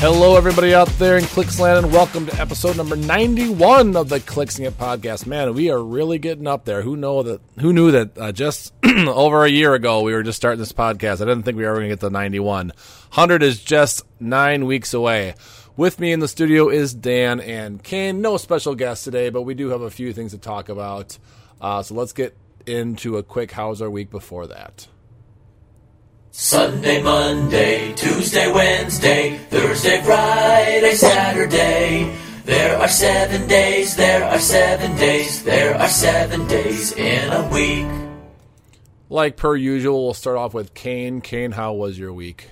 Hello, 0.00 0.36
everybody 0.36 0.74
out 0.74 0.88
there 0.98 1.18
in 1.18 1.24
Clicksland, 1.24 1.78
and 1.78 1.92
welcome 1.92 2.26
to 2.26 2.40
episode 2.40 2.76
number 2.76 2.96
91 2.96 3.96
of 3.96 4.08
the 4.08 4.18
Clicksing 4.18 4.66
It 4.66 4.78
podcast. 4.78 5.26
Man, 5.26 5.54
we 5.54 5.70
are 5.70 5.82
really 5.82 6.18
getting 6.18 6.46
up 6.46 6.64
there. 6.64 6.82
Who 6.82 6.96
know 6.96 7.22
that? 7.22 7.40
Who 7.60 7.72
knew 7.72 7.90
that 7.92 8.18
uh, 8.18 8.32
just 8.32 8.72
over 8.84 9.44
a 9.44 9.48
year 9.48 9.74
ago 9.74 10.02
we 10.02 10.12
were 10.12 10.22
just 10.22 10.36
starting 10.36 10.58
this 10.58 10.72
podcast? 10.72 11.20
I 11.20 11.26
didn't 11.26 11.42
think 11.42 11.56
we 11.56 11.62
were 11.62 11.70
ever 11.70 11.78
going 11.78 11.90
to 11.90 11.94
get 11.94 12.00
to 12.00 12.10
91. 12.10 12.68
100 12.68 13.42
is 13.42 13.62
just 13.62 14.04
nine 14.18 14.66
weeks 14.66 14.94
away. 14.94 15.34
With 15.76 16.00
me 16.00 16.10
in 16.10 16.20
the 16.20 16.28
studio 16.28 16.68
is 16.68 16.92
Dan 16.92 17.40
and 17.40 17.82
Kane. 17.82 18.20
No 18.20 18.36
special 18.36 18.74
guest 18.74 19.04
today, 19.04 19.30
but 19.30 19.42
we 19.42 19.54
do 19.54 19.68
have 19.68 19.82
a 19.82 19.90
few 19.90 20.12
things 20.12 20.32
to 20.32 20.38
talk 20.38 20.68
about. 20.68 21.18
Uh, 21.60 21.82
so 21.82 21.94
let's 21.94 22.12
get 22.12 22.36
into 22.68 23.16
a 23.16 23.22
quick 23.22 23.52
how's 23.52 23.82
our 23.82 23.90
week 23.90 24.10
before 24.10 24.46
that. 24.46 24.86
Sunday, 26.30 27.02
Monday, 27.02 27.92
Tuesday, 27.94 28.52
Wednesday, 28.52 29.38
Thursday, 29.50 30.00
Friday, 30.02 30.92
Saturday. 30.92 32.14
There 32.44 32.78
are 32.78 32.88
seven 32.88 33.48
days, 33.48 33.96
there 33.96 34.24
are 34.24 34.38
seven 34.38 34.94
days, 34.96 35.42
there 35.42 35.74
are 35.74 35.88
seven 35.88 36.46
days 36.46 36.92
in 36.92 37.32
a 37.32 37.48
week. 37.48 37.86
Like 39.10 39.36
per 39.36 39.56
usual, 39.56 40.04
we'll 40.04 40.14
start 40.14 40.36
off 40.36 40.54
with 40.54 40.74
Kane. 40.74 41.20
Kane, 41.20 41.52
how 41.52 41.72
was 41.72 41.98
your 41.98 42.12
week? 42.12 42.50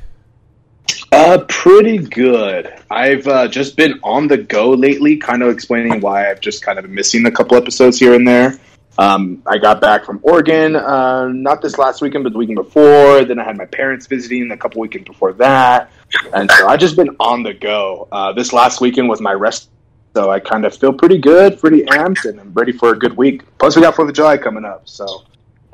Uh, 1.12 1.44
pretty 1.48 1.98
good. 1.98 2.72
I've 2.90 3.26
uh, 3.26 3.48
just 3.48 3.76
been 3.76 4.00
on 4.02 4.28
the 4.28 4.38
go 4.38 4.70
lately, 4.70 5.16
kind 5.16 5.42
of 5.42 5.50
explaining 5.50 6.00
why 6.00 6.30
I've 6.30 6.40
just 6.40 6.62
kind 6.62 6.78
of 6.78 6.84
been 6.84 6.94
missing 6.94 7.24
a 7.26 7.30
couple 7.30 7.56
episodes 7.56 7.98
here 7.98 8.14
and 8.14 8.26
there. 8.26 8.58
Um, 8.98 9.42
I 9.46 9.58
got 9.58 9.80
back 9.80 10.04
from 10.06 10.20
Oregon, 10.22 10.74
uh, 10.74 11.28
not 11.28 11.60
this 11.60 11.76
last 11.76 12.00
weekend, 12.00 12.24
but 12.24 12.32
the 12.32 12.38
weekend 12.38 12.56
before. 12.56 13.24
Then 13.24 13.38
I 13.38 13.44
had 13.44 13.56
my 13.58 13.66
parents 13.66 14.06
visiting 14.06 14.50
a 14.50 14.56
couple 14.56 14.80
weekends 14.80 15.06
before 15.06 15.34
that, 15.34 15.90
and 16.32 16.50
so 16.50 16.66
I've 16.66 16.80
just 16.80 16.96
been 16.96 17.14
on 17.20 17.42
the 17.42 17.52
go. 17.52 18.08
Uh, 18.10 18.32
this 18.32 18.52
last 18.54 18.80
weekend 18.80 19.08
was 19.08 19.20
my 19.20 19.32
rest, 19.32 19.68
so 20.14 20.30
I 20.30 20.40
kind 20.40 20.64
of 20.64 20.74
feel 20.74 20.94
pretty 20.94 21.18
good, 21.18 21.60
pretty 21.60 21.82
amped, 21.82 22.24
and 22.24 22.40
I'm 22.40 22.54
ready 22.54 22.72
for 22.72 22.92
a 22.92 22.98
good 22.98 23.14
week. 23.16 23.42
Plus, 23.58 23.76
we 23.76 23.82
got 23.82 23.94
Fourth 23.94 24.08
of 24.08 24.14
July 24.14 24.38
coming 24.38 24.64
up, 24.64 24.88
so 24.88 25.24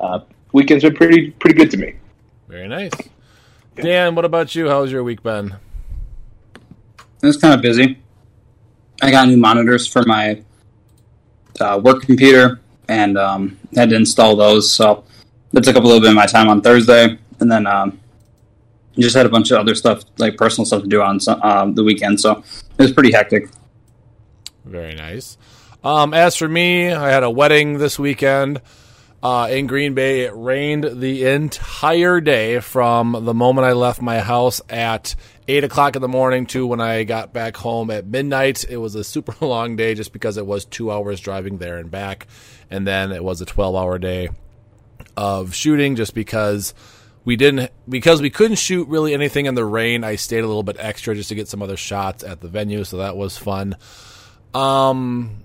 uh, 0.01 0.19
weekends 0.51 0.83
been 0.83 0.95
pretty 0.95 1.31
pretty 1.31 1.55
good 1.55 1.71
to 1.71 1.77
me. 1.77 1.95
Very 2.49 2.67
nice. 2.67 2.91
Dan, 3.75 4.15
what 4.15 4.25
about 4.25 4.53
you? 4.53 4.67
How's 4.67 4.91
your 4.91 5.03
week 5.03 5.23
been? 5.23 5.55
It 7.21 7.27
was 7.27 7.37
kind 7.37 7.53
of 7.53 7.61
busy. 7.61 7.99
I 9.01 9.11
got 9.11 9.29
new 9.29 9.37
monitors 9.37 9.87
for 9.87 10.03
my 10.03 10.43
uh, 11.61 11.79
work 11.81 12.01
computer 12.01 12.59
and 12.93 13.17
um, 13.17 13.59
had 13.75 13.89
to 13.89 13.95
install 13.95 14.35
those. 14.35 14.71
So 14.71 15.03
that 15.51 15.63
took 15.63 15.75
up 15.75 15.83
a 15.83 15.85
little 15.85 16.01
bit 16.01 16.09
of 16.09 16.15
my 16.15 16.25
time 16.25 16.47
on 16.47 16.61
Thursday, 16.61 17.17
and 17.39 17.51
then 17.51 17.67
um, 17.67 17.99
just 18.97 19.15
had 19.15 19.25
a 19.25 19.29
bunch 19.29 19.51
of 19.51 19.59
other 19.59 19.75
stuff, 19.75 20.03
like 20.17 20.37
personal 20.37 20.65
stuff, 20.65 20.83
to 20.83 20.87
do 20.87 21.01
on 21.01 21.19
uh, 21.27 21.65
the 21.71 21.83
weekend. 21.83 22.19
So 22.19 22.43
it 22.77 22.81
was 22.81 22.91
pretty 22.91 23.11
hectic. 23.11 23.49
Very 24.65 24.95
nice. 24.95 25.37
Um, 25.83 26.13
as 26.13 26.35
for 26.35 26.47
me, 26.47 26.91
I 26.91 27.09
had 27.09 27.23
a 27.23 27.29
wedding 27.29 27.77
this 27.77 27.99
weekend 27.99 28.61
uh, 29.21 29.47
in 29.49 29.67
Green 29.67 29.93
Bay. 29.93 30.21
It 30.21 30.33
rained 30.35 31.01
the 31.01 31.25
entire 31.25 32.21
day 32.21 32.59
from 32.59 33.25
the 33.25 33.33
moment 33.33 33.65
I 33.65 33.73
left 33.73 34.01
my 34.01 34.19
house 34.19 34.61
at 34.69 35.15
eight 35.47 35.63
o'clock 35.63 35.95
in 35.95 36.01
the 36.01 36.07
morning 36.07 36.45
to 36.47 36.65
when 36.67 36.79
I 36.79 37.03
got 37.03 37.33
back 37.33 37.57
home 37.57 37.89
at 37.89 38.05
midnight. 38.05 38.65
It 38.69 38.77
was 38.77 38.95
a 38.95 39.03
super 39.03 39.33
long 39.45 39.75
day 39.75 39.95
just 39.95 40.13
because 40.13 40.37
it 40.37 40.45
was 40.45 40.65
two 40.65 40.91
hours 40.91 41.19
driving 41.19 41.57
there 41.57 41.77
and 41.77 41.89
back, 41.89 42.27
and 42.69 42.87
then 42.87 43.11
it 43.11 43.23
was 43.23 43.41
a 43.41 43.45
twelve-hour 43.45 43.99
day 43.99 44.29
of 45.15 45.53
shooting 45.53 45.95
just 45.95 46.13
because 46.13 46.73
we 47.25 47.35
didn't 47.35 47.71
because 47.87 48.21
we 48.21 48.29
couldn't 48.29 48.57
shoot 48.57 48.87
really 48.87 49.13
anything 49.13 49.45
in 49.45 49.55
the 49.55 49.65
rain. 49.65 50.03
I 50.03 50.15
stayed 50.15 50.43
a 50.43 50.47
little 50.47 50.63
bit 50.63 50.77
extra 50.79 51.15
just 51.15 51.29
to 51.29 51.35
get 51.35 51.47
some 51.47 51.61
other 51.61 51.77
shots 51.77 52.23
at 52.23 52.41
the 52.41 52.47
venue, 52.47 52.83
so 52.83 52.97
that 52.97 53.15
was 53.15 53.37
fun. 53.37 53.77
Um, 54.53 55.43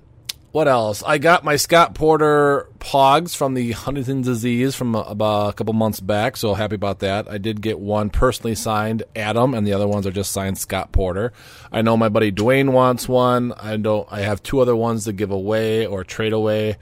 what 0.51 0.67
else? 0.67 1.03
I 1.07 1.19
got 1.19 1.45
my 1.45 1.57
Scott 1.57 1.95
Porter 1.95 2.69
pogs 2.79 3.37
from 3.37 3.55
the 3.55 3.73
Huntington 3.73 4.23
disease 4.23 4.75
from 4.75 4.95
about 4.95 5.51
a 5.51 5.53
couple 5.53 5.75
months 5.75 6.01
back, 6.01 6.37
so 6.37 6.55
happy 6.55 6.75
about 6.75 7.01
that. 7.01 7.31
I 7.31 7.39
did 7.39 7.61
get 7.61 7.79
one 7.79 8.11
personally 8.11 8.55
signed 8.55 9.03
Adam, 9.15 9.55
and 9.55 9.67
the 9.67 9.75
other 9.75 9.87
ones 9.87 10.07
are 10.07 10.11
just 10.11 10.33
signed 10.33 10.59
Scott 10.59 10.91
Porter. 10.91 11.33
I 11.71 11.83
know 11.83 11.97
my 11.97 12.09
buddy 12.09 12.33
Dwayne 12.33 12.73
wants 12.73 13.09
one. 13.09 13.53
I 13.53 13.77
don't. 13.77 14.09
I 14.11 14.21
have 14.21 14.43
two 14.43 14.61
other 14.61 14.75
ones 14.75 15.05
to 15.05 15.13
give 15.13 15.31
away 15.31 15.87
or 15.87 16.03
trade 16.03 16.33
away. 16.33 16.77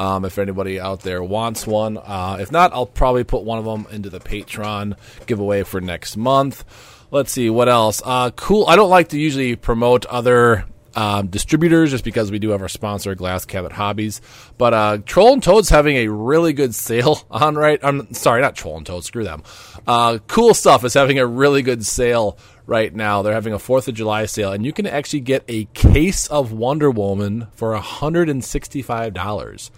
Um, 0.00 0.24
if 0.24 0.38
anybody 0.38 0.80
out 0.80 1.00
there 1.00 1.22
wants 1.22 1.66
one, 1.66 1.98
uh, 1.98 2.38
if 2.40 2.50
not, 2.50 2.72
I'll 2.72 2.86
probably 2.86 3.22
put 3.22 3.42
one 3.42 3.58
of 3.58 3.66
them 3.66 3.86
into 3.92 4.08
the 4.08 4.18
Patreon 4.18 4.96
giveaway 5.26 5.62
for 5.62 5.78
next 5.82 6.16
month. 6.16 6.64
Let's 7.10 7.32
see 7.32 7.50
what 7.50 7.68
else. 7.68 8.00
Uh, 8.02 8.30
cool. 8.30 8.64
I 8.66 8.76
don't 8.76 8.88
like 8.88 9.08
to 9.08 9.20
usually 9.20 9.56
promote 9.56 10.06
other 10.06 10.64
um, 10.94 11.26
distributors 11.26 11.90
just 11.90 12.02
because 12.02 12.30
we 12.30 12.38
do 12.38 12.48
have 12.50 12.62
our 12.62 12.68
sponsor 12.68 13.14
glass 13.14 13.44
cabinet 13.44 13.72
hobbies 13.72 14.20
but 14.58 14.74
uh, 14.74 14.98
troll 15.06 15.34
and 15.34 15.42
toad's 15.42 15.68
having 15.68 15.96
a 15.96 16.08
really 16.08 16.52
good 16.52 16.74
sale 16.74 17.22
on 17.30 17.54
right 17.54 17.78
i'm 17.84 18.12
sorry 18.12 18.42
not 18.42 18.56
troll 18.56 18.76
and 18.76 18.86
toad 18.86 19.04
screw 19.04 19.22
them 19.22 19.44
uh, 19.86 20.18
cool 20.26 20.52
stuff 20.52 20.84
is 20.84 20.94
having 20.94 21.20
a 21.20 21.26
really 21.26 21.62
good 21.62 21.86
sale 21.86 22.36
right 22.66 22.92
now 22.92 23.22
they're 23.22 23.32
having 23.32 23.52
a 23.52 23.58
fourth 23.58 23.86
of 23.86 23.94
july 23.94 24.26
sale 24.26 24.50
and 24.50 24.66
you 24.66 24.72
can 24.72 24.84
actually 24.86 25.20
get 25.20 25.44
a 25.46 25.64
case 25.66 26.26
of 26.26 26.50
wonder 26.50 26.90
woman 26.90 27.46
for 27.52 27.72
$165 27.76 29.70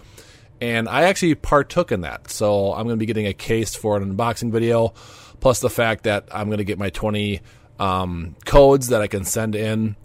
and 0.63 0.89
i 0.89 1.03
actually 1.03 1.35
partook 1.35 1.93
in 1.93 2.01
that 2.03 2.31
so 2.31 2.73
i'm 2.73 2.85
going 2.85 2.97
to 2.97 3.01
be 3.01 3.07
getting 3.07 3.27
a 3.27 3.35
case 3.35 3.75
for 3.75 3.97
an 3.97 4.17
unboxing 4.17 4.51
video 4.51 4.95
plus 5.41 5.61
the 5.61 5.71
fact 5.71 6.05
that 6.05 6.27
i'm 6.33 6.47
going 6.47 6.59
to 6.59 6.65
get 6.65 6.79
my 6.79 6.91
20 6.91 7.41
um, 7.79 8.37
codes 8.47 8.89
that 8.89 9.03
i 9.03 9.07
can 9.07 9.25
send 9.25 9.55
in 9.55 9.97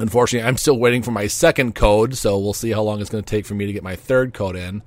Unfortunately, 0.00 0.46
I'm 0.46 0.56
still 0.56 0.78
waiting 0.78 1.02
for 1.02 1.10
my 1.10 1.26
second 1.26 1.74
code, 1.74 2.16
so 2.16 2.38
we'll 2.38 2.54
see 2.54 2.70
how 2.70 2.82
long 2.82 3.00
it's 3.00 3.10
going 3.10 3.22
to 3.22 3.28
take 3.28 3.44
for 3.44 3.54
me 3.54 3.66
to 3.66 3.72
get 3.72 3.82
my 3.82 3.96
third 3.96 4.32
code 4.32 4.56
in. 4.56 4.82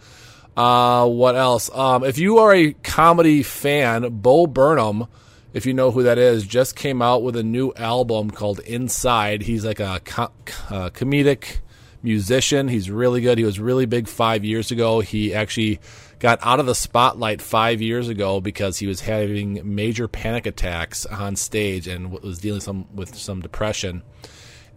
Uh, 0.56 1.08
what 1.08 1.36
else? 1.36 1.70
Um, 1.74 2.04
if 2.04 2.18
you 2.18 2.40
are 2.40 2.54
a 2.54 2.74
comedy 2.74 3.44
fan, 3.44 4.08
Bo 4.22 4.48
Burnham, 4.48 5.08
if 5.54 5.66
you 5.66 5.74
know 5.74 5.92
who 5.92 6.04
that 6.04 6.18
is, 6.18 6.46
just 6.46 6.76
came 6.76 7.02
out 7.02 7.22
with 7.22 7.36
a 7.36 7.44
new 7.44 7.74
album 7.76 8.32
called 8.32 8.60
Inside. 8.62 9.44
He's 9.44 9.66
like 9.66 9.80
a 9.80 10.02
co- 10.04 10.32
uh, 10.70 10.90
comedic 10.90 11.60
musician. 12.04 12.68
He's 12.68 12.92
really 12.92 13.22
good. 13.22 13.38
He 13.38 13.44
was 13.44 13.60
really 13.60 13.86
big 13.86 14.08
five 14.08 14.44
years 14.44 14.72
ago. 14.72 15.00
He 15.00 15.34
actually 15.34 15.80
got 16.20 16.40
out 16.42 16.60
of 16.60 16.66
the 16.66 16.76
spotlight 16.76 17.42
five 17.42 17.82
years 17.82 18.10
ago 18.10 18.40
because 18.40 18.78
he 18.78 18.88
was 18.88 19.02
having 19.02 19.76
major 19.76 20.08
panic 20.08 20.46
attacks 20.46 21.06
on 21.06 21.36
stage 21.36 21.88
and 21.88 22.12
was 22.12 22.38
dealing 22.38 22.62
some 22.62 22.88
with 22.94 23.16
some 23.16 23.42
depression 23.42 24.04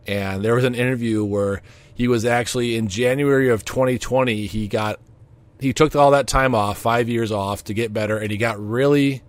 and 0.06 0.44
there 0.44 0.54
was 0.54 0.64
an 0.64 0.74
interview 0.74 1.24
where 1.24 1.62
he 1.94 2.08
was 2.08 2.24
actually 2.24 2.76
in 2.76 2.88
January 2.88 3.48
of 3.48 3.64
2020. 3.64 4.46
He 4.46 4.68
got 4.68 5.00
he 5.58 5.72
took 5.72 5.96
all 5.96 6.10
that 6.10 6.26
time 6.26 6.54
off, 6.54 6.78
five 6.78 7.08
years 7.08 7.32
off 7.32 7.64
to 7.64 7.74
get 7.74 7.92
better, 7.92 8.18
and 8.18 8.30
he 8.30 8.36
got 8.36 8.60
really 8.60 9.22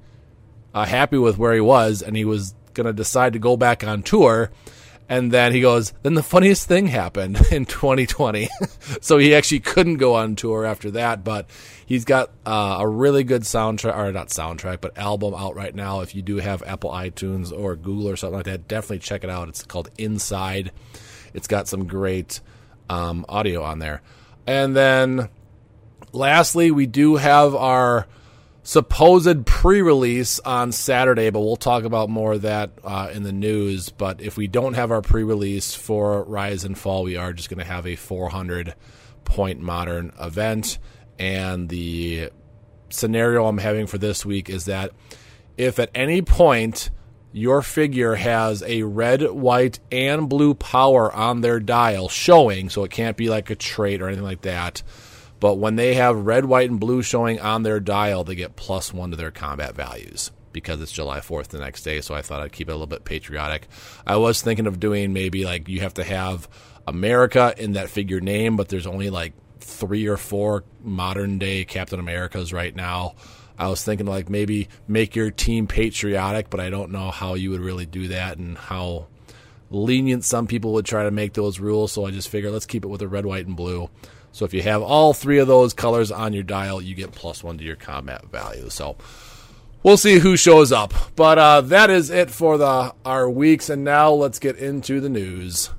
uh, 0.74 0.86
happy 0.86 1.18
with 1.18 1.38
where 1.38 1.54
he 1.54 1.62
was, 1.62 2.02
and 2.02 2.16
he 2.16 2.26
was 2.26 2.54
going 2.74 2.86
to 2.86 2.94
decide 2.94 3.34
to 3.34 3.40
go 3.40 3.58
back 3.58 3.84
on 3.84 4.04
tour. 4.04 4.52
And 5.10 5.32
then 5.32 5.54
he 5.54 5.62
goes, 5.62 5.94
then 6.04 6.16
the 6.16 6.24
funniest 6.24 6.68
thing 6.68 6.88
happened 6.88 7.40
in 7.52 7.66
2020. 7.66 8.50
so 9.02 9.18
he 9.18 9.34
actually 9.34 9.62
couldn't 9.62 9.98
go 9.98 10.16
on 10.16 10.36
tour 10.36 10.66
after 10.66 10.92
that, 10.92 11.24
but 11.24 11.50
he's 11.86 12.04
got 12.04 12.32
uh, 12.46 12.78
a 12.80 12.88
really 12.88 13.24
good 13.24 13.44
soundtrack, 13.44 13.96
or 13.98 14.12
not 14.12 14.28
soundtrack, 14.28 14.82
but 14.82 14.98
album 14.98 15.34
out 15.34 15.56
right 15.56 15.74
now. 15.74 16.02
If 16.02 16.14
you 16.14 16.22
do 16.22 16.38
have 16.38 16.62
Apple 16.64 16.92
iTunes 16.92 17.58
or 17.58 17.76
Google 17.76 18.10
or 18.10 18.18
something 18.18 18.38
like 18.38 18.46
that, 18.46 18.68
definitely 18.68 19.00
check 19.00 19.24
it 19.24 19.30
out. 19.30 19.48
It's 19.48 19.64
called 19.64 19.90
Inside. 19.98 20.72
It's 21.34 21.48
got 21.48 21.68
some 21.68 21.88
great 21.88 22.42
um, 22.90 23.26
audio 23.30 23.64
on 23.64 23.80
there. 23.80 24.02
And 24.46 24.76
then 24.76 25.30
lastly, 26.12 26.72
we 26.72 26.86
do 26.86 27.16
have 27.16 27.56
our 27.56 28.08
supposed 28.68 29.46
pre-release 29.46 30.42
on 30.42 30.74
Saturday, 30.74 31.30
but 31.30 31.40
we'll 31.40 31.56
talk 31.56 31.86
about 31.86 32.10
more 32.10 32.34
of 32.34 32.42
that 32.42 32.70
uh, 32.84 33.10
in 33.14 33.24
the 33.24 33.32
news. 33.32 33.92
But 33.92 34.20
if 34.20 34.36
we 34.36 34.48
don't 34.48 34.74
have 34.74 34.92
our 34.92 35.02
pre-release 35.02 35.74
for 35.74 36.26
Rise 36.26 36.66
and 36.66 36.78
Fall, 36.78 37.04
we 37.04 37.16
are 37.16 37.32
just 37.32 37.50
going 37.50 37.60
to 37.60 37.66
have 37.66 37.88
a 37.88 37.96
400 37.96 38.76
point 39.24 39.62
modern 39.62 40.12
event. 40.20 40.80
And 41.18 41.70
the 41.70 42.30
scenario 42.90 43.48
I'm 43.48 43.58
having 43.58 43.88
for 43.88 43.98
this 43.98 44.26
week 44.26 44.50
is 44.50 44.66
that 44.66 44.92
if 45.56 45.80
at 45.80 45.90
any 45.96 46.22
point 46.22 46.90
your 47.32 47.62
figure 47.62 48.16
has 48.16 48.64
a 48.64 48.84
red, 48.84 49.32
white, 49.32 49.80
and 49.94 50.28
blue 50.28 50.54
power 50.54 51.10
on 51.14 51.40
their 51.40 51.62
dial 51.62 52.10
showing, 52.10 52.70
so 52.70 52.84
it 52.84 52.92
can't 52.92 53.16
be 53.16 53.30
like 53.30 53.50
a 53.50 53.56
trait 53.56 54.02
or 54.02 54.08
anything 54.08 54.26
like 54.26 54.42
that 54.42 54.84
but 55.40 55.56
when 55.56 55.76
they 55.76 55.96
have 55.96 56.26
red, 56.26 56.46
white, 56.46 56.70
and 56.70 56.80
blue 56.80 57.02
showing 57.02 57.40
on 57.40 57.64
their 57.64 57.80
dial, 57.80 58.24
they 58.24 58.36
get 58.36 58.56
plus 58.56 58.94
one 58.94 59.12
to 59.12 59.18
their 59.18 59.32
combat 59.32 59.76
values 59.76 60.32
because 60.52 60.82
it's 60.82 60.92
July 60.92 61.20
4th 61.20 61.50
the 61.50 61.60
next 61.60 61.84
day. 61.84 62.02
So 62.02 62.16
I 62.16 62.22
thought 62.22 62.42
I'd 62.42 62.52
keep 62.52 62.70
it 62.70 62.72
a 62.72 62.76
little 62.76 62.88
bit 62.88 63.06
patriotic. 63.06 63.68
I 64.06 64.16
was 64.16 64.42
thinking 64.42 64.66
of 64.66 64.80
doing 64.80 65.14
maybe 65.14 65.46
like 65.46 65.68
you 65.70 65.82
have 65.82 65.94
to 65.96 66.04
have 66.04 66.48
America 66.88 67.54
in 67.58 67.74
that 67.74 67.90
figure 67.90 68.20
name, 68.20 68.56
but 68.56 68.70
there's 68.70 68.88
only 68.88 69.10
like 69.10 69.34
three 69.60 70.08
or 70.08 70.18
four 70.18 70.64
modern 70.82 71.38
day 71.38 71.66
Captain 71.66 72.00
Americas 72.00 72.52
right 72.54 72.76
now. 72.76 73.16
I 73.60 73.68
was 73.68 73.84
thinking 73.84 74.08
like 74.08 74.30
maybe 74.30 74.70
make 74.88 75.16
your 75.16 75.32
team 75.32 75.68
patriotic, 75.68 76.50
but 76.50 76.60
I 76.60 76.70
don't 76.70 76.92
know 76.92 77.12
how 77.12 77.34
you 77.34 77.52
would 77.52 77.62
really 77.62 77.86
do 77.86 78.08
that 78.10 78.38
and 78.38 78.58
how 78.58 79.08
lenient 79.70 80.24
some 80.24 80.48
people 80.48 80.74
would 80.74 80.86
try 80.86 81.04
to 81.04 81.12
make 81.12 81.34
those 81.34 81.60
rules. 81.60 81.92
So 81.92 82.06
I 82.06 82.12
just 82.12 82.30
figured 82.30 82.54
let's 82.54 82.66
keep 82.66 82.84
it 82.84 82.88
with 82.88 83.00
the 83.00 83.08
red, 83.08 83.26
white, 83.26 83.48
and 83.48 83.56
blue. 83.56 83.90
So 84.38 84.46
if 84.46 84.54
you 84.54 84.62
have 84.62 84.84
all 84.84 85.14
three 85.14 85.40
of 85.40 85.48
those 85.48 85.74
colors 85.74 86.12
on 86.12 86.32
your 86.32 86.44
dial, 86.44 86.80
you 86.80 86.94
get 86.94 87.12
plus 87.12 87.44
one 87.44 87.58
to 87.58 87.64
your 87.64 87.76
combat 87.76 88.24
value. 88.26 88.70
So 88.70 88.96
we'll 89.82 89.98
see 89.98 90.20
who 90.20 90.38
shows 90.38 90.72
up. 90.72 90.94
But 91.16 91.40
uh, 91.40 91.62
that 91.62 91.90
is 91.90 92.12
it 92.12 92.30
for 92.30 92.60
the 92.60 92.94
our 93.04 93.28
weeks, 93.28 93.68
and 93.68 93.84
now 93.84 94.12
let's 94.12 94.38
get 94.38 94.56
into 94.58 95.02
the 95.02 95.10
news. 95.10 95.72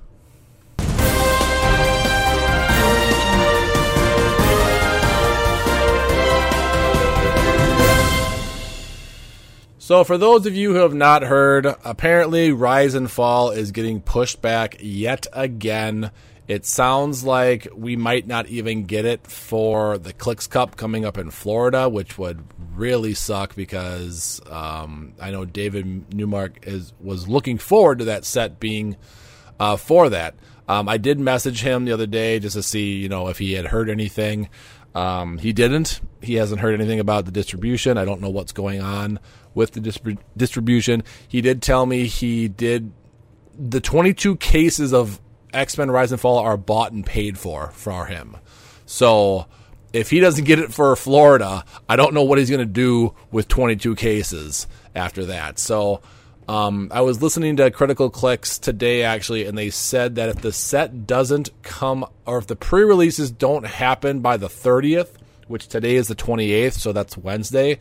So, 9.78 10.02
for 10.02 10.18
those 10.18 10.46
of 10.46 10.56
you 10.56 10.72
who 10.72 10.80
have 10.80 10.94
not 10.94 11.22
heard, 11.22 11.64
apparently 11.84 12.50
Rise 12.50 12.94
and 12.94 13.08
Fall 13.08 13.52
is 13.52 13.70
getting 13.70 14.00
pushed 14.00 14.42
back 14.42 14.78
yet 14.80 15.28
again. 15.32 16.10
It 16.48 16.64
sounds 16.64 17.24
like 17.24 17.68
we 17.76 17.94
might 17.94 18.26
not 18.26 18.46
even 18.46 18.84
get 18.84 19.04
it 19.04 19.26
for 19.26 19.98
the 19.98 20.14
Clicks 20.14 20.46
Cup 20.46 20.76
coming 20.76 21.04
up 21.04 21.18
in 21.18 21.30
Florida, 21.30 21.90
which 21.90 22.16
would 22.16 22.42
really 22.74 23.12
suck 23.12 23.54
because 23.54 24.40
um, 24.50 25.12
I 25.20 25.30
know 25.30 25.44
David 25.44 26.14
Newmark 26.14 26.66
is 26.66 26.94
was 27.00 27.28
looking 27.28 27.58
forward 27.58 27.98
to 27.98 28.06
that 28.06 28.24
set 28.24 28.58
being 28.58 28.96
uh, 29.60 29.76
for 29.76 30.08
that. 30.08 30.36
Um, 30.66 30.88
I 30.88 30.96
did 30.96 31.20
message 31.20 31.60
him 31.60 31.84
the 31.84 31.92
other 31.92 32.06
day 32.06 32.38
just 32.38 32.56
to 32.56 32.62
see, 32.62 32.94
you 32.94 33.10
know, 33.10 33.28
if 33.28 33.38
he 33.38 33.52
had 33.52 33.66
heard 33.66 33.90
anything. 33.90 34.48
Um, 34.94 35.36
he 35.36 35.52
didn't. 35.52 36.00
He 36.22 36.34
hasn't 36.34 36.62
heard 36.62 36.74
anything 36.74 36.98
about 36.98 37.26
the 37.26 37.30
distribution. 37.30 37.98
I 37.98 38.06
don't 38.06 38.22
know 38.22 38.30
what's 38.30 38.52
going 38.52 38.80
on 38.80 39.20
with 39.54 39.72
the 39.72 39.80
distrib- 39.80 40.18
distribution. 40.34 41.04
He 41.26 41.42
did 41.42 41.60
tell 41.60 41.84
me 41.84 42.06
he 42.06 42.48
did 42.48 42.92
the 43.58 43.80
22 43.80 44.36
cases 44.36 44.94
of 44.94 45.20
X 45.52 45.78
Men 45.78 45.90
Rise 45.90 46.12
and 46.12 46.20
Fall 46.20 46.38
are 46.38 46.56
bought 46.56 46.92
and 46.92 47.04
paid 47.04 47.38
for 47.38 47.68
for 47.68 48.06
him. 48.06 48.36
So 48.86 49.46
if 49.92 50.10
he 50.10 50.20
doesn't 50.20 50.44
get 50.44 50.58
it 50.58 50.72
for 50.72 50.94
Florida, 50.96 51.64
I 51.88 51.96
don't 51.96 52.14
know 52.14 52.22
what 52.22 52.38
he's 52.38 52.50
going 52.50 52.60
to 52.60 52.66
do 52.66 53.14
with 53.30 53.48
22 53.48 53.94
cases 53.94 54.66
after 54.94 55.24
that. 55.26 55.58
So 55.58 56.02
um, 56.46 56.90
I 56.92 57.00
was 57.00 57.22
listening 57.22 57.56
to 57.56 57.70
Critical 57.70 58.10
Clicks 58.10 58.58
today 58.58 59.02
actually, 59.02 59.46
and 59.46 59.56
they 59.56 59.70
said 59.70 60.14
that 60.16 60.28
if 60.28 60.36
the 60.36 60.52
set 60.52 61.06
doesn't 61.06 61.50
come 61.62 62.06
or 62.26 62.38
if 62.38 62.46
the 62.46 62.56
pre 62.56 62.82
releases 62.82 63.30
don't 63.30 63.66
happen 63.66 64.20
by 64.20 64.36
the 64.36 64.48
30th, 64.48 65.10
which 65.46 65.68
today 65.68 65.96
is 65.96 66.08
the 66.08 66.14
28th, 66.14 66.74
so 66.74 66.92
that's 66.92 67.16
Wednesday 67.16 67.78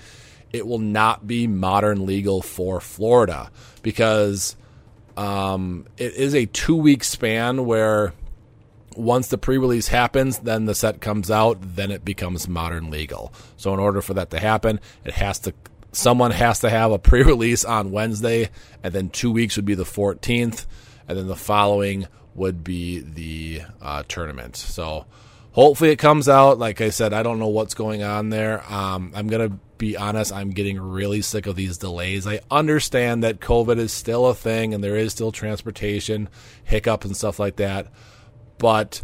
it 0.53 0.65
will 0.65 0.79
not 0.79 1.27
be 1.27 1.47
modern 1.47 2.05
legal 2.05 2.41
for 2.41 2.79
Florida 2.79 3.51
because 3.81 4.55
um, 5.17 5.87
it 5.97 6.13
is 6.13 6.35
a 6.35 6.45
two 6.45 6.75
week 6.75 7.03
span 7.03 7.65
where 7.65 8.13
once 8.95 9.27
the 9.27 9.37
pre 9.37 9.57
release 9.57 9.87
happens, 9.87 10.39
then 10.39 10.65
the 10.65 10.75
set 10.75 11.01
comes 11.01 11.29
out, 11.31 11.57
then 11.61 11.91
it 11.91 12.05
becomes 12.05 12.47
modern 12.47 12.89
legal. 12.89 13.33
So, 13.57 13.73
in 13.73 13.79
order 13.79 14.01
for 14.01 14.13
that 14.13 14.29
to 14.31 14.39
happen, 14.39 14.79
it 15.03 15.13
has 15.13 15.39
to 15.39 15.53
someone 15.91 16.31
has 16.31 16.59
to 16.59 16.69
have 16.69 16.91
a 16.91 16.99
pre 16.99 17.23
release 17.23 17.65
on 17.65 17.91
Wednesday, 17.91 18.49
and 18.83 18.93
then 18.93 19.09
two 19.09 19.31
weeks 19.31 19.55
would 19.55 19.65
be 19.65 19.75
the 19.75 19.83
14th, 19.83 20.65
and 21.07 21.17
then 21.17 21.27
the 21.27 21.35
following 21.35 22.07
would 22.35 22.63
be 22.63 22.99
the 22.99 23.61
uh, 23.81 24.03
tournament. 24.07 24.55
So, 24.55 25.05
hopefully, 25.51 25.89
it 25.89 25.97
comes 25.97 26.29
out. 26.29 26.59
Like 26.59 26.79
I 26.79 26.89
said, 26.89 27.13
I 27.13 27.23
don't 27.23 27.39
know 27.39 27.47
what's 27.47 27.73
going 27.73 28.03
on 28.03 28.29
there. 28.29 28.63
Um, 28.71 29.11
I'm 29.15 29.27
going 29.27 29.49
to 29.49 29.57
be 29.77 29.97
honest, 29.97 30.31
I'm 30.31 30.51
getting 30.51 30.79
really 30.79 31.21
sick 31.21 31.47
of 31.47 31.55
these 31.55 31.77
delays. 31.77 32.27
I 32.27 32.41
understand 32.49 33.23
that 33.23 33.39
COVID 33.39 33.77
is 33.77 33.93
still 33.93 34.27
a 34.27 34.33
thing 34.33 34.73
and 34.73 34.83
there 34.83 34.95
is 34.95 35.11
still 35.11 35.31
transportation 35.31 36.29
hiccups 36.63 37.05
and 37.05 37.15
stuff 37.15 37.39
like 37.39 37.57
that. 37.57 37.87
But 38.57 39.01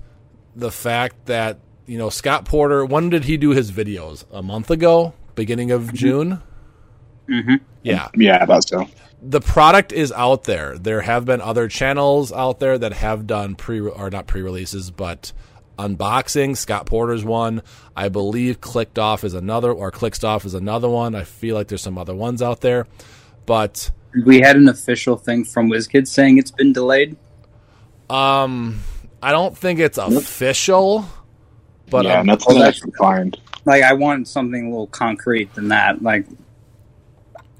the 0.55 0.71
fact 0.71 1.25
that, 1.25 1.59
you 1.85 1.97
know, 1.97 2.09
Scott 2.09 2.45
Porter, 2.45 2.85
when 2.85 3.09
did 3.09 3.25
he 3.25 3.37
do 3.37 3.51
his 3.51 3.71
videos? 3.71 4.25
A 4.31 4.41
month 4.41 4.71
ago? 4.71 5.13
Beginning 5.35 5.71
of 5.71 5.83
mm-hmm. 5.83 5.95
June? 5.95 6.41
Mm-hmm. 7.29 7.55
Yeah. 7.83 8.07
Yeah, 8.15 8.43
about 8.43 8.67
so. 8.67 8.87
The 9.21 9.41
product 9.41 9.93
is 9.93 10.11
out 10.11 10.43
there. 10.43 10.77
There 10.77 11.01
have 11.01 11.25
been 11.25 11.39
other 11.39 11.67
channels 11.67 12.33
out 12.33 12.59
there 12.59 12.77
that 12.77 12.93
have 12.93 13.25
done 13.25 13.55
pre 13.55 13.79
or 13.79 14.09
not 14.09 14.27
pre 14.27 14.41
releases, 14.41 14.91
but 14.91 15.31
unboxing. 15.77 16.55
Scott 16.55 16.85
Porter's 16.85 17.23
one. 17.23 17.61
I 17.95 18.09
believe 18.09 18.61
Clicked 18.61 18.99
Off 18.99 19.23
is 19.23 19.33
another, 19.33 19.71
or 19.71 19.91
Clicked 19.91 20.23
Off 20.23 20.45
is 20.45 20.53
another 20.53 20.89
one. 20.89 21.15
I 21.15 21.23
feel 21.23 21.55
like 21.55 21.67
there's 21.67 21.81
some 21.81 21.97
other 21.97 22.15
ones 22.15 22.41
out 22.41 22.61
there, 22.61 22.87
but 23.45 23.91
we 24.25 24.41
had 24.41 24.55
an 24.55 24.67
official 24.67 25.17
thing 25.17 25.43
from 25.43 25.69
WizKids 25.69 26.07
saying 26.07 26.37
it's 26.37 26.51
been 26.51 26.73
delayed. 26.73 27.17
Um, 28.09 28.79
I 29.21 29.31
don't 29.31 29.57
think 29.57 29.79
it's 29.79 29.97
official, 29.97 31.05
but 31.89 32.05
yeah, 32.05 32.19
um, 32.19 32.27
nothing 32.27 32.59
that's 32.59 32.81
find. 32.97 33.37
Like, 33.65 33.83
I 33.83 33.93
want 33.93 34.27
something 34.27 34.65
a 34.65 34.69
little 34.69 34.87
concrete 34.87 35.53
than 35.55 35.69
that. 35.69 36.01
Like, 36.01 36.25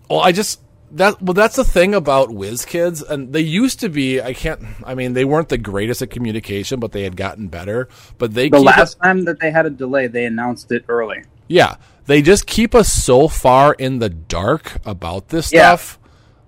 well, 0.09 0.19
I 0.19 0.31
just 0.31 0.59
that 0.93 1.21
well 1.21 1.33
that's 1.33 1.55
the 1.55 1.63
thing 1.63 1.95
about 1.95 2.29
WizKids 2.29 3.07
and 3.09 3.33
they 3.33 3.41
used 3.41 3.79
to 3.79 3.89
be 3.89 4.21
i 4.21 4.33
can't 4.33 4.61
i 4.85 4.93
mean 4.93 5.13
they 5.13 5.25
weren't 5.25 5.49
the 5.49 5.57
greatest 5.57 6.01
at 6.01 6.11
communication 6.11 6.79
but 6.79 6.91
they 6.91 7.03
had 7.03 7.17
gotten 7.17 7.47
better 7.47 7.89
but 8.17 8.33
they 8.33 8.49
the 8.49 8.59
last 8.59 8.99
time 9.01 9.25
that 9.25 9.39
they 9.39 9.51
had 9.51 9.65
a 9.65 9.69
delay 9.69 10.07
they 10.07 10.25
announced 10.25 10.71
it 10.71 10.85
early. 10.87 11.23
Yeah. 11.47 11.75
They 12.05 12.21
just 12.21 12.47
keep 12.47 12.75
us 12.75 12.91
so 12.91 13.27
far 13.27 13.73
in 13.73 13.99
the 13.99 14.09
dark 14.09 14.77
about 14.85 15.29
this 15.29 15.51
yeah. 15.51 15.75
stuff. 15.75 15.99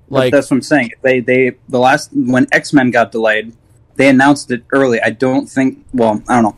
Like 0.10 0.32
that's 0.32 0.52
what 0.52 0.58
i'm 0.58 0.62
saying. 0.62 0.92
They 1.02 1.20
they 1.20 1.58
the 1.68 1.80
last 1.80 2.12
when 2.14 2.48
x-men 2.52 2.92
got 2.92 3.12
delayed 3.12 3.54
they 3.96 4.10
announced 4.10 4.52
it 4.52 4.64
early. 4.72 5.02
I 5.02 5.10
don't 5.10 5.48
think 5.48 5.86
well 5.94 6.22
i 6.28 6.42
don't 6.42 6.44
know. 6.44 6.58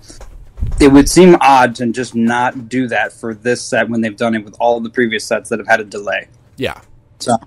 It 0.82 0.92
would 0.92 1.08
seem 1.08 1.38
odd 1.40 1.76
to 1.76 1.88
just 1.92 2.14
not 2.16 2.68
do 2.68 2.88
that 2.88 3.14
for 3.14 3.34
this 3.34 3.64
set 3.64 3.90
when 3.90 4.02
they've 4.02 4.18
done 4.18 4.36
it 4.36 4.44
with 4.44 4.56
all 4.60 4.80
the 4.82 4.90
previous 4.90 5.24
sets 5.24 5.50
that 5.50 5.60
have 5.60 5.68
had 5.68 5.80
a 5.80 5.86
delay. 5.86 6.28
Yeah. 6.58 6.82
So 7.20 7.38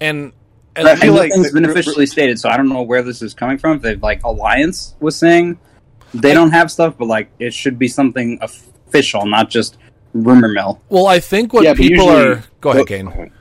and 0.00 0.32
and 0.76 0.88
I 0.88 0.96
feel 0.96 1.14
like 1.14 1.32
it's 1.34 1.52
been 1.52 1.64
officially 1.64 2.06
stated, 2.06 2.38
so 2.38 2.48
I 2.48 2.56
don't 2.56 2.68
know 2.68 2.82
where 2.82 3.02
this 3.02 3.22
is 3.22 3.34
coming 3.34 3.58
from. 3.58 3.76
If 3.76 3.82
they 3.82 3.96
like 3.96 4.22
Alliance 4.24 4.94
was 5.00 5.16
saying 5.16 5.58
they 6.14 6.34
don't 6.34 6.50
have 6.50 6.70
stuff, 6.70 6.96
but 6.98 7.06
like 7.06 7.30
it 7.38 7.52
should 7.52 7.78
be 7.78 7.88
something 7.88 8.38
official, 8.40 9.26
not 9.26 9.50
just 9.50 9.78
rumor 10.12 10.48
mill. 10.48 10.80
Well, 10.88 11.06
I 11.06 11.20
think 11.20 11.52
what 11.52 11.64
yeah, 11.64 11.74
people 11.74 12.06
usually, 12.06 12.32
are. 12.32 12.44
Go 12.60 12.70
ahead, 12.70 12.86
Kane. 12.86 13.32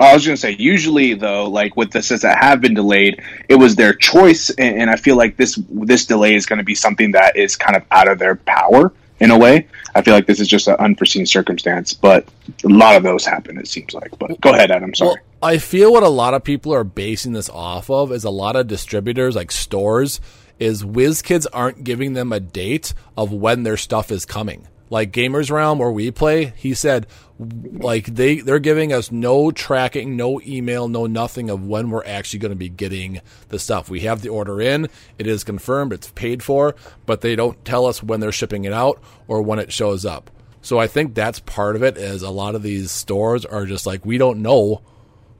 Oh, 0.00 0.06
I 0.06 0.14
was 0.14 0.26
going 0.26 0.34
to 0.34 0.40
say, 0.40 0.56
usually 0.58 1.14
though, 1.14 1.48
like 1.48 1.76
with 1.76 1.92
the 1.92 2.02
sets 2.02 2.22
that 2.22 2.42
have 2.42 2.60
been 2.60 2.74
delayed, 2.74 3.22
it 3.48 3.54
was 3.54 3.76
their 3.76 3.92
choice, 3.92 4.50
and, 4.50 4.82
and 4.82 4.90
I 4.90 4.96
feel 4.96 5.16
like 5.16 5.36
this 5.36 5.60
this 5.70 6.06
delay 6.06 6.34
is 6.34 6.46
going 6.46 6.58
to 6.58 6.64
be 6.64 6.74
something 6.74 7.12
that 7.12 7.36
is 7.36 7.56
kind 7.56 7.76
of 7.76 7.84
out 7.90 8.08
of 8.08 8.18
their 8.18 8.36
power 8.36 8.92
in 9.20 9.30
a 9.30 9.38
way. 9.38 9.68
I 9.94 10.02
feel 10.02 10.14
like 10.14 10.26
this 10.26 10.40
is 10.40 10.48
just 10.48 10.66
an 10.66 10.76
unforeseen 10.78 11.26
circumstance, 11.26 11.92
but 11.92 12.26
a 12.64 12.68
lot 12.68 12.96
of 12.96 13.02
those 13.02 13.24
happen. 13.24 13.58
It 13.58 13.68
seems 13.68 13.94
like. 13.94 14.18
But 14.18 14.40
go 14.40 14.52
ahead, 14.52 14.70
Adam. 14.70 14.94
Sorry. 14.94 15.10
Well, 15.10 15.18
I 15.44 15.58
feel 15.58 15.90
what 15.90 16.04
a 16.04 16.08
lot 16.08 16.34
of 16.34 16.44
people 16.44 16.72
are 16.72 16.84
basing 16.84 17.32
this 17.32 17.50
off 17.50 17.90
of 17.90 18.12
is 18.12 18.22
a 18.22 18.30
lot 18.30 18.54
of 18.54 18.68
distributors, 18.68 19.34
like 19.34 19.50
stores, 19.50 20.20
is 20.60 20.84
WizKids 20.84 21.48
aren't 21.52 21.82
giving 21.82 22.12
them 22.12 22.32
a 22.32 22.38
date 22.38 22.94
of 23.16 23.32
when 23.32 23.64
their 23.64 23.76
stuff 23.76 24.12
is 24.12 24.24
coming. 24.24 24.68
Like 24.88 25.10
Gamers 25.10 25.50
Realm, 25.50 25.80
where 25.80 25.90
we 25.90 26.12
play, 26.12 26.52
he 26.56 26.74
said, 26.74 27.08
like 27.40 28.06
they 28.06 28.38
they're 28.38 28.60
giving 28.60 28.92
us 28.92 29.10
no 29.10 29.50
tracking, 29.50 30.16
no 30.16 30.40
email, 30.42 30.86
no 30.86 31.06
nothing 31.06 31.50
of 31.50 31.66
when 31.66 31.90
we're 31.90 32.04
actually 32.04 32.38
going 32.38 32.52
to 32.52 32.56
be 32.56 32.68
getting 32.68 33.20
the 33.48 33.58
stuff. 33.58 33.90
We 33.90 34.00
have 34.00 34.22
the 34.22 34.28
order 34.28 34.60
in, 34.60 34.88
it 35.18 35.26
is 35.26 35.42
confirmed, 35.42 35.92
it's 35.92 36.12
paid 36.12 36.44
for, 36.44 36.76
but 37.04 37.20
they 37.20 37.34
don't 37.34 37.64
tell 37.64 37.86
us 37.86 38.00
when 38.00 38.20
they're 38.20 38.30
shipping 38.30 38.64
it 38.64 38.72
out 38.72 39.02
or 39.26 39.42
when 39.42 39.58
it 39.58 39.72
shows 39.72 40.06
up. 40.06 40.30
So 40.60 40.78
I 40.78 40.86
think 40.86 41.16
that's 41.16 41.40
part 41.40 41.74
of 41.74 41.82
it. 41.82 41.96
Is 41.96 42.22
a 42.22 42.30
lot 42.30 42.54
of 42.54 42.62
these 42.62 42.92
stores 42.92 43.44
are 43.44 43.66
just 43.66 43.86
like 43.86 44.06
we 44.06 44.18
don't 44.18 44.40
know 44.40 44.82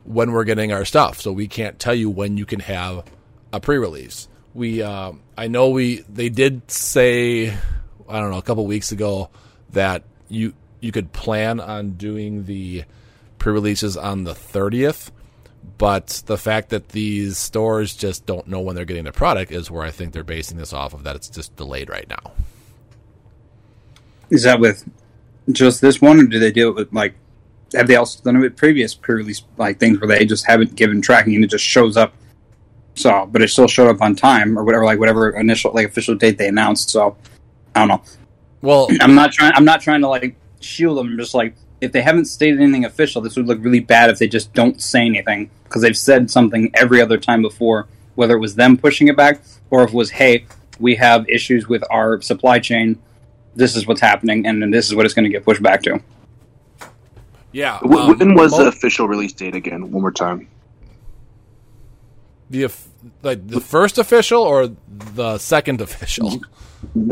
when 0.05 0.33
we're 0.33 0.45
getting 0.45 0.73
our 0.73 0.85
stuff, 0.85 1.21
so 1.21 1.33
we 1.33 1.49
can't 1.49 1.79
tell 1.79 1.95
you 1.95 2.11
when 2.11 2.37
you 2.37 2.47
can 2.47 2.61
have 2.61 3.05
a 3.53 3.61
pre-release. 3.61 4.29
We 4.55 4.83
uh, 4.83 5.13
I 5.37 5.49
know 5.49 5.71
we 5.71 6.05
they 6.09 6.29
did 6.29 6.71
say 6.71 7.49
I 8.09 8.21
don't 8.21 8.31
know 8.31 8.39
a 8.39 8.43
couple 8.43 8.67
weeks 8.67 8.93
ago 8.93 9.31
that 9.71 10.05
you 10.29 10.55
you 10.81 10.93
could 10.93 11.13
plan 11.13 11.61
on 11.61 11.93
doing 11.93 12.45
the 12.45 12.85
pre-releases 13.39 13.97
on 13.97 14.25
the 14.25 14.35
30th 14.35 15.11
but 15.79 16.23
the 16.27 16.37
fact 16.37 16.71
that 16.71 16.91
these 16.91 17.39
stores 17.39 17.95
just 17.95 18.27
don't 18.27 18.47
know 18.47 18.61
when 18.61 18.77
they're 18.77 18.85
getting 18.85 19.05
the 19.05 19.13
product 19.13 19.51
is 19.51 19.71
where 19.71 19.83
I 19.83 19.91
think 19.91 20.13
they're 20.13 20.25
basing 20.25 20.59
this 20.59 20.73
off 20.73 20.95
of 20.95 21.05
that 21.05 21.17
it's 21.17 21.29
just 21.29 21.55
delayed 21.57 21.89
right 21.89 22.09
now. 22.09 22.33
Is 24.31 24.45
that 24.45 24.61
with 24.61 24.89
just 25.51 25.81
this 25.81 26.01
one, 26.01 26.21
or 26.21 26.25
do 26.25 26.39
they 26.39 26.53
do 26.53 26.69
it 26.69 26.75
with 26.75 26.93
like? 26.93 27.15
Have 27.73 27.87
they 27.87 27.97
also 27.97 28.23
done 28.23 28.37
it 28.37 28.41
with 28.41 28.57
previous 28.57 28.95
pre-release 28.95 29.43
like 29.57 29.79
things 29.79 30.01
where 30.01 30.09
they 30.09 30.25
just 30.25 30.47
haven't 30.47 30.75
given 30.75 31.01
tracking 31.01 31.35
and 31.35 31.45
it 31.45 31.49
just 31.49 31.65
shows 31.65 31.97
up? 31.97 32.15
So, 32.95 33.29
but 33.31 33.43
it 33.43 33.49
still 33.49 33.69
showed 33.69 33.89
up 33.89 34.03
on 34.03 34.15
time 34.15 34.59
or 34.59 34.65
whatever, 34.65 34.85
like 34.85 34.99
whatever 34.99 35.31
initial 35.31 35.73
like 35.73 35.87
official 35.87 36.15
date 36.15 36.39
they 36.39 36.49
announced. 36.49 36.91
So, 36.91 37.17
I 37.75 37.81
don't 37.81 37.89
know. 37.89 38.03
Well, 38.61 38.89
I'm 39.01 39.15
not 39.15 39.33
trying. 39.33 39.53
I'm 39.55 39.65
not 39.65 39.81
trying 39.81 40.03
to 40.03 40.09
like 40.09 40.37
shield 40.61 40.99
them. 40.99 41.09
I'm 41.09 41.19
just 41.19 41.35
like 41.35 41.55
if 41.83 41.91
they 41.91 42.01
haven't 42.01 42.27
stated 42.27 42.61
anything 42.61 42.85
official, 42.85 43.21
this 43.21 43.37
would 43.37 43.49
look 43.49 43.59
really 43.61 43.81
bad 43.81 44.09
if 44.09 44.19
they 44.19 44.29
just 44.29 44.53
don't 44.55 44.81
say 44.81 45.05
anything 45.05 45.51
because 45.65 45.83
they've 45.83 45.99
said 45.99 46.31
something 46.31 46.71
every 46.75 47.01
other 47.01 47.19
time 47.19 47.43
before, 47.43 47.89
whether 48.15 48.37
it 48.37 48.39
was 48.39 48.55
them 48.55 48.77
pushing 48.77 49.09
it 49.09 49.17
back 49.17 49.43
or 49.69 49.83
if 49.83 49.89
it 49.91 49.95
was, 49.95 50.11
hey, 50.11 50.47
we 50.79 50.95
have 50.95 51.29
issues 51.29 51.67
with 51.67 51.83
our 51.91 52.21
supply 52.23 52.61
chain. 52.61 53.03
This 53.57 53.75
is 53.75 53.87
what's 53.87 54.01
happening, 54.01 54.47
and 54.47 54.63
then 54.63 54.71
this 54.71 54.87
is 54.87 54.95
what 54.95 55.07
it's 55.07 55.15
going 55.15 55.25
to 55.25 55.31
get 55.31 55.45
pushed 55.45 55.63
back 55.63 55.83
to. 55.83 56.01
Yeah. 57.53 57.79
Um, 57.83 58.19
when 58.19 58.35
was 58.35 58.57
the 58.57 58.67
official 58.69 59.09
release 59.09 59.33
date 59.33 59.55
again? 59.55 59.91
One 59.91 60.03
more 60.03 60.11
time. 60.13 60.49
the 62.51 62.71
like 63.23 63.47
the 63.47 63.61
first 63.61 63.99
official 63.99 64.43
or 64.43 64.69
the 65.15 65.39
second 65.39 65.81
official? 65.81 66.41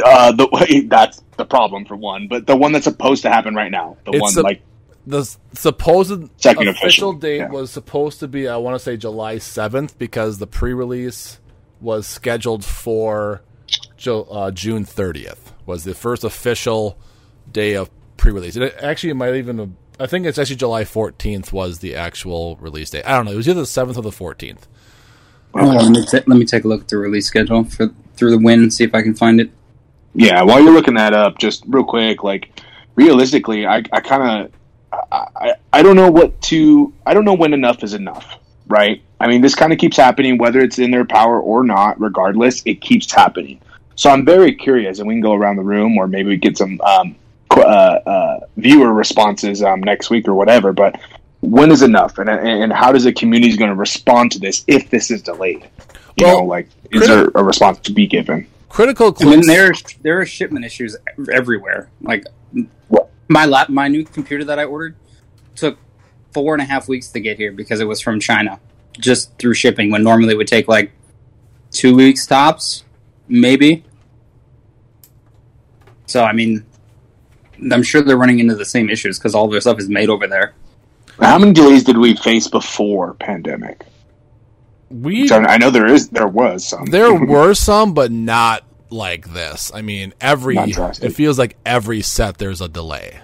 Uh, 0.05 0.33
the 0.33 0.85
that's 0.89 1.23
the 1.37 1.45
problem 1.45 1.85
for 1.85 1.97
one, 1.97 2.29
but 2.29 2.47
the 2.47 2.57
one 2.57 2.73
that's 2.73 2.85
supposed 2.85 3.23
to 3.23 3.31
happen 3.31 3.55
right 3.55 3.71
now, 3.71 3.97
the 4.05 4.13
It's 4.13 4.21
one 4.21 4.39
a- 4.39 4.43
like 4.43 4.63
The 5.07 5.25
supposed 5.55 6.29
Second 6.41 6.69
official 6.69 7.11
official, 7.11 7.13
date 7.15 7.37
yeah. 7.39 7.49
was 7.49 7.71
supposed 7.71 8.21
to 8.21 8.29
be 8.29 8.49
I 8.49 8.57
want 8.57 8.75
to 8.75 8.79
say 8.79 8.97
July 8.97 9.39
seventh 9.39 9.99
because 9.99 10.39
the 10.39 10.47
pre-release 10.47 11.39
was 11.81 12.07
scheduled 12.07 12.65
for 12.65 13.43
uh, 14.07 14.51
June 14.51 14.85
thirtieth. 14.85 15.53
Was 15.67 15.85
the 15.85 15.95
first 15.95 16.25
official 16.25 16.99
day 17.51 17.75
of 17.75 17.91
pre-release. 18.17 18.57
It 18.57 18.75
actually 18.83 19.11
it 19.11 19.15
might 19.15 19.35
even 19.37 19.77
I 20.01 20.07
think 20.07 20.25
it's 20.25 20.39
actually 20.39 20.57
July 20.57 20.85
fourteenth 20.85 21.53
was 21.53 21.81
the 21.81 21.95
actual 21.95 22.57
release 22.57 22.91
date. 22.91 23.05
I 23.07 23.17
don't 23.17 23.27
know. 23.27 23.33
It 23.33 23.37
was 23.37 23.49
either 23.49 23.61
the 23.61 23.67
seventh 23.67 23.99
or 23.99 24.03
the 24.03 24.11
fourteenth. 24.11 24.67
Oh, 25.55 25.67
let, 25.67 25.91
me 25.91 26.05
ta- 26.07 26.25
let 26.27 26.39
me 26.39 26.45
take 26.47 26.65
a 26.65 26.69
look 26.69 26.83
at 26.83 26.89
the 26.89 26.97
release 26.97 27.27
schedule 27.27 27.65
for 27.65 27.91
through 28.15 28.31
the 28.31 28.39
win 28.39 28.61
and 28.61 28.73
see 28.73 28.85
if 28.85 28.95
I 28.95 29.03
can 29.03 29.15
find 29.15 29.41
it. 29.41 29.51
Yeah, 30.15 30.43
while 30.43 30.61
you're 30.63 30.73
looking 30.73 30.95
that 30.95 31.13
up, 31.13 31.39
just 31.39 31.65
real 31.67 31.85
quick, 31.85 32.23
like 32.23 32.61
realistically, 32.95 33.67
I, 33.67 33.83
I 33.93 34.01
kind 34.01 34.47
of, 34.47 34.53
I, 35.13 35.27
I, 35.37 35.55
I 35.73 35.83
don't 35.83 35.97
know 35.97 36.11
what 36.11 36.41
to, 36.43 36.93
I 37.07 37.15
don't 37.15 37.25
know 37.25 37.35
when 37.35 37.55
enough 37.55 37.83
is 37.85 37.95
enough, 37.95 38.39
right? 38.67 39.03
I 39.21 39.29
mean, 39.29 39.41
this 39.41 39.55
kind 39.55 39.73
of 39.73 39.79
keeps 39.79 39.97
happening, 39.97 40.39
whether 40.39 40.61
it's 40.61 40.79
in 40.79 40.91
their 40.91 41.05
power 41.05 41.41
or 41.41 41.63
not. 41.63 42.01
Regardless, 42.01 42.63
it 42.65 42.81
keeps 42.81 43.13
happening. 43.13 43.61
So 43.95 44.11
I'm 44.11 44.25
very 44.25 44.55
curious, 44.55 44.99
and 44.99 45.07
we 45.07 45.15
can 45.15 45.21
go 45.21 45.35
around 45.35 45.57
the 45.57 45.63
room, 45.63 45.97
or 45.99 46.07
maybe 46.09 46.31
we 46.31 46.37
get 46.37 46.57
some 46.59 46.81
um, 46.81 47.15
qu- 47.15 47.17
uh, 47.57 47.61
uh, 47.61 48.41
viewer 48.57 48.93
responses 48.93 49.63
um, 49.63 49.81
next 49.81 50.11
week 50.11 50.29
or 50.29 50.35
whatever. 50.35 50.73
But 50.73 51.01
when 51.41 51.71
is 51.71 51.83
enough, 51.83 52.19
and 52.19 52.29
and 52.29 52.73
how 52.73 52.93
does 52.93 53.05
the 53.05 53.13
community 53.13 53.57
going 53.57 53.71
to 53.71 53.77
respond 53.77 54.33
to 54.33 54.39
this 54.39 54.65
if 54.67 54.91
this 54.91 55.11
is 55.11 55.23
delayed? 55.23 55.69
You 56.17 56.27
Well, 56.27 56.39
know, 56.41 56.45
like 56.45 56.69
is 56.91 57.07
there 57.07 57.31
a 57.35 57.43
response 57.43 57.79
to 57.81 57.93
be 57.93 58.07
given? 58.07 58.47
Critical 58.69 59.15
I 59.21 59.25
mean, 59.25 59.43
clicks. 59.43 59.47
there 59.47 59.73
there 60.03 60.21
are 60.21 60.27
shipment 60.27 60.65
issues 60.65 60.97
everywhere. 61.33 61.91
Like 62.03 62.25
my 63.29 63.47
lap, 63.47 63.69
my 63.69 63.89
new 63.89 64.05
computer 64.05 64.45
that 64.45 64.59
I 64.59 64.65
ordered 64.65 64.97
took 65.57 65.79
four 66.33 66.55
and 66.55 66.63
a 66.63 66.65
half 66.65 66.89
weeks 66.89 67.09
to 67.09 67.21
get 67.21 67.37
here 67.37 67.53
because 67.53 67.81
it 67.81 67.87
was 67.87 68.01
from 68.01 68.21
China, 68.21 68.61
just 68.99 69.37
through 69.39 69.55
shipping. 69.55 69.91
When 69.91 70.03
normally 70.03 70.35
it 70.35 70.37
would 70.37 70.49
take 70.49 70.69
like 70.69 70.93
two 71.71 71.95
weeks 71.97 72.27
tops, 72.27 72.85
maybe. 73.29 73.85
So 76.07 76.25
I 76.25 76.33
mean, 76.33 76.65
I'm 77.73 77.83
sure 77.83 78.03
they're 78.03 78.17
running 78.17 78.39
into 78.39 78.55
the 78.55 78.65
same 78.65 78.89
issues 78.89 79.19
because 79.19 79.35
all 79.35 79.49
their 79.49 79.61
stuff 79.61 79.79
is 79.79 79.89
made 79.89 80.09
over 80.09 80.27
there. 80.27 80.55
How 81.21 81.39
many 81.39 81.53
delays 81.53 81.85
did 81.85 81.99
we 81.99 82.17
face 82.17 82.49
before 82.49 83.15
pandemic? 83.15 83.85
we 84.91 85.29
So 85.29 85.37
I 85.37 85.57
know 85.59 85.71
there 85.71 85.87
is, 85.87 86.09
there 86.09 86.27
was 86.27 86.67
some. 86.67 86.87
There 86.87 87.15
were 87.27 87.55
some, 87.55 87.95
but 87.95 88.11
not 88.11 88.65
like 88.91 89.33
this. 89.33 89.71
I 89.75 89.83
mean, 89.83 90.13
every 90.21 90.57
it 90.59 91.11
feels 91.11 91.39
like 91.39 91.57
every 91.65 92.03
set 92.03 92.39
there's 92.39 92.61
a 92.61 92.69
delay. 92.69 93.21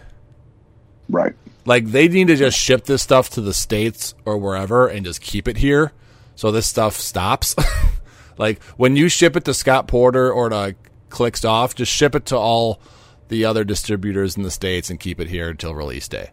right. 1.09 1.35
Like 1.65 1.87
they 1.87 2.07
need 2.07 2.29
to 2.29 2.37
just 2.37 2.57
ship 2.57 2.85
this 2.85 3.03
stuff 3.03 3.31
to 3.31 3.41
the 3.41 3.53
states 3.53 4.15
or 4.25 4.39
wherever 4.39 4.87
and 4.87 5.05
just 5.05 5.21
keep 5.21 5.49
it 5.49 5.57
here, 5.57 5.93
so 6.37 6.53
this 6.53 6.67
stuff 6.67 6.95
stops. 6.95 7.57
like 8.39 8.63
when 8.77 8.95
you 8.95 9.09
ship 9.09 9.37
it 9.37 9.45
to 9.47 9.55
Scott 9.55 9.89
Porter 9.89 10.31
or 10.31 10.49
to 10.49 10.77
Clicks 11.09 11.45
Off, 11.45 11.75
just 11.75 11.91
ship 11.93 12.15
it 12.15 12.27
to 12.27 12.37
all 12.37 12.81
the 13.29 13.45
other 13.45 13.65
distributors 13.65 14.37
in 14.37 14.43
the 14.43 14.51
states 14.51 14.91
and 14.91 15.01
keep 15.01 15.21
it 15.21 15.29
here 15.29 15.51
until 15.51 15.75
release 15.75 16.09
day. 16.09 16.31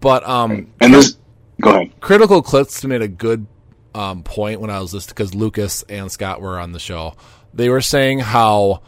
But 0.00 0.26
um, 0.28 0.72
And 0.80 0.94
this, 0.94 1.16
go 1.60 1.70
ahead. 1.70 2.00
Critical 2.00 2.42
Clips 2.42 2.84
made 2.84 3.02
a 3.02 3.08
good 3.08 3.46
um, 3.94 4.22
point 4.22 4.60
when 4.60 4.70
I 4.70 4.80
was 4.80 4.94
listening 4.94 5.14
because 5.16 5.34
Lucas 5.34 5.82
and 5.88 6.10
Scott 6.10 6.40
were 6.40 6.58
on 6.58 6.72
the 6.72 6.78
show. 6.78 7.14
They 7.54 7.68
were 7.68 7.80
saying 7.80 8.20
how 8.20 8.82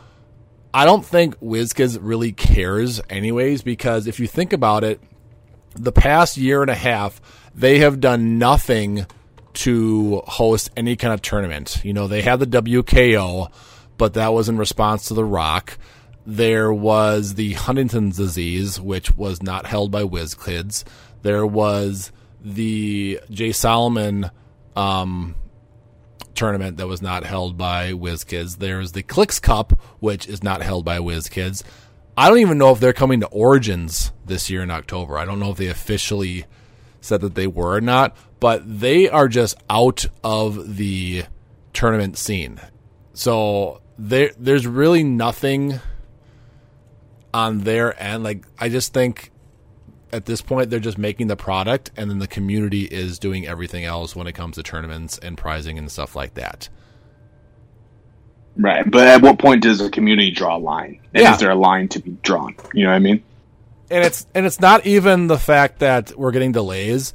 I 0.72 0.84
don't 0.84 1.04
think 1.04 1.38
WizKids 1.40 1.99
really 2.00 2.32
cares, 2.32 3.00
anyways, 3.10 3.62
because 3.62 4.06
if 4.06 4.20
you 4.20 4.26
think 4.26 4.52
about 4.52 4.84
it, 4.84 5.00
the 5.75 5.92
past 5.92 6.37
year 6.37 6.62
and 6.62 6.70
a 6.70 6.76
half, 6.76 7.20
they 7.54 7.78
have 7.78 8.00
done 8.00 8.38
nothing 8.38 9.06
to 9.52 10.22
host 10.26 10.70
any 10.76 10.96
kind 10.96 11.12
of 11.12 11.22
tournament. 11.22 11.80
You 11.84 11.92
know, 11.92 12.06
they 12.06 12.22
had 12.22 12.38
the 12.38 12.46
WKO, 12.46 13.50
but 13.99 14.14
that 14.14 14.32
was 14.32 14.49
in 14.49 14.58
response 14.58 15.08
to 15.08 15.14
The 15.14 15.25
Rock. 15.25 15.76
There 16.30 16.72
was 16.72 17.34
the 17.34 17.54
Huntington's 17.54 18.16
disease, 18.16 18.80
which 18.80 19.16
was 19.16 19.42
not 19.42 19.66
held 19.66 19.90
by 19.90 20.04
WizKids. 20.04 20.84
There 21.22 21.44
was 21.44 22.12
the 22.40 23.18
Jay 23.30 23.50
Solomon 23.50 24.30
um, 24.76 25.34
tournament 26.37 26.76
that 26.76 26.87
was 26.87 27.02
not 27.02 27.25
held 27.25 27.58
by 27.58 27.94
WizKids. 27.94 28.58
There's 28.58 28.92
the 28.92 29.02
Clicks 29.02 29.40
Cup, 29.40 29.72
which 29.99 30.28
is 30.28 30.44
not 30.44 30.62
held 30.62 30.84
by 30.84 30.99
WizKids. 30.99 31.64
I 32.16 32.28
don't 32.28 32.38
even 32.38 32.58
know 32.58 32.70
if 32.70 32.78
they're 32.78 32.92
coming 32.92 33.18
to 33.22 33.26
Origins 33.26 34.12
this 34.25 34.49
year 34.49 34.62
in 34.62 34.70
October. 34.70 35.18
I 35.18 35.25
don't 35.25 35.40
know 35.40 35.50
if 35.50 35.56
they 35.56 35.66
officially 35.66 36.44
said 37.00 37.22
that 37.22 37.34
they 37.34 37.49
were 37.49 37.75
or 37.75 37.80
not, 37.80 38.16
but 38.38 38.62
they 38.80 39.08
are 39.08 39.26
just 39.26 39.56
out 39.68 40.06
of 40.22 40.76
the 40.76 41.25
tournament 41.72 42.16
scene. 42.16 42.60
So 43.14 43.82
there 43.99 44.30
there's 44.38 44.68
really 44.68 45.02
nothing 45.02 45.80
on 47.32 47.60
their 47.60 48.00
end. 48.02 48.25
Like 48.25 48.44
I 48.58 48.68
just 48.68 48.92
think 48.92 49.30
at 50.12 50.26
this 50.26 50.42
point 50.42 50.70
they're 50.70 50.80
just 50.80 50.99
making 50.99 51.28
the 51.28 51.37
product 51.37 51.90
and 51.96 52.10
then 52.10 52.18
the 52.18 52.26
community 52.26 52.82
is 52.84 53.18
doing 53.18 53.46
everything 53.46 53.84
else 53.84 54.16
when 54.16 54.26
it 54.26 54.32
comes 54.32 54.56
to 54.56 54.62
tournaments 54.62 55.18
and 55.18 55.38
prizing 55.38 55.78
and 55.78 55.90
stuff 55.90 56.16
like 56.16 56.34
that. 56.34 56.68
Right. 58.56 58.88
But 58.90 59.06
at 59.06 59.22
what 59.22 59.38
point 59.38 59.62
does 59.62 59.78
the 59.78 59.88
community 59.90 60.30
draw 60.30 60.56
a 60.56 60.58
line? 60.58 61.00
And 61.14 61.22
Yeah. 61.22 61.34
is 61.34 61.40
there 61.40 61.50
a 61.50 61.54
line 61.54 61.88
to 61.88 62.00
be 62.00 62.16
drawn? 62.22 62.54
You 62.75 62.84
know 62.84 62.90
what 62.90 62.96
I 62.96 63.00
mean? 63.00 63.22
and 63.92 64.04
it's 64.04 64.25
and 64.37 64.46
it's 64.46 64.60
not 64.60 64.87
even 64.87 65.26
the 65.26 65.37
fact 65.37 65.80
that 65.80 66.16
we're 66.16 66.30
getting 66.30 66.52
delays 66.52 67.12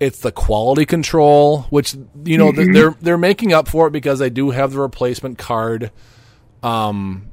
it's 0.00 0.20
the 0.20 0.32
quality 0.32 0.86
control 0.86 1.66
which 1.68 1.94
you 2.24 2.38
know 2.38 2.50
th- 2.50 2.68
they're 2.72 2.94
they're 3.02 3.18
making 3.18 3.52
up 3.52 3.68
for 3.68 3.88
it 3.88 3.90
because 3.90 4.20
they 4.20 4.30
do 4.30 4.48
have 4.48 4.72
the 4.72 4.78
replacement 4.78 5.36
card 5.36 5.90
um 6.62 7.26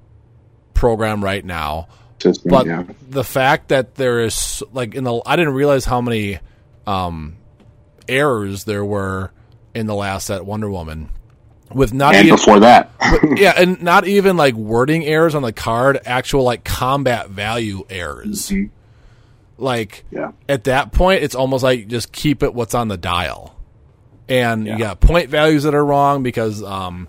program 0.73 1.23
right 1.23 1.45
now 1.45 1.87
System, 2.21 2.49
but 2.49 2.65
yeah. 2.65 2.83
the 3.09 3.23
fact 3.23 3.69
that 3.69 3.95
there 3.95 4.21
is 4.21 4.63
like 4.71 4.95
in 4.95 5.03
the 5.03 5.21
I 5.25 5.35
didn't 5.35 5.53
realize 5.53 5.85
how 5.85 6.01
many 6.01 6.39
um 6.87 7.35
errors 8.07 8.63
there 8.65 8.83
were 8.85 9.31
in 9.73 9.85
the 9.87 9.95
last 9.95 10.27
set 10.27 10.45
Wonder 10.45 10.69
Woman 10.69 11.09
with 11.73 11.93
not 11.93 12.15
And 12.15 12.25
even 12.25 12.35
before 12.37 12.59
that. 12.59 12.91
yeah, 13.37 13.53
and 13.55 13.81
not 13.81 14.05
even 14.07 14.35
like 14.37 14.53
wording 14.55 15.05
errors 15.05 15.35
on 15.35 15.41
the 15.41 15.53
card, 15.53 15.99
actual 16.05 16.43
like 16.43 16.63
combat 16.65 17.29
value 17.29 17.85
errors. 17.89 18.51
Like 19.57 20.03
Yeah. 20.11 20.31
at 20.49 20.65
that 20.65 20.91
point, 20.91 21.23
it's 21.23 21.35
almost 21.35 21.63
like 21.63 21.87
just 21.87 22.11
keep 22.11 22.43
it 22.43 22.53
what's 22.53 22.73
on 22.73 22.87
the 22.87 22.97
dial, 22.97 23.55
and 24.27 24.65
Yeah. 24.65 24.73
you 24.73 24.79
got 24.79 24.99
point 24.99 25.29
values 25.29 25.63
that 25.63 25.75
are 25.75 25.85
wrong 25.85 26.23
because 26.23 26.63
um, 26.63 27.07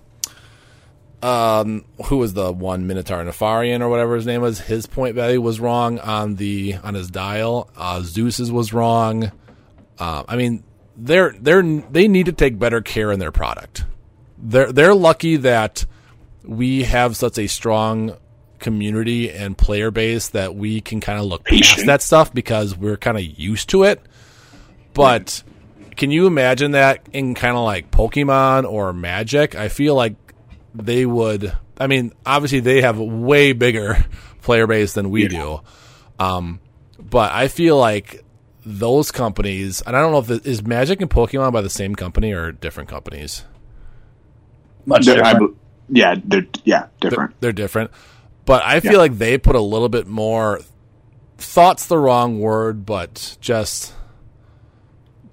um, 1.22 1.84
who 2.06 2.16
was 2.18 2.34
the 2.34 2.52
one 2.52 2.86
Minotaur 2.86 3.22
Nefarian 3.24 3.80
or 3.80 3.88
whatever 3.88 4.16
his 4.16 4.26
name 4.26 4.40
was? 4.40 4.60
His 4.60 4.86
point 4.86 5.14
value 5.14 5.40
was 5.40 5.60
wrong 5.60 5.98
on 6.00 6.34
the 6.36 6.74
on 6.82 6.94
his 6.94 7.10
dial. 7.10 7.70
Uh, 7.76 8.02
Zeus's 8.02 8.50
was 8.50 8.72
wrong. 8.72 9.30
Uh, 9.98 10.24
I 10.26 10.36
mean, 10.36 10.64
they're 10.96 11.34
they're 11.38 11.62
they 11.62 12.08
need 12.08 12.26
to 12.26 12.32
take 12.32 12.58
better 12.58 12.80
care 12.80 13.12
in 13.12 13.20
their 13.20 13.32
product. 13.32 13.84
They're 14.38 14.72
they're 14.72 14.94
lucky 14.94 15.36
that 15.36 15.86
we 16.44 16.82
have 16.82 17.16
such 17.16 17.38
a 17.38 17.46
strong 17.46 18.16
community 18.58 19.30
and 19.30 19.56
player 19.58 19.90
base 19.90 20.28
that 20.30 20.54
we 20.54 20.80
can 20.80 21.00
kind 21.00 21.18
of 21.18 21.26
look 21.26 21.44
past 21.44 21.86
that 21.86 22.02
stuff 22.02 22.32
because 22.32 22.76
we're 22.76 22.96
kind 22.96 23.16
of 23.16 23.24
used 23.24 23.68
to 23.70 23.84
it. 23.84 24.00
But 24.94 25.42
can 25.96 26.10
you 26.10 26.26
imagine 26.26 26.72
that 26.72 27.06
in 27.12 27.34
kind 27.34 27.56
of 27.56 27.64
like 27.64 27.90
Pokemon 27.90 28.70
or 28.70 28.92
Magic? 28.92 29.54
I 29.54 29.68
feel 29.68 29.94
like 29.94 30.21
they 30.74 31.04
would. 31.06 31.52
I 31.78 31.86
mean, 31.86 32.12
obviously 32.24 32.60
they 32.60 32.82
have 32.82 32.98
a 32.98 33.04
way 33.04 33.52
bigger 33.52 34.04
player 34.42 34.66
base 34.66 34.92
than 34.94 35.10
we 35.10 35.28
do. 35.28 35.60
Um, 36.18 36.60
but 36.98 37.32
I 37.32 37.48
feel 37.48 37.76
like 37.78 38.24
those 38.64 39.10
companies, 39.10 39.82
and 39.82 39.96
I 39.96 40.00
don't 40.00 40.12
know 40.12 40.18
if 40.18 40.30
it, 40.30 40.46
is 40.46 40.64
Magic 40.64 41.00
and 41.00 41.10
Pokemon 41.10 41.52
by 41.52 41.60
the 41.62 41.70
same 41.70 41.94
company 41.94 42.32
or 42.32 42.52
different 42.52 42.88
companies. 42.88 43.44
Much 44.86 45.06
They're- 45.06 45.16
different. 45.22 45.56
be- 45.88 45.98
yeah, 46.00 46.14
they're 46.24 46.46
yeah 46.64 46.86
They're, 47.00 47.10
different. 47.10 47.40
they're 47.40 47.52
different, 47.52 47.90
but 48.46 48.62
I 48.64 48.80
feel 48.80 48.92
Yeah. 48.92 48.98
like 48.98 49.18
they 49.18 49.36
put 49.36 49.56
a 49.56 49.60
little 49.60 49.88
bit 49.88 50.06
more 50.06 50.60
thought's 51.38 51.86
the 51.86 51.98
wrong 51.98 52.38
word, 52.38 52.86
but 52.86 53.36
just 53.40 53.92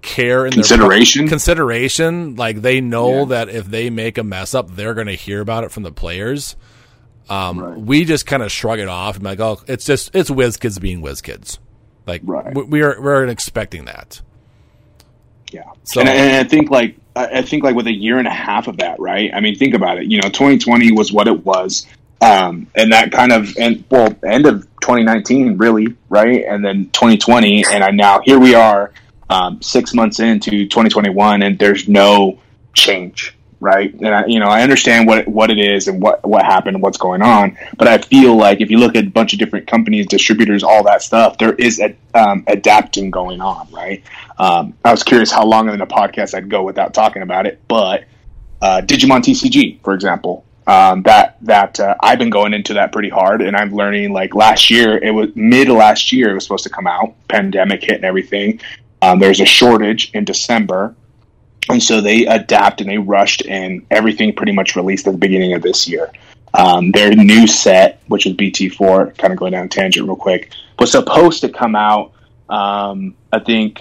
care 0.02 0.46
and 0.46 0.54
Consideration? 0.54 1.28
consideration. 1.28 2.36
Like 2.36 2.62
they 2.62 2.82
know 2.82 3.20
Yeah. 3.20 3.26
that 3.26 3.50
if 3.50 3.66
they 3.66 3.90
make 3.90 4.18
a 4.18 4.24
mess 4.24 4.54
up, 4.54 4.70
they're 4.76 4.94
going 4.94 5.08
to 5.08 5.16
hear 5.16 5.42
about 5.42 5.64
it 5.64 5.72
from 5.72 5.84
the 5.84 5.92
players. 5.92 6.56
Um, 7.30 7.60
Right. 7.60 7.78
We 7.80 8.06
just 8.06 8.26
kind 8.26 8.42
of 8.42 8.52
shrug 8.52 8.80
it 8.80 8.88
off 8.88 9.16
and 9.18 9.24
like, 9.26 9.40
oh, 9.40 9.62
it's 9.68 9.86
just 9.86 10.16
it's 10.16 10.30
WizKids 10.30 10.80
being 10.82 11.02
WizKids. 11.02 11.60
Like 12.08 12.22
Right. 12.26 12.56
we, 12.56 12.64
we 12.64 12.82
are 12.82 13.00
we're 13.00 13.26
expecting 13.28 13.86
that. 13.86 14.22
Yeah, 15.52 15.64
So- 15.84 16.02
and, 16.02 16.10
I- 16.10 16.14
and 16.14 16.46
I 16.46 16.50
think 16.50 16.70
like 16.70 16.96
I 17.16 17.40
I 17.40 17.42
think 17.42 17.64
like 17.64 17.76
with 17.76 17.88
a 17.88 17.94
year 17.94 18.18
and 18.20 18.28
a 18.28 18.32
half 18.32 18.68
of 18.68 18.78
that, 18.78 19.00
right? 19.00 19.32
I 19.34 19.40
mean, 19.42 19.56
think 19.56 19.74
about 19.74 19.98
it. 19.98 20.06
You 20.06 20.18
know, 20.22 20.30
2020 20.30 20.92
was 20.92 21.12
what 21.12 21.28
it 21.28 21.44
was, 21.46 21.86
um, 22.22 22.68
and 22.76 22.92
that 22.94 23.12
kind 23.12 23.32
of 23.32 23.56
and 23.58 23.84
well, 23.90 24.16
end 24.24 24.46
of 24.46 24.62
2019, 24.82 25.58
really, 25.58 25.96
right? 26.10 26.44
And 26.48 26.64
then 26.64 26.86
2020, 26.94 27.66
and 27.72 27.84
I 27.84 27.90
now 27.92 28.22
here 28.24 28.40
we 28.40 28.54
are, 28.56 28.92
um, 29.30 29.62
six 29.62 29.94
months 29.94 30.20
into 30.20 30.52
2021, 30.68 31.42
and 31.42 31.60
there's 31.60 31.88
no 31.88 32.40
change, 32.74 33.36
right? 33.60 33.94
And 33.94 34.08
I, 34.08 34.26
you 34.26 34.40
know, 34.40 34.48
I 34.48 34.62
understand 34.62 35.08
what 35.08 35.28
what 35.28 35.52
it 35.52 35.60
is 35.60 35.88
and 35.88 36.02
what 36.02 36.26
what 36.26 36.44
happened 36.46 36.76
and 36.76 36.84
what's 36.84 36.98
going 36.98 37.22
on, 37.22 37.58
but 37.78 37.88
I 37.88 38.00
feel 38.00 38.36
like 38.36 38.62
if 38.62 38.70
you 38.70 38.78
look 38.78 38.96
at 38.96 39.06
a 39.06 39.10
bunch 39.10 39.34
of 39.34 39.40
different 39.40 39.68
companies, 39.68 40.08
distributors, 40.08 40.64
all 40.64 40.84
that 40.84 41.02
stuff, 41.02 41.38
there 41.38 41.54
is 41.54 41.80
a 41.80 41.96
um, 42.14 42.44
adapting 42.48 43.12
going 43.12 43.42
on, 43.42 43.68
right? 43.72 44.04
Um, 44.38 44.74
I 44.84 44.92
was 44.92 45.04
curious 45.04 45.32
how 45.32 45.46
long 45.46 45.70
in 45.70 45.82
a 45.82 45.88
podcast 45.88 46.34
I'd 46.34 46.50
go 46.50 46.64
without 46.64 46.94
talking 46.94 47.22
about 47.22 47.46
it, 47.46 47.62
but 47.68 48.06
uh, 48.62 48.82
Digimon 48.84 49.22
TCG, 49.22 49.82
for 49.84 49.94
example, 49.94 50.46
um, 50.70 51.02
that 51.04 51.38
that 51.42 51.80
uh, 51.80 51.96
I've 52.00 52.20
been 52.20 52.30
going 52.30 52.54
into 52.54 52.76
that 52.76 52.92
pretty 52.92 53.10
hard, 53.10 53.42
and 53.42 53.56
I'm 53.56 53.74
learning. 53.74 54.14
Like 54.14 54.36
last 54.36 54.70
year, 54.70 54.98
it 54.98 55.12
was 55.12 55.30
mid 55.36 55.68
last 55.68 56.12
year, 56.12 56.30
it 56.30 56.34
was 56.36 56.44
supposed 56.44 56.66
to 56.66 56.70
come 56.70 56.86
out. 56.86 57.16
Pandemic 57.28 57.82
hit 57.84 57.96
and 57.96 58.06
everything. 58.06 58.60
Um, 59.02 59.20
there's 59.20 59.40
a 59.40 59.46
shortage 59.46 60.12
in 60.14 60.26
December, 60.26 60.96
and 61.70 61.82
so 61.82 62.02
they 62.02 62.26
adapt 62.26 62.82
and 62.82 62.90
they 62.90 62.98
rushed, 62.98 63.46
and 63.46 63.86
everything 63.92 64.34
pretty 64.34 64.52
much 64.52 64.76
released 64.76 65.08
at 65.08 65.12
the 65.12 65.20
beginning 65.20 65.54
of 65.54 65.62
this 65.62 65.88
year. 65.88 66.12
Um, 66.54 66.92
their 66.92 67.14
new 67.14 67.48
set, 67.48 68.02
which 68.08 68.26
is 68.26 68.34
BT4, 68.34 69.18
kind 69.18 69.32
of 69.32 69.40
going 69.40 69.52
down 69.52 69.70
tangent 69.70 70.08
real 70.08 70.16
quick, 70.16 70.52
was 70.80 70.92
supposed 70.92 71.42
to 71.42 71.50
come 71.50 71.76
out. 71.76 72.14
Um, 72.50 73.16
I 73.32 73.40
think 73.40 73.80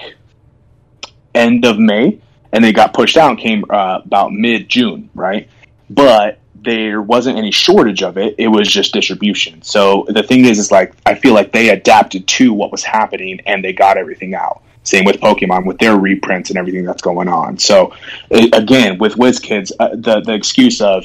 end 1.35 1.65
of 1.65 1.79
May, 1.79 2.21
and 2.53 2.63
they 2.63 2.73
got 2.73 2.93
pushed 2.93 3.17
out 3.17 3.31
and 3.31 3.39
came 3.39 3.65
uh, 3.71 4.01
about 4.05 4.33
mid 4.33 4.69
June, 4.69 5.09
right? 5.15 5.49
But 5.89 6.39
there 6.55 7.01
wasn't 7.01 7.39
any 7.39 7.51
shortage 7.51 8.03
of 8.03 8.19
it; 8.19 8.35
it 8.37 8.49
was 8.49 8.69
just 8.69 8.93
distribution. 8.93 9.63
So 9.63 10.07
the 10.09 10.23
thing 10.23 10.45
is, 10.45 10.59
is 10.59 10.71
like 10.71 10.95
I 11.07 11.15
feel 11.15 11.33
like 11.33 11.53
they 11.53 11.71
adapted 11.71 12.27
to 12.29 12.53
what 12.53 12.71
was 12.71 12.85
happening 12.85 13.41
and 13.47 13.65
they 13.65 13.73
got 13.73 13.97
everything 13.97 14.35
out. 14.35 14.63
Same 14.85 15.05
with 15.05 15.17
Pokemon 15.21 15.67
with 15.67 15.79
their 15.79 15.97
reprints 15.97 16.49
and 16.51 16.59
everything 16.59 16.85
that's 16.85 17.03
going 17.03 17.29
on. 17.29 17.59
So 17.59 17.93
again, 18.31 18.99
with 18.99 19.15
WizKids, 19.17 19.73
uh, 19.79 19.89
the 19.97 20.21
the 20.21 20.33
excuse 20.35 20.81
of 20.81 21.05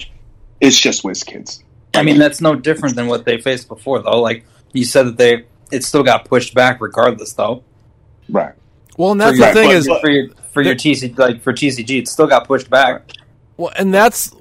it's 0.62 0.80
just 0.80 1.04
WizKids. 1.04 1.64
I 1.94 2.02
mean, 2.04 2.18
that's 2.18 2.40
no 2.42 2.56
different 2.56 2.96
than 2.96 3.08
what 3.08 3.26
they 3.26 3.40
faced 3.40 3.68
before, 3.68 4.02
though. 4.02 4.22
Like 4.22 4.46
you 4.72 4.86
said 4.86 5.04
that 5.08 5.18
they, 5.18 5.46
it 5.72 5.84
still 5.84 6.04
got 6.04 6.26
pushed 6.26 6.54
back 6.56 6.82
regardless, 6.82 7.34
though. 7.34 7.64
Right. 8.30 8.54
Well, 8.98 9.12
and 9.12 9.22
that's 9.22 9.38
for 9.38 9.42
the 9.42 9.46
your, 9.46 9.54
thing 9.54 9.68
but- 9.68 9.76
is, 9.76 9.88
for 10.02 10.10
your 10.10 10.28
for 10.54 10.62
your 10.62 10.76
TC 10.76 11.18
like 11.18 11.42
for 11.42 11.52
TCG, 11.54 12.00
it 12.00 12.08
still 12.08 12.28
got 12.28 12.48
pushed 12.48 12.70
back. 12.70 13.10
Well, 13.58 13.74
and 13.76 13.94
that's 13.94 14.34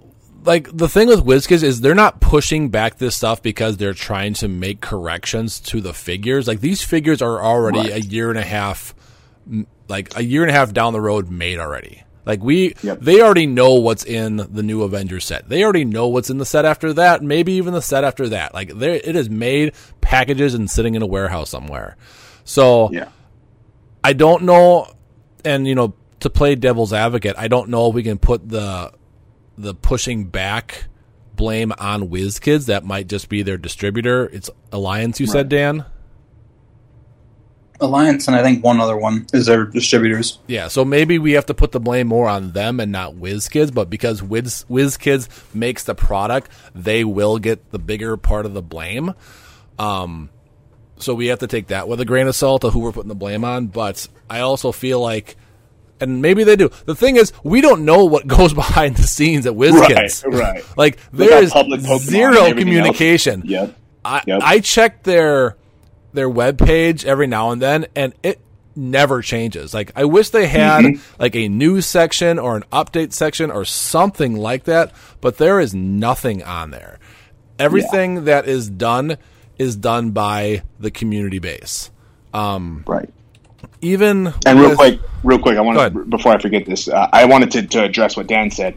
like 0.44 0.68
the 0.76 0.88
thing 0.88 1.08
with 1.08 1.24
WizKids 1.24 1.62
is 1.62 1.80
they're 1.80 1.94
not 1.94 2.20
pushing 2.20 2.68
back 2.68 2.98
this 2.98 3.16
stuff 3.16 3.42
because 3.42 3.76
they're 3.76 3.94
trying 3.94 4.34
to 4.34 4.48
make 4.48 4.80
corrections 4.80 5.58
to 5.60 5.80
the 5.80 5.92
figures. 5.92 6.46
Like 6.46 6.60
these 6.60 6.82
figures 6.82 7.20
are 7.22 7.42
already 7.42 7.78
Right. 7.80 7.92
a 7.92 8.00
year 8.00 8.30
and 8.30 8.38
a 8.38 8.42
half, 8.44 8.92
m- 8.92 9.01
like 9.88 10.16
a 10.16 10.22
year 10.22 10.42
and 10.42 10.50
a 10.50 10.54
half 10.54 10.72
down 10.72 10.92
the 10.92 11.00
road 11.00 11.30
made 11.30 11.58
already. 11.58 12.02
Like 12.24 12.42
we, 12.42 12.74
Yep. 12.82 13.00
they 13.00 13.20
already 13.20 13.46
know 13.46 13.74
what's 13.74 14.04
in 14.04 14.36
the 14.36 14.62
new 14.62 14.82
Avengers 14.82 15.24
set. 15.24 15.48
They 15.48 15.64
already 15.64 15.84
know 15.84 16.06
what's 16.08 16.30
in 16.30 16.38
the 16.38 16.44
set 16.46 16.64
after 16.64 16.92
that, 16.92 17.20
maybe 17.22 17.54
even 17.54 17.74
the 17.74 17.82
set 17.82 18.04
after 18.04 18.28
that. 18.28 18.54
Like 18.54 18.72
there, 18.78 18.94
it 18.94 19.16
is 19.16 19.28
made 19.28 19.74
packages 20.00 20.54
and 20.54 20.70
sitting 20.70 20.94
in 20.94 21.02
a 21.02 21.06
warehouse 21.06 21.50
somewhere. 21.50 21.96
So 22.44 22.90
Yeah. 22.92 23.08
I 24.04 24.12
don't 24.12 24.44
know, 24.44 24.86
and 25.44 25.66
you 25.66 25.74
know, 25.74 25.94
to 26.20 26.30
play 26.30 26.54
devil's 26.54 26.92
advocate, 26.92 27.34
I 27.36 27.48
don't 27.48 27.68
know 27.70 27.88
if 27.88 27.94
we 27.94 28.02
can 28.04 28.18
put 28.18 28.48
the 28.48 28.92
the 29.58 29.74
pushing 29.74 30.24
back 30.26 30.84
blame 31.34 31.72
on 31.78 32.08
WizKids. 32.08 32.66
That 32.66 32.84
might 32.84 33.08
just 33.08 33.28
be 33.28 33.42
their 33.42 33.58
distributor. 33.58 34.26
It's 34.32 34.48
Alliance, 34.70 35.18
you 35.18 35.26
said, 35.26 35.48
Dan. 35.48 35.84
Alliance 37.82 38.26
and 38.28 38.34
I 38.36 38.42
think 38.42 38.64
one 38.64 38.80
other 38.80 38.96
one 38.96 39.26
is 39.34 39.46
their 39.46 39.64
distributors. 39.66 40.38
Yeah, 40.46 40.68
so 40.68 40.84
maybe 40.84 41.18
we 41.18 41.32
have 41.32 41.46
to 41.46 41.54
put 41.54 41.72
the 41.72 41.80
blame 41.80 42.06
more 42.06 42.28
on 42.28 42.52
them 42.52 42.80
and 42.80 42.90
not 42.92 43.14
WizKids, 43.14 43.74
but 43.74 43.90
because 43.90 44.22
Wiz 44.22 44.64
WizKids 44.70 45.54
makes 45.54 45.84
the 45.84 45.94
product, 45.94 46.50
they 46.74 47.04
will 47.04 47.38
get 47.38 47.70
the 47.70 47.78
bigger 47.78 48.16
part 48.16 48.46
of 48.46 48.54
the 48.54 48.62
blame. 48.62 49.12
Um, 49.78 50.30
so 50.98 51.14
we 51.14 51.26
have 51.26 51.40
to 51.40 51.46
take 51.46 51.66
that 51.68 51.88
with 51.88 52.00
a 52.00 52.04
grain 52.04 52.28
of 52.28 52.36
salt 52.36 52.64
of 52.64 52.72
who 52.72 52.80
we're 52.80 52.92
putting 52.92 53.08
the 53.08 53.14
blame 53.14 53.44
on. 53.44 53.66
But 53.66 54.06
I 54.30 54.40
also 54.40 54.70
feel 54.72 55.00
like, 55.00 55.36
and 56.00 56.22
maybe 56.22 56.44
they 56.44 56.56
do. 56.56 56.70
The 56.86 56.94
thing 56.94 57.16
is, 57.16 57.32
we 57.42 57.60
don't 57.60 57.84
know 57.84 58.04
what 58.04 58.26
goes 58.28 58.54
behind 58.54 58.96
the 58.96 59.02
scenes 59.02 59.46
at 59.46 59.54
WizKids. 59.54 60.24
Right, 60.24 60.34
right. 60.54 60.64
Like 60.76 60.98
Look 61.12 61.28
there 61.28 61.38
how 61.38 61.42
is 61.44 61.52
public 61.52 61.80
zero 61.80 62.28
everything 62.44 62.46
else- 62.46 62.58
communication. 62.58 63.42
Yep. 63.44 63.76
I 64.04 64.22
Yep. 64.26 64.40
I 64.42 64.58
check 64.60 65.02
their 65.04 65.56
their 66.12 66.28
web 66.28 66.58
page 66.58 67.04
every 67.04 67.26
now 67.26 67.50
and 67.50 67.60
then, 67.62 67.86
and 67.96 68.12
it 68.22 68.40
never 68.74 69.20
changes. 69.22 69.74
Like 69.74 69.92
I 69.96 70.04
wish 70.04 70.30
they 70.30 70.46
had 70.46 70.84
Mm-hmm. 70.84 71.22
like 71.22 71.36
a 71.36 71.48
news 71.48 71.86
section 71.86 72.38
or 72.38 72.56
an 72.56 72.64
update 72.72 73.12
section 73.12 73.50
or 73.50 73.64
something 73.64 74.34
like 74.36 74.64
that, 74.64 74.92
but 75.20 75.36
there 75.38 75.60
is 75.60 75.74
nothing 75.74 76.42
on 76.42 76.70
there. 76.70 76.98
Everything 77.58 78.24
that 78.24 78.48
is 78.48 78.68
done 78.70 79.16
is 79.58 79.76
done 79.76 80.10
by 80.10 80.62
the 80.80 80.90
community 80.90 81.38
base. 81.38 81.90
Right. 82.34 83.10
Even 83.80 84.32
And 84.46 84.58
real 84.58 84.70
with- 84.70 84.78
quick, 84.78 85.00
real 85.22 85.38
quick, 85.38 85.56
I 85.56 85.60
want 85.60 85.92
to 85.94 86.04
before 86.06 86.32
I 86.32 86.38
forget 86.38 86.64
this, 86.66 86.88
uh, 86.88 87.08
I 87.12 87.26
wanted 87.26 87.50
to, 87.52 87.66
to 87.68 87.82
address 87.84 88.16
what 88.16 88.26
Dan 88.26 88.50
said. 88.50 88.76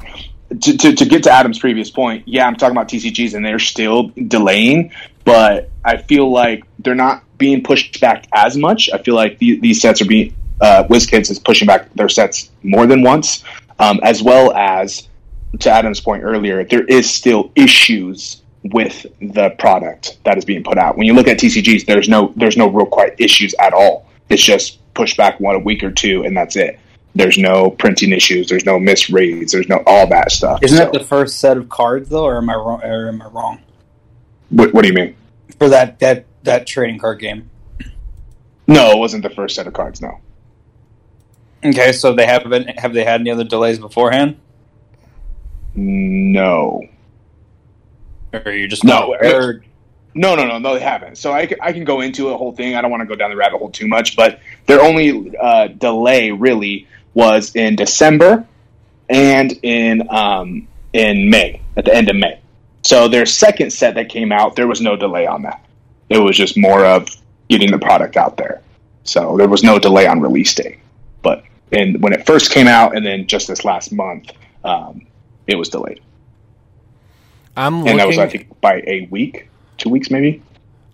To, 0.62 0.78
to, 0.78 0.94
to 0.96 1.06
get 1.06 1.24
to 1.24 1.32
Adam's 1.32 1.58
previous 1.58 1.90
point, 1.90 2.28
yeah, 2.28 2.46
I'm 2.46 2.56
talking 2.56 2.76
about 2.78 2.88
TCGs, 2.88 3.34
and 3.34 3.44
they're 3.44 3.58
still 3.58 4.12
delaying, 4.28 4.92
but 5.26 5.70
I 5.84 5.98
feel 5.98 6.32
like 6.32 6.64
they're 6.80 6.96
not 6.96 7.24
being 7.38 7.64
pushed 7.64 8.00
back 8.00 8.26
as 8.34 8.56
much. 8.56 8.90
I 8.94 9.00
feel 9.00 9.16
like 9.16 9.40
the, 9.40 9.60
these 9.60 9.82
sets 9.82 10.02
are 10.02 10.06
being 10.06 10.34
uh, 10.62 10.86
WizKids 10.90 11.30
is 11.30 11.40
pushing 11.40 11.66
back 11.66 11.94
their 11.96 12.08
sets 12.08 12.50
more 12.64 12.88
than 12.88 13.02
once, 13.02 13.44
um, 13.80 14.00
as 14.04 14.24
well 14.24 14.54
as 14.54 15.08
to 15.60 15.70
Adam's 15.70 16.00
point 16.00 16.24
earlier, 16.24 16.64
there 16.64 16.84
is 16.84 17.10
still 17.10 17.52
issues 17.56 18.42
with 18.64 19.06
the 19.22 19.52
product 19.52 20.18
that 20.24 20.38
is 20.38 20.46
being 20.46 20.64
put 20.64 20.78
out. 20.78 20.98
When 20.98 21.06
you 21.06 21.14
look 21.14 21.28
at 21.28 21.38
TCGs, 21.38 21.86
there's 21.86 22.10
no 22.10 22.34
there's 22.36 22.58
no 22.58 22.70
real 22.70 22.86
quite 22.86 23.20
issues 23.20 23.54
at 23.60 23.74
all. 23.74 24.10
It's 24.30 24.42
just 24.42 24.80
pushed 24.94 25.18
back 25.18 25.40
one 25.40 25.56
a 25.56 25.60
week 25.60 25.84
or 25.84 25.92
two, 25.92 26.24
and 26.24 26.36
that's 26.36 26.56
it. 26.56 26.80
There's 27.14 27.38
no 27.38 27.70
printing 27.70 28.12
issues. 28.12 28.50
There's 28.50 28.66
no 28.66 28.80
missed 28.80 29.10
reads. 29.10 29.52
There's 29.52 29.70
no 29.70 29.84
all 29.86 30.08
that 30.08 30.32
stuff. 30.32 30.64
Isn't 30.64 30.78
that 30.78 30.94
the 30.94 31.04
first 31.04 31.40
set 31.40 31.58
of 31.58 31.70
cards 31.70 32.10
though, 32.10 32.26
or 32.26 32.38
am 32.38 32.50
I 32.50 32.56
wrong? 32.56 32.82
Or 32.84 33.08
am 33.08 33.22
I 33.22 33.28
wrong 33.28 33.62
what, 34.56 34.74
what 34.74 34.82
do 34.84 34.88
you 34.88 34.94
mean? 34.94 35.16
for 35.60 35.70
that 35.70 36.00
that 36.00 36.26
that 36.44 36.68
trading 36.68 37.00
card 37.00 37.20
game? 37.20 37.50
No, 38.68 38.92
it 38.92 38.98
wasn't 38.98 39.24
the 39.24 39.30
first 39.30 39.56
set 39.56 39.68
of 39.68 39.74
cards. 39.74 40.02
No. 40.02 40.20
Okay, 41.64 41.92
so 41.92 42.14
they 42.14 42.26
haven't 42.26 42.80
have 42.80 42.94
they 42.94 43.04
had 43.04 43.22
any 43.22 43.32
other 43.32 43.44
delays 43.44 43.80
beforehand, 43.80 44.38
No. 45.76 46.82
or 48.34 48.52
you 48.52 48.68
just 48.68 48.84
No? 48.84 49.16
No, 50.18 50.34
no, 50.36 50.46
no, 50.46 50.60
no, 50.60 50.76
they 50.76 50.80
haven't. 50.80 51.18
So 51.18 51.34
I 51.34 51.46
can 51.46 51.84
go 51.84 52.00
into 52.02 52.30
a 52.30 52.38
whole 52.38 52.54
thing. 52.54 52.76
I 52.76 52.82
don't 52.82 52.90
want 52.90 53.02
to 53.02 53.08
go 53.08 53.16
down 53.16 53.32
the 53.32 53.36
rabbit 53.36 53.58
hole 53.58 53.70
too 53.70 53.88
much, 53.88 54.16
but 54.16 54.40
their 54.66 54.82
only 54.82 55.36
uh, 55.38 55.68
delay 55.68 56.32
really 56.32 56.88
was 57.14 57.54
in 57.56 57.76
December 57.76 58.48
and 59.10 59.52
in 59.62 60.08
um, 60.10 60.68
in 60.94 61.30
May, 61.30 61.62
at 61.76 61.86
the 61.86 61.94
end 61.94 62.10
of 62.10 62.16
May. 62.16 62.40
So 62.86 63.08
their 63.08 63.26
second 63.26 63.72
set 63.72 63.96
that 63.96 64.10
came 64.10 64.32
out, 64.32 64.56
there 64.56 64.68
was 64.68 64.80
no 64.80 64.96
delay 64.96 65.26
on 65.26 65.42
that. 65.42 65.66
It 66.10 66.20
was 66.20 66.38
just 66.38 66.56
more 66.56 66.86
of 66.86 67.08
getting 67.50 67.72
the 67.72 67.80
product 67.80 68.16
out 68.16 68.38
there. 68.38 68.62
So 69.04 69.38
there 69.38 69.48
was 69.48 69.64
no 69.64 69.80
delay 69.80 70.06
on 70.06 70.22
release 70.22 70.54
date. 70.54 70.78
But 71.24 71.44
and 71.72 72.00
when 72.04 72.14
it 72.14 72.28
first 72.28 72.52
came 72.52 72.68
out, 72.68 72.96
and 72.96 73.04
then 73.04 73.26
just 73.26 73.48
this 73.48 73.66
last 73.66 73.92
month, 73.92 74.32
um, 74.64 75.08
it 75.48 75.56
was 75.56 75.70
delayed, 75.70 76.00
I'm 77.58 77.88
and 77.88 77.98
that 77.98 78.08
was 78.08 78.20
I 78.20 78.28
think 78.28 78.62
by 78.62 78.84
a 78.86 79.08
week, 79.10 79.50
two 79.78 79.90
weeks 79.90 80.12
maybe. 80.12 80.44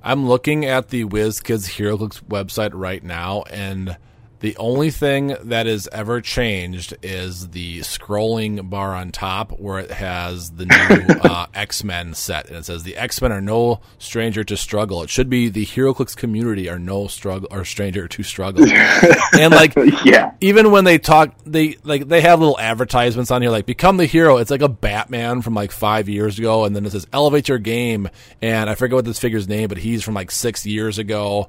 I'm 0.02 0.30
looking 0.30 0.66
at 0.66 0.90
the 0.90 1.04
WizKids 1.04 1.76
HeroClix 1.76 2.24
website 2.24 2.72
right 2.74 3.04
now, 3.04 3.44
and 3.52 3.98
The 4.42 4.58
only 4.58 4.90
thing 4.90 5.38
that 5.44 5.68
is 5.68 5.88
ever 5.92 6.20
changed 6.20 6.96
is 7.04 7.50
the 7.50 7.82
scrolling 7.82 8.72
bar 8.72 8.96
on 8.96 9.12
top 9.12 9.52
where 9.60 9.78
it 9.78 9.92
has 9.92 10.50
the 10.50 10.66
new 10.66 11.20
uh, 11.24 11.46
X 11.54 11.84
Men 11.84 12.16
set, 12.16 12.48
and 12.48 12.58
it 12.58 12.66
says 12.66 12.82
the 12.82 12.98
X 12.98 13.22
Men 13.22 13.32
are 13.32 13.40
no 13.40 13.82
stranger 14.00 14.44
to 14.44 14.58
struggle. 14.58 15.04
It 15.04 15.12
should 15.12 15.30
be 15.30 15.50
the 15.50 15.68
HeroClix 15.68 16.18
community 16.18 16.68
are 16.70 16.80
no 16.80 17.06
struggle 17.06 17.48
or 17.52 17.64
stranger 17.64 18.08
to 18.08 18.24
struggle. 18.24 18.66
and 19.40 19.54
like, 19.54 19.76
yeah, 20.04 20.32
even 20.42 20.72
when 20.72 20.86
they 20.86 20.98
talk, 20.98 21.36
they 21.46 21.78
like 21.84 22.08
they 22.08 22.22
have 22.22 22.40
little 22.40 22.60
advertisements 22.60 23.30
on 23.30 23.44
here 23.44 23.52
like 23.52 23.68
"Become 23.68 23.98
the 23.98 24.08
hero." 24.08 24.38
It's 24.38 24.50
like 24.50 24.64
a 24.64 24.70
Batman 24.70 25.44
from 25.44 25.54
like 25.54 25.72
five 25.72 26.10
years 26.10 26.40
ago, 26.40 26.66
and 26.66 26.76
then 26.76 26.84
it 26.84 26.94
says 26.94 27.06
"Elevate 27.14 27.48
your 27.48 27.60
game," 27.60 28.10
and 28.42 28.72
I 28.72 28.74
forget 28.74 28.96
what 28.96 29.06
this 29.06 29.20
figure's 29.20 29.48
name, 29.48 29.70
but 29.70 29.78
he's 29.78 30.04
from 30.04 30.16
like 30.16 30.32
six 30.32 30.66
years 30.66 30.98
ago. 30.98 31.48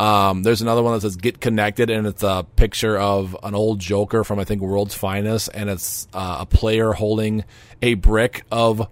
Um, 0.00 0.42
there's 0.44 0.62
another 0.62 0.82
one 0.82 0.94
that 0.94 1.02
says 1.02 1.16
"Get 1.16 1.40
Connected," 1.40 1.90
and 1.90 2.06
it's 2.06 2.22
a 2.22 2.46
picture 2.56 2.96
of 2.96 3.36
an 3.42 3.54
old 3.54 3.80
Joker 3.80 4.24
from 4.24 4.38
I 4.38 4.44
think 4.44 4.62
World's 4.62 4.94
Finest, 4.94 5.50
and 5.52 5.68
it's 5.68 6.08
uh, 6.14 6.38
a 6.40 6.46
player 6.46 6.92
holding 6.92 7.44
a 7.82 7.94
brick 7.94 8.44
of 8.50 8.88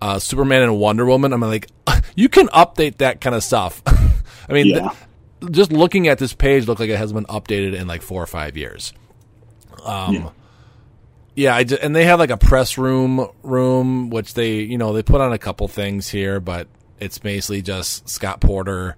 uh, 0.00 0.18
Superman 0.20 0.62
and 0.62 0.78
Wonder 0.78 1.04
Woman. 1.06 1.32
I'm 1.32 1.40
like, 1.40 1.68
you 2.14 2.28
can 2.28 2.46
update 2.48 2.98
that 2.98 3.20
kind 3.20 3.34
of 3.34 3.42
stuff. 3.42 3.82
I 4.48 4.52
mean, 4.52 4.66
Yeah. 4.66 4.92
th- 5.40 5.52
just 5.52 5.72
looking 5.72 6.06
at 6.06 6.18
this 6.18 6.32
page, 6.34 6.68
look 6.68 6.78
like 6.78 6.90
it 6.90 6.98
has 6.98 7.12
been 7.12 7.24
updated 7.26 7.74
in 7.74 7.86
like 7.88 8.02
four 8.02 8.22
or 8.22 8.26
five 8.26 8.56
years. 8.56 8.92
Um, 9.84 10.30
yeah, 11.34 11.56
I 11.56 11.64
ju- 11.64 11.78
and 11.82 11.96
they 11.96 12.04
have 12.04 12.20
like 12.20 12.30
a 12.30 12.36
press 12.36 12.78
room 12.78 13.26
room, 13.42 14.08
which 14.10 14.34
they 14.34 14.60
you 14.60 14.78
know 14.78 14.92
they 14.92 15.02
put 15.02 15.20
on 15.20 15.32
a 15.32 15.38
couple 15.38 15.66
things 15.66 16.08
here, 16.08 16.38
but 16.38 16.68
it's 17.00 17.18
basically 17.18 17.60
just 17.60 18.08
Scott 18.08 18.40
Porter 18.40 18.96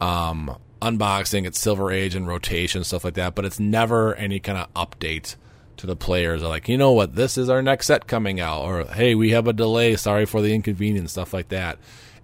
um, 0.00 0.56
unboxing, 0.80 1.46
it's 1.46 1.58
Silver 1.58 1.90
Age 1.90 2.14
and 2.14 2.26
rotation 2.26 2.84
stuff 2.84 3.04
like 3.04 3.14
that. 3.14 3.34
But 3.34 3.44
it's 3.44 3.60
never 3.60 4.14
any 4.14 4.40
kind 4.40 4.58
of 4.58 4.72
update 4.74 5.36
to 5.78 5.86
the 5.86 5.96
players. 5.96 6.42
Or 6.42 6.48
like, 6.48 6.68
you 6.68 6.78
know 6.78 6.92
what, 6.92 7.14
this 7.14 7.36
is 7.38 7.48
our 7.48 7.62
next 7.62 7.86
set 7.86 8.06
coming 8.06 8.40
out, 8.40 8.62
or 8.62 8.84
hey, 8.84 9.14
we 9.14 9.30
have 9.30 9.46
a 9.46 9.52
delay. 9.52 9.96
Sorry 9.96 10.24
for 10.26 10.42
the 10.42 10.54
inconvenience, 10.54 11.12
stuff 11.12 11.32
like 11.32 11.48
that. 11.48 11.78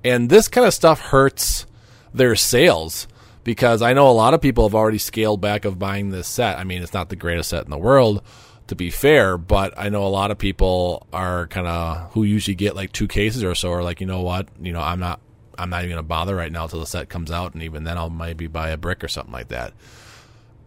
And 0.05 0.29
this 0.29 0.49
kind 0.49 0.67
of 0.67 0.75
stuff 0.75 1.01
hurts 1.01 1.67
their 2.13 2.35
sales 2.35 3.07
because 3.45 3.83
I 3.83 3.93
know 3.93 4.09
a 4.09 4.13
lot 4.13 4.35
of 4.35 4.41
people 4.41 4.65
have 4.65 4.75
already 4.75 4.99
scaled 4.99 5.41
back 5.41 5.65
of 5.65 5.79
buying 5.79 6.11
this 6.11 6.29
set. 6.29 6.59
I 6.59 6.65
mean, 6.65 6.83
it's 6.83 6.93
not 6.93 7.09
the 7.09 7.17
greatest 7.17 7.51
set 7.51 7.65
in 7.65 7.71
the 7.71 7.79
world, 7.79 8.23
to 8.69 8.75
be 8.75 8.91
fair, 8.91 9.37
but 9.37 9.75
I 9.77 9.89
know 9.89 10.05
a 10.05 10.09
lot 10.09 10.31
of 10.31 10.39
people 10.39 11.07
are 11.13 11.47
kind 11.49 11.67
of 11.67 12.13
who 12.13 12.25
usually 12.25 12.55
get 12.55 12.77
like 12.77 12.93
two 12.93 13.09
cases 13.09 13.43
or 13.43 13.55
so 13.55 13.73
are 13.73 13.83
like, 13.83 14.01
you 14.01 14.07
know 14.07 14.23
what, 14.23 14.49
you 14.61 14.73
know, 14.73 14.81
I'm 14.81 15.01
not, 15.01 15.21
I'm 15.63 15.71
not 15.71 15.85
even 15.85 15.91
gonna 15.97 16.03
bother 16.03 16.35
right 16.35 16.51
now 16.51 16.67
till 16.67 16.81
the 16.81 16.87
set 16.87 17.09
comes 17.09 17.31
out, 17.31 17.55
and 17.55 17.63
even 17.63 17.85
then 17.85 17.97
I'll 17.97 18.11
maybe 18.11 18.47
buy 18.47 18.71
a 18.71 18.77
brick 18.77 19.05
or 19.05 19.09
something 19.09 19.33
like 19.33 19.49
that. 19.49 19.73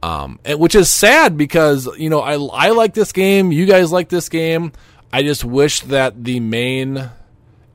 Um, 0.01 0.39
and, 0.45 0.59
which 0.59 0.75
is 0.75 0.89
sad 0.89 1.37
because 1.37 1.87
you 1.97 2.09
know 2.09 2.21
I 2.21 2.33
I 2.35 2.69
like 2.71 2.93
this 2.93 3.11
game, 3.11 3.51
you 3.51 3.65
guys 3.65 3.91
like 3.91 4.09
this 4.09 4.29
game. 4.29 4.71
I 5.11 5.23
just 5.23 5.43
wish 5.43 5.81
that 5.81 6.23
the 6.23 6.39
main 6.39 7.09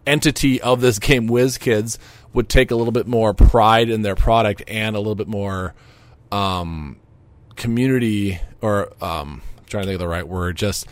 entity 0.06 0.60
of 0.60 0.80
this 0.80 0.98
game, 1.00 1.28
WizKids, 1.28 1.98
would 2.32 2.48
take 2.48 2.70
a 2.70 2.76
little 2.76 2.92
bit 2.92 3.06
more 3.06 3.34
pride 3.34 3.90
in 3.90 4.02
their 4.02 4.16
product 4.16 4.62
and 4.68 4.96
a 4.96 4.98
little 4.98 5.14
bit 5.14 5.28
more 5.28 5.74
um, 6.32 6.98
community 7.56 8.40
or 8.62 8.92
um, 9.02 9.42
I'm 9.58 9.64
trying 9.66 9.82
to 9.82 9.88
think 9.88 9.94
of 9.94 10.00
the 10.00 10.08
right 10.08 10.26
word, 10.26 10.56
just 10.56 10.86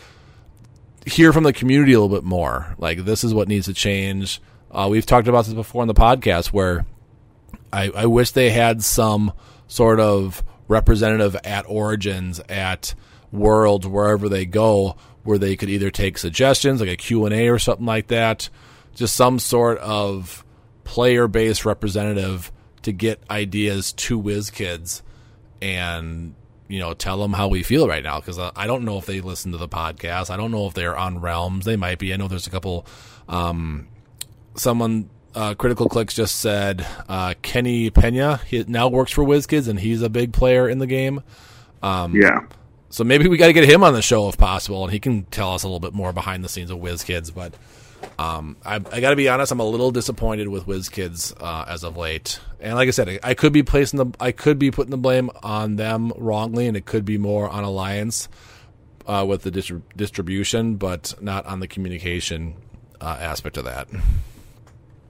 hear 1.05 1.33
from 1.33 1.43
the 1.43 1.53
community 1.53 1.93
a 1.93 1.99
little 1.99 2.15
bit 2.15 2.25
more. 2.25 2.75
Like 2.77 2.99
this 2.99 3.23
is 3.23 3.33
what 3.33 3.47
needs 3.47 3.65
to 3.67 3.73
change. 3.73 4.41
Uh, 4.71 4.87
we've 4.89 5.05
talked 5.05 5.27
about 5.27 5.45
this 5.45 5.53
before 5.53 5.81
in 5.81 5.87
the 5.87 5.93
podcast 5.93 6.47
where 6.47 6.85
I, 7.73 7.89
I 7.89 8.05
wish 8.05 8.31
they 8.31 8.49
had 8.51 8.83
some 8.83 9.33
sort 9.67 9.99
of 9.99 10.43
representative 10.67 11.35
at 11.43 11.65
Origins, 11.67 12.39
at 12.49 12.93
Worlds, 13.31 13.87
wherever 13.87 14.29
they 14.29 14.45
go, 14.45 14.95
where 15.23 15.37
they 15.37 15.55
could 15.55 15.69
either 15.69 15.91
take 15.91 16.17
suggestions, 16.17 16.81
like 16.81 16.89
a 16.89 16.95
Q&A 16.95 17.49
or 17.49 17.59
something 17.59 17.85
like 17.85 18.07
that, 18.07 18.49
just 18.95 19.15
some 19.15 19.39
sort 19.39 19.77
of 19.79 20.45
player-based 20.83 21.65
representative 21.65 22.51
to 22.81 22.91
get 22.91 23.21
ideas 23.29 23.93
to 23.93 24.19
WizKids 24.21 25.01
and 25.61 26.33
you 26.67 26.79
know 26.79 26.93
tell 26.93 27.19
them 27.19 27.33
how 27.33 27.49
we 27.49 27.63
feel 27.63 27.87
right 27.87 28.03
now 28.03 28.19
because 28.19 28.39
I 28.39 28.65
don't 28.65 28.85
know 28.85 28.97
if 28.97 29.05
they 29.05 29.21
listen 29.21 29.51
to 29.51 29.57
the 29.57 29.67
podcast. 29.67 30.29
I 30.29 30.37
don't 30.37 30.51
know 30.51 30.67
if 30.67 30.73
they're 30.73 30.97
on 30.97 31.19
Realms. 31.19 31.65
They 31.65 31.75
might 31.75 31.99
be. 31.99 32.13
I 32.13 32.17
know 32.17 32.27
there's 32.27 32.47
a 32.47 32.51
couple. 32.51 32.85
Um, 33.27 33.88
someone 34.59 35.09
uh, 35.35 35.53
critical 35.53 35.87
clicks 35.87 36.13
just 36.13 36.39
said 36.39 36.85
uh, 37.07 37.33
Kenny 37.41 37.89
Pena 37.89 38.37
he 38.47 38.63
now 38.67 38.87
works 38.87 39.11
for 39.11 39.23
WizKids 39.23 39.67
and 39.67 39.79
he's 39.79 40.01
a 40.01 40.09
big 40.09 40.33
player 40.33 40.67
in 40.67 40.79
the 40.79 40.87
game. 40.87 41.21
yeah. 42.15 42.41
So 42.91 43.03
maybe 43.03 43.27
we 43.27 43.37
got 43.37 43.47
to 43.47 43.53
get 43.53 43.69
him 43.69 43.83
on 43.83 43.93
the 43.93 44.01
show 44.01 44.29
if 44.29 44.37
possible, 44.37 44.83
and 44.83 44.91
he 44.91 44.99
can 44.99 45.23
tell 45.25 45.53
us 45.53 45.61
a 45.61 45.67
little 45.67 45.79
bit 45.79 45.93
more 45.93 46.11
behind 46.11 46.43
the 46.43 46.49
scenes 46.49 46.71
of 46.71 46.79
WizKids. 46.79 47.31
But 47.33 47.53
um, 48.17 48.57
I, 48.65 48.75
I 48.75 48.99
got 48.99 49.11
to 49.11 49.15
be 49.15 49.29
honest, 49.29 49.51
I'm 49.51 49.59
a 49.59 49.63
little 49.63 49.91
disappointed 49.91 50.47
with 50.47 50.65
WizKids 50.65 51.35
uh, 51.39 51.65
as 51.67 51.83
of 51.83 51.97
late. 51.97 52.39
And 52.59 52.75
like 52.75 52.87
I 52.87 52.91
said, 52.91 53.07
I, 53.07 53.19
I 53.21 53.33
could 53.35 53.53
be 53.53 53.61
placing 53.61 53.97
the 53.99 54.07
I 54.19 54.31
could 54.31 54.57
be 54.57 54.71
putting 54.71 54.89
the 54.89 54.97
blame 54.97 55.29
on 55.43 55.75
them 55.75 56.11
wrongly, 56.17 56.65
and 56.65 56.75
it 56.75 56.85
could 56.85 57.05
be 57.05 57.19
more 57.19 57.47
on 57.47 57.63
Alliance 57.63 58.27
uh, 59.05 59.23
with 59.27 59.43
the 59.43 59.51
distri- 59.51 59.83
distribution, 59.95 60.75
but 60.75 61.13
not 61.21 61.45
on 61.45 61.59
the 61.59 61.67
communication 61.67 62.55
uh, 62.99 63.17
aspect 63.19 63.57
of 63.57 63.65
that. 63.65 63.87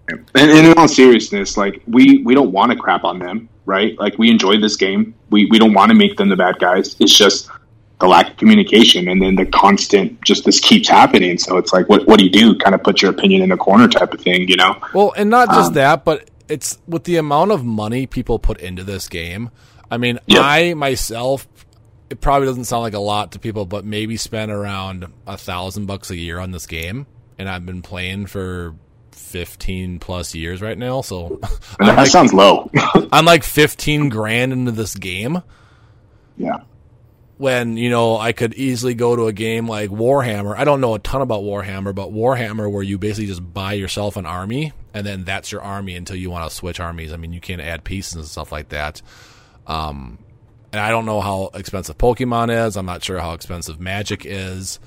And, 0.09 0.51
and 0.51 0.67
in 0.67 0.73
all 0.77 0.87
seriousness, 0.87 1.57
like 1.57 1.81
we 1.87 2.23
we 2.23 2.33
don't 2.35 2.51
want 2.51 2.71
to 2.71 2.77
crap 2.77 3.03
on 3.03 3.19
them, 3.19 3.49
right? 3.65 3.97
Like 3.99 4.17
we 4.17 4.29
enjoy 4.29 4.59
this 4.59 4.75
game. 4.75 5.13
We 5.29 5.45
we 5.45 5.59
don't 5.59 5.73
want 5.73 5.89
to 5.89 5.95
make 5.95 6.17
them 6.17 6.29
the 6.29 6.35
bad 6.35 6.59
guys. 6.59 6.95
It's 6.99 7.15
just 7.17 7.49
the 7.99 8.07
lack 8.07 8.31
of 8.31 8.37
communication, 8.37 9.09
and 9.09 9.21
then 9.21 9.35
the 9.35 9.45
constant 9.45 10.21
just 10.21 10.45
this 10.45 10.59
keeps 10.59 10.87
happening. 10.87 11.37
So 11.37 11.57
it's 11.57 11.73
like, 11.73 11.89
what 11.89 12.07
what 12.07 12.17
do 12.19 12.25
you 12.25 12.31
do? 12.31 12.55
Kind 12.57 12.73
of 12.73 12.81
put 12.83 13.01
your 13.01 13.11
opinion 13.11 13.41
in 13.41 13.49
the 13.49 13.57
corner, 13.57 13.87
type 13.87 14.13
of 14.13 14.21
thing, 14.21 14.47
you 14.47 14.55
know? 14.55 14.79
Well, 14.93 15.13
and 15.17 15.29
not 15.29 15.49
just 15.49 15.69
Um, 15.69 15.73
that, 15.73 16.05
but 16.05 16.29
it's 16.47 16.77
with 16.87 17.03
the 17.03 17.17
amount 17.17 17.51
of 17.51 17.63
money 17.65 18.07
people 18.07 18.39
put 18.39 18.59
into 18.59 18.83
this 18.83 19.07
game. 19.09 19.49
I 19.91 19.97
mean, 19.97 20.19
Yep. 20.27 20.41
I 20.41 20.73
myself, 20.75 21.47
it 22.09 22.21
probably 22.21 22.47
doesn't 22.47 22.65
sound 22.65 22.83
like 22.83 22.93
a 22.93 22.99
lot 22.99 23.33
to 23.33 23.39
people, 23.39 23.65
but 23.65 23.83
maybe 23.83 24.15
spend 24.17 24.49
around 24.49 25.07
a 25.27 25.37
thousand 25.37 25.85
bucks 25.85 26.09
a 26.09 26.15
year 26.15 26.39
on 26.39 26.51
this 26.51 26.67
game, 26.67 27.05
and 27.37 27.49
I've 27.49 27.65
been 27.65 27.81
playing 27.81 28.27
for 28.27 28.75
fifteen 29.19 29.99
plus 29.99 30.33
years 30.33 30.61
right 30.61 30.77
now. 30.77 31.01
So 31.01 31.39
that 31.79 31.97
like, 31.97 32.07
sounds 32.07 32.33
low. 32.33 32.69
I'm 33.11 33.25
like 33.25 33.43
fifteen 33.43 34.09
grand 34.09 34.53
into 34.53 34.71
this 34.71 34.95
game 34.95 35.43
yeah. 36.37 36.61
when 37.37 37.77
you 37.77 37.89
know 37.89 38.17
I 38.17 38.31
could 38.31 38.53
easily 38.55 38.93
go 38.93 39.15
to 39.15 39.27
a 39.27 39.33
game 39.33 39.67
like 39.67 39.89
Warhammer. 39.89 40.55
I 40.55 40.63
don't 40.63 40.81
know 40.81 40.95
a 40.95 40.99
ton 40.99 41.21
about 41.21 41.43
Warhammer, 41.43 41.93
but 41.93 42.11
Warhammer 42.11 42.71
where 42.71 42.83
you 42.83 42.97
basically 42.97 43.27
just 43.27 43.53
buy 43.53 43.73
yourself 43.73 44.17
an 44.17 44.25
army 44.25 44.73
and 44.93 45.05
then 45.05 45.23
that's 45.23 45.51
your 45.51 45.61
army 45.61 45.95
until 45.95 46.15
you 46.15 46.29
want 46.29 46.49
to 46.49 46.55
switch 46.55 46.79
armies. 46.79 47.13
I 47.13 47.17
mean, 47.17 47.33
you 47.33 47.41
can 47.41 47.59
add 47.59 47.83
pieces 47.83 48.15
and 48.15 48.25
stuff 48.25 48.51
like 48.51 48.69
that. 48.69 49.01
Um, 49.67 50.17
and 50.71 50.81
I 50.81 50.89
don't 50.89 51.05
know 51.05 51.21
how 51.21 51.51
expensive 51.53 51.97
Pokemon 51.97 52.65
is. 52.67 52.77
I'm 52.77 52.85
not 52.85 53.03
sure 53.03 53.19
how 53.19 53.33
expensive 53.33 53.79
Magic 53.79 54.25
is. 54.25 54.79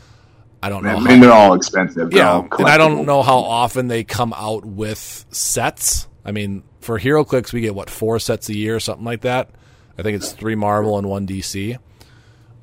I 0.63 0.69
don't 0.69 0.85
know. 0.85 0.91
I 0.91 0.95
how, 0.95 1.01
mean, 1.01 1.21
they're 1.21 1.33
all 1.33 1.55
expensive. 1.55 2.11
They're 2.11 2.21
yeah, 2.21 2.33
all 2.35 2.49
and 2.59 2.69
I 2.69 2.79
don't 2.79 3.05
know 3.05 3.23
how 3.23 3.39
often 3.39 3.89
they 3.89 4.05
come 4.05 4.33
out 4.33 4.65
with 4.65 5.27
sets. 5.31 6.07
I 6.25 6.31
mean, 6.33 6.63
for 6.81 6.99
HeroClix, 7.01 7.53
we 7.53 7.61
get 7.63 7.75
what 7.75 7.91
four 7.91 8.19
sets 8.21 8.49
a 8.49 8.57
year, 8.57 8.77
or 8.77 8.81
something 8.81 9.05
like 9.05 9.23
that. 9.23 9.51
I 9.99 10.03
think 10.03 10.17
it's 10.17 10.33
three 10.33 10.55
Marvel 10.55 10.99
and 10.99 11.09
one 11.09 11.27
DC. 11.27 11.77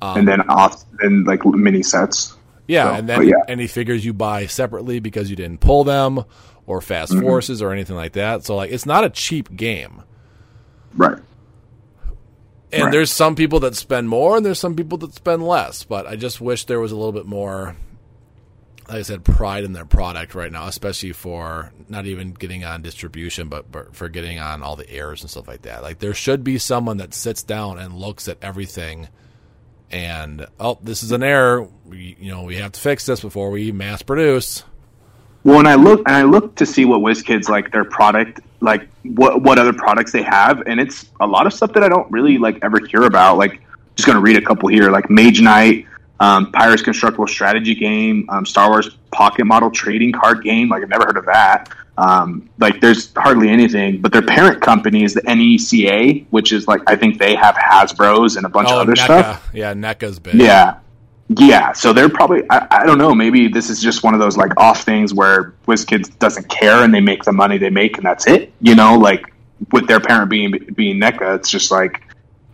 And 0.02 0.26
then 0.26 0.40
off, 0.48 0.82
then 1.02 1.24
like 1.24 1.44
mini 1.44 1.82
sets. 1.82 2.34
Yeah, 2.66 2.84
So, 2.84 2.94
and 2.94 3.08
then 3.08 3.26
yeah. 3.28 3.34
any 3.48 3.66
figures 3.66 4.04
you 4.04 4.12
buy 4.14 4.46
separately 4.46 4.98
because 5.00 5.28
you 5.28 5.36
didn't 5.36 5.58
pull 5.60 5.84
them, 5.84 6.24
or 6.66 6.80
Fast 6.80 7.12
Mm-hmm. 7.12 7.22
Forces, 7.22 7.60
or 7.60 7.72
anything 7.72 7.96
like 7.96 8.12
that. 8.12 8.44
So 8.44 8.56
like, 8.56 8.70
it's 8.70 8.86
not 8.86 9.04
a 9.04 9.10
cheap 9.10 9.54
game. 9.54 10.02
Right. 10.96 11.18
And 12.72 12.84
Right. 12.84 12.92
there's 12.92 13.10
some 13.12 13.34
people 13.34 13.60
that 13.60 13.74
spend 13.74 14.08
more, 14.08 14.36
and 14.36 14.46
there's 14.46 14.58
some 14.60 14.76
people 14.76 14.96
that 14.98 15.12
spend 15.14 15.42
less. 15.46 15.82
But 15.84 16.06
I 16.06 16.14
just 16.16 16.40
wish 16.40 16.64
there 16.66 16.78
was 16.80 16.92
a 16.92 16.96
little 16.96 17.12
bit 17.12 17.26
more, 17.26 17.74
like 18.90 18.98
I 18.98 19.02
said, 19.02 19.24
pride 19.24 19.62
in 19.62 19.72
their 19.72 19.84
product 19.84 20.34
right 20.34 20.50
now, 20.50 20.66
especially 20.66 21.12
for 21.12 21.72
not 21.88 22.06
even 22.06 22.32
getting 22.32 22.64
on 22.64 22.82
distribution, 22.82 23.48
but, 23.48 23.94
for 23.94 24.08
getting 24.08 24.40
on 24.40 24.64
all 24.64 24.74
the 24.74 24.90
errors 24.90 25.22
and 25.22 25.30
stuff 25.30 25.46
like 25.46 25.62
that. 25.62 25.82
Like 25.82 26.00
there 26.00 26.12
should 26.12 26.42
be 26.42 26.58
someone 26.58 26.96
that 26.96 27.14
sits 27.14 27.44
down 27.44 27.78
and 27.78 27.94
looks 27.94 28.26
at 28.26 28.38
everything, 28.42 29.08
and 29.92 30.46
oh, 30.58 30.78
this 30.82 31.04
is 31.04 31.12
an 31.12 31.22
error. 31.22 31.68
We, 31.86 32.16
you 32.18 32.32
know, 32.32 32.42
we 32.42 32.56
have 32.56 32.72
to 32.72 32.80
fix 32.80 33.06
this 33.06 33.20
before 33.20 33.50
we 33.50 33.70
mass 33.70 34.02
produce. 34.02 34.64
Well, 35.44 35.60
and 35.60 35.68
I 35.68 35.76
look 35.76 36.00
and 36.00 36.16
I 36.16 36.24
look 36.24 36.56
to 36.56 36.66
see 36.66 36.84
what 36.84 37.00
WizKids 37.00 37.48
like 37.48 37.70
their 37.70 37.84
product, 37.84 38.40
like 38.58 38.88
what 39.04 39.40
what 39.40 39.58
other 39.60 39.72
products 39.72 40.10
they 40.10 40.22
have, 40.22 40.62
and 40.66 40.80
it's 40.80 41.06
a 41.20 41.26
lot 41.28 41.46
of 41.46 41.52
stuff 41.52 41.72
that 41.74 41.84
I 41.84 41.88
don't 41.88 42.10
really 42.10 42.38
like 42.38 42.58
ever 42.62 42.84
hear 42.84 43.04
about. 43.04 43.38
Like, 43.38 43.62
just 43.94 44.06
gonna 44.06 44.20
read 44.20 44.36
a 44.36 44.42
couple 44.42 44.68
here, 44.68 44.90
like 44.90 45.08
Mage 45.08 45.40
Knight, 45.40 45.86
um, 46.20 46.52
Pirates 46.52 46.82
Constructible 46.82 47.26
Strategy 47.26 47.74
Game, 47.74 48.28
um, 48.28 48.46
Star 48.46 48.68
Wars 48.68 48.90
Pocket 49.10 49.46
Model 49.46 49.70
Trading 49.70 50.12
Card 50.12 50.44
Game. 50.44 50.68
Like, 50.68 50.82
I've 50.82 50.88
never 50.88 51.06
heard 51.06 51.16
of 51.16 51.26
that. 51.26 51.70
Um, 52.00 52.48
like 52.58 52.80
there's 52.80 53.12
hardly 53.14 53.50
anything, 53.50 54.00
but 54.00 54.10
their 54.10 54.22
parent 54.22 54.62
company 54.62 55.04
is 55.04 55.12
the 55.12 55.20
NECA, 55.22 56.24
which 56.30 56.50
is 56.50 56.66
like 56.66 56.80
I 56.86 56.96
think 56.96 57.18
they 57.18 57.34
have 57.34 57.56
Hasbro's 57.56 58.36
and 58.36 58.46
a 58.46 58.48
bunch 58.48 58.68
oh, 58.70 58.76
of 58.80 58.88
other 58.88 58.94
NECA. 58.94 59.04
stuff. 59.04 59.50
Yeah, 59.52 59.74
NECA's 59.74 60.18
big. 60.18 60.34
Yeah. 60.34 60.78
Yeah, 61.36 61.72
so 61.72 61.92
they're 61.92 62.08
probably 62.08 62.42
I, 62.50 62.66
I 62.70 62.86
don't 62.86 62.98
know, 62.98 63.14
maybe 63.14 63.48
this 63.48 63.70
is 63.70 63.80
just 63.80 64.02
one 64.02 64.14
of 64.14 64.20
those 64.20 64.36
like 64.36 64.58
off 64.58 64.82
things 64.82 65.14
where 65.14 65.54
WizKids 65.68 66.18
doesn't 66.18 66.48
care 66.48 66.82
and 66.82 66.92
they 66.92 67.00
make 67.00 67.22
the 67.22 67.32
money 67.32 67.56
they 67.56 67.70
make 67.70 67.98
and 67.98 68.04
that's 68.04 68.26
it. 68.26 68.52
You 68.60 68.74
know, 68.74 68.96
like 68.96 69.32
with 69.70 69.86
their 69.86 70.00
parent 70.00 70.30
being 70.30 70.52
being 70.74 70.98
NECA, 70.98 71.36
it's 71.36 71.50
just 71.50 71.70
like 71.70 72.02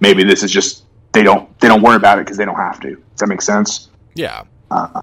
maybe 0.01 0.25
this 0.25 0.43
is 0.43 0.51
just 0.51 0.85
they 1.13 1.23
don't 1.23 1.59
they 1.61 1.69
don't 1.69 1.83
worry 1.83 1.97
about 1.97 2.19
it 2.19 2.25
because 2.27 2.37
they 2.37 2.45
don't 2.45 2.57
have 2.57 2.81
to. 2.81 3.01
Does 3.17 3.21
that 3.21 3.29
make 3.29 3.43
sense? 3.43 3.89
Yeah. 4.15 4.45
Uh, 4.71 5.03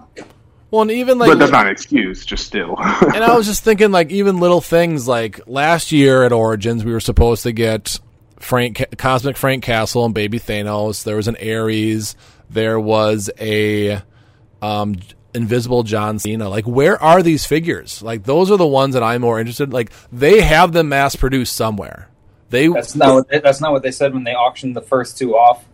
Well, 0.71 0.82
and 0.82 0.91
even 0.91 1.19
like 1.19 1.30
but 1.30 1.38
that's 1.38 1.52
not 1.52 1.67
an 1.67 1.71
excuse, 1.71 2.26
just 2.26 2.47
still. 2.47 2.76
and 2.80 3.23
I 3.23 3.36
was 3.36 3.45
just 3.45 3.63
thinking, 3.63 3.91
like, 3.91 4.10
even 4.10 4.39
little 4.39 4.60
things 4.60 5.08
like 5.08 5.39
last 5.45 5.91
year 5.91 6.23
at 6.23 6.32
Origins, 6.32 6.84
we 6.84 6.91
were 6.91 6.99
supposed 6.99 7.43
to 7.43 7.52
get 7.52 7.99
Frank, 8.39 8.84
Cosmic 8.97 9.38
Frank 9.38 9.63
Castle 9.63 10.04
and 10.04 10.15
Baby 10.15 10.39
Thanos. 10.39 11.04
There 11.04 11.15
was 11.15 11.28
an 11.28 11.36
Ares. 11.36 12.15
There 12.49 12.80
was 12.80 13.30
a 13.39 14.02
um, 14.63 14.95
Invisible 15.36 15.84
John 15.84 16.17
Cena. 16.17 16.49
Like, 16.49 16.65
where 16.65 16.99
are 17.02 17.21
these 17.21 17.45
figures? 17.45 18.02
Like, 18.02 18.23
those 18.23 18.49
are 18.49 18.58
the 18.58 18.65
ones 18.65 18.95
that 18.95 19.04
I'm 19.04 19.21
more 19.21 19.39
interested. 19.39 19.73
Like, 19.73 19.91
they 20.12 20.41
have 20.41 20.73
them 20.73 20.89
mass 20.89 21.15
produced 21.15 21.56
somewhere. 21.56 22.10
They 22.49 22.67
That's 22.67 22.95
not 22.95 23.13
what 23.13 23.30
they, 23.30 23.39
that's 23.39 23.62
not 23.62 23.73
what 23.73 23.84
they 23.84 23.91
said 23.91 24.13
when 24.13 24.23
they 24.23 24.34
auctioned 24.34 24.76
the 24.76 24.82
first 24.82 25.17
two 25.17 25.36
off. 25.36 25.65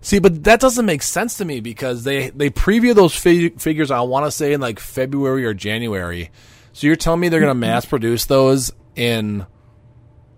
See, 0.00 0.18
but 0.20 0.44
that 0.44 0.60
doesn't 0.60 0.86
make 0.86 1.02
sense 1.02 1.36
to 1.38 1.44
me 1.44 1.60
because 1.60 2.04
they 2.04 2.30
they 2.30 2.50
preview 2.50 2.94
those 2.94 3.14
fig- 3.14 3.60
figures. 3.60 3.90
I 3.90 4.00
want 4.02 4.26
to 4.26 4.30
say 4.30 4.52
in 4.52 4.60
like 4.60 4.78
February 4.78 5.44
or 5.44 5.54
January. 5.54 6.30
So 6.72 6.86
you're 6.86 6.96
telling 6.96 7.20
me 7.20 7.28
they're 7.28 7.40
going 7.40 7.50
to 7.50 7.54
mass 7.54 7.84
produce 7.84 8.24
those 8.26 8.72
in 8.94 9.46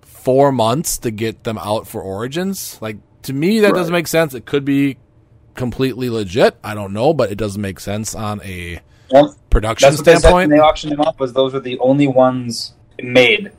four 0.02 0.52
months 0.52 0.98
to 0.98 1.10
get 1.10 1.44
them 1.44 1.58
out 1.58 1.86
for 1.86 2.00
Origins? 2.02 2.78
Like 2.80 2.96
to 3.22 3.32
me, 3.32 3.60
that 3.60 3.74
doesn't 3.74 3.92
make 3.92 4.06
sense. 4.06 4.34
It 4.34 4.46
could 4.46 4.64
be 4.64 4.96
completely 5.54 6.08
legit. 6.08 6.56
I 6.64 6.74
don't 6.74 6.92
know, 6.92 7.12
but 7.12 7.30
it 7.30 7.36
doesn't 7.36 7.60
make 7.60 7.80
sense 7.80 8.14
on 8.14 8.40
a 8.42 8.80
Well, 9.10 9.36
production 9.50 9.86
that's 9.88 9.98
what 9.98 10.04
they 10.06 10.12
said 10.16 10.32
when 10.32 10.48
standpoint. 10.48 10.50
they 10.50 10.58
auctioned 10.60 10.92
them 10.92 11.00
off. 11.00 11.18
Was 11.20 11.32
those 11.32 11.52
were 11.52 11.60
the 11.60 11.78
only 11.80 12.06
ones 12.06 12.74
made. 13.02 13.52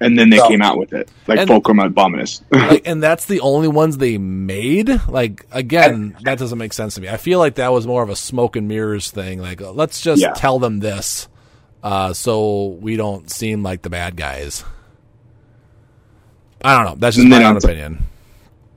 And 0.00 0.18
then 0.18 0.30
they 0.30 0.36
So- 0.38 0.48
came 0.48 0.62
out 0.62 0.78
with 0.78 0.92
it, 0.92 1.10
like 1.26 1.38
And- 1.40 1.48
Fulcrum 1.48 1.78
Abominus. 1.78 2.42
like, 2.50 2.86
and 2.86 3.02
that's 3.02 3.26
the 3.26 3.40
only 3.40 3.68
ones 3.68 3.98
they 3.98 4.18
made. 4.18 4.88
Like 5.08 5.44
again, 5.52 6.16
that 6.22 6.38
doesn't 6.38 6.58
make 6.58 6.72
sense 6.72 6.94
to 6.96 7.00
me. 7.00 7.08
I 7.08 7.16
feel 7.16 7.38
like 7.38 7.56
that 7.56 7.72
was 7.72 7.86
more 7.86 8.02
of 8.02 8.08
a 8.10 8.16
smoke 8.16 8.56
and 8.56 8.68
mirrors 8.68 9.10
thing. 9.10 9.40
Like 9.40 9.60
let's 9.60 10.00
just 10.00 10.22
Yeah. 10.22 10.32
tell 10.32 10.58
them 10.58 10.80
this, 10.80 11.28
uh, 11.82 12.12
so 12.12 12.76
we 12.80 12.96
don't 12.96 13.30
seem 13.30 13.62
like 13.62 13.82
the 13.82 13.90
bad 13.90 14.16
guys. 14.16 14.64
I 16.62 16.76
don't 16.76 16.84
know. 16.86 16.94
That's 16.98 17.16
just 17.16 17.28
my 17.28 17.42
own 17.44 17.56
opinion. 17.56 18.04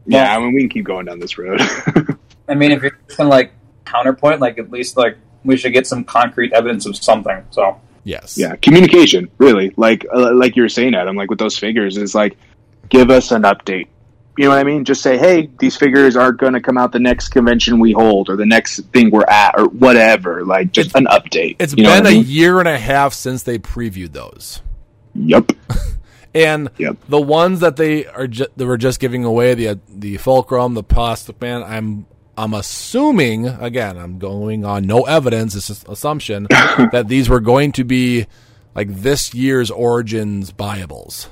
yeah, 0.05 0.35
I 0.35 0.39
mean 0.39 0.53
we 0.53 0.61
can 0.61 0.69
keep 0.69 0.85
going 0.85 1.05
down 1.05 1.19
this 1.19 1.37
road. 1.37 1.59
I 2.47 2.53
mean, 2.55 2.71
if 2.71 2.81
you're 2.81 2.91
just 3.07 3.17
gonna 3.17 3.29
like 3.29 3.53
counterpoint, 3.85 4.39
like 4.39 4.57
at 4.59 4.71
least 4.71 4.97
like 4.97 5.17
we 5.43 5.57
should 5.57 5.73
get 5.73 5.87
some 5.87 6.03
concrete 6.03 6.53
evidence 6.53 6.85
of 6.85 6.95
something. 6.95 7.43
So 7.49 7.79
Yes. 8.03 8.37
yeah, 8.37 8.55
communication, 8.55 9.29
really. 9.37 9.71
Like 9.77 10.05
uh, 10.13 10.33
like 10.33 10.55
you 10.55 10.63
were 10.63 10.69
saying, 10.69 10.95
Adam. 10.95 11.15
Like 11.15 11.29
with 11.29 11.39
those 11.39 11.57
figures, 11.57 11.97
is 11.97 12.15
like 12.15 12.37
give 12.89 13.09
us 13.09 13.31
an 13.31 13.43
update. 13.43 13.87
You 14.37 14.45
know 14.45 14.51
what 14.51 14.59
I 14.59 14.63
mean? 14.63 14.85
Just 14.85 15.01
say, 15.01 15.17
hey, 15.17 15.49
these 15.59 15.75
figures 15.75 16.15
are 16.15 16.31
going 16.31 16.53
to 16.53 16.61
come 16.61 16.77
out 16.77 16.93
the 16.93 16.99
next 16.99 17.29
convention 17.29 17.79
we 17.79 17.91
hold, 17.91 18.29
or 18.29 18.35
the 18.37 18.45
next 18.45 18.79
thing 18.93 19.11
we're 19.11 19.25
at, 19.25 19.53
or 19.57 19.65
whatever. 19.67 20.45
Like 20.45 20.71
just 20.71 20.95
an 20.95 21.05
update. 21.05 21.57
It's 21.59 21.73
You 21.77 21.83
know 21.83 21.95
been 22.01 22.05
a 22.07 22.11
mean? 22.11 22.23
year 22.27 22.59
and 22.59 22.67
a 22.67 22.77
half 22.79 23.13
since 23.13 23.43
they 23.43 23.59
previewed 23.59 24.13
those. 24.13 24.61
Yep. 25.15 25.51
And 26.33 26.69
Yep. 26.77 26.95
the 27.09 27.19
ones 27.19 27.59
that 27.59 27.75
they 27.75 28.05
are 28.05 28.25
ju- 28.25 28.47
they 28.55 28.63
were 28.63 28.77
just 28.77 29.01
giving 29.01 29.25
away 29.25 29.53
the 29.53 29.79
the 29.89 30.15
fulcrum, 30.15 30.75
the 30.75 30.81
plastic 30.83 31.41
man. 31.41 31.61
I'm 31.61 32.05
I'm 32.37 32.53
assuming 32.53 33.45
again. 33.47 33.97
I'm 33.97 34.17
going 34.19 34.65
on 34.65 34.85
no 34.85 35.03
evidence. 35.03 35.55
It's 35.55 35.67
just 35.67 35.87
assumption 35.87 36.47
that 36.49 37.05
these 37.07 37.29
were 37.29 37.39
going 37.41 37.71
to 37.73 37.83
be 37.83 38.25
like 38.73 38.87
this 38.89 39.33
year's 39.33 39.69
Origins 39.69 40.51
Bibles. 40.51 41.29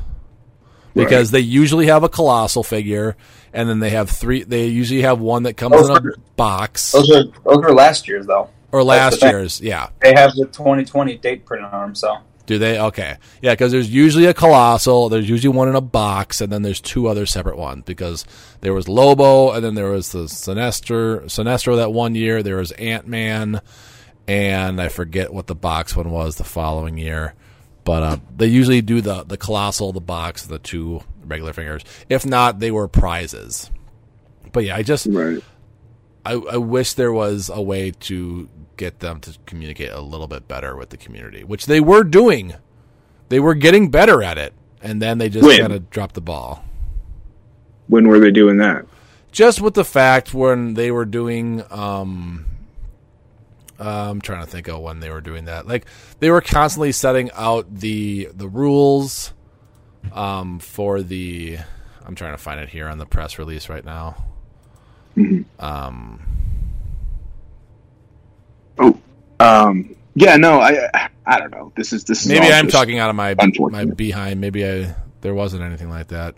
because 0.94 1.32
they 1.32 1.40
usually 1.40 1.88
have 1.88 2.04
a 2.04 2.10
colossal 2.10 2.64
figure, 2.64 3.16
and 3.54 3.70
then 3.70 3.80
they 3.80 3.92
have 3.92 4.10
three. 4.10 4.44
They 4.44 4.66
usually 4.68 5.04
have 5.04 5.20
one 5.20 5.44
that 5.44 5.56
comes 5.56 5.74
Those 5.76 5.90
in 5.90 5.96
a 5.96 6.00
are- 6.10 6.16
box 6.36 6.92
those 6.92 7.10
are 7.12 7.24
those 7.46 7.58
were 7.64 7.74
last 7.74 8.08
year's 8.08 8.26
though. 8.26 8.50
or 8.72 8.84
last 8.84 9.22
year's. 9.22 9.62
Yeah. 9.62 9.90
They 10.02 10.14
have 10.16 10.34
the 10.36 10.46
2020 10.46 11.18
date 11.18 11.46
printed 11.46 11.72
on 11.72 11.82
them. 11.88 11.96
So 11.96 12.18
Do 12.50 12.58
they? 12.58 12.80
Okay. 12.80 13.16
Yeah, 13.44 13.54
because 13.54 13.72
there's 13.72 13.92
usually 13.92 14.26
a 14.26 14.34
colossal, 14.34 15.08
there's 15.08 15.30
usually 15.30 15.56
one 15.56 15.70
in 15.70 15.76
a 15.76 15.82
box, 15.82 16.42
and 16.42 16.52
then 16.52 16.64
there's 16.64 16.82
two 16.82 17.08
other 17.08 17.28
separate 17.28 17.58
ones 17.60 17.84
because 17.86 18.26
there 18.62 18.74
was 18.74 18.90
Lobo, 18.90 19.52
and 19.52 19.64
then 19.64 19.76
there 19.76 19.92
was 19.92 20.14
the 20.14 20.24
Sinestro, 20.24 21.26
Sinestro 21.26 21.76
that 21.76 21.94
one 21.94 22.16
year. 22.16 22.42
There 22.42 22.56
was 22.56 22.72
Ant 22.72 23.06
Man, 23.06 23.62
and 24.28 24.82
I 24.82 24.88
forget 24.88 25.32
what 25.32 25.46
the 25.46 25.54
box 25.54 25.96
one 25.96 26.10
was 26.10 26.38
the 26.38 26.44
following 26.44 26.98
year. 26.98 27.36
But 27.84 28.02
uh, 28.02 28.18
they 28.36 28.48
usually 28.48 28.82
do 28.82 29.00
the 29.00 29.24
the 29.26 29.38
colossal, 29.38 29.94
the 29.94 30.02
box, 30.02 30.48
the 30.48 30.58
two 30.58 31.04
regular 31.24 31.54
fingers. 31.54 31.84
If 32.10 32.26
not, 32.26 32.58
they 32.58 32.72
were 32.72 32.88
prizes. 32.88 33.70
But 34.52 34.64
yeah, 34.64 34.76
I 34.76 34.82
just 34.82 35.06
Right. 35.06 35.44
I, 36.30 36.34
I 36.34 36.58
wish 36.58 36.94
there 36.94 37.12
was 37.12 37.50
a 37.50 37.60
way 37.60 37.90
to 37.90 38.48
get 38.78 39.00
them 39.00 39.20
to 39.22 39.36
communicate 39.48 39.90
a 39.90 40.00
little 40.00 40.28
bit 40.28 40.48
better 40.48 40.76
with 40.76 40.92
the 40.92 40.98
community, 40.98 41.44
which 41.44 41.66
they 41.66 41.80
were 41.80 42.04
doing. 42.04 42.54
They 43.30 43.40
were 43.40 43.56
getting 43.56 43.90
better 43.90 44.22
at 44.22 44.38
it, 44.38 44.54
and 44.80 45.02
then 45.02 45.18
they 45.18 45.30
just 45.30 45.60
kind 45.60 45.74
of 45.74 45.90
dropped 45.90 46.14
the 46.14 46.22
ball. 46.22 46.64
When 47.88 48.08
were 48.08 48.20
they 48.20 48.30
doing 48.30 48.58
that? 48.58 48.86
Just 49.32 49.60
with 49.60 49.74
the 49.74 49.84
fact 49.84 50.32
when 50.32 50.76
they 50.76 50.92
were 50.92 51.06
doing, 51.06 51.64
um, 51.72 52.46
uh, 53.80 54.12
I'm 54.12 54.22
trying 54.22 54.46
to 54.46 54.52
think 54.52 54.68
of 54.68 54.82
when 54.82 55.00
they 55.00 55.10
were 55.10 55.22
doing 55.22 55.46
that. 55.46 55.68
Like 55.68 55.88
they 56.20 56.30
were 56.30 56.42
constantly 56.42 56.92
setting 56.92 57.32
out 57.34 57.74
the 57.74 58.30
the 58.36 58.48
rules 58.48 59.34
um, 60.14 60.60
for 60.60 61.02
the. 61.02 61.58
I'm 62.06 62.14
trying 62.14 62.34
to 62.34 62.38
find 62.38 62.60
it 62.60 62.70
here 62.70 62.88
on 62.88 63.00
the 63.00 63.08
press 63.08 63.40
release 63.40 63.68
right 63.68 63.84
now. 63.84 64.30
Um, 65.60 66.20
Oh, 68.80 68.98
um, 69.40 69.96
yeah. 70.16 70.38
No, 70.38 70.60
I 70.60 71.10
I 71.26 71.40
don't 71.40 71.52
know. 71.52 71.72
This 71.76 71.94
is 71.94 72.04
this 72.06 72.26
Maybe 72.26 72.46
all 72.46 72.54
I'm 72.54 72.68
talking 72.68 73.00
out 73.00 73.10
of 73.10 73.16
my 73.16 73.36
my 73.58 73.86
behind. 73.86 74.42
Maybe 74.42 74.66
I 74.66 74.96
there 75.22 75.34
wasn't 75.34 75.64
anything 75.64 75.90
like 75.90 76.08
that. 76.08 76.36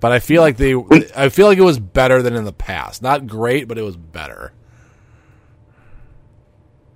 But 0.00 0.12
I 0.12 0.18
feel 0.18 0.42
like 0.42 0.56
they 0.56 0.74
I 1.14 1.28
feel 1.28 1.46
like 1.46 1.58
it 1.58 1.62
was 1.62 1.78
better 1.78 2.22
than 2.22 2.34
in 2.34 2.44
the 2.44 2.52
past. 2.52 3.02
Not 3.02 3.26
great, 3.26 3.68
but 3.68 3.78
it 3.78 3.82
was 3.82 3.96
better. 3.96 4.52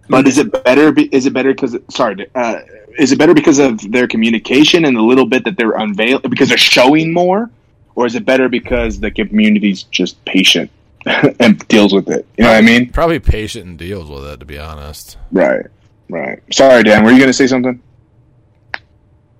But 0.08 0.26
is 0.26 0.38
it 0.38 0.64
better? 0.64 0.92
Is 1.12 1.26
it 1.26 1.32
better 1.32 1.54
because 1.54 1.76
sorry? 1.88 2.26
Uh, 2.34 2.60
is 2.98 3.12
it 3.12 3.18
better 3.18 3.34
because 3.34 3.58
of 3.58 3.78
their 3.92 4.08
communication 4.08 4.84
and 4.84 4.96
the 4.96 5.02
little 5.02 5.26
bit 5.26 5.44
that 5.44 5.56
they're 5.56 5.76
unveiling 5.76 6.22
because 6.28 6.48
they're 6.48 6.58
showing 6.58 7.12
more, 7.12 7.48
or 7.94 8.06
is 8.06 8.16
it 8.16 8.24
better 8.24 8.48
because 8.48 8.98
the 8.98 9.10
community's 9.10 9.84
just 9.84 10.22
patient 10.24 10.70
and 11.40 11.66
deals 11.68 11.92
with 11.92 12.08
it? 12.08 12.26
You 12.36 12.44
know 12.44 12.50
what 12.50 12.58
I 12.58 12.60
mean? 12.62 12.90
Probably 12.90 13.18
patient 13.18 13.66
and 13.66 13.78
deals 13.78 14.08
with 14.10 14.24
it 14.26 14.40
to 14.40 14.46
be 14.46 14.58
honest. 14.58 15.16
Right. 15.32 15.66
Right. 16.08 16.40
Sorry, 16.52 16.82
Dan. 16.82 17.04
Were 17.04 17.10
you 17.12 17.18
going 17.18 17.28
to 17.28 17.34
say 17.34 17.46
something? 17.46 17.82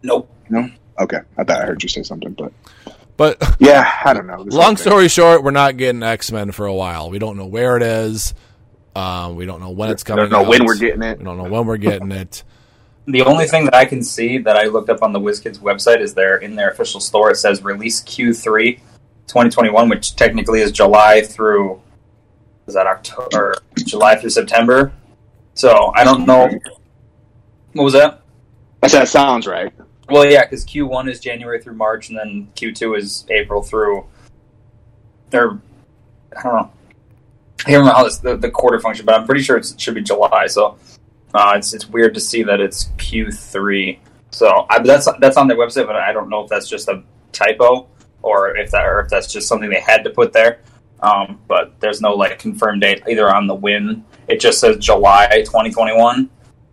nope. 0.03 0.31
No. 0.49 0.69
Okay. 0.99 1.19
I 1.37 1.45
thought 1.45 1.63
I 1.63 1.67
heard 1.67 1.83
you 1.83 1.89
say 1.89 2.03
something, 2.03 2.33
but 2.33 2.53
But 3.17 3.57
yeah, 3.59 3.91
I 4.05 4.15
don't 4.15 4.27
know. 4.27 4.45
This 4.45 4.55
long 4.55 4.77
story 4.77 5.09
short, 5.09 5.43
we're 5.43 5.51
not 5.51 5.77
getting 5.77 6.03
X 6.03 6.33
Men 6.33 6.53
for 6.53 6.67
a 6.67 6.75
while. 6.75 7.11
We 7.11 7.19
don't 7.19 7.37
know 7.37 7.47
where 7.47 7.77
it 7.77 7.83
is. 7.83 8.35
Um, 8.97 9.37
we 9.37 9.47
don't 9.47 9.61
know 9.61 9.71
when 9.71 9.91
it's 9.91 10.03
I 10.05 10.07
coming. 10.07 10.29
don't 10.29 10.43
know 10.43 10.49
when 10.49 10.65
we're 10.65 10.77
getting 10.77 11.03
it. 11.03 11.19
We 11.19 11.25
don't 11.25 11.39
know 11.39 11.49
when 11.49 11.67
we're 11.67 11.77
getting 11.77 12.13
it. 12.13 12.43
The 13.07 13.23
only 13.23 13.47
thing 13.47 13.65
that 13.65 13.75
I 13.75 13.87
can 13.87 14.05
see 14.05 14.39
that 14.39 14.57
I 14.57 14.65
looked 14.65 14.89
up 14.89 15.03
on 15.03 15.13
the 15.13 15.19
WizKids 15.19 15.59
website 15.59 16.01
is 16.01 16.15
there 16.15 16.37
in 16.37 16.55
their 16.55 16.71
official 16.71 17.01
store. 17.01 17.31
It 17.31 17.37
says 17.37 17.65
release 17.65 18.03
Q3 18.03 18.79
2021, 19.31 19.89
which 19.89 20.17
technically 20.17 20.61
is 20.61 20.73
July 20.73 21.23
through 21.23 21.81
is 22.67 22.75
that 22.75 22.89
October, 22.89 23.55
July 23.85 24.17
through 24.17 24.31
September. 24.31 24.93
So 25.55 25.93
I 25.95 26.03
don't 26.03 26.27
know. 26.27 26.51
What 27.75 27.85
was 27.85 27.93
that? 27.93 28.23
I 28.83 28.89
said 28.89 29.03
that 29.03 29.09
sounds 29.09 29.47
right. 29.47 29.73
Well, 30.09 30.27
yeah, 30.27 30.45
because 30.45 30.65
Q1 30.65 31.09
is 31.09 31.21
January 31.21 31.63
through 31.63 31.75
March, 31.75 32.09
and 32.09 32.19
then 32.19 32.49
Q2 32.57 32.99
is 32.99 33.25
April 33.31 33.63
through. 33.63 34.05
Or 35.33 35.61
I 36.37 36.43
don't 36.43 36.53
know. 36.53 36.73
I 37.61 37.63
can't 37.63 37.79
remember 37.79 37.93
how 37.93 38.05
this, 38.05 38.19
the, 38.19 38.37
the 38.37 38.51
quarter 38.51 38.81
function, 38.81 39.07
but 39.07 39.15
I'm 39.15 39.27
pretty 39.27 39.43
sure 39.43 39.57
it's, 39.57 39.73
it 39.73 39.81
should 39.81 39.95
be 39.95 40.03
July. 40.03 40.49
So 40.49 40.77
uh, 41.35 41.53
it's 41.57 41.73
it's 41.73 41.89
weird 41.89 42.15
to 42.15 42.21
see 42.21 42.43
that 42.43 42.61
it's 42.61 42.87
Q3. 42.97 43.99
So 44.33 44.67
I, 44.69 44.83
that's 44.83 45.09
that's 45.21 45.37
on 45.37 45.47
their 45.47 45.57
website, 45.57 45.87
but 45.87 45.95
I 45.95 46.13
don't 46.13 46.29
know 46.29 46.43
if 46.43 46.51
that's 46.51 46.69
just 46.69 46.89
a 46.89 47.05
typo 47.31 47.87
or 48.23 48.57
if 48.57 48.71
that 48.71 48.85
or 48.87 49.01
if 49.01 49.09
that's 49.09 49.33
just 49.33 49.49
something 49.49 49.71
they 49.71 49.81
had 49.81 50.05
to 50.05 50.11
put 50.11 50.33
there. 50.33 50.61
Um, 51.01 51.41
but 51.49 51.79
there's 51.81 52.01
no 52.01 52.15
like 52.15 52.39
confirmed 52.39 52.83
date 52.83 53.03
either 53.09 53.35
on 53.35 53.47
the 53.47 53.55
win. 53.55 54.05
It 54.29 54.41
just 54.41 54.61
says 54.61 54.77
July 54.79 55.29
2021. 55.45 56.29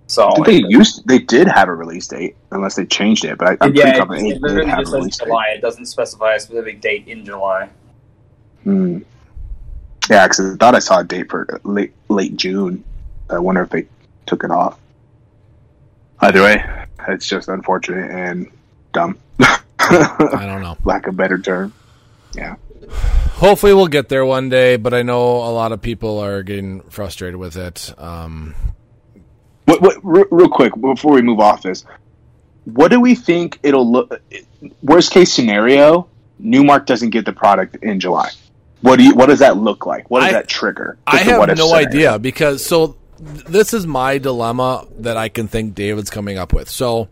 So 0.08 0.30
Did 0.36 0.46
they 0.46 0.68
used 0.68 1.06
they 1.08 1.20
did 1.20 1.48
have 1.48 1.68
a 1.68 1.74
release 1.74 2.08
date 2.08 2.36
unless 2.52 2.76
they 2.76 2.86
changed 2.86 3.26
it, 3.26 3.38
but 3.38 3.50
I, 3.50 3.58
I'm 3.66 3.76
yeah, 3.76 3.84
pretty 3.84 4.30
it, 4.30 4.42
confident 4.42 4.62
it 4.62 4.68
have 4.68 4.80
just 4.80 4.90
a 4.90 4.92
says 4.92 4.94
release 4.94 5.18
date. 5.18 5.58
It 5.58 5.62
doesn't 5.62 5.86
specify 5.86 6.36
a 6.36 6.40
specific 6.40 6.82
date 6.82 7.08
in 7.08 7.26
July. 7.26 7.70
Hmm. 8.64 9.00
Yeah, 10.10 10.26
because 10.26 10.54
I 10.54 10.56
thought 10.56 10.76
I 10.76 10.80
saw 10.80 11.00
a 11.00 11.04
date 11.04 11.30
for 11.30 11.60
late 11.64 11.94
late 12.08 12.38
June. 12.38 12.84
I 13.30 13.40
wonder 13.40 13.62
if 13.62 13.70
they 13.70 13.86
took 14.26 14.46
it 14.46 14.52
off. 14.52 14.80
Either 16.22 16.42
way, 16.42 16.86
it's 17.10 17.28
just 17.28 17.50
unfortunate 17.50 18.10
and 18.10 18.50
dumb. 18.94 19.20
I 20.38 20.46
don't 20.46 20.62
know. 20.62 20.78
Lack 20.86 21.08
of 21.08 21.16
better 21.18 21.38
term. 21.38 21.74
Yeah. 22.36 22.56
Hopefully, 23.34 23.74
we'll 23.74 23.88
get 23.88 24.10
there 24.10 24.26
one 24.26 24.50
day, 24.50 24.78
but 24.78 24.94
I 24.94 25.02
know 25.04 25.22
a 25.38 25.52
lot 25.52 25.72
of 25.72 25.82
people 25.82 26.20
are 26.20 26.44
getting 26.44 26.82
frustrated 26.90 27.36
with 27.38 27.56
it. 27.58 27.94
Um, 27.98 28.56
What, 29.66 29.82
what, 29.82 29.98
re- 30.04 30.26
real 30.32 30.50
quick 30.50 30.74
before 30.80 31.14
we 31.14 31.22
move 31.22 31.40
off 31.40 31.62
this, 31.62 31.84
what 32.66 32.90
do 32.90 33.00
we 33.00 33.16
think 33.16 33.60
it'll 33.64 33.90
look? 33.92 34.22
Worst 34.82 35.12
case 35.12 35.32
scenario, 35.32 36.08
Newmark 36.40 36.86
doesn't 36.86 37.10
get 37.12 37.26
the 37.26 37.34
product 37.34 37.78
in 37.84 38.00
July. 38.00 38.30
What 38.82 38.98
do 38.98 39.04
you? 39.04 39.16
What 39.16 39.28
does 39.28 39.40
that 39.40 39.58
look 39.58 39.86
like? 39.86 40.10
What 40.10 40.22
does 40.22 40.30
I- 40.30 40.34
that 40.34 40.48
trigger? 40.48 40.98
I 41.08 41.18
have 41.18 41.48
no 41.50 41.56
scenario. 41.68 41.88
idea 41.88 42.20
because 42.20 42.66
so 42.66 42.96
th- 43.18 43.46
this 43.46 43.74
is 43.74 43.86
my 43.88 44.18
dilemma 44.20 44.86
that 45.00 45.18
I 45.18 45.30
can 45.30 45.48
think 45.48 45.76
David's 45.76 46.10
coming 46.10 46.38
up 46.38 46.54
with. 46.54 46.70
So 46.70 47.10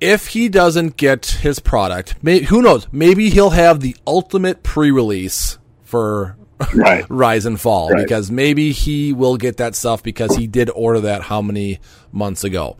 if 0.00 0.28
he 0.28 0.48
doesn't 0.48 0.96
get 0.96 1.26
his 1.26 1.58
product, 1.58 2.14
may, 2.22 2.40
who 2.40 2.62
knows? 2.62 2.86
Maybe 2.92 3.30
he'll 3.30 3.50
have 3.50 3.80
the 3.80 3.96
ultimate 4.06 4.62
pre-release 4.62 5.58
for 5.82 6.36
Right. 6.74 7.04
Rise 7.08 7.46
and 7.46 7.60
Fall 7.60 7.90
Right. 7.90 8.02
because 8.02 8.30
maybe 8.30 8.72
he 8.72 9.12
will 9.12 9.36
get 9.36 9.58
that 9.58 9.74
stuff 9.76 10.02
because 10.02 10.34
he 10.36 10.46
did 10.46 10.70
order 10.70 11.00
that 11.02 11.22
how 11.22 11.40
many 11.42 11.78
months 12.12 12.42
ago. 12.44 12.76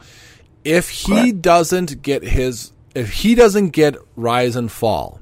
If 0.64 0.88
he 0.90 1.32
doesn't 1.32 2.02
get 2.02 2.22
his 2.24 2.72
if 2.94 3.12
he 3.12 3.34
doesn't 3.36 3.70
get 3.70 3.94
Rise 4.16 4.56
and 4.56 4.70
Fall 4.70 5.20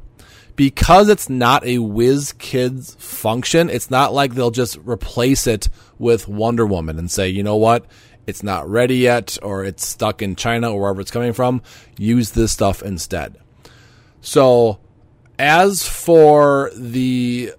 because 0.54 1.10
it's 1.10 1.28
not 1.28 1.64
a 1.64 1.76
WizKids 1.76 2.96
function, 2.96 3.68
it's 3.68 3.90
not 3.90 4.14
like 4.14 4.34
they'll 4.34 4.50
just 4.50 4.78
replace 4.84 5.46
it 5.46 5.68
with 5.98 6.26
Wonder 6.26 6.64
Woman 6.66 6.98
and 6.98 7.10
say, 7.10 7.28
"You 7.28 7.42
know 7.42 7.56
what? 7.56 7.84
It's 8.26 8.42
not 8.42 8.68
ready 8.68 8.96
yet 8.96 9.38
or 9.42 9.64
it's 9.64 9.86
stuck 9.86 10.22
in 10.22 10.36
China 10.36 10.72
or 10.72 10.80
wherever 10.80 11.00
it's 11.00 11.10
coming 11.10 11.32
from. 11.32 11.62
Use 11.98 12.30
this 12.32 12.52
stuff 12.52 12.82
instead." 12.82 13.36
So, 14.20 14.78
as 15.38 15.86
for 15.86 16.70
the 16.74 17.52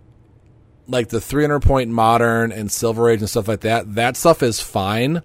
like 0.88 1.10
the 1.10 1.22
300 1.22 1.62
point 1.62 1.92
modern 1.92 2.52
and 2.52 2.72
silver 2.72 3.10
age 3.10 3.20
and 3.20 3.30
stuff 3.30 3.48
like 3.48 3.60
that 3.60 3.96
that 3.96 4.16
stuff 4.16 4.42
is 4.42 4.62
fine 4.62 5.22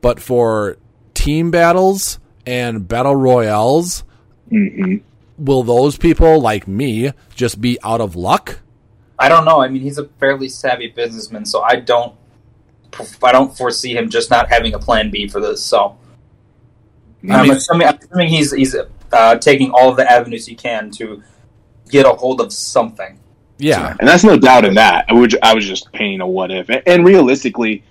but 0.00 0.18
for 0.18 0.78
team 1.12 1.50
battles 1.50 2.18
and 2.46 2.88
battle 2.88 3.14
royales 3.14 4.04
will 5.36 5.62
those 5.62 5.98
people 5.98 6.40
like 6.40 6.66
me 6.66 7.12
just 7.34 7.60
be 7.60 7.78
out 7.84 8.00
of 8.00 8.16
luck 8.16 8.62
I 9.22 9.28
don't 9.28 9.44
know. 9.44 9.62
I 9.62 9.68
mean, 9.68 9.82
he's 9.82 9.98
a 9.98 10.06
fairly 10.18 10.48
savvy 10.48 10.88
businessman, 10.88 11.44
so 11.44 11.62
I 11.62 11.76
don't. 11.76 12.16
I 13.22 13.32
don't 13.32 13.56
foresee 13.56 13.96
him 13.96 14.10
just 14.10 14.30
not 14.30 14.48
having 14.48 14.74
a 14.74 14.78
plan 14.78 15.10
B 15.10 15.28
for 15.28 15.40
this. 15.40 15.64
So 15.64 15.96
I 17.28 17.40
I'm, 17.40 17.50
assuming, 17.50 17.88
I'm 17.88 17.98
assuming 17.98 18.28
he's 18.28 18.52
he's 18.52 18.76
uh, 19.12 19.36
taking 19.36 19.70
all 19.70 19.90
of 19.90 19.96
the 19.96 20.10
avenues 20.10 20.46
he 20.46 20.54
can 20.54 20.90
to 20.92 21.22
get 21.88 22.06
a 22.06 22.10
hold 22.10 22.40
of 22.40 22.52
something. 22.52 23.18
yeah 23.58 23.94
and 24.00 24.08
that's 24.08 24.24
no 24.24 24.36
doubt 24.36 24.64
in 24.64 24.74
that. 24.74 25.04
I 25.08 25.12
would 25.12 25.36
I 25.42 25.54
was 25.54 25.66
just 25.66 25.92
painting 25.92 26.20
a 26.20 26.26
what 26.26 26.50
if, 26.50 26.68
and 26.86 27.04
realistically, 27.04 27.84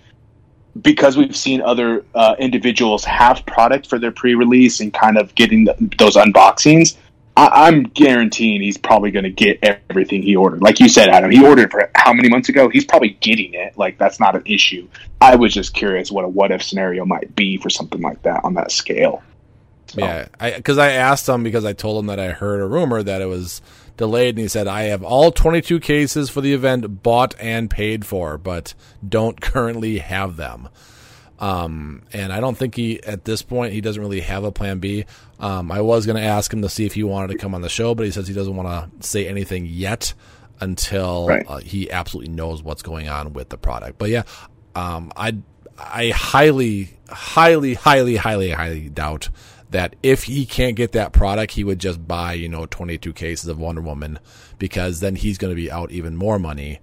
because 0.81 1.17
we've 1.17 1.35
seen 1.35 1.61
other 1.61 2.05
uh, 2.15 2.35
individuals 2.39 3.03
have 3.05 3.45
product 3.45 3.87
for 3.87 3.99
their 3.99 4.11
pre-release 4.11 4.79
and 4.79 4.93
kind 4.93 5.17
of 5.17 5.33
getting 5.35 5.65
the, 5.65 5.75
those 5.97 6.15
unboxings. 6.15 6.97
I, 7.37 7.67
I'm 7.67 7.83
guaranteeing 7.83 8.61
he's 8.61 8.77
probably 8.77 9.11
going 9.11 9.23
to 9.23 9.29
get 9.29 9.59
everything 9.89 10.21
he 10.21 10.35
ordered. 10.35 10.61
Like 10.61 10.79
you 10.79 10.89
said, 10.89 11.09
Adam, 11.09 11.31
he 11.31 11.45
ordered 11.45 11.71
for 11.71 11.89
how 11.95 12.13
many 12.13 12.29
months 12.29 12.49
ago? 12.49 12.69
He's 12.69 12.85
probably 12.85 13.17
getting 13.21 13.53
it. 13.53 13.77
Like 13.77 13.97
that's 13.97 14.19
not 14.19 14.35
an 14.35 14.43
issue. 14.45 14.87
I 15.19 15.35
was 15.35 15.53
just 15.53 15.73
curious 15.73 16.11
what 16.11 16.25
a 16.25 16.27
what 16.27 16.51
if 16.51 16.61
scenario 16.63 17.05
might 17.05 17.35
be 17.35 17.57
for 17.57 17.69
something 17.69 18.01
like 18.01 18.21
that 18.23 18.43
on 18.43 18.55
that 18.55 18.71
scale. 18.71 19.23
So, 19.87 19.99
yeah 19.99 20.27
because 20.55 20.77
I, 20.77 20.91
asked 20.91 21.27
him 21.27 21.43
because 21.43 21.65
i 21.65 21.73
told 21.73 21.99
him 21.99 22.05
that 22.05 22.17
i 22.17 22.29
heard 22.29 22.61
a 22.61 22.65
rumor 22.65 23.03
that 23.03 23.21
it 23.21 23.25
was 23.25 23.61
delayed 23.97 24.35
and 24.35 24.39
he 24.39 24.47
said 24.47 24.65
i 24.65 24.83
have 24.83 25.03
all 25.03 25.33
22 25.33 25.81
cases 25.81 26.29
for 26.29 26.39
the 26.39 26.53
event 26.53 27.03
bought 27.03 27.35
and 27.41 27.69
paid 27.69 28.05
for 28.05 28.37
but 28.37 28.73
don't 29.05 29.41
currently 29.41 29.97
have 29.97 30.37
them 30.37 30.69
Um, 31.41 32.03
and 32.13 32.31
I 32.31 32.39
don't 32.39 32.55
think 32.55 32.75
he, 32.75 33.01
at 33.03 33.25
this 33.25 33.41
point, 33.41 33.73
he 33.73 33.81
doesn't 33.81 34.01
really 34.01 34.21
have 34.21 34.43
a 34.43 34.51
plan 34.51 34.77
B. 34.79 35.05
Um, 35.39 35.71
I 35.71 35.81
was 35.81 36.05
going 36.05 36.15
to 36.15 36.21
ask 36.21 36.53
him 36.53 36.61
to 36.61 36.69
see 36.69 36.85
if 36.85 36.93
he 36.93 37.03
wanted 37.03 37.31
to 37.31 37.37
come 37.39 37.55
on 37.55 37.61
the 37.61 37.67
show, 37.69 37.95
but 37.95 38.05
he 38.05 38.11
says 38.11 38.27
he 38.27 38.33
doesn't 38.35 38.55
want 38.55 38.67
to 39.01 39.07
say 39.07 39.27
anything 39.27 39.65
yet 39.65 40.13
until 40.59 41.27
Right. 41.27 41.43
uh, 41.49 41.57
he 41.57 41.89
absolutely 41.91 42.31
knows 42.31 42.61
what's 42.61 42.83
going 42.83 43.09
on 43.09 43.33
with 43.33 43.49
the 43.49 43.57
product. 43.57 43.97
But 43.97 44.09
yeah, 44.11 44.21
um, 44.75 45.11
I, 45.17 45.37
I 45.79 46.09
highly, 46.09 46.99
highly, 47.09 47.73
highly, 47.73 48.17
highly, 48.17 48.51
highly 48.51 48.89
doubt 48.89 49.29
that 49.71 49.95
if 50.03 50.25
he 50.25 50.45
can't 50.45 50.75
get 50.75 50.91
that 50.91 51.11
product, 51.11 51.53
he 51.53 51.63
would 51.63 51.79
just 51.79 52.07
buy, 52.07 52.33
you 52.33 52.49
know, 52.49 52.67
22 52.67 53.13
cases 53.13 53.47
of 53.47 53.57
Wonder 53.57 53.81
Woman 53.81 54.19
because 54.59 54.99
then 54.99 55.15
he's 55.15 55.39
going 55.39 55.49
to 55.51 55.55
be 55.55 55.71
out 55.71 55.89
even 55.91 56.15
more 56.15 56.37
money. 56.37 56.79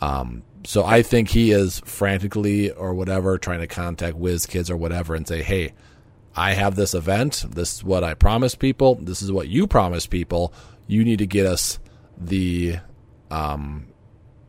Um, 0.00 0.42
so 0.64 0.84
I 0.84 1.02
think 1.02 1.30
he 1.30 1.50
is 1.50 1.80
frantically 1.84 2.70
or 2.70 2.94
whatever 2.94 3.38
trying 3.38 3.60
to 3.60 3.66
contact 3.66 4.18
WizKids 4.18 4.70
or 4.70 4.76
whatever 4.76 5.14
and 5.14 5.26
say, 5.26 5.42
"Hey, 5.42 5.72
I 6.36 6.54
have 6.54 6.76
this 6.76 6.94
event. 6.94 7.44
This 7.50 7.74
is 7.74 7.84
what 7.84 8.04
I 8.04 8.14
promised 8.14 8.58
people. 8.58 8.96
This 8.96 9.22
is 9.22 9.32
what 9.32 9.48
you 9.48 9.66
promised 9.66 10.10
people. 10.10 10.52
You 10.86 11.04
need 11.04 11.18
to 11.18 11.26
get 11.26 11.46
us 11.46 11.78
the 12.16 12.76
um, 13.30 13.86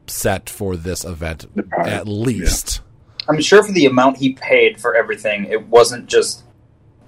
set 0.07 0.49
for 0.49 0.75
this 0.75 1.03
event 1.03 1.45
at 1.85 2.07
least." 2.07 2.81
I'm 3.27 3.41
sure 3.41 3.63
for 3.63 3.71
the 3.71 3.85
amount 3.85 4.17
he 4.17 4.33
paid 4.33 4.81
for 4.81 4.95
everything, 4.95 5.45
it 5.45 5.67
wasn't 5.67 6.07
just, 6.07 6.43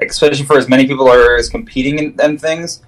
especially 0.01 0.45
for 0.45 0.57
as 0.57 0.69
many 0.69 0.87
people 0.87 1.09
are 1.09 1.35
as 1.35 1.49
competing 1.49 1.99
in, 1.99 2.19
in 2.21 2.37
things. 2.37 2.81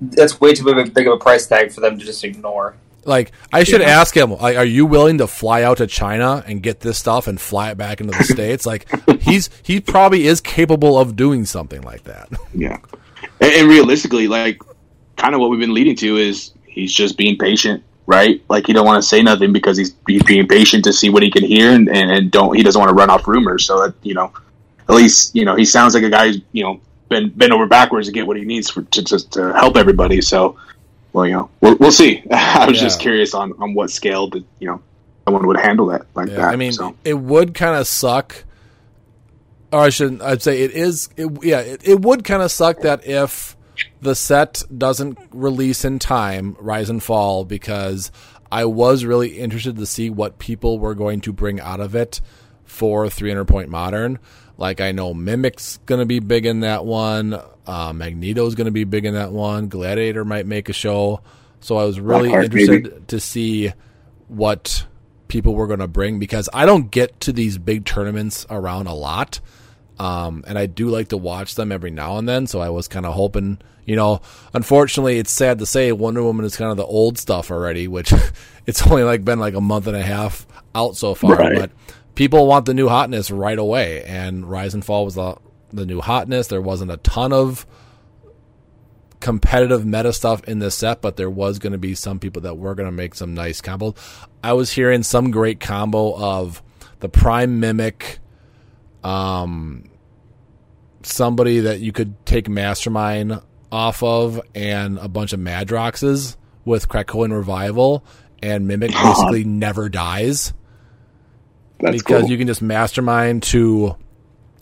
That's 0.00 0.40
way 0.40 0.54
too 0.54 0.64
big 0.64 0.94
big 0.94 1.06
of 1.06 1.12
a 1.12 1.18
price 1.18 1.46
tag 1.46 1.70
for 1.70 1.80
them 1.80 1.98
to 1.98 2.04
just 2.04 2.24
ignore. 2.24 2.76
Like 3.06 3.32
I 3.52 3.64
should 3.64 3.80
Yeah. 3.80 3.88
ask 4.00 4.16
him, 4.16 4.32
like, 4.32 4.56
are 4.56 4.64
you 4.64 4.86
willing 4.86 5.18
to 5.18 5.26
fly 5.26 5.62
out 5.62 5.78
to 5.78 5.86
China 5.86 6.42
and 6.46 6.62
get 6.62 6.80
this 6.80 6.98
stuff 6.98 7.26
and 7.26 7.40
fly 7.40 7.70
it 7.70 7.76
back 7.76 8.00
into 8.00 8.16
the 8.16 8.24
states? 8.34 8.66
Like 8.66 8.86
he's 9.20 9.50
he 9.62 9.80
probably 9.80 10.26
is 10.26 10.40
capable 10.40 10.98
of 10.98 11.16
doing 11.16 11.44
something 11.44 11.82
like 11.82 12.04
that. 12.04 12.28
Yeah, 12.54 12.78
and, 13.40 13.52
and 13.52 13.68
realistically, 13.68 14.28
like 14.28 14.60
kind 15.16 15.34
of 15.34 15.40
what 15.40 15.50
we've 15.50 15.60
been 15.60 15.74
leading 15.74 15.96
to 15.96 16.16
is 16.16 16.52
he's 16.66 16.92
just 16.92 17.16
being 17.16 17.36
patient, 17.38 17.82
right? 18.06 18.42
Like 18.48 18.66
he 18.66 18.72
don't 18.72 18.86
want 18.86 19.02
to 19.02 19.08
say 19.08 19.22
nothing 19.22 19.52
because 19.52 19.76
he's 19.76 19.94
he's 20.06 20.22
being 20.22 20.46
patient 20.46 20.84
to 20.84 20.92
see 20.92 21.10
what 21.10 21.22
he 21.22 21.30
can 21.30 21.44
hear, 21.44 21.72
and, 21.72 21.88
and, 21.88 22.10
and 22.10 22.30
don't 22.30 22.54
he 22.56 22.62
doesn't 22.62 22.78
want 22.78 22.90
to 22.90 22.94
run 22.94 23.10
off 23.10 23.26
rumors. 23.26 23.64
So 23.66 23.80
that 23.86 23.94
you 24.02 24.14
know, 24.14 24.32
at 24.88 24.94
least 24.94 25.34
you 25.34 25.44
know 25.44 25.56
he 25.56 25.64
sounds 25.64 25.94
like 25.94 26.04
a 26.04 26.10
guy 26.10 26.28
who's 26.28 26.40
you 26.52 26.62
know 26.64 26.80
been 27.08 27.28
bent 27.30 27.52
over 27.52 27.66
backwards 27.66 28.06
to 28.08 28.12
get 28.12 28.26
what 28.26 28.36
he 28.36 28.44
needs 28.44 28.70
for, 28.70 28.82
to 28.82 29.02
just 29.04 29.32
to 29.32 29.52
help 29.52 29.76
everybody. 29.76 30.20
So, 30.22 30.56
well, 31.14 31.26
you 31.26 31.32
know, 31.32 31.50
we'll, 31.62 31.76
we'll 31.76 31.92
see. 31.92 32.22
I 32.30 32.66
was 32.68 32.78
just 32.78 33.00
curious 33.00 33.32
on 33.34 33.52
on 33.58 33.72
what 33.72 33.90
scale 33.90 34.28
that 34.30 34.44
you 34.58 34.66
know 34.66 34.82
someone 35.24 35.46
would 35.46 35.56
handle 35.58 35.86
that 35.86 36.06
like 36.14 36.28
Yeah, 36.28 36.36
that. 36.36 36.52
I 36.52 36.56
mean, 36.56 36.72
so. 36.72 36.94
it 37.04 37.14
would 37.14 37.54
kind 37.54 37.76
of 37.78 37.86
suck, 37.86 38.44
or 39.72 39.80
I 39.80 39.88
shouldn't. 39.90 40.20
I'd 40.20 40.42
say 40.42 40.60
it 40.62 40.72
is. 40.72 41.08
It, 41.16 41.30
yeah, 41.42 41.60
it, 41.60 41.88
it 41.88 42.00
would 42.00 42.24
kind 42.24 42.42
of 42.42 42.50
suck 42.50 42.80
that 42.80 43.06
if 43.06 43.56
the 44.02 44.14
set 44.14 44.62
doesn't 44.76 45.16
release 45.30 45.84
in 45.84 45.98
time, 46.00 46.56
Rise 46.58 46.90
and 46.90 47.02
Fall, 47.02 47.44
because 47.44 48.10
I 48.50 48.64
was 48.64 49.04
really 49.04 49.38
interested 49.38 49.76
to 49.76 49.86
see 49.86 50.10
what 50.10 50.38
people 50.38 50.78
were 50.80 50.94
going 50.94 51.20
to 51.22 51.32
bring 51.32 51.60
out 51.60 51.80
of 51.80 51.94
it 51.94 52.20
for 52.64 53.08
300 53.08 53.44
Point 53.44 53.68
Modern. 53.68 54.18
Like 54.58 54.80
I 54.80 54.90
know 54.92 55.14
Mimic's 55.14 55.78
going 55.86 56.00
to 56.00 56.06
be 56.06 56.18
big 56.18 56.44
in 56.44 56.60
that 56.60 56.84
one. 56.84 57.40
Uh, 57.66 57.92
is 57.96 58.54
going 58.54 58.66
to 58.66 58.70
be 58.70 58.84
big 58.84 59.04
in 59.04 59.14
that 59.14 59.32
one. 59.32 59.68
Gladiator 59.68 60.24
might 60.24 60.46
make 60.46 60.68
a 60.68 60.72
show. 60.72 61.20
So 61.60 61.76
I 61.78 61.84
was 61.84 61.98
really 61.98 62.28
Blackheart, 62.28 62.44
interested 62.44 63.08
to 63.08 63.20
see 63.20 63.72
what 64.28 64.86
people 65.28 65.54
were 65.54 65.66
going 65.66 65.80
to 65.80 65.88
bring 65.88 66.18
because 66.18 66.48
I 66.52 66.66
don't 66.66 66.90
get 66.90 67.20
to 67.20 67.32
these 67.32 67.58
big 67.58 67.84
tournaments 67.84 68.46
around 68.50 68.86
a 68.86 68.94
lot. 68.94 69.40
Um, 69.98 70.44
and 70.46 70.58
I 70.58 70.66
do 70.66 70.88
like 70.88 71.08
to 71.08 71.16
watch 71.16 71.54
them 71.54 71.72
every 71.72 71.90
now 71.90 72.18
and 72.18 72.28
then. 72.28 72.46
So 72.46 72.60
I 72.60 72.68
was 72.68 72.88
kind 72.88 73.06
of 73.06 73.14
hoping, 73.14 73.58
you 73.86 73.96
know, 73.96 74.20
unfortunately, 74.52 75.18
it's 75.18 75.30
sad 75.30 75.58
to 75.60 75.66
say 75.66 75.92
Wonder 75.92 76.22
Woman 76.22 76.44
is 76.44 76.56
kind 76.56 76.70
of 76.70 76.76
the 76.76 76.84
old 76.84 77.18
stuff 77.18 77.50
already, 77.50 77.88
which 77.88 78.12
it's 78.66 78.86
only 78.86 79.04
like 79.04 79.24
been 79.24 79.38
like 79.38 79.54
a 79.54 79.60
month 79.60 79.86
and 79.86 79.96
a 79.96 80.02
half 80.02 80.46
out 80.74 80.96
so 80.96 81.14
far. 81.14 81.36
Right. 81.36 81.58
But 81.58 81.70
people 82.14 82.46
want 82.46 82.66
the 82.66 82.74
new 82.74 82.88
hotness 82.88 83.30
right 83.30 83.58
away. 83.58 84.04
And 84.04 84.48
Rise 84.48 84.74
and 84.74 84.84
Fall 84.84 85.04
was 85.04 85.14
the, 85.14 85.36
the 85.74 85.86
new 85.86 86.00
hotness. 86.00 86.48
There 86.48 86.62
wasn't 86.62 86.90
a 86.90 86.96
ton 86.98 87.32
of 87.32 87.66
competitive 89.20 89.86
meta 89.86 90.12
stuff 90.12 90.44
in 90.44 90.58
this 90.58 90.74
set, 90.74 91.00
but 91.00 91.16
there 91.16 91.30
was 91.30 91.58
going 91.58 91.72
to 91.72 91.78
be 91.78 91.94
some 91.94 92.18
people 92.18 92.42
that 92.42 92.58
were 92.58 92.74
going 92.74 92.88
to 92.88 92.92
make 92.92 93.14
some 93.14 93.32
nice 93.32 93.60
combos. 93.62 93.96
I 94.42 94.52
was 94.52 94.70
hearing 94.70 95.02
some 95.02 95.30
great 95.30 95.60
combo 95.60 96.14
of 96.14 96.62
the 97.00 97.08
Prime 97.08 97.58
Mimic, 97.58 98.18
um, 99.02 99.84
somebody 101.02 101.60
that 101.60 101.80
you 101.80 101.90
could 101.90 102.24
take 102.26 102.48
Mastermind 102.48 103.40
off 103.72 104.02
of 104.02 104.40
and 104.54 104.98
a 104.98 105.08
bunch 105.08 105.32
of 105.32 105.40
Madroxes 105.40 106.36
with 106.66 106.88
Krakoan 106.88 107.32
Revival, 107.34 108.04
and 108.42 108.68
Mimic 108.68 108.92
basically 109.02 109.44
never 109.44 109.88
dies 109.88 110.52
That's 111.80 111.96
because 111.96 112.22
cool. 112.22 112.30
you 112.30 112.36
can 112.36 112.46
just 112.46 112.60
Mastermind 112.62 113.42
to 113.44 113.96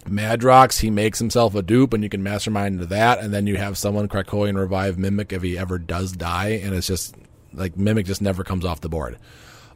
Madrox. 0.06 0.80
He 0.80 0.90
makes 0.90 1.18
himself 1.18 1.54
a 1.54 1.62
dupe, 1.62 1.92
and 1.94 2.02
you 2.02 2.08
can 2.08 2.22
Mastermind 2.22 2.74
into 2.74 2.86
that, 2.86 3.20
and 3.20 3.32
then 3.32 3.46
you 3.46 3.56
have 3.56 3.78
someone 3.78 4.08
Krakoan 4.08 4.56
Revive 4.58 4.98
Mimic 4.98 5.32
if 5.32 5.42
he 5.42 5.56
ever 5.58 5.78
does 5.78 6.12
die, 6.12 6.60
and 6.62 6.74
it's 6.74 6.86
just 6.86 7.14
like 7.52 7.76
Mimic 7.76 8.06
just 8.06 8.22
never 8.22 8.44
comes 8.44 8.64
off 8.64 8.80
the 8.80 8.88
board. 8.88 9.18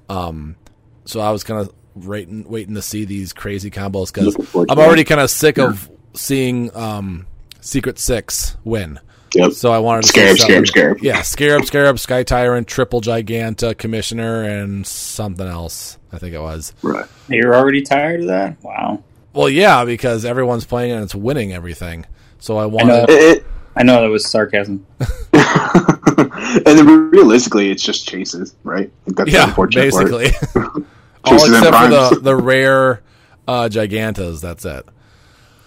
Um, 0.08 0.56
so 1.04 1.20
I 1.20 1.30
was 1.30 1.44
kind 1.44 1.60
of 1.60 1.72
waiting, 1.94 2.48
waiting 2.48 2.74
to 2.74 2.82
see 2.82 3.04
these 3.04 3.32
crazy 3.32 3.70
combos 3.70 4.12
because 4.12 4.26
Looking 4.26 4.44
forward 4.46 4.68
to 4.68 4.72
I'm 4.72 4.78
already 4.78 5.04
kind 5.04 5.20
of 5.20 5.30
sick 5.30 5.58
of 5.58 5.90
seeing 6.14 6.74
um, 6.76 7.26
Secret 7.60 7.98
Six 7.98 8.56
win. 8.64 8.98
Yep. 9.34 9.52
So 9.52 9.70
I 9.70 9.78
wanted 9.80 10.02
to 10.02 10.08
Scarab, 10.08 10.36
see 10.36 10.38
something- 10.38 10.66
Scarab, 10.66 10.96
Scarab. 10.98 10.98
Yeah, 11.02 11.22
Scarab, 11.22 11.64
Scarab, 11.64 11.98
Sky 11.98 12.22
Tyrant, 12.22 12.66
Triple 12.68 13.00
Giganta, 13.02 13.76
Commissioner, 13.76 14.42
and 14.44 14.86
something 14.86 15.46
else. 15.46 15.98
I 16.12 16.18
think 16.18 16.34
it 16.34 16.40
was. 16.40 16.72
right. 16.82 17.04
You're 17.28 17.54
already 17.54 17.82
tired 17.82 18.20
of 18.20 18.26
that? 18.28 18.62
Wow. 18.62 19.02
Well, 19.36 19.50
yeah, 19.50 19.84
because 19.84 20.24
everyone's 20.24 20.64
playing 20.64 20.92
and 20.92 21.02
it's 21.02 21.14
winning 21.14 21.52
everything. 21.52 22.06
So 22.38 22.56
I 22.56 22.62
know. 22.62 22.68
wanted. 22.68 23.10
It, 23.10 23.46
I 23.76 23.82
know 23.82 24.00
that 24.00 24.08
was 24.08 24.26
sarcasm. 24.26 24.86
and 25.34 26.64
then 26.64 27.10
realistically, 27.10 27.70
it's 27.70 27.82
just 27.82 28.08
chases, 28.08 28.56
right? 28.64 28.90
Like, 29.06 29.16
that's 29.16 29.30
the 29.30 29.36
Yeah, 29.36 29.48
unfortunate 29.48 29.82
basically. 29.82 30.28
All 31.24 31.34
except 31.34 31.76
for 31.76 31.88
the 31.88 32.20
the 32.22 32.34
rare 32.34 33.02
uh, 33.46 33.68
Gigantas. 33.70 34.40
That's 34.40 34.64
it. 34.64 34.86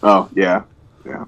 Oh 0.02 0.30
yeah, 0.34 0.64
yeah. 1.06 1.26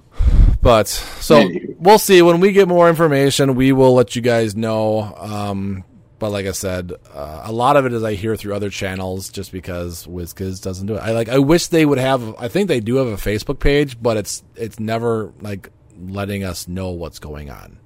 But 0.63 0.87
so 0.87 1.43
Anywho. 1.43 1.75
we'll 1.77 1.99
see 1.99 2.23
when 2.23 2.39
we 2.39 2.53
get 2.53 2.67
more 2.67 2.89
information. 2.89 3.53
We 3.53 3.71
will 3.71 3.93
let 3.93 4.15
you 4.15 4.21
guys 4.23 4.55
know. 4.55 5.13
Um, 5.17 5.83
but 6.21 6.29
like 6.29 6.45
I 6.45 6.51
said, 6.51 6.93
uh, 7.15 7.41
a 7.45 7.51
lot 7.51 7.77
of 7.77 7.87
it 7.87 7.93
is 7.93 8.03
I 8.03 8.13
hear 8.13 8.35
through 8.35 8.53
other 8.53 8.69
channels, 8.69 9.29
just 9.31 9.51
because 9.51 10.05
WizKids 10.05 10.61
doesn't 10.61 10.85
do 10.85 10.93
it. 10.93 10.99
I 10.99 11.13
like. 11.13 11.29
I 11.29 11.39
wish 11.39 11.65
they 11.65 11.83
would 11.83 11.97
have. 11.97 12.35
I 12.39 12.47
think 12.47 12.67
they 12.67 12.79
do 12.79 12.97
have 12.97 13.07
a 13.07 13.15
Facebook 13.15 13.57
page, 13.57 13.99
but 13.99 14.17
it's 14.17 14.43
it's 14.55 14.79
never 14.79 15.33
like 15.41 15.71
letting 15.99 16.43
us 16.43 16.67
know 16.67 16.91
what's 16.91 17.17
going 17.17 17.49
on. 17.49 17.79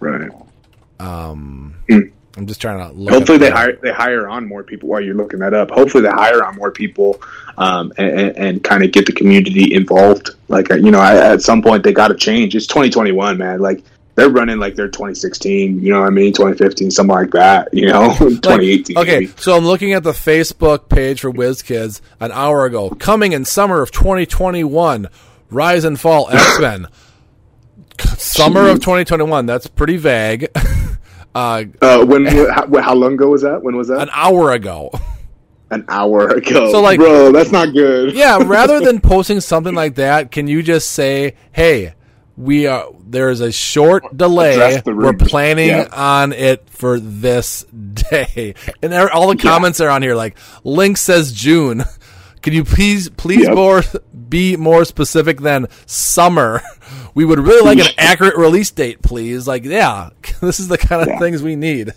Right. 0.00 0.30
Um. 0.98 1.76
I'm 2.36 2.46
just 2.46 2.60
trying 2.60 2.86
to 2.86 2.94
look. 2.94 3.14
Hopefully 3.14 3.38
they 3.38 3.48
the- 3.48 3.56
hire 3.56 3.76
they 3.76 3.90
hire 3.90 4.28
on 4.28 4.46
more 4.46 4.62
people 4.62 4.90
while 4.90 5.00
you're 5.00 5.14
looking 5.14 5.38
that 5.40 5.54
up. 5.54 5.70
Hopefully 5.70 6.02
they 6.02 6.10
hire 6.10 6.44
on 6.44 6.56
more 6.56 6.70
people 6.70 7.22
um, 7.56 7.90
and, 7.96 8.20
and, 8.20 8.36
and 8.36 8.64
kind 8.64 8.84
of 8.84 8.92
get 8.92 9.06
the 9.06 9.12
community 9.12 9.74
involved. 9.74 10.28
Like 10.48 10.70
uh, 10.70 10.74
you 10.74 10.90
know, 10.90 11.00
I, 11.00 11.32
at 11.32 11.40
some 11.40 11.62
point 11.62 11.84
they 11.84 11.94
got 11.94 12.08
to 12.08 12.14
change. 12.16 12.54
It's 12.54 12.66
2021, 12.66 13.38
man. 13.38 13.60
Like 13.60 13.82
they're 14.20 14.30
running 14.30 14.58
like 14.58 14.74
they're 14.76 14.88
2016. 14.88 15.80
You 15.80 15.92
know 15.92 16.00
what 16.00 16.06
I 16.06 16.10
mean? 16.10 16.32
2015, 16.32 16.90
something 16.90 17.14
like 17.14 17.30
that. 17.30 17.68
You 17.72 17.86
know, 17.88 18.14
2018. 18.18 18.98
Okay, 18.98 19.20
maybe. 19.20 19.32
so 19.36 19.56
I'm 19.56 19.64
looking 19.64 19.92
at 19.94 20.02
the 20.02 20.12
Facebook 20.12 20.88
page 20.88 21.20
for 21.22 21.32
WizKids 21.32 22.00
an 22.20 22.30
hour 22.32 22.64
ago. 22.66 22.90
Coming 22.90 23.32
in 23.32 23.44
summer 23.44 23.82
of 23.82 23.90
2021, 23.90 25.08
Rise 25.50 25.84
and 25.84 25.98
Fall 25.98 26.28
X 26.32 26.60
Men. 26.60 26.86
summer 28.16 28.68
of 28.68 28.80
2021. 28.80 29.46
That's 29.46 29.66
pretty 29.66 29.96
vague. 29.96 30.48
uh, 31.34 31.64
Uh, 31.80 32.04
when 32.04 32.26
how, 32.26 32.66
how 32.80 32.94
long 32.94 33.14
ago 33.14 33.28
was 33.28 33.42
that? 33.42 33.62
When 33.62 33.76
was 33.76 33.88
that? 33.88 34.00
an 34.00 34.10
hour 34.12 34.52
ago. 34.52 34.90
An 35.70 35.84
hour 35.88 36.28
ago. 36.30 36.70
So, 36.72 36.80
like- 36.80 36.98
bro, 36.98 37.30
that's 37.32 37.52
not 37.52 37.72
good. 37.72 38.12
yeah, 38.14 38.38
rather 38.44 38.80
than 38.80 39.00
posting 39.00 39.40
something 39.40 39.74
like 39.74 39.94
that, 39.96 40.32
can 40.32 40.48
you 40.48 40.62
just 40.64 40.90
say, 40.90 41.34
"Hey, 41.52 41.94
we 42.40 42.66
are 42.66 42.86
there 43.06 43.28
is 43.30 43.40
a 43.40 43.52
short 43.52 44.16
delay. 44.16 44.80
We're 44.84 45.12
planning 45.12 45.68
Yeah. 45.68 45.88
on 45.92 46.32
it 46.32 46.66
for 46.70 46.98
this 47.00 47.64
day." 47.70 48.54
And 48.82 48.92
there- 48.92 49.12
all 49.12 49.28
the 49.28 49.36
comments 49.36 49.80
are 49.80 49.88
on 49.90 50.02
here 50.02 50.14
like, 50.14 50.36
"Link 50.64 50.96
says 50.96 51.32
June." 51.32 51.84
Can 52.42 52.54
you 52.54 52.64
please 52.64 53.10
please 53.10 53.44
Yep. 53.46 53.54
more 53.54 53.82
be 54.30 54.56
more 54.56 54.84
specific 54.86 55.40
than 55.40 55.68
summer? 55.86 56.62
We 57.14 57.24
would 57.24 57.40
really 57.40 57.62
like 57.76 57.78
an 57.86 57.92
accurate 57.98 58.36
release 58.36 58.70
date, 58.70 59.02
please. 59.02 59.46
Like, 59.46 59.64
yeah, 59.64 60.10
this 60.40 60.58
is 60.60 60.68
the 60.68 60.78
kind 60.78 61.02
of 61.02 61.08
Yeah. 61.08 61.18
things 61.18 61.42
we 61.42 61.56
need. 61.56 61.92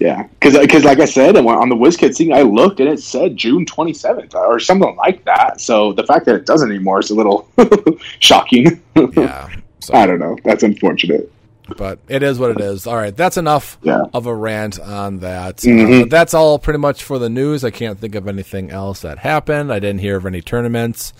Yeah, 0.00 0.24
because 0.40 0.84
like 0.84 0.98
I 1.00 1.04
said, 1.04 1.36
on 1.36 1.68
the 1.68 1.76
WizKids 1.76 2.16
thing, 2.16 2.32
I 2.32 2.42
looked 2.42 2.80
and 2.80 2.88
it 2.88 3.00
said 3.00 3.36
June 3.36 3.64
27th 3.64 4.34
or 4.34 4.58
something 4.58 4.94
like 4.96 5.24
that. 5.24 5.60
So 5.60 5.92
the 5.92 6.04
fact 6.04 6.26
that 6.26 6.34
it 6.34 6.46
doesn't 6.46 6.68
anymore 6.70 6.98
is 7.00 7.10
a 7.10 7.14
little 7.14 7.48
shocking. 8.20 8.82
Yeah. 9.16 9.48
So 9.80 9.92
I 9.92 10.06
don't 10.06 10.18
know. 10.18 10.38
That's 10.44 10.62
unfortunate. 10.62 11.30
but 11.76 11.98
it 12.08 12.22
is 12.22 12.38
what 12.38 12.50
it 12.52 12.60
is. 12.62 12.86
All 12.86 12.96
right, 12.96 13.14
that's 13.14 13.36
enough 13.36 13.76
Yeah. 13.82 14.04
of 14.14 14.24
a 14.24 14.34
rant 14.34 14.80
on 14.80 15.18
that. 15.18 15.62
Uh, 15.66 16.00
but 16.00 16.08
that's 16.10 16.32
all 16.32 16.58
pretty 16.58 16.78
much 16.78 17.04
for 17.04 17.18
the 17.18 17.28
news. 17.28 17.64
I 17.64 17.70
can't 17.70 17.98
think 17.98 18.14
of 18.14 18.26
anything 18.26 18.70
else 18.70 19.02
that 19.02 19.18
happened. 19.18 19.70
I 19.70 19.80
didn't 19.80 20.00
hear 20.00 20.16
of 20.16 20.24
any 20.24 20.40
tournaments. 20.40 21.12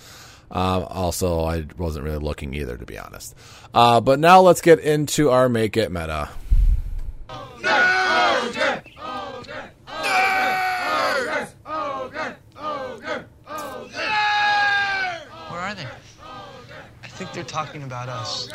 Um, 0.49 0.83
also, 0.89 1.41
I 1.43 1.65
wasn't 1.77 2.05
really 2.05 2.17
looking 2.17 2.55
either, 2.55 2.75
to 2.75 2.85
be 2.87 2.97
honest. 2.97 3.35
Uh, 3.71 4.01
but 4.01 4.17
now 4.19 4.41
let's 4.41 4.61
get 4.61 4.79
into 4.79 5.29
our 5.29 5.47
make 5.47 5.77
it 5.77 5.91
meta. 5.91 6.29
Where 15.49 15.61
are 15.61 15.75
they? 15.75 15.85
I 17.03 17.04
think 17.15 17.31
they're 17.31 17.43
talking 17.43 17.83
about 17.83 18.09
us. 18.09 18.49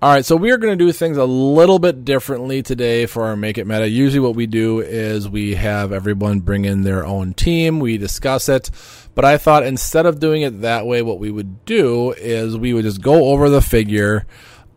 All 0.00 0.12
right, 0.12 0.24
so 0.24 0.36
we 0.36 0.50
are 0.52 0.58
going 0.58 0.78
to 0.78 0.84
do 0.84 0.92
things 0.92 1.16
a 1.16 1.24
little 1.24 1.78
bit 1.78 2.04
differently 2.04 2.62
today 2.62 3.06
for 3.06 3.24
our 3.24 3.36
Make 3.36 3.58
It 3.58 3.66
Meta. 3.66 3.88
Usually, 3.88 4.20
what 4.20 4.36
we 4.36 4.46
do 4.46 4.80
is 4.80 5.28
we 5.28 5.56
have 5.56 5.92
everyone 5.92 6.40
bring 6.40 6.64
in 6.64 6.82
their 6.82 7.04
own 7.04 7.34
team, 7.34 7.80
we 7.80 7.98
discuss 7.98 8.48
it. 8.48 8.70
But 9.14 9.24
I 9.24 9.36
thought 9.36 9.66
instead 9.66 10.06
of 10.06 10.20
doing 10.20 10.42
it 10.42 10.60
that 10.62 10.86
way, 10.86 11.02
what 11.02 11.18
we 11.18 11.30
would 11.30 11.64
do 11.64 12.12
is 12.12 12.56
we 12.56 12.72
would 12.72 12.84
just 12.84 13.02
go 13.02 13.26
over 13.30 13.50
the 13.50 13.60
figure 13.60 14.24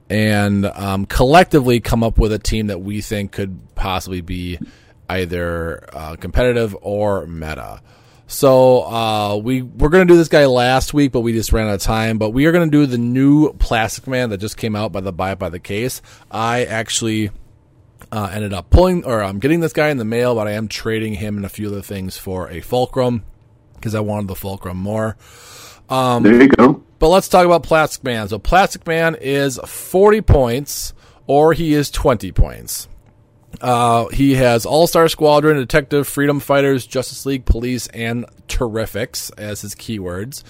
and 0.09 0.65
um, 0.65 1.05
collectively 1.05 1.79
come 1.79 2.03
up 2.03 2.17
with 2.17 2.33
a 2.33 2.39
team 2.39 2.67
that 2.67 2.81
we 2.81 2.99
think 2.99 3.31
could 3.31 3.59
possibly 3.75 4.21
be 4.21 4.59
either 5.07 5.87
uh, 5.93 6.15
competitive 6.15 6.75
or 6.81 7.27
meta. 7.27 7.81
So 8.31 8.83
uh, 8.83 9.35
we 9.35 9.61
we're 9.61 9.89
gonna 9.89 10.05
do 10.05 10.15
this 10.15 10.29
guy 10.29 10.45
last 10.45 10.93
week, 10.93 11.11
but 11.11 11.19
we 11.19 11.33
just 11.33 11.51
ran 11.51 11.67
out 11.67 11.73
of 11.73 11.81
time. 11.81 12.17
But 12.17 12.29
we 12.29 12.45
are 12.45 12.53
gonna 12.53 12.71
do 12.71 12.85
the 12.85 12.97
new 12.97 13.51
Plastic 13.53 14.07
Man 14.07 14.29
that 14.29 14.37
just 14.37 14.55
came 14.55 14.73
out 14.73 14.93
by 14.93 15.01
the 15.01 15.11
Buy 15.11 15.35
by 15.35 15.49
the 15.49 15.59
Case. 15.59 16.01
I 16.31 16.63
actually 16.63 17.31
uh, 18.09 18.29
ended 18.31 18.53
up 18.53 18.69
pulling 18.69 19.03
or 19.03 19.21
I'm 19.21 19.39
getting 19.39 19.59
this 19.59 19.73
guy 19.73 19.89
in 19.89 19.97
the 19.97 20.05
mail, 20.05 20.33
but 20.33 20.47
I 20.47 20.51
am 20.51 20.69
trading 20.69 21.15
him 21.15 21.35
and 21.35 21.45
a 21.45 21.49
few 21.49 21.67
other 21.67 21.81
things 21.81 22.17
for 22.17 22.49
a 22.49 22.61
Fulcrum 22.61 23.25
because 23.75 23.95
I 23.95 23.99
wanted 23.99 24.29
the 24.29 24.35
Fulcrum 24.35 24.77
more. 24.77 25.17
Um, 25.89 26.23
there 26.23 26.41
you 26.41 26.47
go. 26.47 26.81
But 26.99 27.09
let's 27.09 27.27
talk 27.27 27.45
about 27.45 27.63
Plastic 27.63 28.05
Man. 28.05 28.29
So 28.29 28.39
Plastic 28.39 28.87
Man 28.87 29.17
is 29.19 29.59
40 29.65 30.21
points 30.21 30.93
or 31.27 31.51
he 31.51 31.73
is 31.73 31.91
20 31.91 32.31
points. 32.31 32.87
Uh, 33.59 34.07
he 34.07 34.35
has 34.35 34.65
All 34.65 34.87
Star 34.87 35.07
Squadron, 35.07 35.57
Detective, 35.57 36.07
Freedom 36.07 36.39
Fighters, 36.39 36.85
Justice 36.85 37.25
League, 37.25 37.45
Police, 37.45 37.87
and 37.87 38.25
Terrifics 38.47 39.31
as 39.37 39.61
his 39.61 39.75
keywords. 39.75 40.43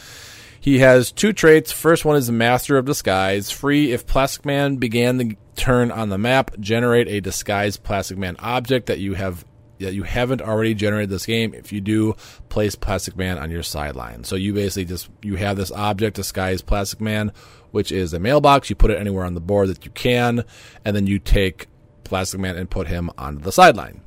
He 0.60 0.80
has 0.80 1.12
two 1.12 1.34
traits. 1.34 1.72
First 1.72 2.06
one 2.06 2.16
is 2.16 2.30
Master 2.30 2.78
of 2.78 2.86
Disguise. 2.86 3.49
Free 3.49 3.91
if 3.91 4.06
Plastic 4.06 4.45
Man 4.45 4.76
began 4.76 5.18
the 5.18 5.36
turn 5.56 5.91
on 5.91 6.10
the 6.10 6.20
map, 6.20 6.52
generate 6.60 7.08
a 7.08 7.20
disguised 7.20 7.84
Plastic 7.84 8.18
Man 8.18 8.36
object 8.39 8.86
that 8.86 8.99
you 8.99 9.16
have 9.16 9.43
that 9.80 9.95
you 9.95 10.04
haven't 10.04 10.41
already 10.41 10.76
generated 10.76 11.10
this 11.10 11.26
game. 11.26 11.56
If 11.56 11.74
you 11.74 11.82
do, 11.82 12.16
place 12.49 12.76
Plastic 12.76 13.18
Man 13.18 13.39
on 13.39 13.49
your 13.49 13.64
sideline. 13.64 14.24
So 14.24 14.36
you 14.36 14.54
basically 14.54 14.86
just 14.86 15.10
you 15.24 15.36
have 15.36 15.58
this 15.58 15.72
object 15.72 16.16
disguised 16.16 16.68
Plastic 16.68 17.02
Man, 17.02 17.32
which 17.72 17.91
is 17.91 18.14
a 18.14 18.20
mailbox. 18.20 18.70
You 18.70 18.76
put 18.76 18.91
it 18.91 18.99
anywhere 18.99 19.26
on 19.26 19.34
the 19.34 19.41
board 19.41 19.70
that 19.70 19.84
you 19.84 19.91
can, 19.91 20.43
and 20.86 20.95
then 20.95 21.08
you 21.08 21.18
take 21.18 21.68
Plastic 22.12 22.41
Man 22.41 22.57
and 22.57 22.70
put 22.70 22.89
him 22.89 23.09
on 23.18 23.38
the 23.38 23.53
sideline. 23.53 24.01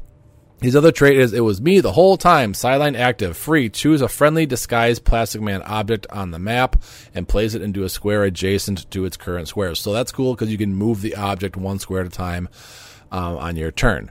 His 0.61 0.77
other 0.77 0.93
trait 0.93 1.19
is 1.19 1.33
it 1.33 1.41
was 1.41 1.63
me 1.63 1.81
the 1.81 1.93
whole 1.93 2.19
time. 2.19 2.53
Sideline 2.53 2.95
active. 2.95 3.35
Free. 3.35 3.71
Choose 3.71 4.03
a 4.03 4.09
friendly 4.09 4.45
disguised 4.45 5.07
Plastic 5.07 5.41
Man 5.41 5.63
object 5.63 6.07
on 6.11 6.31
the 6.31 6.39
map 6.39 6.77
and 7.15 7.27
place 7.27 7.55
it 7.55 7.63
into 7.63 7.83
a 7.83 7.89
square 7.89 8.25
adjacent 8.25 8.91
to 8.91 9.07
its 9.07 9.17
current 9.17 9.49
square. 9.49 9.75
So 9.75 9.95
that's 9.95 10.13
cool 10.13 10.35
because 10.35 10.53
you 10.53 10.59
can 10.59 10.75
move 10.75 11.01
the 11.01 11.15
object 11.15 11.57
one 11.57 11.79
square 11.79 12.03
at 12.03 12.07
a 12.09 12.11
time 12.11 12.51
um, 13.11 13.39
on 13.39 13.57
your 13.57 13.71
turn. 13.71 14.11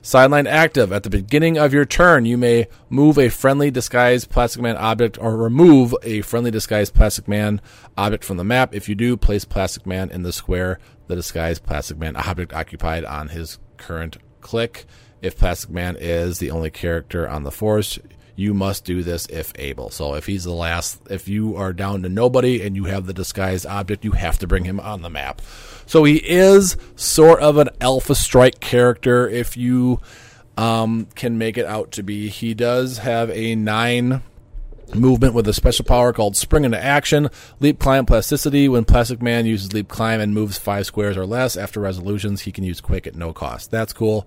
Sideline 0.00 0.46
active. 0.46 0.90
At 0.90 1.02
the 1.02 1.10
beginning 1.10 1.58
of 1.58 1.74
your 1.74 1.84
turn, 1.84 2.24
you 2.24 2.38
may 2.38 2.68
move 2.88 3.18
a 3.18 3.28
friendly 3.28 3.70
disguised 3.70 4.30
Plastic 4.30 4.62
Man 4.62 4.78
object 4.78 5.18
or 5.18 5.36
remove 5.36 5.94
a 6.02 6.22
friendly 6.22 6.50
disguised 6.50 6.94
Plastic 6.94 7.28
Man 7.28 7.60
object 7.94 8.24
from 8.24 8.38
the 8.38 8.44
map. 8.44 8.74
If 8.74 8.88
you 8.88 8.94
do, 8.94 9.18
place 9.18 9.44
Plastic 9.44 9.84
Man 9.86 10.10
in 10.10 10.22
the 10.22 10.32
square 10.32 10.78
the 11.06 11.16
disguised 11.16 11.64
Plastic 11.64 11.98
Man 11.98 12.16
object 12.16 12.52
occupied 12.52 13.04
on 13.04 13.28
his 13.28 13.58
current 13.76 14.16
click. 14.40 14.86
If 15.22 15.38
Plastic 15.38 15.70
Man 15.70 15.96
is 15.98 16.38
the 16.38 16.50
only 16.50 16.70
character 16.70 17.28
on 17.28 17.44
the 17.44 17.50
force, 17.50 17.98
you 18.36 18.52
must 18.52 18.84
do 18.84 19.02
this 19.02 19.26
if 19.26 19.52
able. 19.58 19.90
So 19.90 20.14
if 20.14 20.26
he's 20.26 20.44
the 20.44 20.52
last, 20.52 21.00
if 21.08 21.28
you 21.28 21.56
are 21.56 21.72
down 21.72 22.02
to 22.02 22.08
nobody 22.08 22.62
and 22.62 22.74
you 22.74 22.84
have 22.84 23.06
the 23.06 23.12
disguised 23.12 23.66
object, 23.66 24.04
you 24.04 24.12
have 24.12 24.38
to 24.40 24.46
bring 24.46 24.64
him 24.64 24.80
on 24.80 25.02
the 25.02 25.10
map. 25.10 25.40
So 25.86 26.04
he 26.04 26.16
is 26.16 26.76
sort 26.96 27.40
of 27.40 27.58
an 27.58 27.68
Alpha 27.80 28.14
Strike 28.14 28.60
character 28.60 29.28
if 29.28 29.56
you 29.56 30.00
um, 30.56 31.06
can 31.14 31.38
make 31.38 31.56
it 31.58 31.66
out 31.66 31.92
to 31.92 32.02
be. 32.02 32.28
He 32.28 32.54
does 32.54 32.98
have 32.98 33.30
a 33.30 33.54
nine 33.54 34.22
movement 34.94 35.34
with 35.34 35.48
a 35.48 35.52
special 35.52 35.84
power 35.84 36.12
called 36.12 36.36
Spring 36.36 36.64
into 36.64 36.82
Action, 36.82 37.28
Leap 37.60 37.78
Climb 37.78 38.06
Plasticity. 38.06 38.68
When 38.68 38.84
Plastic 38.84 39.22
Man 39.22 39.46
uses 39.46 39.72
Leap 39.72 39.88
Climb 39.88 40.20
and 40.20 40.34
moves 40.34 40.58
five 40.58 40.86
squares 40.86 41.16
or 41.16 41.26
less 41.26 41.56
after 41.56 41.80
resolutions, 41.80 42.42
he 42.42 42.52
can 42.52 42.64
use 42.64 42.80
Quake 42.80 43.06
at 43.06 43.14
no 43.14 43.32
cost. 43.32 43.70
That's 43.70 43.92
cool. 43.92 44.26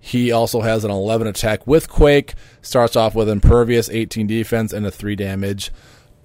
He 0.00 0.30
also 0.30 0.60
has 0.60 0.84
an 0.84 0.90
11 0.90 1.26
attack 1.26 1.66
with 1.66 1.88
Quake, 1.88 2.34
starts 2.62 2.94
off 2.94 3.14
with 3.14 3.28
Impervious, 3.28 3.90
18 3.90 4.26
defense, 4.26 4.72
and 4.72 4.86
a 4.86 4.90
3 4.90 5.16
damage. 5.16 5.72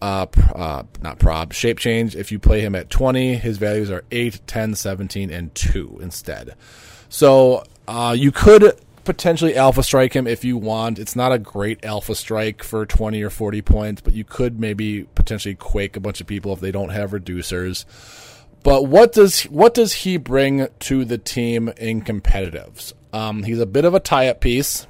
Uh, 0.02 0.26
uh, 0.56 0.84
not 1.02 1.20
prob, 1.20 1.54
shape 1.54 1.78
change. 1.78 2.16
If 2.16 2.32
you 2.32 2.40
play 2.40 2.62
him 2.62 2.76
at 2.76 2.90
20, 2.90 3.36
his 3.36 3.58
values 3.58 3.90
are 3.92 4.04
8, 4.12 4.42
10, 4.48 4.76
17, 4.76 5.32
and 5.32 5.54
2 5.54 6.00
instead. 6.02 6.56
So 7.10 7.64
uh, 7.88 8.16
you 8.18 8.32
could 8.32 8.80
potentially 9.04 9.56
alpha 9.56 9.84
strike 9.84 10.14
him 10.14 10.28
if 10.28 10.44
you 10.44 10.58
want. 10.58 11.00
It's 11.00 11.16
not 11.16 11.32
a 11.32 11.40
great 11.40 11.84
alpha 11.84 12.16
strike 12.16 12.64
for 12.64 12.86
20 12.86 13.22
or 13.22 13.30
40 13.30 13.62
points, 13.62 14.02
but 14.02 14.14
you 14.14 14.24
could 14.24 14.60
maybe 14.60 15.04
potentially 15.16 15.56
quake 15.56 15.96
a 15.96 16.00
bunch 16.00 16.22
of 16.22 16.28
people 16.28 16.54
if 16.54 16.60
they 16.60 16.72
don't 16.72 16.90
have 16.90 17.12
reducers. 17.12 17.86
But 18.64 18.86
what 18.86 19.14
does 19.14 19.44
what 19.44 19.74
does 19.74 19.94
he 19.94 20.18
bring 20.18 20.68
to 20.80 21.06
the 21.06 21.18
team 21.18 21.70
in 21.78 22.02
competitives? 22.02 22.94
Um, 23.12 23.44
he's 23.44 23.60
a 23.60 23.66
bit 23.66 23.86
of 23.86 23.94
a 23.96 24.00
tie-up 24.00 24.40
piece. 24.40 24.88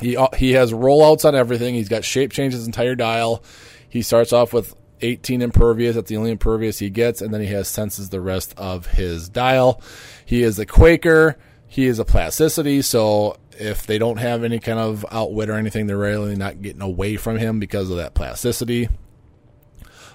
He 0.00 0.16
uh, 0.16 0.28
he 0.36 0.52
has 0.52 0.72
rollouts 0.72 1.24
on 1.24 1.34
everything. 1.34 1.74
He's 1.74 1.88
got 1.88 2.04
shape 2.04 2.32
change 2.32 2.52
his 2.52 2.66
entire 2.66 2.94
dial. 2.94 3.42
He 3.88 4.02
starts 4.02 4.32
off 4.32 4.52
with 4.52 4.74
18 5.00 5.42
impervious. 5.42 5.96
That's 5.96 6.08
the 6.08 6.16
only 6.16 6.30
impervious 6.30 6.78
he 6.78 6.90
gets, 6.90 7.22
and 7.22 7.32
then 7.32 7.40
he 7.40 7.48
has 7.48 7.68
senses 7.68 8.10
the 8.10 8.20
rest 8.20 8.54
of 8.56 8.86
his 8.86 9.28
dial. 9.28 9.80
He 10.24 10.42
is 10.42 10.58
a 10.58 10.66
Quaker. 10.66 11.38
He 11.70 11.86
is 11.86 12.00
a 12.00 12.04
plasticity. 12.04 12.82
So 12.82 13.36
if 13.52 13.86
they 13.86 13.96
don't 13.96 14.16
have 14.16 14.42
any 14.42 14.58
kind 14.58 14.80
of 14.80 15.06
outwit 15.12 15.48
or 15.48 15.54
anything, 15.54 15.86
they're 15.86 15.96
really 15.96 16.34
not 16.34 16.60
getting 16.60 16.82
away 16.82 17.16
from 17.16 17.38
him 17.38 17.60
because 17.60 17.88
of 17.90 17.96
that 17.96 18.12
plasticity. 18.12 18.88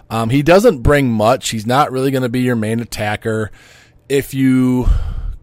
Um, 0.09 0.29
he 0.29 0.43
doesn't 0.43 0.83
bring 0.83 1.09
much. 1.09 1.49
He's 1.49 1.65
not 1.65 1.93
really 1.93 2.11
going 2.11 2.23
to 2.23 2.29
be 2.29 2.41
your 2.41 2.57
main 2.57 2.81
attacker. 2.81 3.51
If 4.09 4.33
you 4.33 4.87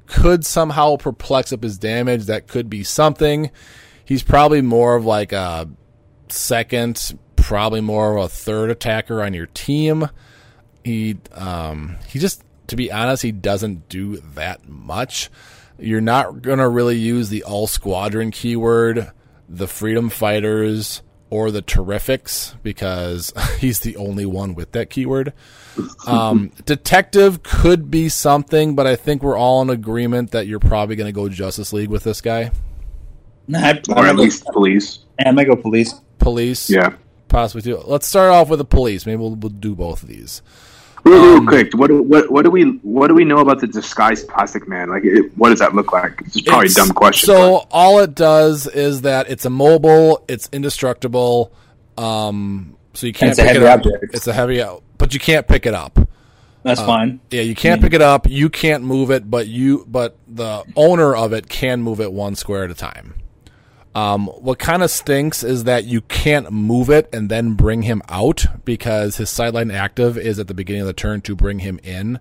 could 0.06 0.44
somehow 0.44 0.96
perplex 0.96 1.50
up 1.50 1.62
his 1.62 1.78
damage, 1.78 2.26
that 2.26 2.46
could 2.46 2.68
be 2.68 2.84
something. 2.84 3.50
He's 4.04 4.22
probably 4.22 4.60
more 4.60 4.96
of 4.96 5.06
like 5.06 5.32
a 5.32 5.66
second, 6.28 7.18
probably 7.36 7.80
more 7.80 8.18
of 8.18 8.24
a 8.26 8.28
third 8.28 8.68
attacker 8.68 9.22
on 9.22 9.32
your 9.32 9.46
team. 9.46 10.10
He 10.84 11.16
um, 11.32 11.96
he 12.06 12.18
just 12.18 12.44
to 12.66 12.76
be 12.76 12.92
honest, 12.92 13.22
he 13.22 13.32
doesn't 13.32 13.88
do 13.88 14.18
that 14.34 14.68
much. 14.68 15.30
You're 15.78 16.00
not 16.00 16.42
gonna 16.42 16.68
really 16.68 16.96
use 16.96 17.28
the 17.28 17.42
all 17.44 17.66
squadron 17.66 18.30
keyword, 18.30 19.10
the 19.48 19.66
freedom 19.66 20.08
fighters, 20.10 21.02
or 21.30 21.50
the 21.50 21.62
terrifics 21.62 22.54
because 22.62 23.32
he's 23.58 23.80
the 23.80 23.96
only 23.96 24.26
one 24.26 24.54
with 24.54 24.72
that 24.72 24.90
keyword. 24.90 25.32
Um, 26.06 26.52
detective 26.66 27.42
could 27.42 27.90
be 27.90 28.08
something, 28.10 28.74
but 28.74 28.86
I 28.86 28.96
think 28.96 29.22
we're 29.22 29.38
all 29.38 29.62
in 29.62 29.70
agreement 29.70 30.32
that 30.32 30.46
you're 30.46 30.58
probably 30.60 30.94
going 30.96 31.06
to 31.08 31.12
go 31.12 31.28
Justice 31.30 31.72
League 31.72 31.88
with 31.88 32.04
this 32.04 32.20
guy. 32.20 32.50
Nah, 33.48 33.58
I, 33.60 33.80
or 33.96 34.06
at 34.06 34.16
least 34.16 34.44
police. 34.44 35.00
Yeah, 35.18 35.30
I'm 35.30 35.34
gonna 35.34 35.46
go 35.48 35.56
police. 35.56 35.94
Police, 36.18 36.70
Yeah. 36.70 36.94
possibly 37.28 37.62
too. 37.62 37.78
Let's 37.86 38.06
start 38.06 38.30
off 38.30 38.48
with 38.48 38.58
the 38.58 38.64
police. 38.64 39.04
Maybe 39.06 39.16
we'll, 39.16 39.34
we'll 39.34 39.50
do 39.50 39.74
both 39.74 40.02
of 40.02 40.08
these. 40.08 40.42
Real, 41.04 41.20
real 41.20 41.36
Um, 41.38 41.46
quick, 41.46 41.72
what, 41.74 41.88
do- 41.88 42.02
what 42.02 42.30
what 42.30 42.44
do 42.44 42.50
we 42.50 42.62
what 42.82 43.08
do 43.08 43.14
we 43.14 43.24
know 43.24 43.38
about 43.38 43.60
the 43.60 43.66
disguised 43.66 44.28
plastic 44.28 44.68
man? 44.68 44.88
Like, 44.88 45.04
it, 45.04 45.36
what 45.36 45.48
does 45.50 45.58
that 45.58 45.74
look 45.74 45.92
like? 45.92 46.20
It's 46.26 46.40
probably 46.42 46.66
It's- 46.66 46.76
a 46.76 46.86
dumb 46.86 46.94
question. 46.94 47.26
So 47.26 47.66
all 47.70 47.98
it 48.00 48.14
does 48.14 48.66
is 48.66 49.02
that 49.02 49.28
it's 49.28 49.44
immobile, 49.44 50.24
it's 50.28 50.48
indestructible, 50.52 51.52
um, 51.98 52.76
so 52.94 53.06
you 53.06 53.12
can't 53.12 53.30
it's 53.30 53.38
a 53.38 53.42
pick 53.42 53.52
heavy 53.52 53.64
it 53.64 53.68
up. 53.68 53.78
object. 53.80 54.14
It's 54.14 54.26
a 54.26 54.32
heavy, 54.32 54.62
but 54.98 55.12
you 55.14 55.20
can't 55.20 55.46
pick 55.48 55.66
it 55.66 55.74
up. 55.74 55.98
That's 56.62 56.80
fine. 56.80 57.18
Yeah, 57.32 57.42
you 57.42 57.56
can't 57.56 57.80
pick 57.82 57.92
it 57.92 58.02
up. 58.02 58.28
You 58.30 58.48
can't 58.48 58.84
move 58.84 59.10
it, 59.10 59.28
but 59.28 59.48
you 59.48 59.84
but 59.88 60.16
the 60.28 60.62
owner 60.76 61.16
of 61.16 61.32
it 61.32 61.48
can 61.48 61.82
move 61.82 62.00
it 62.00 62.12
one 62.12 62.36
square 62.36 62.62
at 62.62 62.70
a 62.70 62.74
time. 62.74 63.14
Um, 63.94 64.26
what 64.28 64.58
kind 64.58 64.82
of 64.82 64.90
stinks 64.90 65.42
is 65.44 65.64
that 65.64 65.84
you 65.84 66.00
can't 66.00 66.50
move 66.50 66.88
it 66.88 67.08
and 67.12 67.28
then 67.28 67.52
bring 67.54 67.82
him 67.82 68.00
out 68.08 68.46
because 68.64 69.16
his 69.16 69.28
sideline 69.28 69.70
active 69.70 70.16
is 70.16 70.38
at 70.38 70.48
the 70.48 70.54
beginning 70.54 70.80
of 70.82 70.86
the 70.86 70.94
turn 70.94 71.20
to 71.22 71.36
bring 71.36 71.58
him 71.58 71.78
in. 71.82 72.18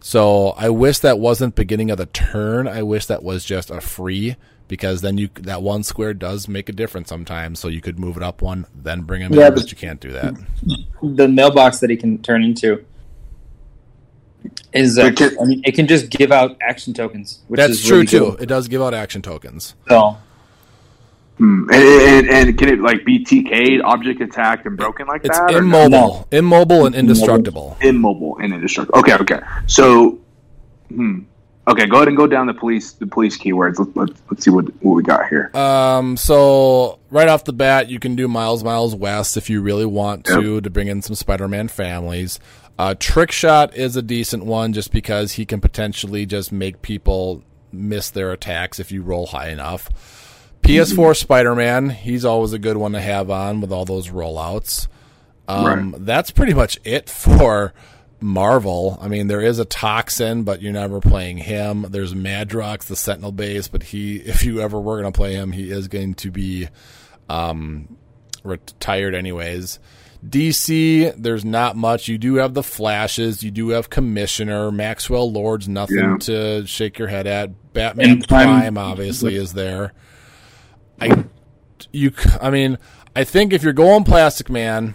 So 0.00 0.50
I 0.56 0.70
wish 0.70 1.00
that 1.00 1.18
wasn't 1.18 1.54
beginning 1.54 1.90
of 1.90 1.98
the 1.98 2.06
turn. 2.06 2.66
I 2.66 2.82
wish 2.82 3.06
that 3.06 3.22
was 3.22 3.44
just 3.44 3.70
a 3.70 3.80
free 3.80 4.36
because 4.68 5.02
then 5.02 5.18
you 5.18 5.28
that 5.40 5.62
one 5.62 5.82
square 5.82 6.14
does 6.14 6.48
make 6.48 6.70
a 6.70 6.72
difference 6.72 7.10
sometimes. 7.10 7.60
So 7.60 7.68
you 7.68 7.82
could 7.82 7.98
move 7.98 8.16
it 8.16 8.22
up 8.22 8.40
one, 8.40 8.64
then 8.74 9.02
bring 9.02 9.20
him 9.20 9.34
Yeah, 9.34 9.48
in, 9.48 9.54
but- 9.54 9.60
but 9.64 9.70
you 9.70 9.76
can't 9.76 10.00
do 10.00 10.12
that. 10.12 10.34
The 11.02 11.28
mailbox 11.28 11.80
that 11.80 11.90
he 11.90 11.96
can 11.96 12.18
turn 12.22 12.42
into 12.42 12.82
is 14.72 14.98
uh, 14.98 15.10
But 15.10 15.16
can- 15.16 15.38
I 15.40 15.44
mean, 15.44 15.62
it 15.64 15.72
can 15.74 15.86
just 15.86 16.08
give 16.10 16.32
out 16.32 16.56
action 16.62 16.94
tokens, 16.94 17.40
which 17.48 17.58
That's 17.58 17.74
is 17.74 17.82
true 17.84 17.96
really 17.98 18.06
too. 18.06 18.18
cool. 18.20 18.36
It 18.38 18.46
does 18.46 18.66
give 18.68 18.80
out 18.82 18.94
action 18.94 19.20
tokens. 19.20 19.74
So 19.88 20.16
Hmm. 21.38 21.68
and, 21.72 21.82
and, 21.82 22.28
and 22.28 22.58
can 22.58 22.68
it 22.68 22.80
like 22.80 23.04
be 23.04 23.24
TK'd, 23.24 23.80
object 23.82 24.20
attacked, 24.20 24.66
and 24.66 24.76
broken 24.76 25.06
like 25.06 25.24
It's 25.24 25.38
that? 25.38 25.54
or 25.54 25.62
no? 25.62 25.86
immobile, 25.86 26.28
immobile 26.30 26.86
and 26.86 26.94
indestructible. 26.94 27.76
immobile 27.80 28.38
and 28.38 28.52
indestructible. 28.52 28.98
Okay, 29.00 29.14
okay. 29.14 29.40
So, 29.66 30.20
hmm. 30.88 31.20
Okay, 31.66 31.86
go 31.86 31.98
ahead 31.98 32.08
and 32.08 32.16
go 32.16 32.26
down 32.26 32.48
the 32.48 32.54
police 32.54 32.92
the 32.92 33.06
police 33.06 33.38
keywords. 33.38 33.78
Let's 33.78 33.96
let's, 33.96 34.22
let's 34.30 34.44
see 34.44 34.50
what 34.50 34.64
what 34.82 34.94
we 34.94 35.02
got 35.04 35.28
here. 35.28 35.50
Um, 35.54 36.16
so 36.16 36.98
right 37.08 37.28
off 37.28 37.44
the 37.44 37.52
bat, 37.52 37.88
you 37.88 38.00
can 38.00 38.16
do 38.16 38.26
Miles 38.26 38.64
Miles 38.64 38.96
West 38.96 39.36
if 39.36 39.48
you 39.48 39.62
really 39.62 39.86
want 39.86 40.24
to 40.26 40.60
to 40.60 40.70
bring 40.70 40.88
in 40.88 41.02
some 41.02 41.14
Spider-Man 41.14 41.68
families. 41.68 42.40
Uh, 42.78 42.96
Trick 42.98 43.30
Shot 43.30 43.76
is 43.76 43.94
a 43.96 44.02
decent 44.02 44.44
one 44.44 44.72
just 44.72 44.90
because 44.92 45.32
he 45.32 45.46
can 45.46 45.60
potentially 45.60 46.26
just 46.26 46.50
make 46.50 46.82
people 46.82 47.44
miss 47.70 48.10
their 48.10 48.32
attacks 48.32 48.80
if 48.80 48.90
you 48.90 49.02
roll 49.02 49.26
high 49.26 49.48
enough. 49.48 49.88
PS4 50.62 51.16
Spider-Man, 51.16 51.90
he's 51.90 52.24
always 52.24 52.52
a 52.52 52.58
good 52.58 52.76
one 52.76 52.92
to 52.92 53.00
have 53.00 53.30
on 53.30 53.60
with 53.60 53.72
all 53.72 53.84
those 53.84 54.08
rollouts. 54.08 54.86
Um, 55.48 55.94
That's 55.98 56.30
pretty 56.30 56.54
much 56.54 56.78
it 56.84 57.10
for 57.10 57.74
Marvel. 58.20 58.96
I 59.00 59.08
mean, 59.08 59.26
there 59.26 59.40
is 59.40 59.58
a 59.58 59.64
Toxin, 59.64 60.44
but 60.44 60.62
you're 60.62 60.72
never 60.72 61.00
playing 61.00 61.38
him. 61.38 61.86
There's 61.90 62.14
Madrox, 62.14 62.84
the 62.84 62.94
Sentinel 62.96 63.32
base, 63.32 63.66
but 63.66 63.82
he, 63.82 64.16
if 64.18 64.44
you 64.44 64.60
ever 64.60 64.80
were 64.80 65.00
going 65.00 65.12
to 65.12 65.16
play 65.16 65.34
him, 65.34 65.50
he 65.52 65.70
is 65.70 65.88
going 65.88 66.14
to 66.14 66.30
be 66.30 66.68
um, 67.28 67.96
retired 68.44 69.14
anyways. 69.16 69.80
DC, 70.24 71.12
there's 71.20 71.44
not 71.44 71.74
much. 71.76 72.06
You 72.06 72.16
do 72.16 72.36
have 72.36 72.54
the 72.54 72.62
flashes. 72.62 73.42
You 73.42 73.50
do 73.50 73.70
have 73.70 73.90
Commissioner. 73.90 74.70
Maxwell 74.70 75.30
Lord's 75.30 75.68
nothing 75.68 75.96
Yeah. 75.98 76.16
to 76.20 76.66
shake 76.66 77.00
your 77.00 77.08
head 77.08 77.26
at. 77.26 77.72
Batman 77.72 78.22
Prime- 78.22 78.46
Prime 78.60 78.78
obviously 78.78 79.34
is 79.34 79.54
there. 79.54 79.92
I 81.10 81.24
you 81.92 82.10
c- 82.16 82.30
I 82.40 82.50
mean, 82.50 82.78
I 83.16 83.24
think 83.24 83.52
if 83.52 83.62
you're 83.62 83.72
going 83.72 84.04
Plastic 84.04 84.48
Man 84.50 84.94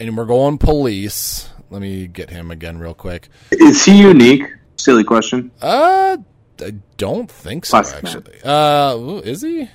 and 0.00 0.16
we're 0.16 0.24
going 0.26 0.58
police, 0.58 1.48
let 1.70 1.80
me 1.82 2.06
get 2.06 2.30
him 2.30 2.50
again 2.50 2.78
real 2.78 2.94
quick. 2.94 3.28
Is 3.50 3.84
he 3.84 4.00
unique? 4.00 4.44
Silly 4.76 5.04
question. 5.04 5.50
Uh 5.60 6.18
I 6.62 6.74
don't 6.96 7.30
think 7.30 7.64
so 7.66 7.72
Plastic 7.82 8.02
Man. 8.04 8.16
actually. 8.16 8.42
Uh 8.42 8.94
ooh, 8.96 9.18
is 9.18 9.42
he? 9.42 9.68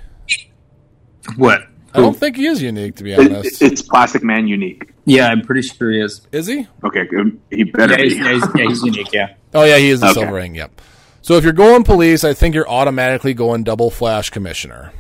what? 1.36 1.62
I 1.93 2.01
don't 2.01 2.16
think 2.16 2.36
he 2.36 2.45
is 2.45 2.62
unique 2.62 2.95
to 2.97 3.03
be 3.03 3.14
It- 3.14 3.20
honest. 3.20 3.62
it's 3.62 3.82
Plastic 3.82 4.24
Man 4.24 4.47
unique. 4.47 4.93
Yeah, 5.05 5.28
I'm 5.28 5.41
pretty 5.41 5.64
sure 5.64 5.91
he 5.91 5.99
is. 6.01 6.22
Is 6.32 6.45
he? 6.45 6.68
Okay, 6.84 7.05
good. 7.07 7.39
He 7.49 7.64
better 7.64 7.93
Yeah, 7.97 8.03
he's, 8.03 8.14
be. 8.14 8.20
yeah, 8.24 8.32
he's, 8.34 8.43
yeah, 8.55 8.64
he's 8.68 8.84
unique. 8.84 9.14
Yeah. 9.14 9.34
Oh 9.55 9.64
yeah, 9.64 9.78
he 9.80 9.89
is 9.89 9.99
the 10.01 10.05
Okay. 10.05 10.14
silver 10.20 10.34
ring, 10.36 10.53
yep. 10.53 10.80
So 11.24 11.34
if 11.38 11.43
you're 11.43 11.53
going 11.53 11.84
police, 11.84 12.24
I 12.24 12.36
think 12.36 12.53
you're 12.53 12.70
automatically 12.70 13.34
going 13.34 13.64
double 13.64 13.89
flash 13.89 14.30
commissioner. 14.30 14.91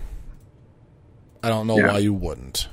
I 1.43 1.49
don't 1.49 1.67
know 1.67 1.77
Yeah. 1.77 1.93
why 1.93 1.99
you 1.99 2.13
wouldn't. 2.13 2.67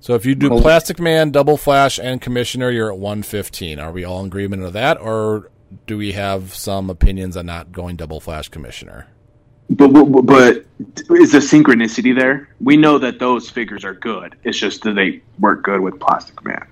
So 0.00 0.14
if 0.14 0.26
you 0.26 0.34
do 0.34 0.50
Well- 0.50 0.60
Plastic 0.60 1.00
Man, 1.00 1.30
Double 1.30 1.56
Flash, 1.56 1.98
and 1.98 2.20
Commissioner, 2.20 2.70
you're 2.70 2.90
at 2.92 2.98
115. 2.98 3.78
Are 3.78 3.90
we 3.92 4.04
all 4.04 4.20
in 4.20 4.26
agreement 4.26 4.62
of 4.62 4.72
that, 4.74 5.00
or 5.00 5.50
do 5.86 5.96
we 5.96 6.12
have 6.12 6.54
some 6.54 6.90
opinions 6.90 7.36
on 7.36 7.46
not 7.46 7.72
going 7.72 7.96
Double 7.96 8.20
Flash 8.20 8.48
Commissioner? 8.48 9.06
But, 9.70 9.88
but 9.88 10.20
but 10.20 10.64
is 11.18 11.32
the 11.32 11.38
synchronicity 11.38 12.14
there? 12.14 12.48
We 12.60 12.76
know 12.76 12.98
that 12.98 13.18
those 13.18 13.48
figures 13.48 13.82
are 13.82 13.94
good. 13.94 14.36
It's 14.44 14.58
just 14.58 14.82
that 14.82 14.92
they 14.94 15.22
work 15.40 15.62
good 15.64 15.80
with 15.80 15.98
Plastic 15.98 16.44
Man. 16.44 16.66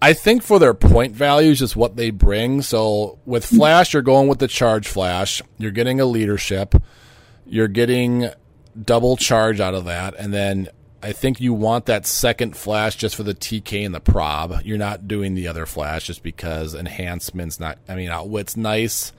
I 0.00 0.14
think 0.14 0.42
for 0.42 0.58
their 0.58 0.72
point 0.74 1.14
values, 1.14 1.58
just 1.58 1.76
what 1.76 1.96
they 1.96 2.10
bring. 2.10 2.62
So 2.62 3.18
with 3.26 3.44
Flash, 3.44 3.92
you're 3.92 4.02
going 4.02 4.26
with 4.26 4.38
the 4.38 4.48
Charge 4.48 4.88
Flash. 4.88 5.42
You're 5.58 5.70
getting 5.70 6.00
a 6.00 6.06
leadership. 6.06 6.74
You're 7.46 7.68
getting 7.68 8.30
double 8.80 9.16
charge 9.16 9.60
out 9.60 9.74
of 9.74 9.84
that, 9.86 10.14
and 10.18 10.32
then 10.32 10.68
I 11.02 11.12
think 11.12 11.40
you 11.40 11.52
want 11.52 11.86
that 11.86 12.06
second 12.06 12.56
flash 12.56 12.94
just 12.94 13.16
for 13.16 13.24
the 13.24 13.34
TK 13.34 13.84
and 13.84 13.94
the 13.94 14.00
prob. 14.00 14.60
You're 14.64 14.78
not 14.78 15.08
doing 15.08 15.34
the 15.34 15.48
other 15.48 15.66
flash 15.66 16.06
just 16.06 16.22
because 16.22 16.74
enhancement's 16.74 17.58
not. 17.58 17.78
I 17.88 17.96
mean, 17.96 18.08
uh, 18.08 18.18
outwit's 18.18 18.56
nice, 18.56 19.12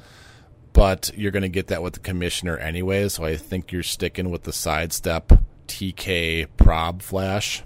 but 0.71 1.11
you're 1.15 1.31
going 1.31 1.43
to 1.43 1.49
get 1.49 1.67
that 1.67 1.83
with 1.83 1.93
the 1.93 1.99
commissioner 1.99 2.57
anyway. 2.57 3.09
So 3.09 3.25
I 3.25 3.35
think 3.35 3.73
you're 3.73 3.83
sticking 3.83 4.29
with 4.29 4.43
the 4.43 4.53
sidestep 4.53 5.33
TK 5.67 6.47
prob 6.55 7.01
flash. 7.01 7.63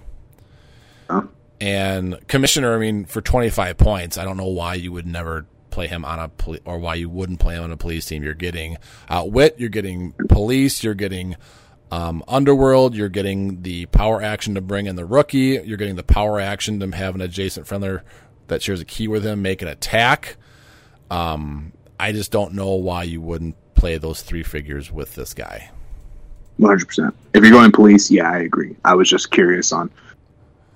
Huh? 1.08 1.22
And 1.60 2.18
commissioner, 2.26 2.74
I 2.74 2.78
mean, 2.78 3.04
for 3.04 3.20
25 3.20 3.76
points, 3.76 4.18
I 4.18 4.24
don't 4.24 4.36
know 4.36 4.48
why 4.48 4.74
you 4.74 4.92
would 4.92 5.06
never 5.06 5.46
play 5.70 5.86
him 5.86 6.04
on 6.04 6.18
a 6.18 6.28
poli- 6.28 6.60
or 6.64 6.78
why 6.78 6.94
you 6.94 7.08
wouldn't 7.08 7.38
play 7.38 7.54
him 7.54 7.62
on 7.62 7.70
a 7.70 7.76
police 7.76 8.06
team. 8.06 8.24
You're 8.24 8.34
getting 8.34 8.78
outwit, 9.08 9.56
you're 9.58 9.68
getting 9.68 10.12
police, 10.28 10.82
you're 10.82 10.94
getting 10.94 11.36
um, 11.90 12.22
underworld, 12.28 12.94
you're 12.94 13.08
getting 13.08 13.62
the 13.62 13.86
power 13.86 14.22
action 14.22 14.54
to 14.54 14.60
bring 14.60 14.86
in 14.86 14.96
the 14.96 15.04
rookie, 15.04 15.60
you're 15.64 15.76
getting 15.76 15.96
the 15.96 16.02
power 16.02 16.38
action 16.40 16.80
to 16.80 16.96
have 16.96 17.14
an 17.14 17.20
adjacent 17.20 17.66
friendly 17.66 17.98
that 18.48 18.62
shares 18.62 18.80
a 18.80 18.84
key 18.84 19.08
with 19.08 19.24
him 19.24 19.42
make 19.42 19.62
an 19.62 19.68
attack. 19.68 20.36
Um, 21.10 21.72
I 21.98 22.12
just 22.12 22.30
don't 22.30 22.54
know 22.54 22.74
why 22.74 23.02
you 23.04 23.20
wouldn't 23.20 23.56
play 23.74 23.98
those 23.98 24.22
three 24.22 24.42
figures 24.42 24.90
with 24.92 25.14
this 25.14 25.34
guy. 25.34 25.70
One 26.56 26.70
hundred 26.70 26.86
percent. 26.88 27.14
If 27.34 27.42
you're 27.42 27.52
going 27.52 27.72
police, 27.72 28.10
yeah, 28.10 28.30
I 28.30 28.38
agree. 28.38 28.76
I 28.84 28.94
was 28.94 29.08
just 29.08 29.30
curious 29.30 29.72
on 29.72 29.90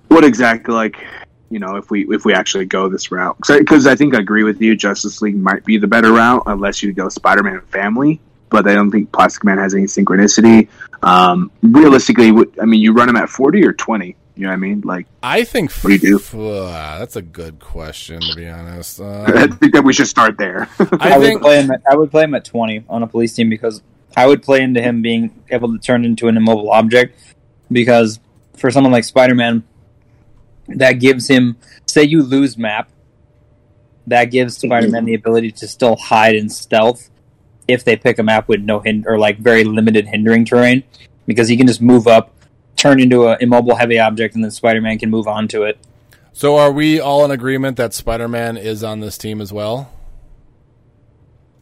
what 0.07 0.23
exactly, 0.23 0.73
like, 0.73 1.05
you 1.49 1.59
know, 1.59 1.75
if 1.75 1.91
we 1.91 2.07
if 2.09 2.25
we 2.25 2.33
actually 2.33 2.65
go 2.65 2.87
this 2.89 3.11
route, 3.11 3.37
because 3.45 3.85
I 3.85 3.95
think 3.95 4.15
I 4.15 4.19
agree 4.19 4.43
with 4.43 4.61
you. 4.61 4.75
Justice 4.75 5.21
League 5.21 5.35
might 5.35 5.65
be 5.65 5.77
the 5.77 5.87
better 5.87 6.11
route 6.11 6.43
unless 6.45 6.81
you 6.81 6.93
go 6.93 7.09
Spider-Man 7.09 7.61
Family, 7.71 8.19
but 8.53 8.67
I 8.67 8.73
don't 8.75 8.91
think 8.91 9.11
Plastic 9.11 9.43
Man 9.43 9.57
has 9.57 9.73
any 9.73 9.85
synchronicity. 9.85 10.69
Um, 11.01 11.51
realistically, 11.63 12.29
I 12.61 12.65
mean, 12.65 12.79
you 12.81 12.93
run 12.93 13.09
him 13.09 13.17
at 13.17 13.27
forty 13.27 13.65
or 13.65 13.73
twenty. 13.73 14.15
You 14.35 14.43
know 14.43 14.49
what 14.49 14.53
I 14.53 14.57
mean? 14.57 14.81
Like, 14.85 15.05
I 15.21 15.43
think 15.43 15.71
What 15.73 15.89
do 15.89 15.93
you 15.93 15.99
do? 15.99 16.15
f- 16.15 16.33
uh, 16.33 16.97
that's 16.99 17.15
a 17.15 17.21
good 17.21 17.59
question 17.59 18.19
to 18.21 18.35
be 18.35 18.47
honest. 18.47 18.99
I 19.01 19.43
Um, 19.43 19.51
think 19.57 19.73
that 19.73 19.83
we 19.83 19.91
should 19.93 20.07
start 20.07 20.37
there. 20.37 20.67
I, 20.79 21.13
I 21.13 21.17
would 21.17 21.41
play 21.41 21.59
him. 21.61 21.69
At, 21.71 21.81
I 21.91 21.95
would 21.95 22.09
play 22.11 22.23
him 22.23 22.33
at 22.35 22.45
twenty 22.45 22.83
on 22.87 23.03
a 23.03 23.07
police 23.07 23.33
team 23.33 23.49
because 23.49 23.81
I 24.15 24.27
would 24.27 24.41
play 24.43 24.61
into 24.61 24.81
him 24.81 25.01
being 25.01 25.43
able 25.49 25.71
to 25.73 25.79
turn 25.79 26.05
into 26.05 26.27
an 26.29 26.37
immobile 26.37 26.69
object. 26.71 27.19
Because 27.71 28.19
for 28.57 28.69
someone 28.71 28.91
like 28.93 29.03
Spider 29.03 29.35
Man, 29.35 29.63
that 30.67 30.93
gives 30.93 31.27
him. 31.27 31.57
Say 31.87 32.03
you 32.03 32.23
lose 32.23 32.57
map, 32.57 32.89
that 34.07 34.25
gives 34.25 34.57
Spider 34.57 34.89
Man 34.89 35.05
the 35.05 35.13
ability 35.15 35.51
to 35.51 35.67
still 35.67 35.95
hide 35.95 36.35
in 36.35 36.49
stealth 36.49 37.09
if 37.67 37.83
they 37.83 37.95
pick 37.95 38.19
a 38.19 38.23
map 38.23 38.47
with 38.47 38.61
no 38.61 38.79
hind 38.79 39.05
or 39.07 39.17
like 39.17 39.37
very 39.39 39.63
limited 39.63 40.07
hindering 40.07 40.45
terrain, 40.45 40.83
because 41.25 41.47
he 41.47 41.55
can 41.57 41.67
just 41.67 41.81
move 41.81 42.07
up, 42.07 42.31
turn 42.75 42.99
into 42.99 43.27
an 43.27 43.37
immobile 43.41 43.75
heavy 43.75 43.99
object, 43.99 44.35
and 44.35 44.43
then 44.43 44.51
Spider 44.51 44.81
Man 44.81 44.97
can 44.99 45.09
move 45.09 45.27
on 45.27 45.47
to 45.49 45.63
it. 45.63 45.77
so. 46.33 46.57
Are 46.57 46.71
we 46.71 46.99
all 46.99 47.23
in 47.25 47.31
agreement 47.31 47.77
that 47.77 47.93
Spider-Man 47.93 48.57
is 48.57 48.83
on 48.83 48.99
this 48.99 49.17
team 49.17 49.39
as 49.41 49.51
well? 49.53 49.91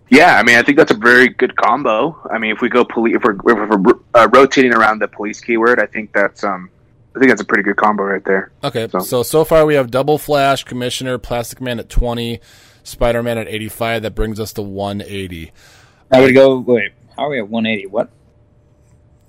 Yeah, 0.10 0.36
I 0.38 0.44
mean, 0.44 0.58
I 0.58 0.62
think 0.64 0.78
that's 0.78 0.92
a 0.92 0.96
very 0.98 1.30
good 1.30 1.56
combo. 1.56 2.20
I 2.30 2.38
mean, 2.38 2.52
if 2.52 2.60
we 2.62 2.68
go 2.68 2.84
police, 2.84 3.16
if 3.16 3.24
we're, 3.24 3.32
if 3.36 3.70
we're 3.80 3.94
uh, 4.14 4.28
rotating 4.34 4.74
around 4.74 5.00
the 5.00 5.08
police 5.08 5.40
keyword, 5.40 5.80
I 5.80 5.86
think 5.86 6.12
that's 6.12 6.44
um, 6.44 6.70
I 7.16 7.20
think 7.20 7.30
that's 7.30 7.42
a 7.42 7.46
pretty 7.46 7.64
good 7.64 7.78
combo 7.78 8.04
right 8.04 8.24
there. 8.26 8.52
Okay, 8.64 8.88
So- 8.90 9.00
so 9.00 9.24
so 9.24 9.46
far 9.46 9.66
we 9.66 9.76
have 9.76 9.90
Double 9.90 10.18
Flash, 10.18 10.64
Commissioner, 10.66 11.18
Plastic 11.18 11.62
Man 11.62 11.80
at 11.80 11.88
twenty, 11.88 12.42
Spider 12.84 13.24
Man 13.24 13.38
at 13.38 13.48
eighty 13.48 13.70
five. 13.70 14.02
That 14.02 14.14
brings 14.16 14.38
us 14.40 14.52
to 14.54 14.62
one 14.62 15.02
eighty. 15.02 15.52
I 16.12 16.22
would 16.22 16.34
go. 16.34 16.60
Wait, 16.60 16.92
how 17.16 17.24
are 17.26 17.30
we 17.30 17.40
at 17.40 17.48
one 17.50 17.66
eighty? 17.66 17.86
What? 17.86 18.10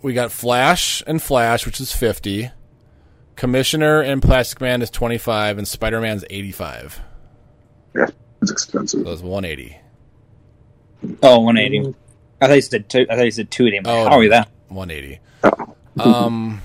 We 0.02 0.14
got 0.14 0.32
Flash 0.32 1.02
and 1.06 1.22
Flash, 1.22 1.64
which 1.64 1.80
is 1.80 1.92
fifty. 1.92 2.50
Commissioner 3.36 4.00
and 4.00 4.20
Plastic 4.20 4.60
Man 4.60 4.82
is 4.82 4.90
twenty 4.90 5.18
five, 5.18 5.58
and 5.58 5.66
Spider 5.66 6.00
Man's 6.00 6.24
eighty 6.30 6.52
five. 6.52 7.00
Yeah, 7.94 8.06
it's 8.40 8.50
expensive. 8.50 9.04
So 9.04 9.12
it's 9.12 9.22
one 9.22 9.44
eighty. 9.44 9.78
Oh, 11.22 11.40
180. 11.40 11.96
I 12.40 12.46
thought 12.46 12.54
you 12.54 12.60
said 12.60 12.88
two, 12.88 13.06
I 13.10 13.16
thought 13.16 13.24
you 13.24 13.30
said 13.32 13.50
280. 13.50 13.88
Oh, 13.88 14.04
How 14.08 14.16
are 14.16 14.18
we 14.20 14.28
that? 14.28 14.48
One 14.68 14.90
eighty. 14.90 15.18
Oh. 15.42 15.74
Um. 15.98 16.60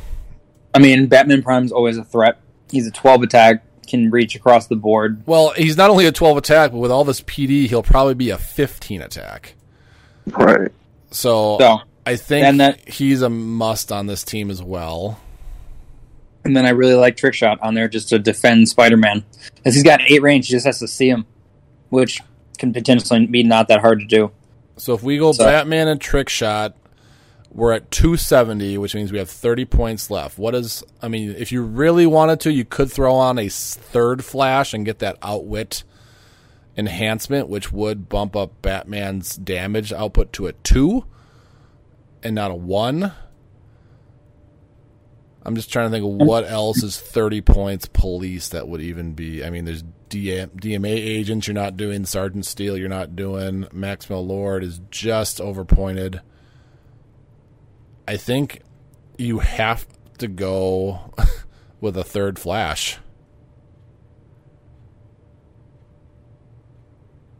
I 0.74 0.80
mean, 0.80 1.07
Batman 1.07 1.41
Prime's 1.41 1.72
always 1.72 1.97
a 1.97 2.03
threat. 2.03 2.39
He's 2.70 2.86
a 2.86 2.91
12 2.91 3.24
attack, 3.24 3.63
can 3.88 4.11
reach 4.11 4.36
across 4.36 4.68
the 4.68 4.76
board. 4.76 5.24
Well, 5.26 5.53
he's 5.57 5.76
not 5.78 5.89
only 5.89 6.05
a 6.05 6.11
twelve 6.11 6.38
attack, 6.38 6.72
but 6.72 6.78
with 6.78 6.91
all 6.91 7.03
this 7.03 7.22
PD, 7.22 7.68
he'll 7.68 7.84
probably 7.84 8.13
be 8.13 8.30
a 8.30 8.38
fifteen 8.38 9.01
attack. 9.01 9.55
Right. 10.32 10.72
So, 11.12 11.58
So, 11.60 11.80
I 12.06 12.16
think 12.16 12.46
and 12.46 12.60
that- 12.60 12.88
he's 12.88 13.22
a 13.22 13.30
must 13.30 13.92
on 13.92 14.08
this 14.08 14.24
team 14.24 14.50
as 14.52 14.62
well. 14.62 15.20
and 16.46 16.56
then 16.56 16.66
I 16.66 16.70
really 16.70 16.94
like 16.94 17.18
Trick 17.18 17.34
Shot 17.34 17.60
on 17.62 17.74
there 17.74 17.90
just 17.90 18.08
to 18.10 18.20
defend 18.20 18.70
Spider 18.70 18.96
Man. 18.96 19.26
Because 19.56 19.74
he's 19.74 19.84
got 19.84 20.00
eight 20.02 20.22
range, 20.22 20.48
he 20.48 20.52
just 20.52 20.66
has 20.66 20.80
to 20.80 20.88
see 20.88 21.10
him, 21.10 21.26
which 21.90 22.22
can 22.58 22.72
potentially 22.72 23.26
be 23.26 23.44
not 23.44 23.68
that 23.68 23.82
hard 23.82 24.00
to 24.00 24.06
do. 24.06 24.32
So 24.78 24.94
if 24.94 25.04
we 25.04 25.18
go 25.18 25.34
So- 25.34 25.44
Batman 25.44 25.90
and 25.90 26.00
Trick 26.00 26.30
Shot, 26.30 26.74
we're 27.52 27.74
at 27.74 27.92
270, 27.92 28.78
which 28.78 28.96
means 28.96 29.12
we 29.12 29.18
have 29.18 29.30
30 29.30 29.66
points 29.66 30.10
left. 30.10 30.38
What 30.40 30.56
is, 30.56 30.84
I 31.02 31.10
mean, 31.10 31.36
if 31.38 31.52
you 31.52 31.64
really 31.64 32.06
wanted 32.06 32.40
to, 32.42 32.52
you 32.54 32.64
could 32.64 32.92
throw 32.92 33.16
on 33.16 33.38
a 33.40 33.50
third 33.50 34.24
flash 34.24 34.74
and 34.74 34.86
get 34.86 35.00
that 35.00 35.18
outwit 35.22 35.84
enhancement, 36.78 37.50
which 37.50 37.72
would 37.72 38.08
bump 38.08 38.36
up 38.36 38.62
Batman's 38.62 39.36
damage 39.36 39.92
output 39.92 40.32
to 40.34 40.48
a 40.48 40.54
2 40.54 41.04
and 42.24 42.36
not 42.36 42.52
a 42.52 42.56
1. 42.56 43.12
I'm 45.44 45.56
just 45.56 45.72
trying 45.72 45.88
to 45.88 45.92
think 45.92 46.06
of 46.06 46.28
what 46.28 46.46
else 46.46 46.84
is 46.84 47.00
30 47.00 47.42
points 47.42 47.88
police 47.88 48.50
that 48.50 48.68
would 48.68 48.82
even 48.82 49.14
be. 49.14 49.44
I 49.44 49.50
mean, 49.50 49.66
there's 49.66 49.84
DM, 50.10 50.50
DMA 50.50 50.94
agents 50.94 51.48
you're 51.48 51.54
not 51.54 51.78
doing, 51.78 52.06
Sergeant 52.06 52.46
Steele 52.46 52.78
you're 52.78 52.90
not 52.90 53.16
doing, 53.16 53.66
Maxwell 53.72 54.26
Lord 54.26 54.64
is 54.64 54.82
just 54.92 55.40
overpointed. 55.40 56.22
I 58.08 58.18
think 58.18 58.62
you 59.18 59.40
have 59.40 59.88
to 60.18 60.28
go 60.28 61.14
with 61.82 61.98
a 61.98 62.04
third 62.04 62.38
flash. 62.40 63.00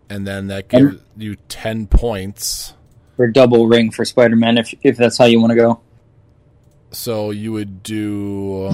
And 0.10 0.26
then 0.26 0.47
that 0.47 0.70
gives 0.70 0.95
you 1.18 1.36
10 1.49 1.88
points. 1.88 2.74
For 3.18 3.28
double 3.28 3.68
ring 3.68 3.91
for 3.91 4.05
Spider 4.05 4.36
Man, 4.36 4.58
if, 4.58 4.74
if 4.84 4.95
that's 4.97 5.18
how 5.18 5.26
you 5.26 5.39
want 5.41 5.51
to 5.51 5.55
go. 5.55 5.82
So 6.91 7.32
you 7.32 7.51
would 7.51 7.84
do 7.84 8.74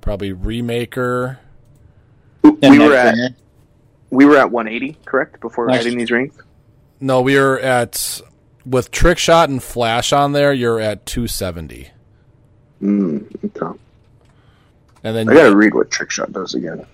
probably 0.00 0.32
Remaker. 0.32 1.38
We 2.42 2.78
were 2.78 2.94
at 2.94 3.14
ringer. 3.14 3.28
we 4.10 4.24
were 4.24 4.36
at 4.36 4.50
180, 4.50 4.98
correct? 5.04 5.40
Before 5.40 5.66
Nice. 5.68 5.80
adding 5.80 5.98
these 5.98 6.10
rings. 6.10 6.34
No, 6.98 7.20
we 7.20 7.36
are 7.36 7.58
at 7.58 8.20
with 8.66 8.90
trick 8.90 9.18
shot 9.18 9.48
and 9.48 9.62
flash 9.62 10.12
on 10.12 10.32
there. 10.32 10.52
You're 10.52 10.80
at 10.80 11.06
270, 11.06 11.88
Mm, 12.82 13.26
okay. 13.56 13.78
and 15.04 15.16
then 15.16 15.28
I 15.28 15.34
gotta 15.34 15.54
read 15.54 15.72
what 15.74 15.90
Trick 15.90 16.10
Shot 16.10 16.32
does 16.32 16.54
again. 16.54 16.84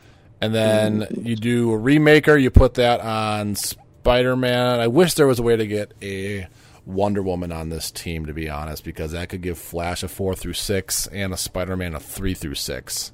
And 0.40 0.54
then 0.54 1.06
you 1.22 1.36
do 1.36 1.72
a 1.72 1.78
remaker. 1.78 2.40
You 2.40 2.50
put 2.50 2.74
that 2.74 3.00
on 3.00 3.54
Spider 3.54 4.36
Man. 4.36 4.80
I 4.80 4.86
wish 4.86 5.14
there 5.14 5.26
was 5.26 5.38
a 5.38 5.42
way 5.42 5.56
to 5.56 5.66
get 5.66 5.92
a 6.02 6.46
Wonder 6.86 7.22
Woman 7.22 7.52
on 7.52 7.68
this 7.68 7.90
team, 7.90 8.26
to 8.26 8.32
be 8.32 8.48
honest, 8.48 8.84
because 8.84 9.12
that 9.12 9.28
could 9.28 9.42
give 9.42 9.58
Flash 9.58 10.02
a 10.02 10.08
four 10.08 10.34
through 10.34 10.54
six 10.54 11.06
and 11.08 11.32
a 11.32 11.36
Spider 11.36 11.76
Man 11.76 11.94
a 11.94 12.00
three 12.00 12.34
through 12.34 12.54
six. 12.54 13.12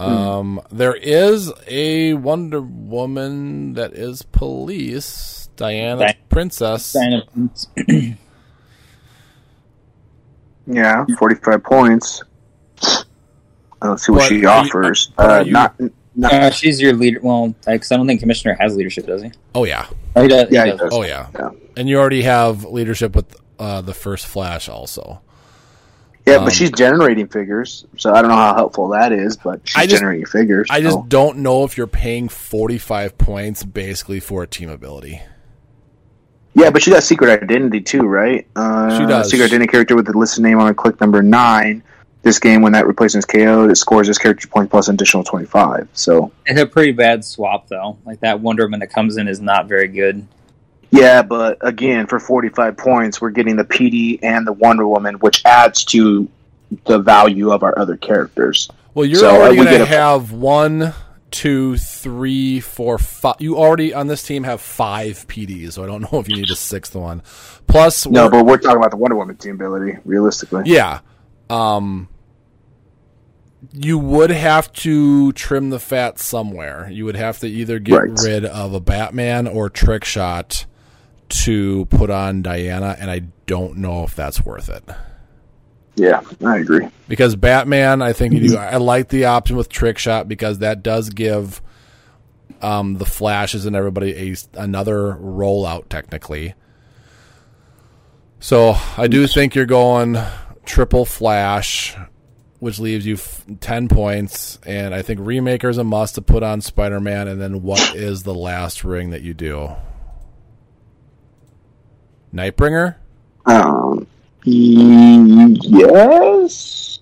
Um, 0.00 0.60
there 0.72 0.94
is 0.94 1.52
a 1.68 2.14
Wonder 2.14 2.60
Woman 2.60 3.74
that 3.74 3.94
is 3.94 4.22
police, 4.22 5.48
Diana 5.56 6.00
Di- 6.00 6.18
Princess. 6.28 6.92
Diana- 6.92 8.16
Yeah, 10.66 11.04
45 11.18 11.62
points. 11.62 12.22
Uh, 13.82 13.90
Let's 13.90 14.06
see 14.06 14.12
what 14.12 14.18
But 14.20 14.28
she 14.28 14.34
are 14.36 14.38
you- 14.38 14.48
offers. 14.48 15.12
but 15.16 15.30
Uh, 15.30 15.44
you- 15.44 15.52
not, 15.52 15.74
not 16.16 16.32
Uh, 16.32 16.50
she's 16.50 16.80
your 16.80 16.92
leader. 16.92 17.20
Well, 17.22 17.54
because 17.66 17.90
I 17.92 17.96
don't 17.96 18.06
think 18.06 18.20
Commissioner 18.20 18.56
has 18.60 18.76
leadership, 18.76 19.06
does 19.06 19.22
he? 19.22 19.32
Oh 19.54 19.64
yeah, 19.64 19.86
Oh, 20.16 20.22
he 20.22 20.28
does. 20.28 20.48
Yeah, 20.50 20.64
he 20.64 20.70
he 20.72 20.76
does. 20.76 20.90
does. 20.90 20.92
oh 20.94 21.02
yeah, 21.02 21.26
Yeah. 21.34 21.50
and 21.76 21.88
you 21.88 21.98
already 21.98 22.22
have 22.22 22.64
leadership 22.64 23.14
with 23.16 23.34
uh, 23.58 23.80
the 23.80 23.94
first 23.94 24.26
Flash 24.26 24.68
also. 24.68 25.20
Yeah, 26.26 26.36
Um, 26.36 26.44
but 26.44 26.54
she's 26.54 26.70
generating 26.70 27.28
figures, 27.28 27.84
so 27.98 28.14
I 28.14 28.22
don't 28.22 28.30
know 28.30 28.36
how 28.36 28.54
helpful 28.54 28.88
that 28.88 29.12
is. 29.12 29.36
But 29.36 29.60
she's 29.64 29.76
I 29.76 29.86
just- 29.86 29.96
generating 30.00 30.24
figures. 30.26 30.68
I 30.70 30.80
just 30.80 31.08
don't 31.10 31.38
know 31.38 31.64
if 31.64 31.76
you're 31.76 31.86
paying 31.86 32.28
45 32.28 33.18
points 33.18 33.62
basically 33.62 34.20
for 34.20 34.42
a 34.42 34.46
team 34.46 34.70
ability. 34.70 35.20
yeah, 36.54 36.70
but 36.70 36.82
she 36.82 36.90
got 36.92 37.02
secret 37.02 37.42
identity 37.42 37.80
too, 37.80 38.02
right? 38.02 38.46
Uh, 38.56 38.98
She 38.98 39.06
does. 39.06 39.28
Secret 39.30 39.46
identity 39.46 39.70
character 39.70 39.96
with 39.96 40.06
the 40.06 40.16
listed 40.16 40.42
name 40.44 40.58
on 40.60 40.68
a 40.68 40.74
click 40.74 41.00
number 41.00 41.22
nine. 41.22 41.82
This 42.24 42.38
game, 42.40 42.62
when 42.62 42.72
that 42.72 42.86
replacement 42.86 43.20
is 43.22 43.26
KO'd, 43.26 43.70
it 43.70 43.76
scores 43.76 44.06
this 44.08 44.18
character 44.18 44.48
point 44.48 44.70
plus 44.70 44.88
an 44.88 44.94
additional 44.94 45.22
twenty 45.24 45.46
five. 45.46 45.88
So 45.92 46.32
It's 46.46 46.58
a 46.60 46.66
pretty 46.66 46.92
bad 46.92 47.24
swap, 47.24 47.68
though. 47.68 47.98
Like 48.04 48.20
that 48.20 48.40
Wonder 48.40 48.64
Woman 48.64 48.80
that 48.80 48.88
comes 48.92 49.16
in 49.18 49.28
is 49.28 49.40
not 49.40 49.68
very 49.68 49.88
good. 49.88 50.26
Yeah, 50.90 51.22
but 51.22 51.58
again, 51.60 52.06
for 52.06 52.18
45 52.20 52.76
points, 52.76 53.20
we're 53.20 53.30
getting 53.30 53.56
the 53.56 53.64
PD 53.64 54.20
and 54.22 54.46
the 54.46 54.52
Wonder 54.52 54.86
Woman, 54.86 55.16
which 55.16 55.42
adds 55.44 55.84
to 55.86 56.28
the 56.86 56.98
value 57.00 57.50
of 57.50 57.62
our 57.64 57.76
other 57.78 57.96
characters. 57.96 58.70
Well, 58.94 59.04
you're 59.04 59.18
So, 59.18 59.28
uh, 59.28 59.32
already 59.38 59.58
we 59.58 59.64
going 59.64 59.78
to 59.78 59.82
a- 59.82 59.86
have 59.86 60.30
one, 60.30 60.94
two, 61.32 61.76
three, 61.78 62.60
four, 62.60 62.98
five. 62.98 63.34
You 63.40 63.56
already 63.56 63.92
on 63.92 64.06
this 64.06 64.22
team 64.22 64.44
have 64.44 64.60
five 64.60 65.26
PDs, 65.26 65.72
so 65.72 65.82
I 65.82 65.86
don't 65.86 66.00
know 66.12 66.20
if 66.20 66.28
you 66.28 66.36
need 66.36 66.50
a 66.50 66.54
sixth 66.56 66.94
one. 66.94 67.22
Plus, 67.66 68.06
No, 68.06 68.30
but 68.30 68.46
we're 68.46 68.56
talking 68.58 68.76
about 68.78 68.92
the 68.92 68.96
Wonder 68.96 69.16
Woman 69.16 69.36
team 69.36 69.56
ability, 69.56 69.98
realistically. 70.04 70.62
yeah, 70.66 71.00
um, 71.50 72.08
you 73.72 73.98
would 73.98 74.30
have 74.30 74.72
to 74.74 75.32
trim 75.32 75.70
the 75.70 75.78
fat 75.80 76.18
somewhere. 76.18 76.88
You 76.90 77.04
would 77.04 77.16
have 77.16 77.38
to 77.40 77.46
either 77.48 77.78
get 77.78 77.94
Right. 77.94 78.10
rid 78.24 78.44
of 78.44 78.74
a 78.74 78.80
Batman 78.80 79.46
or 79.46 79.70
Trick 79.70 80.04
Shot 80.04 80.66
to 81.30 81.86
put 81.86 82.10
on 82.10 82.42
Diana, 82.42 82.96
and 82.98 83.10
I 83.10 83.22
don't 83.46 83.78
know 83.78 84.04
if 84.04 84.14
that's 84.14 84.44
worth 84.44 84.68
it. 84.68 84.84
Yeah, 85.96 86.22
I 86.44 86.58
agree. 86.58 86.88
because 87.06 87.36
Batman, 87.36 88.02
I 88.02 88.12
think 88.12 88.34
you 88.34 88.48
do. 88.48 88.56
I 88.56 88.78
like 88.78 89.08
the 89.10 89.26
option 89.26 89.56
with 89.56 89.68
Trick 89.68 89.96
Shot 89.98 90.26
because 90.26 90.58
that 90.58 90.82
does 90.82 91.10
give 91.10 91.62
um, 92.62 92.94
the 92.94 93.06
Flashes 93.06 93.64
and 93.66 93.76
everybody 93.76 94.32
a 94.32 94.60
another 94.60 95.14
rollout 95.20 95.88
technically. 95.88 96.54
So 98.40 98.74
I 98.96 99.06
do 99.06 99.26
think 99.26 99.54
you're 99.54 99.66
going 99.66 100.18
triple 100.64 101.04
Flash, 101.04 101.96
which 102.60 102.78
leaves 102.78 103.04
you 103.06 103.14
f- 103.14 103.44
ten 103.60 103.88
points, 103.88 104.58
and 104.66 104.94
I 104.94 105.02
think 105.02 105.20
Remaker 105.20 105.68
is 105.68 105.78
a 105.78 105.84
must 105.84 106.14
to 106.16 106.22
put 106.22 106.42
on 106.42 106.60
Spider 106.60 107.00
Man. 107.00 107.28
And 107.28 107.40
then 107.40 107.62
what 107.62 107.94
is 107.94 108.22
the 108.22 108.34
last 108.34 108.84
ring 108.84 109.10
that 109.10 109.22
you 109.22 109.34
do? 109.34 109.70
Nightbringer. 112.34 112.96
Um, 113.46 114.06
yes. 115.64 116.98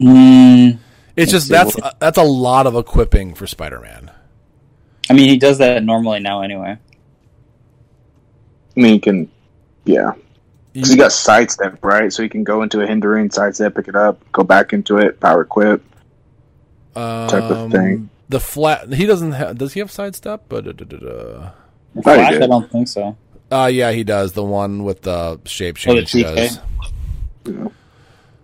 Mm, 0.00 0.78
It's 1.16 1.30
just 1.30 1.48
that's 1.48 1.76
what- 1.76 2.00
that's 2.00 2.18
a 2.18 2.22
lot 2.22 2.66
of 2.66 2.74
equipping 2.74 3.34
for 3.34 3.46
Spider 3.46 3.80
Man. 3.80 4.10
I 5.10 5.12
mean, 5.12 5.28
he 5.28 5.36
does 5.36 5.58
that 5.58 5.84
normally 5.84 6.20
now 6.20 6.40
anyway. 6.42 6.76
I 8.76 8.80
mean, 8.80 8.94
you 8.94 9.00
can, 9.00 9.30
yeah. 9.84 10.12
Because 10.74 10.90
you 10.90 10.96
got 10.96 11.12
sidestep, 11.12 11.82
right? 11.84 12.12
So 12.12 12.22
you 12.22 12.28
can 12.28 12.44
go 12.44 12.62
into 12.62 12.80
a 12.82 12.86
hindering, 12.86 13.30
sidestep, 13.30 13.74
pick 13.76 13.88
it 13.88 13.94
up, 13.96 14.20
go 14.32 14.42
back 14.42 14.72
into 14.72 14.98
it, 14.98 15.18
power 15.20 15.42
equip. 15.42 15.82
type 16.94 17.32
of 17.44 17.70
thing. 17.72 17.94
Um, 17.94 18.10
The 18.28 18.40
flat. 18.40 18.92
He 18.92 19.06
doesn't 19.06 19.32
have. 19.32 19.56
Does 19.58 19.72
he 19.74 19.80
have 19.80 19.90
sidestep? 19.90 20.44
But 20.48 20.66
uh, 20.66 21.50
Flash, 22.02 22.34
I 22.34 22.46
don't 22.46 22.70
think 22.70 22.88
so. 22.88 23.16
uh, 23.52 23.70
yeah, 23.72 23.92
he 23.92 24.02
does. 24.04 24.32
The 24.32 24.42
one 24.44 24.82
with 24.84 25.02
the 25.02 25.40
shape 25.44 25.76
Oh, 25.86 25.94
the 25.94 26.02
change. 26.04 26.10
he 26.10 26.24
TK? 26.24 26.34
does. 27.44 27.72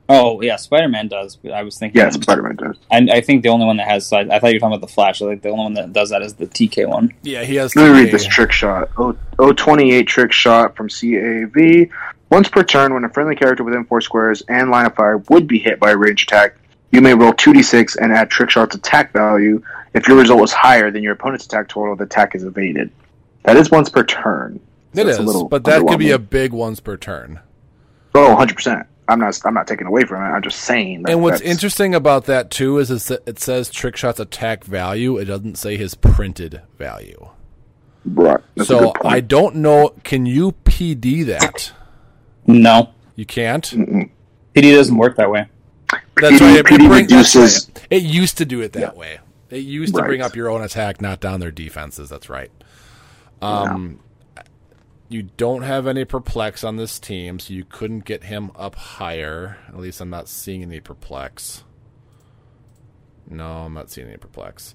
Oh 0.08 0.40
yeah, 0.40 0.56
Spider 0.56 0.88
Man 0.88 1.06
does. 1.06 1.38
I 1.52 1.62
was 1.62 1.78
thinking. 1.78 2.00
Yeah, 2.00 2.10
Spider 2.10 2.42
Man 2.42 2.56
does. 2.56 2.76
I, 2.90 3.18
I 3.18 3.20
think 3.20 3.42
the 3.44 3.48
only 3.48 3.64
one 3.66 3.76
that 3.76 3.86
has 3.86 4.04
side. 4.06 4.28
I 4.28 4.40
thought 4.40 4.48
you 4.48 4.56
were 4.56 4.60
talking 4.60 4.74
about 4.74 4.86
the 4.86 4.92
Flash. 4.92 5.22
I 5.22 5.26
think 5.26 5.42
the 5.42 5.50
only 5.50 5.62
one 5.64 5.74
that 5.74 5.92
does 5.92 6.10
that 6.10 6.22
is 6.22 6.34
the 6.34 6.46
TK 6.46 6.88
one. 6.88 7.14
Yeah, 7.22 7.44
he 7.44 7.54
has. 7.56 7.76
Let 7.76 7.92
me 7.92 8.02
read 8.02 8.12
this 8.12 8.26
trick 8.26 8.50
shot. 8.50 8.90
O- 8.98 9.16
028 9.52 10.06
trick 10.08 10.32
shot 10.32 10.76
from 10.76 10.88
CAV. 10.88 11.88
Once 12.30 12.48
per 12.48 12.62
turn, 12.62 12.94
when 12.94 13.04
a 13.04 13.08
friendly 13.08 13.34
character 13.34 13.64
within 13.64 13.84
four 13.84 14.00
squares 14.00 14.42
and 14.48 14.70
line 14.70 14.86
of 14.86 14.94
fire 14.94 15.18
would 15.28 15.46
be 15.46 15.58
hit 15.58 15.80
by 15.80 15.90
a 15.90 15.96
range 15.96 16.22
attack, 16.22 16.56
you 16.92 17.00
may 17.00 17.14
roll 17.14 17.32
2d6 17.32 17.96
and 18.00 18.12
add 18.12 18.30
trick 18.30 18.50
shot's 18.50 18.74
attack 18.74 19.12
value. 19.12 19.62
If 19.94 20.06
your 20.06 20.16
result 20.16 20.40
was 20.40 20.52
higher 20.52 20.90
than 20.90 21.02
your 21.02 21.12
opponent's 21.12 21.46
attack 21.46 21.68
total, 21.68 21.96
the 21.96 22.04
attack 22.04 22.34
is 22.34 22.44
evaded. 22.44 22.90
That 23.42 23.56
is 23.56 23.70
once 23.70 23.88
per 23.88 24.04
turn. 24.04 24.60
So 24.94 25.02
a 25.02 25.22
little 25.22 25.48
but 25.48 25.64
that 25.64 25.86
could 25.86 25.98
be 25.98 26.10
a 26.10 26.18
big 26.18 26.52
once 26.52 26.80
per 26.80 26.96
turn. 26.96 27.40
Oh, 28.14 28.36
100%. 28.38 28.86
I'm 29.08 29.18
not 29.18 29.40
I'm 29.44 29.54
not 29.54 29.66
taking 29.66 29.88
away 29.88 30.04
from 30.04 30.22
it. 30.22 30.28
I'm 30.28 30.42
just 30.42 30.60
saying 30.60 31.02
that 31.02 31.10
And 31.10 31.22
what's 31.22 31.40
interesting 31.40 31.96
about 31.96 32.26
that 32.26 32.50
too 32.50 32.78
is, 32.78 32.92
is 32.92 33.08
that 33.08 33.26
it 33.26 33.40
says 33.40 33.70
trick 33.70 33.96
shot's 33.96 34.20
attack 34.20 34.62
value. 34.62 35.16
It 35.16 35.24
doesn't 35.24 35.58
say 35.58 35.76
his 35.76 35.96
printed 35.96 36.62
value. 36.78 37.28
Right. 38.04 38.40
That's 38.54 38.68
so. 38.68 38.92
I 39.04 39.20
don't 39.20 39.56
know. 39.56 39.94
Can 40.04 40.26
you 40.26 40.52
PD 40.64 41.26
that? 41.26 41.72
No, 42.52 42.90
You 43.16 43.26
can't. 43.26 43.64
PD 43.64 44.74
doesn't 44.74 44.96
work 44.96 45.16
that 45.16 45.30
way. 45.30 45.46
That's 45.90 46.36
PD 46.36 46.40
right. 46.40 46.56
It, 46.58 46.66
PD 46.66 46.88
bring- 46.88 47.06
that's 47.06 47.34
reduces- 47.34 47.70
right. 47.74 47.86
It 47.90 48.02
used 48.02 48.38
to 48.38 48.44
do 48.44 48.60
it 48.60 48.72
that 48.74 48.96
way. 48.96 49.18
It 49.50 49.58
used 49.64 49.94
to 49.96 50.02
bring 50.02 50.20
up 50.22 50.36
your 50.36 50.48
own 50.48 50.62
attack, 50.62 51.00
not 51.00 51.20
down 51.20 51.40
their 51.40 51.50
defenses. 51.50 52.08
That's 52.08 52.28
right. 52.28 52.50
Um, 53.42 54.00
you 55.08 55.22
don't 55.36 55.62
have 55.62 55.86
any 55.88 56.04
perplex 56.04 56.62
on 56.62 56.76
this 56.76 57.00
team, 57.00 57.38
so 57.40 57.52
you 57.52 57.64
couldn't 57.64 58.04
get 58.04 58.24
him 58.24 58.52
up 58.54 58.76
higher. 58.76 59.58
At 59.68 59.78
least 59.78 60.00
I'm 60.00 60.10
not 60.10 60.28
seeing 60.28 60.62
any 60.62 60.78
perplex. 60.78 61.64
No, 63.28 63.44
I'm 63.62 63.74
not 63.74 63.90
seeing 63.90 64.06
any 64.08 64.16
perplex. 64.18 64.74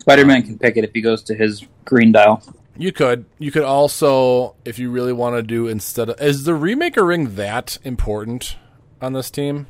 Spider 0.00 0.26
Man 0.26 0.42
can 0.42 0.58
pick 0.58 0.76
it 0.76 0.84
if 0.84 0.92
he 0.92 1.00
goes 1.00 1.22
to 1.24 1.34
his 1.34 1.64
green 1.84 2.12
dial. 2.12 2.42
You 2.80 2.92
could. 2.92 3.26
You 3.38 3.52
could 3.52 3.62
also, 3.62 4.54
if 4.64 4.78
you 4.78 4.90
really 4.90 5.12
want 5.12 5.36
to 5.36 5.42
do 5.42 5.68
instead 5.68 6.08
of, 6.08 6.18
is 6.18 6.44
the 6.44 6.52
remaker 6.52 7.06
ring 7.06 7.34
that 7.34 7.76
important 7.84 8.56
on 9.02 9.12
this 9.12 9.30
team? 9.30 9.66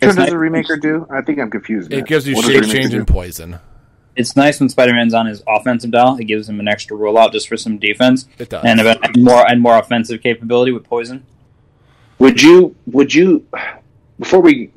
What 0.00 0.16
does 0.16 0.30
the 0.30 0.36
remaker 0.36 0.80
do? 0.80 1.06
I 1.10 1.20
think 1.20 1.38
I'm 1.38 1.50
confused. 1.50 1.92
It 1.92 2.06
gives 2.06 2.26
you 2.26 2.36
What 2.36 2.46
shape 2.46 2.64
change 2.64 2.94
and 2.94 3.06
poison. 3.06 3.58
It's 4.16 4.34
nice 4.34 4.60
when 4.60 4.70
Spider 4.70 4.94
Man's 4.94 5.12
on 5.12 5.26
his 5.26 5.42
offensive 5.46 5.90
dial. 5.90 6.16
It 6.16 6.24
gives 6.24 6.48
him 6.48 6.58
an 6.58 6.66
extra 6.66 6.96
rollout 6.96 7.32
just 7.32 7.48
for 7.48 7.58
some 7.58 7.76
defense 7.76 8.26
It 8.38 8.48
does. 8.48 8.64
and, 8.64 8.80
a, 8.80 8.98
and 9.04 9.22
more 9.22 9.46
and 9.46 9.60
more 9.60 9.76
offensive 9.78 10.22
capability 10.22 10.72
with 10.72 10.84
poison. 10.84 11.26
Would 12.18 12.40
you? 12.40 12.74
Would 12.86 13.12
you? 13.12 13.46
Before 14.18 14.40
we, 14.40 14.70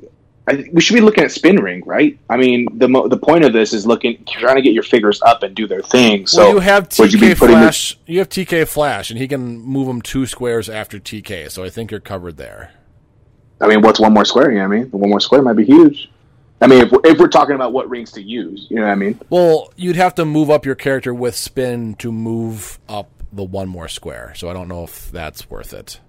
I, 0.46 0.66
we 0.74 0.82
should 0.82 0.96
be 0.96 1.02
looking 1.02 1.24
at 1.24 1.32
spin 1.32 1.62
ring, 1.62 1.84
right? 1.86 2.20
I 2.30 2.36
mean, 2.36 2.68
the 2.78 2.90
mo- 2.90 3.08
the 3.08 3.18
point 3.18 3.46
of 3.46 3.54
this 3.54 3.72
is 3.72 3.88
looking 3.88 4.24
trying 4.26 4.58
to 4.58 4.62
get 4.62 4.74
your 4.74 4.84
figures 4.84 5.22
up 5.22 5.42
and 5.42 5.56
do 5.56 5.68
their 5.68 5.82
thing. 5.82 6.28
So 6.28 6.42
well, 6.42 6.54
you 6.56 6.60
have 6.60 6.84
you 7.00 7.06
TK 7.06 7.38
putting 7.38 7.56
Flash. 7.56 7.98
You 8.06 8.20
have 8.20 8.28
TK 8.28 8.68
Flash, 8.68 9.10
and 9.10 9.18
he 9.18 9.28
can 9.28 9.60
move 9.60 9.88
them 9.88 10.02
two 10.02 10.26
squares 10.26 10.70
after 10.70 11.00
TK. 11.00 11.50
So 11.50 11.64
I 11.64 11.70
think 11.70 11.92
you're 11.92 12.02
covered 12.02 12.36
there. 12.36 12.72
I 13.62 13.68
mean, 13.68 13.82
what's 13.82 14.02
one 14.02 14.14
more 14.14 14.26
square? 14.26 14.52
You 14.52 14.60
know 14.60 14.68
what 14.68 14.76
I 14.76 14.80
mean? 14.80 14.92
One 14.92 15.10
more 15.10 15.22
square 15.22 15.42
might 15.42 15.54
be 15.54 15.64
huge. 15.64 16.12
I 16.60 16.68
mean, 16.68 16.82
if 16.82 16.92
we're, 16.92 17.02
if 17.06 17.18
we're 17.20 17.28
talking 17.30 17.56
about 17.56 17.72
what 17.72 17.90
rings 17.90 18.12
to 18.14 18.22
use, 18.22 18.68
you 18.70 18.78
know 18.78 18.84
what 18.84 18.92
I 18.92 18.96
mean? 18.96 19.20
Well, 19.30 19.72
you'd 19.78 19.96
have 19.96 20.16
to 20.16 20.26
move 20.26 20.50
up 20.50 20.66
your 20.66 20.76
character 20.76 21.14
with 21.14 21.36
spin 21.36 21.96
to 21.96 22.12
move 22.12 22.80
up 22.90 23.10
the 23.32 23.44
one 23.44 23.70
more 23.70 23.88
square. 23.88 24.34
So 24.36 24.50
I 24.50 24.54
don't 24.54 24.68
know 24.68 24.84
if 24.84 25.10
that's 25.12 25.50
worth 25.50 25.74
it. 25.74 26.02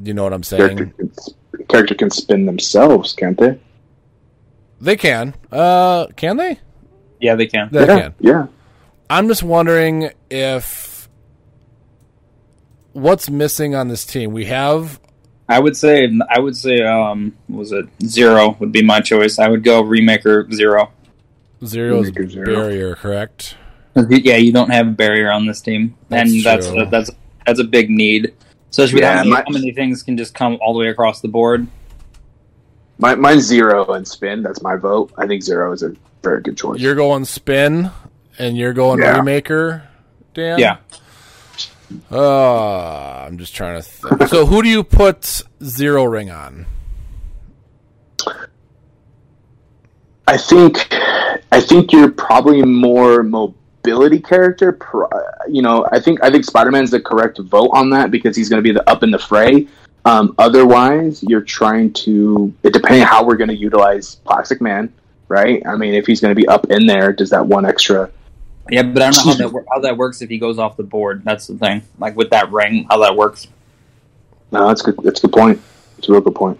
You 0.00 0.12
know 0.12 0.24
what 0.24 0.32
I'm 0.32 0.42
saying? 0.42 0.76
Character 0.76 1.34
can, 1.62 1.66
character 1.68 1.94
can 1.94 2.10
spin 2.10 2.46
themselves, 2.46 3.12
can't 3.12 3.38
they? 3.38 3.58
They 4.80 4.96
can. 4.96 5.34
Uh, 5.50 6.06
can 6.16 6.36
they? 6.36 6.58
Yeah, 7.20 7.36
they 7.36 7.46
can. 7.46 7.68
They 7.70 7.80
yeah, 7.86 8.00
can. 8.00 8.14
yeah. 8.20 8.46
I'm 9.08 9.28
just 9.28 9.42
wondering 9.42 10.10
if 10.30 11.08
what's 12.92 13.30
missing 13.30 13.74
on 13.74 13.88
this 13.88 14.04
team. 14.04 14.32
We 14.32 14.46
have 14.46 15.00
I 15.48 15.58
would 15.60 15.76
say 15.76 16.10
I 16.30 16.40
would 16.40 16.56
say 16.56 16.82
um 16.82 17.36
was 17.48 17.72
it 17.72 17.86
zero 18.04 18.56
would 18.58 18.72
be 18.72 18.82
my 18.82 19.00
choice. 19.00 19.38
I 19.38 19.48
would 19.48 19.62
go 19.62 19.82
remaker 19.82 20.52
zero. 20.52 20.90
Zero's 21.64 22.06
Maker 22.06 22.28
Zero. 22.28 22.46
barrier, 22.46 22.94
correct? 22.96 23.56
Yeah, 23.94 24.36
you 24.36 24.52
don't 24.52 24.70
have 24.70 24.88
a 24.88 24.90
barrier 24.90 25.30
on 25.30 25.46
this 25.46 25.60
team, 25.60 25.94
That's 26.08 26.30
and 26.30 26.42
that's 26.42 26.68
true. 26.68 26.86
that's 26.90 27.10
that's 27.46 27.60
a 27.60 27.64
big 27.64 27.90
need. 27.90 28.34
Especially 28.72 28.94
with 28.96 29.02
Yeah, 29.02 29.10
how, 29.12 29.18
many, 29.18 29.30
my- 29.30 29.44
how 29.46 29.52
many 29.52 29.70
things 29.72 30.02
can 30.02 30.16
just 30.16 30.34
come 30.34 30.58
all 30.62 30.72
the 30.72 30.80
way 30.80 30.88
across 30.88 31.20
the 31.20 31.28
board. 31.28 31.66
My, 32.98 33.14
mine's 33.14 33.44
zero 33.44 33.84
and 33.92 34.06
spin. 34.08 34.42
That's 34.42 34.62
my 34.62 34.76
vote. 34.76 35.12
I 35.18 35.26
think 35.26 35.42
zero 35.42 35.72
is 35.72 35.82
a 35.82 35.94
very 36.22 36.40
good 36.40 36.56
choice. 36.56 36.80
You're 36.80 36.94
going 36.94 37.24
spin, 37.26 37.90
and 38.38 38.56
you're 38.56 38.72
going 38.72 39.00
Yeah. 39.00 39.18
remaker, 39.18 39.82
Dan. 40.34 40.58
Yeah, 40.58 40.76
Uh, 42.10 43.26
I'm 43.26 43.36
just 43.38 43.54
trying 43.54 43.76
to. 43.76 43.82
Think. 43.82 44.28
so 44.28 44.46
who 44.46 44.62
do 44.62 44.68
you 44.70 44.82
put 44.82 45.42
zero 45.62 46.04
ring 46.04 46.30
on? 46.30 46.64
I 50.26 50.36
think 50.38 50.86
I 51.50 51.60
think 51.60 51.92
you're 51.92 52.10
probably 52.12 52.62
more 52.62 53.22
mobility 53.84 54.20
character. 54.20 54.72
Pro- 54.72 55.08
You 55.48 55.62
know, 55.62 55.86
I 55.92 56.00
think 56.00 56.22
I 56.22 56.30
think 56.30 56.44
Spider 56.44 56.70
Man's 56.70 56.90
the 56.90 57.00
correct 57.00 57.38
vote 57.38 57.70
on 57.72 57.90
that 57.90 58.10
because 58.10 58.36
he's 58.36 58.48
going 58.48 58.62
to 58.62 58.66
be 58.68 58.72
the 58.72 58.88
up 58.88 59.02
in 59.02 59.10
the 59.10 59.18
fray. 59.18 59.66
Um, 60.04 60.34
otherwise, 60.38 61.22
you're 61.22 61.40
trying 61.42 61.92
to. 61.94 62.52
It 62.62 62.72
depending 62.72 63.02
how 63.02 63.24
we're 63.24 63.36
going 63.36 63.50
to 63.50 63.56
utilize 63.56 64.16
Plastic 64.16 64.60
Man, 64.60 64.92
right? 65.28 65.62
I 65.66 65.76
mean, 65.76 65.94
if 65.94 66.06
he's 66.06 66.20
going 66.20 66.34
to 66.34 66.40
be 66.40 66.46
up 66.48 66.70
in 66.70 66.86
there, 66.86 67.12
does 67.12 67.30
that 67.30 67.44
one 67.46 67.64
extra? 67.66 68.10
yeah, 68.70 68.82
but 68.82 69.02
I 69.02 69.10
don't 69.10 69.26
know 69.26 69.32
how 69.32 69.48
that 69.58 69.64
how 69.74 69.78
that 69.80 69.96
works 69.96 70.22
if 70.22 70.28
he 70.30 70.38
goes 70.38 70.58
off 70.58 70.76
the 70.76 70.82
board. 70.84 71.22
That's 71.24 71.46
the 71.46 71.56
thing. 71.56 71.82
Like 71.98 72.16
with 72.16 72.30
that 72.30 72.50
ring, 72.52 72.86
how 72.90 72.98
that 72.98 73.16
works. 73.16 73.48
No, 74.50 74.68
that's 74.68 74.82
good. 74.82 74.96
That's 75.02 75.22
a 75.22 75.26
good 75.28 75.32
point. 75.36 75.60
It's 75.98 76.08
a 76.08 76.12
real 76.12 76.20
good 76.20 76.34
point. 76.34 76.58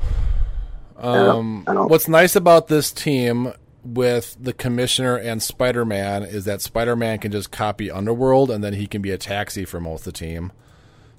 don't- 1.03 1.29
Um, 1.29 1.65
I 1.67 1.75
don't- 1.75 1.91
what's 1.91 2.07
nice 2.09 2.37
about 2.37 2.69
this 2.69 2.93
team 2.93 3.53
with 3.85 4.37
the 4.41 4.53
commissioner 4.53 5.17
and 5.17 5.43
Spider 5.43 5.85
Man 5.85 6.23
is 6.23 6.45
that 6.45 6.61
Spider 6.61 6.95
Man 6.97 7.19
can 7.19 7.33
just 7.33 7.51
copy 7.51 7.91
Underworld 7.91 8.51
and 8.51 8.63
then 8.63 8.75
he 8.75 8.87
can 8.87 9.03
be 9.03 9.11
a 9.11 9.19
taxi 9.19 9.65
for 9.65 9.81
most 9.81 10.07
of 10.07 10.13
the 10.13 10.19
team. 10.19 10.53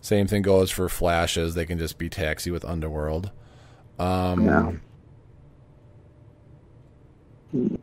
Same 0.02 0.28
thing 0.28 0.42
goes 0.42 0.70
for 0.72 0.90
Flashes; 0.90 1.56
they 1.56 1.66
can 1.66 1.78
just 1.78 1.98
be 1.98 2.10
taxi 2.10 2.52
with 2.52 2.66
Underworld. 2.66 3.32
Um, 4.00 4.46
Yeah. 4.46 4.72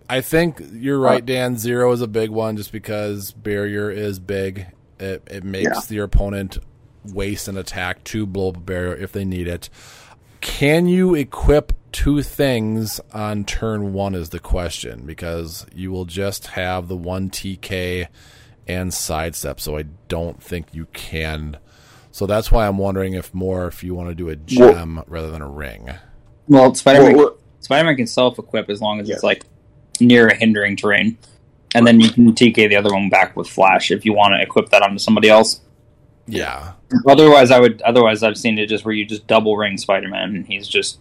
I 0.08 0.20
think 0.20 0.60
you're 0.72 0.98
right, 0.98 1.24
Dan. 1.24 1.56
Zero 1.56 1.92
is 1.92 2.00
a 2.00 2.08
big 2.08 2.30
one 2.30 2.56
just 2.56 2.72
because 2.72 3.30
barrier 3.32 3.88
is 3.90 4.18
big. 4.18 4.66
It 4.98 5.22
it 5.30 5.44
makes 5.44 5.90
your 5.90 6.04
opponent 6.04 6.58
waste 7.04 7.46
an 7.48 7.56
attack 7.56 8.02
to 8.04 8.26
blow 8.26 8.48
up 8.48 8.56
a 8.56 8.60
barrier 8.60 8.96
if 8.96 9.12
they 9.12 9.24
need 9.24 9.46
it. 9.46 9.70
Can 10.40 10.86
you 10.88 11.14
equip 11.14 11.72
two 11.92 12.22
things 12.22 13.00
on 13.12 13.44
turn 13.44 13.92
one 13.92 14.14
is 14.14 14.30
the 14.30 14.38
question 14.38 15.04
because 15.04 15.66
you 15.74 15.90
will 15.90 16.04
just 16.04 16.48
have 16.48 16.88
the 16.88 16.96
one 16.96 17.30
TK 17.30 18.06
and 18.66 18.94
sidestep, 18.94 19.60
so 19.60 19.76
I 19.76 19.84
don't 20.08 20.42
think 20.42 20.68
you 20.72 20.86
can. 20.92 21.58
So 22.12 22.26
that's 22.26 22.50
why 22.50 22.66
I'm 22.66 22.78
wondering 22.78 23.14
if 23.14 23.34
more 23.34 23.66
if 23.66 23.82
you 23.84 23.94
want 23.94 24.08
to 24.08 24.14
do 24.14 24.28
a 24.28 24.36
gem 24.36 25.02
rather 25.06 25.30
than 25.30 25.42
a 25.42 25.48
ring. 25.48 25.90
Well, 26.48 26.74
Spider 26.74 27.02
Man 27.02 27.16
Well, 27.16 27.24
well- 27.26 27.36
Spider 27.60 27.84
Man 27.84 27.96
can 27.96 28.06
self 28.06 28.38
equip 28.38 28.70
as 28.70 28.80
long 28.80 29.00
as 29.00 29.08
Yeah. 29.08 29.16
it's 29.16 29.24
like 29.24 29.44
near 30.00 30.28
a 30.28 30.34
hindering 30.34 30.76
terrain, 30.76 31.18
and 31.74 31.86
then 31.86 32.00
you 32.00 32.08
can 32.10 32.32
TK 32.34 32.68
the 32.68 32.76
other 32.76 32.92
one 32.92 33.10
back 33.10 33.36
with 33.36 33.48
Flash 33.48 33.90
if 33.90 34.04
you 34.04 34.12
want 34.14 34.32
to 34.34 34.40
equip 34.42 34.70
that 34.70 34.82
onto 34.82 34.98
somebody 34.98 35.28
else. 35.28 35.60
Yeah. 36.30 36.72
Otherwise, 37.06 37.50
I 37.50 37.60
would. 37.60 37.82
Otherwise, 37.82 38.22
I've 38.22 38.36
seen 38.38 38.58
it 38.58 38.66
just 38.66 38.84
where 38.84 38.94
you 38.94 39.04
just 39.04 39.26
double 39.26 39.56
ring 39.56 39.76
Spider 39.78 40.08
Man, 40.08 40.34
and 40.36 40.46
he's 40.46 40.68
just 40.68 40.98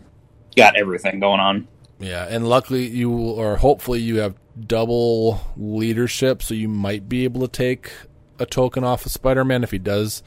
got 0.56 0.76
everything 0.76 1.20
going 1.20 1.40
on. 1.40 1.68
Yeah, 2.00 2.26
and 2.30 2.48
luckily 2.48 2.88
you 2.88 3.12
or 3.12 3.58
hopefully 3.58 4.00
you 4.00 4.18
have 4.18 4.36
double 4.60 5.42
leadership, 5.58 6.42
so 6.42 6.54
you 6.54 6.68
might 6.68 7.10
be 7.10 7.24
able 7.24 7.42
to 7.42 7.48
take 7.48 7.92
a 8.40 8.46
token 8.46 8.84
off 8.84 9.06
of 9.06 9.12
Spider-Man 9.12 9.64
if 9.64 9.72
he 9.72 9.78
does 9.78 10.24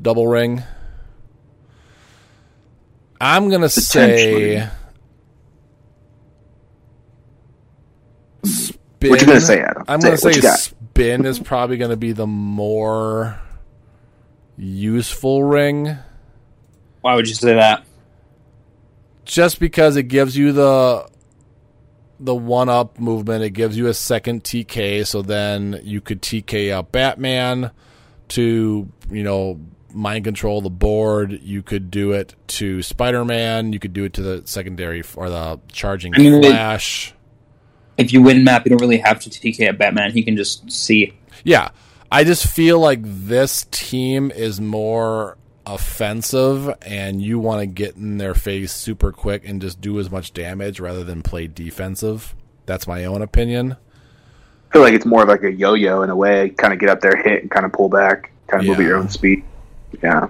double 0.00 0.26
ring. 0.26 0.62
I'm 3.20 3.50
gonna 3.50 3.68
say 3.68 4.68
spin. 8.40 9.10
What 9.10 9.20
you 9.20 9.26
gonna 9.26 9.40
say, 9.40 9.60
Adam? 9.60 9.84
I'm 9.86 10.00
Say 10.00 10.08
gonna 10.08 10.14
it. 10.14 10.42
Say 10.42 10.72
spin 10.72 11.24
is 11.26 11.38
probably 11.38 11.76
gonna 11.76 11.96
be 11.96 12.12
the 12.12 12.26
more 12.26 13.38
useful 14.56 15.42
ring. 15.42 15.96
Why 17.00 17.14
would 17.14 17.28
you 17.28 17.34
say 17.34 17.54
that? 17.54 17.84
just 19.24 19.60
because 19.60 19.96
it 19.96 20.04
gives 20.04 20.36
you 20.36 20.52
the 20.52 21.08
the 22.20 22.34
one 22.34 22.68
up 22.68 23.00
movement, 23.00 23.42
it 23.42 23.50
gives 23.50 23.76
you 23.76 23.88
a 23.88 23.94
second 23.94 24.44
TK, 24.44 25.06
so 25.06 25.22
then 25.22 25.80
you 25.82 26.00
could 26.00 26.22
TK 26.22 26.70
out 26.70 26.92
Batman 26.92 27.72
to, 28.28 28.88
you 29.10 29.22
know, 29.24 29.60
mind 29.92 30.24
control 30.24 30.60
the 30.60 30.70
board. 30.70 31.40
You 31.42 31.64
could 31.64 31.90
do 31.90 32.12
it 32.12 32.36
to 32.48 32.80
Spider 32.82 33.24
Man, 33.24 33.72
you 33.72 33.80
could 33.80 33.92
do 33.92 34.04
it 34.04 34.12
to 34.14 34.22
the 34.22 34.42
secondary 34.44 35.02
or 35.16 35.30
the 35.30 35.58
charging 35.72 36.14
I 36.14 36.18
mean, 36.18 36.42
flash. 36.42 37.12
If 37.98 38.12
you 38.12 38.22
win 38.22 38.44
map, 38.44 38.64
you 38.66 38.70
don't 38.70 38.80
really 38.80 38.98
have 38.98 39.18
to 39.20 39.30
TK 39.30 39.68
at 39.68 39.78
Batman. 39.78 40.12
He 40.12 40.22
can 40.22 40.36
just 40.36 40.70
see. 40.70 41.14
Yeah. 41.42 41.70
I 42.12 42.24
just 42.24 42.46
feel 42.46 42.78
like 42.78 43.00
this 43.02 43.66
team 43.70 44.30
is 44.30 44.60
more 44.60 45.38
offensive 45.64 46.70
and 46.82 47.22
you 47.22 47.38
want 47.38 47.60
to 47.60 47.66
get 47.66 47.96
in 47.96 48.18
their 48.18 48.34
face 48.34 48.70
super 48.70 49.12
quick 49.12 49.48
and 49.48 49.62
just 49.62 49.80
do 49.80 49.98
as 49.98 50.10
much 50.10 50.34
damage 50.34 50.78
rather 50.78 51.04
than 51.04 51.22
play 51.22 51.46
defensive. 51.46 52.34
That's 52.66 52.86
my 52.86 53.06
own 53.06 53.22
opinion. 53.22 53.78
I 54.68 54.72
feel 54.74 54.82
like 54.82 54.92
it's 54.92 55.06
more 55.06 55.22
of 55.22 55.28
like 55.28 55.42
a 55.42 55.50
yo-yo 55.50 56.02
in 56.02 56.10
a 56.10 56.14
way. 56.14 56.50
Kind 56.50 56.74
of 56.74 56.78
get 56.78 56.90
up 56.90 57.00
there, 57.00 57.16
hit, 57.16 57.40
and 57.40 57.50
kind 57.50 57.64
of 57.64 57.72
pull 57.72 57.88
back. 57.88 58.30
Kind 58.46 58.62
of 58.62 58.68
move 58.68 58.80
at 58.80 58.86
your 58.86 58.98
own 58.98 59.08
speed. 59.08 59.42
Yeah. 60.02 60.26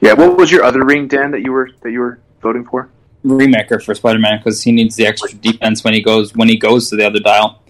Yeah. 0.00 0.14
What 0.14 0.38
was 0.38 0.50
your 0.50 0.64
other 0.64 0.86
ring, 0.86 1.06
Dan, 1.06 1.32
that 1.32 1.42
you 1.42 1.52
were 1.52 1.68
that 1.82 1.90
you 1.90 2.00
were 2.00 2.18
voting 2.40 2.64
for? 2.64 2.88
Remaker 3.26 3.84
for 3.84 3.94
Spider 3.94 4.20
Man 4.20 4.38
because 4.38 4.62
he 4.62 4.72
needs 4.72 4.96
the 4.96 5.06
extra 5.06 5.36
defense 5.36 5.84
when 5.84 5.92
he 5.92 6.00
goes 6.00 6.34
when 6.34 6.48
he 6.48 6.56
goes 6.56 6.88
to 6.88 6.96
the 6.96 7.04
other 7.04 7.20
dial. 7.20 7.60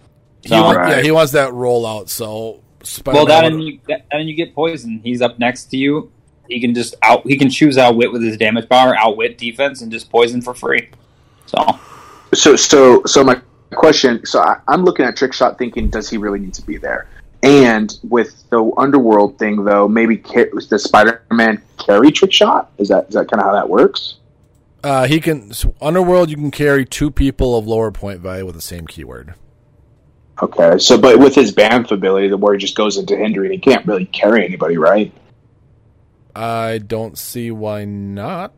He 0.43 0.49
So- 0.51 0.63
wa- 0.63 0.73
Right. 0.73 0.97
Yeah, 0.97 1.03
he 1.03 1.11
wants 1.11 1.33
that 1.33 1.51
rollout. 1.53 2.09
So 2.09 2.61
Spider-Man 2.83 3.17
Well, 3.17 3.27
that 3.27 3.45
and 3.45 3.63
you 3.63 3.79
that, 3.89 4.07
and 4.11 4.29
you 4.29 4.35
get 4.35 4.55
poison. 4.55 5.01
He's 5.03 5.21
up 5.21 5.39
next 5.39 5.65
to 5.67 5.77
you. 5.77 6.11
He 6.49 6.61
can 6.61 6.75
just 6.75 6.95
out. 7.03 7.27
He 7.27 7.37
can 7.37 7.51
choose 7.51 7.77
outwit 7.77 8.13
with 8.13 8.23
his 8.23 8.37
damage 8.37 8.69
power, 8.69 8.97
outwit 8.97 9.37
defense, 9.37 9.83
and 9.83 9.91
just 9.93 10.11
poison 10.11 10.41
for 10.41 10.55
free. 10.55 10.89
So 11.47 11.59
So, 12.35 12.57
so, 12.57 13.03
so 13.05 13.25
my 13.25 13.41
question. 13.75 14.25
So 14.27 14.41
I, 14.41 14.57
I'm 14.69 14.85
looking 14.85 15.05
at 15.07 15.17
trick 15.17 15.33
shot, 15.33 15.59
thinking, 15.59 15.89
does 15.89 16.09
he 16.11 16.19
really 16.19 16.39
need 16.39 16.55
to 16.55 16.63
be 16.63 16.77
there? 16.77 17.09
And 17.43 17.97
with 18.09 18.45
the 18.51 18.71
underworld 18.77 19.39
thing, 19.39 19.65
though, 19.65 19.89
maybe 19.89 20.17
ca- 20.19 20.51
does 20.69 20.85
Spider-Man 20.85 21.63
carry 21.79 22.11
trick 22.11 22.33
shot? 22.33 22.71
Is 22.79 22.89
that 22.89 23.07
is 23.09 23.15
that 23.15 23.29
kind 23.31 23.41
of 23.41 23.47
how 23.47 23.53
that 23.55 23.69
works? 23.69 24.15
uh, 24.85 25.07
he 25.07 25.21
can 25.21 25.53
so 25.53 25.75
Underworld. 25.81 26.31
You 26.31 26.37
can 26.37 26.51
carry 26.51 26.85
two 26.85 27.11
people 27.11 27.57
of 27.59 27.67
lower 27.67 27.91
point 27.91 28.21
value 28.21 28.47
with 28.47 28.55
the 28.55 28.61
same 28.61 28.87
keyword. 28.87 29.35
Okay. 30.43 30.79
So, 30.79 30.97
but 30.99 31.19
with 31.19 31.35
his 31.35 31.53
Banff 31.53 31.91
ability, 31.91 32.29
the 32.29 32.37
where 32.37 32.55
he 32.55 32.59
just 32.61 32.77
goes 32.77 32.97
into 32.97 33.17
hindering, 33.17 33.51
he 33.53 33.59
can't 33.59 33.85
really 33.87 34.07
carry 34.07 34.45
anybody, 34.45 34.77
right? 34.77 35.13
I 36.35 36.79
don't 36.79 37.19
see 37.19 37.51
why 37.51 37.85
not. 37.85 38.53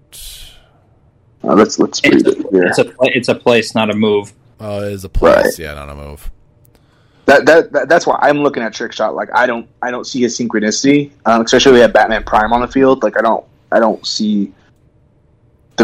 Uh, 1.43 1.55
let's 1.55 1.79
let's 1.79 2.03
read 2.05 2.27
it's 2.27 2.29
it 2.39 2.47
here. 2.51 2.65
a, 2.65 2.69
it's 2.69 2.79
a 2.79 2.93
it's 3.01 3.29
a 3.29 3.35
place, 3.35 3.75
not 3.75 3.91
a 3.91 3.95
move. 3.95 4.33
Uh, 4.61 4.83
it 4.85 4.93
is 4.93 5.05
a 5.05 5.09
place, 5.09 5.45
Right. 5.45 5.59
yeah, 5.59 5.75
not 5.75 5.89
a 5.89 5.95
move. 5.95 6.31
That, 7.25 7.47
that, 7.47 7.73
that 7.73 7.89
that's 7.89 8.07
why 8.07 8.19
I'm 8.21 8.43
looking 8.43 8.63
at 8.63 8.75
trick 8.75 8.93
shot. 8.93 9.15
Like 9.15 9.29
I 9.35 9.47
don't 9.47 9.67
I 9.81 9.91
don't 9.91 10.07
see 10.07 10.21
his 10.21 10.39
synchronicity, 10.39 11.13
um, 11.25 11.41
especially 11.43 11.73
we 11.73 11.79
have 11.81 11.93
Batman 11.95 12.25
Prime 12.25 12.53
on 12.53 12.61
the 12.61 12.69
field. 12.69 13.03
Like 13.03 13.17
I 13.17 13.23
don't 13.23 13.45
I 13.73 13.79
don't 13.79 14.05
see. 14.07 14.53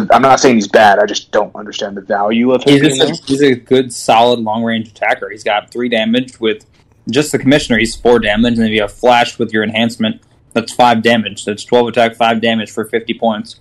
The, 0.01 0.15
I'm 0.15 0.23
not 0.23 0.41
saying 0.41 0.57
he's 0.57 0.69
bad. 0.69 0.99
I 0.99 1.07
just 1.07 1.31
don't 1.33 1.55
understand 1.57 1.97
the 1.97 2.01
value 2.03 2.53
of 2.53 2.63
him. 2.65 2.83
He's 2.83 3.01
a, 3.01 3.15
he's 3.27 3.43
a 3.43 3.55
good, 3.55 3.93
solid 3.93 4.41
long 4.41 4.63
range 4.63 4.89
attacker. 4.89 5.29
He's 5.31 5.45
got 5.45 5.71
three 5.71 5.89
damage 5.89 6.39
with 6.41 6.65
just 7.11 7.33
the 7.33 7.39
commissioner. 7.39 7.79
He's 7.79 7.95
four 7.97 8.19
damage, 8.19 8.55
and 8.55 8.63
then 8.63 8.73
you 8.73 8.83
have 8.83 8.93
flash 8.93 9.39
with 9.39 9.53
your 9.53 9.63
enhancement. 9.63 10.21
That's 10.53 10.73
five 10.73 11.03
damage. 11.03 11.45
That's 11.45 11.65
twelve 11.65 11.89
attack, 11.89 12.15
five 12.17 12.41
damage 12.41 12.71
for 12.71 12.85
fifty 12.85 13.15
points. 13.15 13.61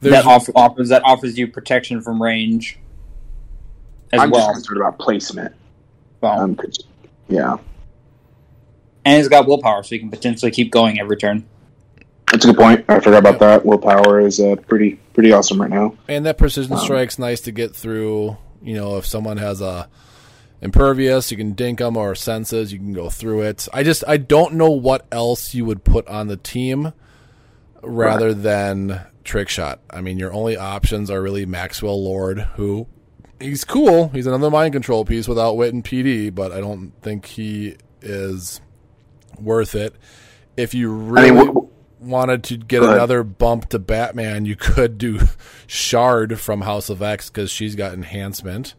There's, 0.00 0.14
that 0.14 0.24
off- 0.26 0.48
offers 0.54 0.88
that 0.90 1.02
offers 1.04 1.38
you 1.38 1.46
protection 1.48 2.00
from 2.00 2.22
range 2.22 2.78
as 4.12 4.20
I'm 4.20 4.30
well. 4.30 4.40
just 4.48 4.52
concerned 4.66 4.80
about 4.80 4.98
placement. 4.98 5.54
Well, 6.20 6.40
Um, 6.40 6.56
'cause- 6.56 6.84
yeah, 7.28 7.56
and 9.04 9.16
he's 9.16 9.28
got 9.28 9.46
willpower, 9.46 9.82
so 9.82 9.90
he 9.90 9.98
can 9.98 10.10
potentially 10.10 10.50
keep 10.50 10.70
going 10.70 10.98
every 11.00 11.16
turn. 11.16 11.44
That's 12.30 12.44
a 12.44 12.48
good 12.48 12.56
point. 12.56 12.84
I 12.88 13.00
forgot 13.00 13.18
about 13.18 13.38
that. 13.40 13.64
Willpower 13.66 14.20
is 14.20 14.40
uh, 14.40 14.56
pretty 14.68 14.96
pretty 15.14 15.32
awesome 15.32 15.60
right 15.60 15.70
now. 15.70 15.94
and 16.08 16.24
that 16.26 16.38
precision 16.38 16.72
Um, 16.74 16.78
strike's 16.78 17.18
nice 17.18 17.40
to 17.42 17.52
get 17.52 17.74
through. 17.74 18.36
You 18.62 18.74
know, 18.74 18.96
if 18.98 19.06
someone 19.06 19.36
has 19.38 19.60
a 19.60 19.88
impervious, 20.60 21.30
you 21.30 21.36
can 21.36 21.52
dink 21.52 21.78
them, 21.78 21.96
or 21.96 22.14
senses, 22.14 22.72
you 22.72 22.78
can 22.78 22.92
go 22.92 23.08
through 23.08 23.42
it. 23.42 23.66
I 23.72 23.82
just 23.82 24.04
I 24.06 24.16
don't 24.16 24.54
know 24.54 24.70
what 24.70 25.06
else 25.10 25.54
you 25.54 25.64
would 25.64 25.84
put 25.84 26.06
on 26.08 26.28
the 26.28 26.36
team 26.36 26.92
rather 27.82 28.34
than 28.34 29.00
trick 29.24 29.48
shot. 29.48 29.80
I 29.90 30.00
mean, 30.00 30.18
your 30.18 30.32
only 30.32 30.56
options 30.56 31.10
are 31.10 31.22
really 31.22 31.46
Maxwell 31.46 32.02
Lord, 32.02 32.40
who 32.56 32.86
he's 33.40 33.64
cool. 33.64 34.08
He's 34.08 34.26
another 34.26 34.50
mind 34.50 34.72
control 34.74 35.04
piece 35.04 35.26
without 35.26 35.56
wit 35.56 35.72
and 35.72 35.82
PD, 35.84 36.34
but 36.34 36.52
I 36.52 36.60
don't 36.60 36.92
think 37.02 37.24
he 37.26 37.76
is 38.02 38.60
worth 39.38 39.74
it. 39.74 39.94
If 40.56 40.74
you 40.74 40.92
I 40.92 40.96
really 41.22 41.30
mean, 41.30 41.46
wh- 41.46 41.56
wh- 41.56 41.69
wanted 42.00 42.44
to 42.44 42.56
get 42.56 42.82
another 42.82 43.22
bump 43.22 43.68
to 43.70 43.78
Batman, 43.78 44.44
you 44.46 44.56
could 44.56 44.98
do 44.98 45.20
Shard 45.66 46.40
from 46.40 46.62
House 46.62 46.88
of 46.90 47.02
X 47.02 47.28
because 47.30 47.50
she's 47.50 47.74
got 47.76 47.92
enhancement. 47.92 48.74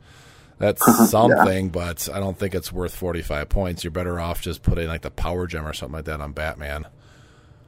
That's 0.57 0.84
something, 1.09 1.69
but 1.69 2.07
I 2.13 2.19
don't 2.19 2.38
think 2.38 2.53
it's 2.53 2.72
worth 2.72 2.95
45 2.95 3.49
points. 3.49 3.84
You're 3.84 3.91
better 3.91 4.19
off 4.19 4.41
just 4.41 4.61
putting 4.63 4.88
like 4.88 5.01
the 5.01 5.09
power 5.11 5.47
gem 5.47 5.67
or 5.67 5.74
something 5.74 5.95
like 5.95 6.05
that 6.05 6.22
on 6.22 6.34
Batman. 6.34 6.88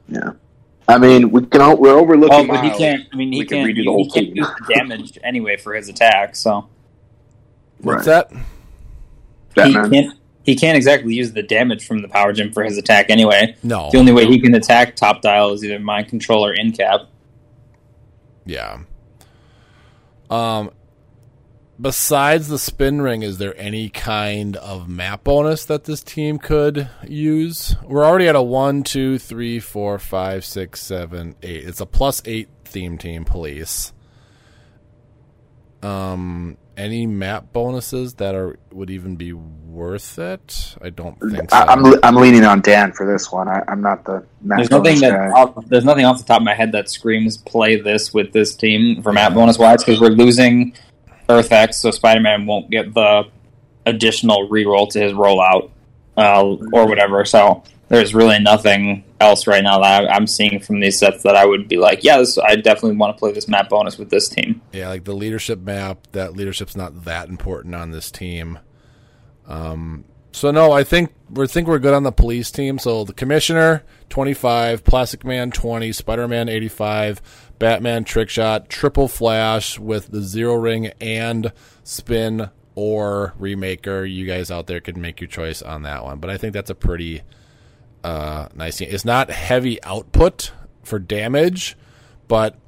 yeah. 0.08 0.32
I 0.86 0.98
mean, 0.98 1.30
we 1.30 1.46
can 1.46 1.62
all, 1.62 1.78
we're 1.78 1.96
overlooking. 1.98 2.36
Oh, 2.36 2.46
but 2.46 2.62
he 2.62 2.70
can't. 2.76 3.04
I 3.10 3.16
mean, 3.16 3.32
he 3.32 3.38
We 3.38 3.46
can 3.46 3.64
can't. 3.64 3.70
redo 3.70 3.76
He, 3.78 3.84
the 3.84 3.90
whole 3.90 4.04
he 4.04 4.10
can't 4.10 4.34
team. 4.34 4.44
damage 4.68 5.18
anyway 5.24 5.56
for 5.56 5.72
his 5.74 5.88
attack. 5.88 6.36
So 6.36 6.68
What's 7.78 8.06
Right. 8.06 8.28
that? 8.28 8.32
Batman. 9.54 9.92
he 9.92 10.02
can't. 10.02 10.18
He 10.44 10.54
can't 10.54 10.76
exactly 10.76 11.14
use 11.14 11.32
the 11.32 11.42
damage 11.42 11.86
from 11.86 12.02
the 12.02 12.08
power 12.08 12.32
gem 12.32 12.52
for 12.52 12.62
his 12.62 12.76
attack 12.76 13.08
anyway. 13.08 13.56
No. 13.62 13.88
The 13.90 13.98
only 13.98 14.12
way 14.12 14.26
he 14.26 14.38
can 14.38 14.54
attack 14.54 14.94
top 14.94 15.22
dial 15.22 15.52
is 15.52 15.64
either 15.64 15.78
mind 15.78 16.08
control 16.08 16.46
or 16.46 16.52
in 16.52 16.72
cap. 16.72 17.00
Yeah. 18.44 18.80
Um 20.30 20.70
besides 21.80 22.48
the 22.48 22.58
spin 22.58 23.00
ring, 23.00 23.22
is 23.22 23.38
there 23.38 23.58
any 23.58 23.88
kind 23.88 24.56
of 24.56 24.86
map 24.86 25.24
bonus 25.24 25.64
that 25.64 25.84
this 25.84 26.02
team 26.02 26.38
could 26.38 26.90
use? 27.08 27.74
We're 27.82 28.04
already 28.04 28.28
at 28.28 28.36
a 28.36 28.42
one, 28.42 28.82
two, 28.82 29.18
three, 29.18 29.60
four, 29.60 29.98
five, 29.98 30.44
six, 30.44 30.82
seven, 30.82 31.36
eight. 31.42 31.66
It's 31.66 31.80
a 31.80 31.86
plus 31.86 32.20
eight 32.26 32.50
theme 32.66 32.98
team 32.98 33.24
police. 33.24 33.94
Um 35.82 36.58
any 36.76 37.06
map 37.06 37.52
bonuses 37.52 38.14
that 38.14 38.34
are 38.34 38.58
would 38.72 38.90
even 38.90 39.16
be 39.16 39.32
worth 39.74 40.18
it. 40.18 40.76
I 40.80 40.90
don't 40.90 41.18
think 41.18 41.50
so. 41.50 41.56
I, 41.56 41.72
I'm 41.72 42.04
I'm 42.04 42.16
leaning 42.16 42.44
on 42.44 42.60
Dan 42.60 42.92
for 42.92 43.06
this 43.06 43.30
one. 43.30 43.48
I, 43.48 43.62
I'm 43.68 43.82
not 43.82 44.04
the 44.04 44.24
There's 44.40 44.70
nothing 44.70 45.00
that 45.00 45.32
off, 45.34 45.66
there's 45.66 45.84
nothing 45.84 46.04
off 46.04 46.18
the 46.18 46.24
top 46.24 46.40
of 46.40 46.44
my 46.44 46.54
head 46.54 46.72
that 46.72 46.88
screams 46.88 47.36
play 47.36 47.80
this 47.80 48.14
with 48.14 48.32
this 48.32 48.54
team 48.54 49.02
for 49.02 49.12
map 49.12 49.34
bonus 49.34 49.58
wise 49.58 49.84
because 49.84 50.00
we're 50.00 50.08
losing 50.08 50.74
Earth 51.28 51.52
X, 51.52 51.80
so 51.80 51.90
Spider 51.90 52.20
Man 52.20 52.46
won't 52.46 52.70
get 52.70 52.94
the 52.94 53.24
additional 53.86 54.48
reroll 54.48 54.88
to 54.90 55.00
his 55.00 55.12
rollout 55.12 55.70
uh, 56.16 56.42
or 56.72 56.86
whatever. 56.86 57.24
So 57.24 57.62
there's 57.88 58.14
really 58.14 58.38
nothing 58.38 59.04
else 59.20 59.46
right 59.46 59.62
now 59.62 59.80
that 59.80 60.04
I, 60.04 60.14
I'm 60.14 60.26
seeing 60.26 60.60
from 60.60 60.80
these 60.80 60.98
sets 60.98 61.22
that 61.22 61.36
I 61.36 61.44
would 61.44 61.68
be 61.68 61.76
like, 61.76 62.02
yeah, 62.02 62.18
this, 62.18 62.38
I 62.38 62.56
definitely 62.56 62.96
want 62.96 63.16
to 63.16 63.18
play 63.18 63.32
this 63.32 63.48
map 63.48 63.68
bonus 63.68 63.98
with 63.98 64.10
this 64.10 64.28
team. 64.28 64.62
Yeah, 64.72 64.88
like 64.88 65.04
the 65.04 65.14
leadership 65.14 65.60
map. 65.60 66.06
That 66.12 66.34
leadership's 66.34 66.76
not 66.76 67.04
that 67.04 67.28
important 67.28 67.74
on 67.74 67.90
this 67.90 68.10
team. 68.10 68.58
Um, 69.46 70.04
so 70.32 70.50
no, 70.50 70.72
I 70.72 70.84
think 70.84 71.12
we 71.30 71.46
think 71.46 71.68
we're 71.68 71.78
good 71.78 71.94
on 71.94 72.02
the 72.02 72.12
police 72.12 72.50
team. 72.50 72.78
So 72.78 73.04
the 73.04 73.12
commissioner 73.12 73.84
twenty 74.08 74.34
five, 74.34 74.84
Plastic 74.84 75.24
Man 75.24 75.50
twenty, 75.50 75.92
Spider 75.92 76.26
Man 76.26 76.48
eighty 76.48 76.68
five, 76.68 77.22
Batman 77.58 78.04
trick 78.04 78.30
shot, 78.30 78.68
triple 78.68 79.06
flash 79.06 79.78
with 79.78 80.10
the 80.10 80.22
zero 80.22 80.54
ring 80.54 80.92
and 81.00 81.52
spin 81.84 82.50
or 82.74 83.34
remaker. 83.38 84.12
You 84.12 84.26
guys 84.26 84.50
out 84.50 84.66
there 84.66 84.80
can 84.80 85.00
make 85.00 85.20
your 85.20 85.28
choice 85.28 85.62
on 85.62 85.82
that 85.82 86.02
one, 86.02 86.18
but 86.18 86.30
I 86.30 86.36
think 86.36 86.52
that's 86.52 86.70
a 86.70 86.74
pretty 86.74 87.22
uh, 88.02 88.48
nice 88.54 88.78
team. 88.78 88.88
It's 88.90 89.04
not 89.04 89.30
heavy 89.30 89.82
output 89.84 90.52
for 90.82 90.98
damage, 90.98 91.76
but 92.26 92.58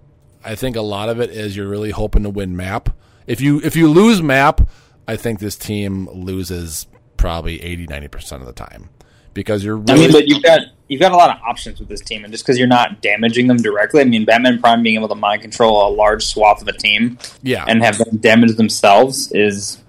I 0.44 0.54
think 0.54 0.76
a 0.76 0.82
lot 0.82 1.08
of 1.08 1.20
it 1.20 1.30
is 1.30 1.56
you're 1.56 1.68
really 1.68 1.90
hoping 1.90 2.22
to 2.22 2.30
win 2.30 2.56
map. 2.56 2.90
If 3.26 3.40
you 3.40 3.60
if 3.62 3.74
you 3.74 3.88
lose 3.88 4.22
map, 4.22 4.68
I 5.08 5.16
think 5.16 5.38
this 5.38 5.56
team 5.56 6.08
loses 6.10 6.86
probably 7.16 7.62
80 7.62 7.86
90% 7.86 8.32
of 8.40 8.46
the 8.46 8.52
time 8.52 8.90
because 9.36 9.62
you're 9.62 9.78
I 9.88 9.94
mean, 9.94 10.12
but 10.12 10.26
you've 10.26 10.42
got 10.42 10.62
you've 10.88 11.00
got 11.00 11.12
a 11.12 11.16
lot 11.16 11.30
of 11.30 11.42
options 11.42 11.78
with 11.78 11.88
this 11.88 12.00
team, 12.00 12.24
and 12.24 12.32
just 12.32 12.44
because 12.44 12.58
you're 12.58 12.66
not 12.66 13.02
damaging 13.02 13.46
them 13.46 13.58
directly, 13.58 14.00
I 14.00 14.04
mean, 14.04 14.24
Batman 14.24 14.58
Prime 14.58 14.82
being 14.82 14.96
able 14.96 15.08
to 15.08 15.14
mind 15.14 15.42
control 15.42 15.86
a 15.86 15.90
large 15.90 16.24
swath 16.24 16.62
of 16.62 16.68
a 16.68 16.72
team 16.72 17.18
yeah. 17.42 17.64
and 17.68 17.82
have 17.82 17.98
them 17.98 18.16
damage 18.16 18.56
themselves 18.56 19.30
is 19.32 19.82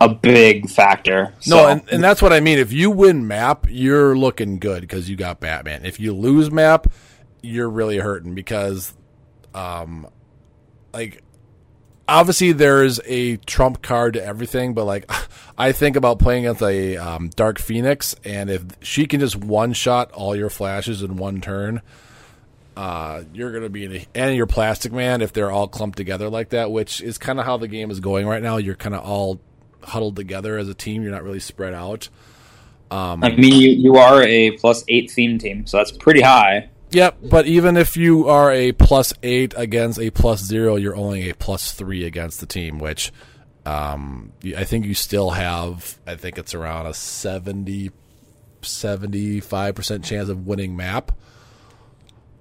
a 0.00 0.08
big 0.08 0.70
factor. 0.70 1.34
no, 1.46 1.68
and, 1.68 1.82
and 1.90 2.02
that's 2.02 2.22
what 2.22 2.32
I 2.32 2.40
mean. 2.40 2.58
If 2.58 2.72
you 2.72 2.90
win 2.90 3.26
map, 3.26 3.66
you're 3.68 4.16
looking 4.16 4.58
good 4.58 4.82
because 4.82 5.10
you 5.10 5.16
got 5.16 5.40
Batman. 5.40 5.84
If 5.84 6.00
you 6.00 6.14
lose 6.14 6.50
map, 6.50 6.86
you're 7.42 7.68
really 7.68 7.98
hurting 7.98 8.34
because, 8.34 8.94
um, 9.54 10.08
like, 10.92 11.22
obviously 12.08 12.52
there's 12.52 13.00
a 13.04 13.36
trump 13.36 13.82
card 13.82 14.14
to 14.14 14.24
everything, 14.24 14.74
but 14.74 14.84
like, 14.84 15.10
I 15.58 15.72
think 15.72 15.96
about 15.96 16.18
playing 16.18 16.46
against 16.46 16.62
a 16.62 16.96
um, 16.96 17.30
Dark 17.30 17.58
Phoenix, 17.58 18.16
and 18.24 18.48
if 18.50 18.64
she 18.80 19.06
can 19.06 19.20
just 19.20 19.36
one 19.36 19.72
shot 19.72 20.10
all 20.12 20.34
your 20.34 20.50
flashes 20.50 21.02
in 21.02 21.16
one 21.16 21.40
turn, 21.40 21.82
uh, 22.76 23.24
you're 23.34 23.52
gonna 23.52 23.68
be 23.68 23.84
in 23.84 23.92
a, 23.92 24.06
and 24.14 24.36
your 24.36 24.46
Plastic 24.46 24.92
Man 24.92 25.20
if 25.20 25.32
they're 25.32 25.50
all 25.50 25.66
clumped 25.66 25.96
together 25.96 26.28
like 26.28 26.50
that, 26.50 26.70
which 26.70 27.00
is 27.00 27.18
kind 27.18 27.40
of 27.40 27.44
how 27.44 27.56
the 27.56 27.68
game 27.68 27.90
is 27.90 27.98
going 28.00 28.26
right 28.26 28.42
now. 28.42 28.56
You're 28.56 28.76
kind 28.76 28.94
of 28.94 29.04
all 29.04 29.40
huddled 29.82 30.14
together 30.16 30.58
as 30.58 30.68
a 30.68 30.74
team. 30.74 31.02
You're 31.02 31.10
not 31.10 31.24
really 31.24 31.40
spread 31.40 31.74
out. 31.74 32.08
I 33.22 33.30
mean, 33.30 33.60
you, 33.60 33.70
you 33.70 33.96
are 33.96 34.22
a 34.22 34.52
plus 34.52 34.84
eight 34.88 35.10
theme 35.10 35.38
team, 35.38 35.66
so 35.66 35.76
that's 35.76 35.90
pretty 35.90 36.20
high. 36.20 36.70
Yep, 36.90 37.18
but 37.22 37.46
even 37.46 37.76
if 37.76 37.96
you 37.96 38.28
are 38.28 38.50
a 38.50 38.72
plus 38.72 39.12
eight 39.22 39.52
against 39.56 40.00
a 40.00 40.10
plus 40.10 40.42
zero, 40.42 40.76
you're 40.76 40.96
only 40.96 41.28
a 41.28 41.34
plus 41.34 41.72
three 41.72 42.04
against 42.04 42.40
the 42.40 42.46
team, 42.46 42.78
which 42.78 43.12
um, 43.66 44.32
I 44.56 44.64
think 44.64 44.86
you 44.86 44.94
still 44.94 45.30
have. 45.30 45.98
I 46.06 46.16
think 46.16 46.38
it's 46.38 46.54
around 46.54 46.86
a 46.86 46.94
70, 46.94 47.90
75% 48.62 50.04
chance 50.04 50.28
of 50.30 50.46
winning 50.46 50.76
map. 50.76 51.12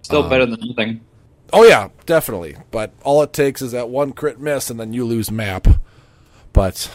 Still 0.01 0.23
Um, 0.23 0.29
better 0.29 0.45
than 0.45 0.59
nothing. 0.61 1.01
Oh 1.51 1.63
yeah, 1.65 1.89
definitely. 2.05 2.55
But 2.71 2.93
all 3.03 3.21
it 3.23 3.33
takes 3.33 3.61
is 3.61 3.73
that 3.73 3.89
one 3.89 4.13
crit 4.13 4.39
miss, 4.39 4.69
and 4.69 4.79
then 4.79 4.93
you 4.93 5.05
lose 5.05 5.29
map. 5.29 5.67
But, 6.53 6.89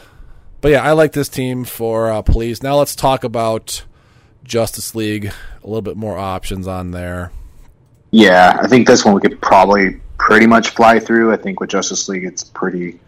but 0.62 0.70
yeah, 0.70 0.82
I 0.82 0.92
like 0.92 1.12
this 1.12 1.28
team 1.28 1.64
for 1.64 2.10
uh, 2.10 2.22
police. 2.22 2.62
Now 2.62 2.76
let's 2.76 2.96
talk 2.96 3.24
about 3.24 3.84
Justice 4.42 4.94
League. 4.94 5.26
A 5.62 5.66
little 5.66 5.82
bit 5.82 5.96
more 5.96 6.16
options 6.18 6.66
on 6.66 6.90
there. 6.92 7.30
Yeah, 8.12 8.58
I 8.60 8.68
think 8.68 8.86
this 8.86 9.04
one 9.04 9.14
we 9.14 9.20
could 9.20 9.40
probably 9.40 10.00
pretty 10.18 10.46
much 10.46 10.70
fly 10.70 11.00
through. 11.00 11.32
I 11.32 11.36
think 11.36 11.58
with 11.60 11.70
Justice 11.70 12.08
League, 12.08 12.24
it's 12.24 12.44
pretty 12.44 13.00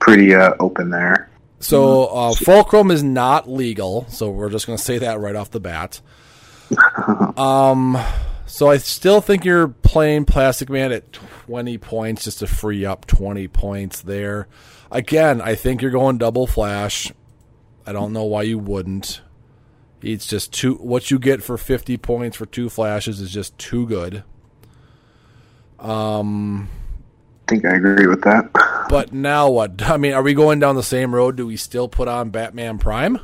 pretty 0.00 0.34
uh, 0.34 0.54
open 0.58 0.90
there. 0.90 1.30
So 1.60 2.06
uh, 2.06 2.34
Fulcrum 2.34 2.90
is 2.90 3.02
not 3.02 3.48
legal, 3.48 4.06
so 4.08 4.30
we're 4.30 4.50
just 4.50 4.66
going 4.66 4.78
to 4.78 4.82
say 4.82 4.98
that 4.98 5.20
right 5.20 5.34
off 5.34 5.50
the 5.50 5.60
bat. 5.60 6.00
um, 7.36 7.98
so 8.46 8.70
I 8.70 8.78
still 8.78 9.20
think 9.20 9.44
you're 9.44 9.68
playing 9.68 10.24
Plastic 10.24 10.70
Man 10.70 10.92
at 10.92 11.12
20 11.12 11.76
points 11.78 12.24
just 12.24 12.38
to 12.38 12.46
free 12.46 12.86
up 12.86 13.06
20 13.06 13.48
points 13.48 14.02
there. 14.02 14.46
Again, 14.90 15.40
I 15.40 15.54
think 15.54 15.82
you're 15.82 15.90
going 15.90 16.16
double 16.16 16.46
flash. 16.46 17.12
I 17.86 17.92
don't 17.92 18.12
know 18.12 18.24
why 18.24 18.42
you 18.42 18.58
wouldn't. 18.58 19.20
It's 20.02 20.26
just 20.26 20.52
too 20.52 20.74
what 20.76 21.10
you 21.10 21.18
get 21.18 21.42
for 21.42 21.58
50 21.58 21.96
points 21.98 22.36
for 22.36 22.46
two 22.46 22.68
flashes 22.68 23.20
is 23.20 23.30
just 23.32 23.56
too 23.58 23.86
good. 23.86 24.22
Um 25.78 26.68
I 27.48 27.50
think 27.50 27.64
I 27.64 27.74
agree 27.76 28.06
with 28.06 28.22
that. 28.22 28.50
But 28.88 29.12
now 29.12 29.48
what? 29.50 29.82
I 29.90 29.96
mean, 29.96 30.12
are 30.12 30.22
we 30.22 30.34
going 30.34 30.58
down 30.60 30.76
the 30.76 30.82
same 30.82 31.14
road? 31.14 31.36
Do 31.36 31.46
we 31.46 31.56
still 31.56 31.88
put 31.88 32.08
on 32.08 32.30
Batman 32.30 32.78
Prime? 32.78 33.18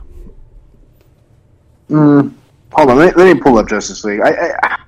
Hold 1.90 2.90
on, 2.90 2.96
let 2.96 3.16
me, 3.16 3.22
let 3.24 3.34
me 3.36 3.40
pull 3.40 3.58
up 3.58 3.68
Justice 3.68 4.02
League. 4.04 4.20
I, 4.20 4.30
I, 4.62 4.80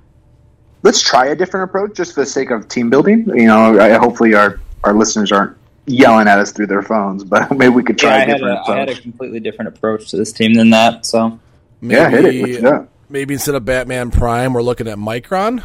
let's 0.82 1.00
try 1.00 1.26
a 1.26 1.36
different 1.36 1.68
approach, 1.70 1.94
just 1.94 2.14
for 2.14 2.20
the 2.20 2.26
sake 2.26 2.50
of 2.50 2.66
team 2.68 2.90
building. 2.90 3.26
You 3.28 3.46
know, 3.46 3.78
I, 3.78 3.92
hopefully 3.98 4.34
our 4.34 4.60
our 4.84 4.94
listeners 4.94 5.30
aren't 5.32 5.56
yelling 5.86 6.26
at 6.28 6.38
us 6.38 6.52
through 6.52 6.66
their 6.68 6.82
phones, 6.82 7.22
but 7.32 7.50
maybe 7.52 7.74
we 7.74 7.82
could 7.82 8.00
Yeah, 8.00 8.08
try 8.08 8.16
I 8.16 8.22
a 8.22 8.26
had 8.26 8.26
different 8.26 8.58
a, 8.58 8.70
I 8.70 8.76
had 8.78 8.88
a 8.88 8.94
completely 9.00 9.40
different 9.40 9.68
approach 9.76 10.10
to 10.10 10.16
this 10.16 10.32
team 10.32 10.54
than 10.54 10.70
that. 10.70 11.06
So 11.06 11.38
yeah, 11.80 12.08
hit 12.10 12.24
it. 12.24 12.40
What's 12.40 12.62
that? 12.62 12.88
maybe 13.08 13.34
instead 13.34 13.54
of 13.54 13.64
Batman 13.64 14.10
Prime, 14.10 14.52
we're 14.52 14.62
looking 14.62 14.88
at 14.88 14.98
Micron. 14.98 15.62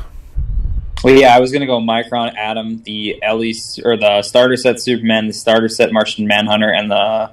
Well, 1.04 1.16
yeah, 1.16 1.36
I 1.36 1.40
was 1.40 1.52
going 1.52 1.62
to 1.62 1.66
go 1.68 1.80
Micron, 1.80 2.36
Atom, 2.38 2.84
the 2.84 3.22
Ellie 3.24 3.56
or 3.84 3.98
the 3.98 4.22
starter 4.22 4.56
set 4.56 4.80
Superman, 4.80 5.26
the 5.28 5.34
starter 5.34 5.68
set 5.68 5.92
Martian 5.92 6.28
Manhunter, 6.28 6.70
and 6.72 6.92
the 6.92 7.32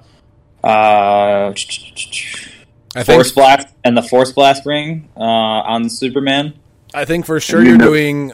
uh, 0.65 1.53
I 1.53 1.53
think 2.95 3.07
Force 3.07 3.33
Blast 3.33 3.69
and 3.85 3.95
the 3.97 4.03
Force 4.03 4.33
Blast 4.33 4.65
ring 4.65 5.09
uh, 5.17 5.21
on 5.21 5.91
Superman. 5.91 6.55
I 6.95 7.05
think 7.05 7.27
for 7.27 7.39
sure 7.41 7.61
You 7.63 7.69
you're 7.71 7.79
know- 7.79 7.85
doing 7.91 8.33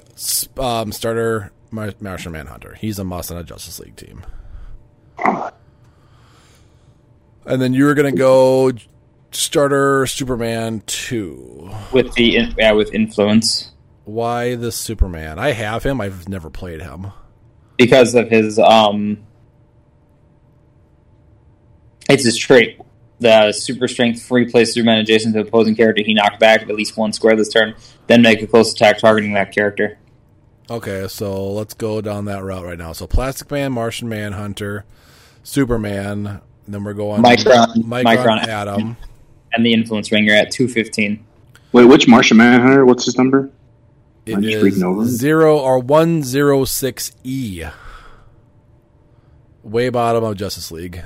um, 0.58 0.92
starter 0.92 1.50
Mar- 1.72 1.94
Martian 2.00 2.30
Manhunter. 2.30 2.76
He's 2.80 3.00
a 3.00 3.04
must 3.04 3.32
on 3.32 3.36
a 3.36 3.42
Justice 3.42 3.80
League 3.80 3.96
team. 3.96 4.22
And 7.46 7.60
then 7.60 7.74
you 7.74 7.84
were 7.84 7.94
gonna 7.94 8.12
go 8.12 8.72
starter 9.34 10.06
Superman 10.06 10.82
two. 10.86 11.70
with 11.92 12.12
the 12.14 12.36
in, 12.36 12.54
yeah 12.58 12.72
with 12.72 12.92
influence 12.94 13.72
Why 14.04 14.54
the 14.54 14.70
Superman? 14.72 15.38
I 15.38 15.52
have 15.52 15.82
him. 15.84 16.00
I've 16.00 16.28
never 16.28 16.50
played 16.50 16.80
him. 16.82 17.12
because 17.78 18.14
of 18.14 18.30
his 18.30 18.58
um. 18.58 19.18
It's 22.08 22.24
his 22.24 22.36
trait. 22.36 22.80
The 23.20 23.52
super 23.52 23.88
strength 23.88 24.20
free 24.22 24.50
play 24.50 24.64
Superman 24.64 24.98
adjacent 24.98 25.34
to 25.34 25.42
the 25.42 25.48
opposing 25.48 25.74
character 25.74 26.02
he 26.04 26.12
knocked 26.14 26.40
back 26.40 26.62
at 26.62 26.68
least 26.68 26.96
one 26.96 27.12
square 27.12 27.36
this 27.36 27.48
turn, 27.48 27.74
then 28.08 28.20
make 28.22 28.42
a 28.42 28.46
close 28.46 28.72
attack 28.72 28.98
targeting 28.98 29.32
that 29.34 29.52
character. 29.54 29.98
Okay, 30.68 31.06
so 31.08 31.50
let's 31.52 31.74
go 31.74 32.00
down 32.00 32.24
that 32.26 32.42
route 32.42 32.64
right 32.64 32.78
now. 32.78 32.92
So 32.92 33.06
Plastic 33.06 33.50
Man, 33.50 33.72
Martian 33.72 34.08
Manhunter, 34.08 34.84
Superman. 35.42 36.26
and 36.26 36.40
then 36.74 36.84
we're 36.84 36.92
going 36.94 37.22
Micron- 37.22 37.74
Micron, 37.84 38.04
Micron 38.04 38.46
Atom. 38.48 38.96
And 39.54 39.64
the 39.64 39.72
influence 39.72 40.10
Ringer 40.10 40.32
at 40.34 40.50
two 40.50 40.68
fifteen. 40.68 41.24
Wait, 41.72 41.84
which 41.84 42.08
Martian 42.08 42.36
Manhunter? 42.36 42.84
What's 42.84 43.04
his 43.04 43.16
number? 43.16 43.50
It 44.26 44.36
I'm 44.36 44.44
is 44.44 45.16
zero 45.16 45.58
or 45.58 45.78
one 45.78 46.22
zero 46.22 46.64
six 46.64 47.12
E. 47.22 47.64
Way 49.62 49.88
bottom 49.90 50.24
of 50.24 50.36
Justice 50.36 50.70
League. 50.70 51.02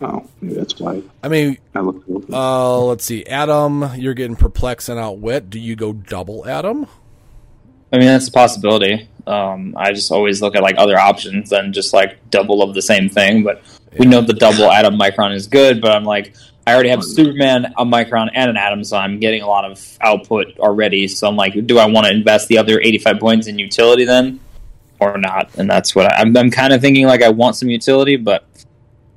Oh, 0.00 0.28
maybe 0.40 0.54
that's 0.54 0.78
why 0.78 1.02
I 1.22 1.28
mean, 1.28 1.58
I 1.74 1.80
looked. 1.80 2.08
Over. 2.08 2.32
uh, 2.32 2.78
let's 2.78 3.04
see. 3.04 3.24
Atom, 3.24 3.92
you're 3.96 4.14
getting 4.14 4.36
perplexed 4.36 4.88
and 4.88 4.98
outwit. 4.98 5.50
Do 5.50 5.58
you 5.58 5.76
go 5.76 5.92
double 5.92 6.46
Atom? 6.46 6.86
I 7.92 7.96
mean 7.96 8.06
that's 8.06 8.28
a 8.28 8.32
possibility. 8.32 9.08
Um, 9.26 9.74
I 9.76 9.92
just 9.92 10.12
always 10.12 10.40
look 10.40 10.54
at 10.56 10.62
like 10.62 10.76
other 10.78 10.98
options 10.98 11.50
than 11.50 11.72
just 11.72 11.92
like 11.92 12.30
double 12.30 12.62
of 12.62 12.74
the 12.74 12.82
same 12.82 13.08
thing. 13.08 13.42
But 13.42 13.62
we 13.98 14.06
know 14.06 14.20
the 14.20 14.34
double 14.34 14.70
Atom 14.70 14.98
Micron 14.98 15.34
is 15.34 15.46
good. 15.46 15.80
But 15.80 15.92
I'm 15.92 16.04
like, 16.04 16.34
I 16.68 16.74
already 16.74 16.88
have 16.90 17.00
a 17.00 17.02
Superman, 17.04 17.72
a 17.76 17.84
Micron, 17.84 18.28
and 18.34 18.50
an 18.50 18.56
Atom, 18.56 18.84
so 18.84 18.96
I'm 18.96 19.18
getting 19.20 19.42
a 19.42 19.46
lot 19.46 19.64
of 19.64 19.98
output 20.00 20.58
already. 20.58 21.08
So 21.08 21.26
I'm 21.28 21.36
like, 21.36 21.66
do 21.66 21.78
I 21.78 21.86
want 21.86 22.06
to 22.06 22.12
invest 22.12 22.48
the 22.48 22.58
other 22.58 22.80
85 22.80 23.18
points 23.18 23.46
in 23.46 23.58
utility 23.58 24.04
then? 24.04 24.40
or 25.00 25.16
not, 25.16 25.54
and 25.56 25.70
that's 25.70 25.94
what 25.94 26.12
I, 26.12 26.16
I'm. 26.16 26.36
I'm 26.36 26.50
kind 26.50 26.72
of 26.72 26.80
thinking 26.80 27.06
like 27.06 27.22
I 27.22 27.28
want 27.28 27.54
some 27.54 27.68
utility, 27.68 28.16
but 28.16 28.44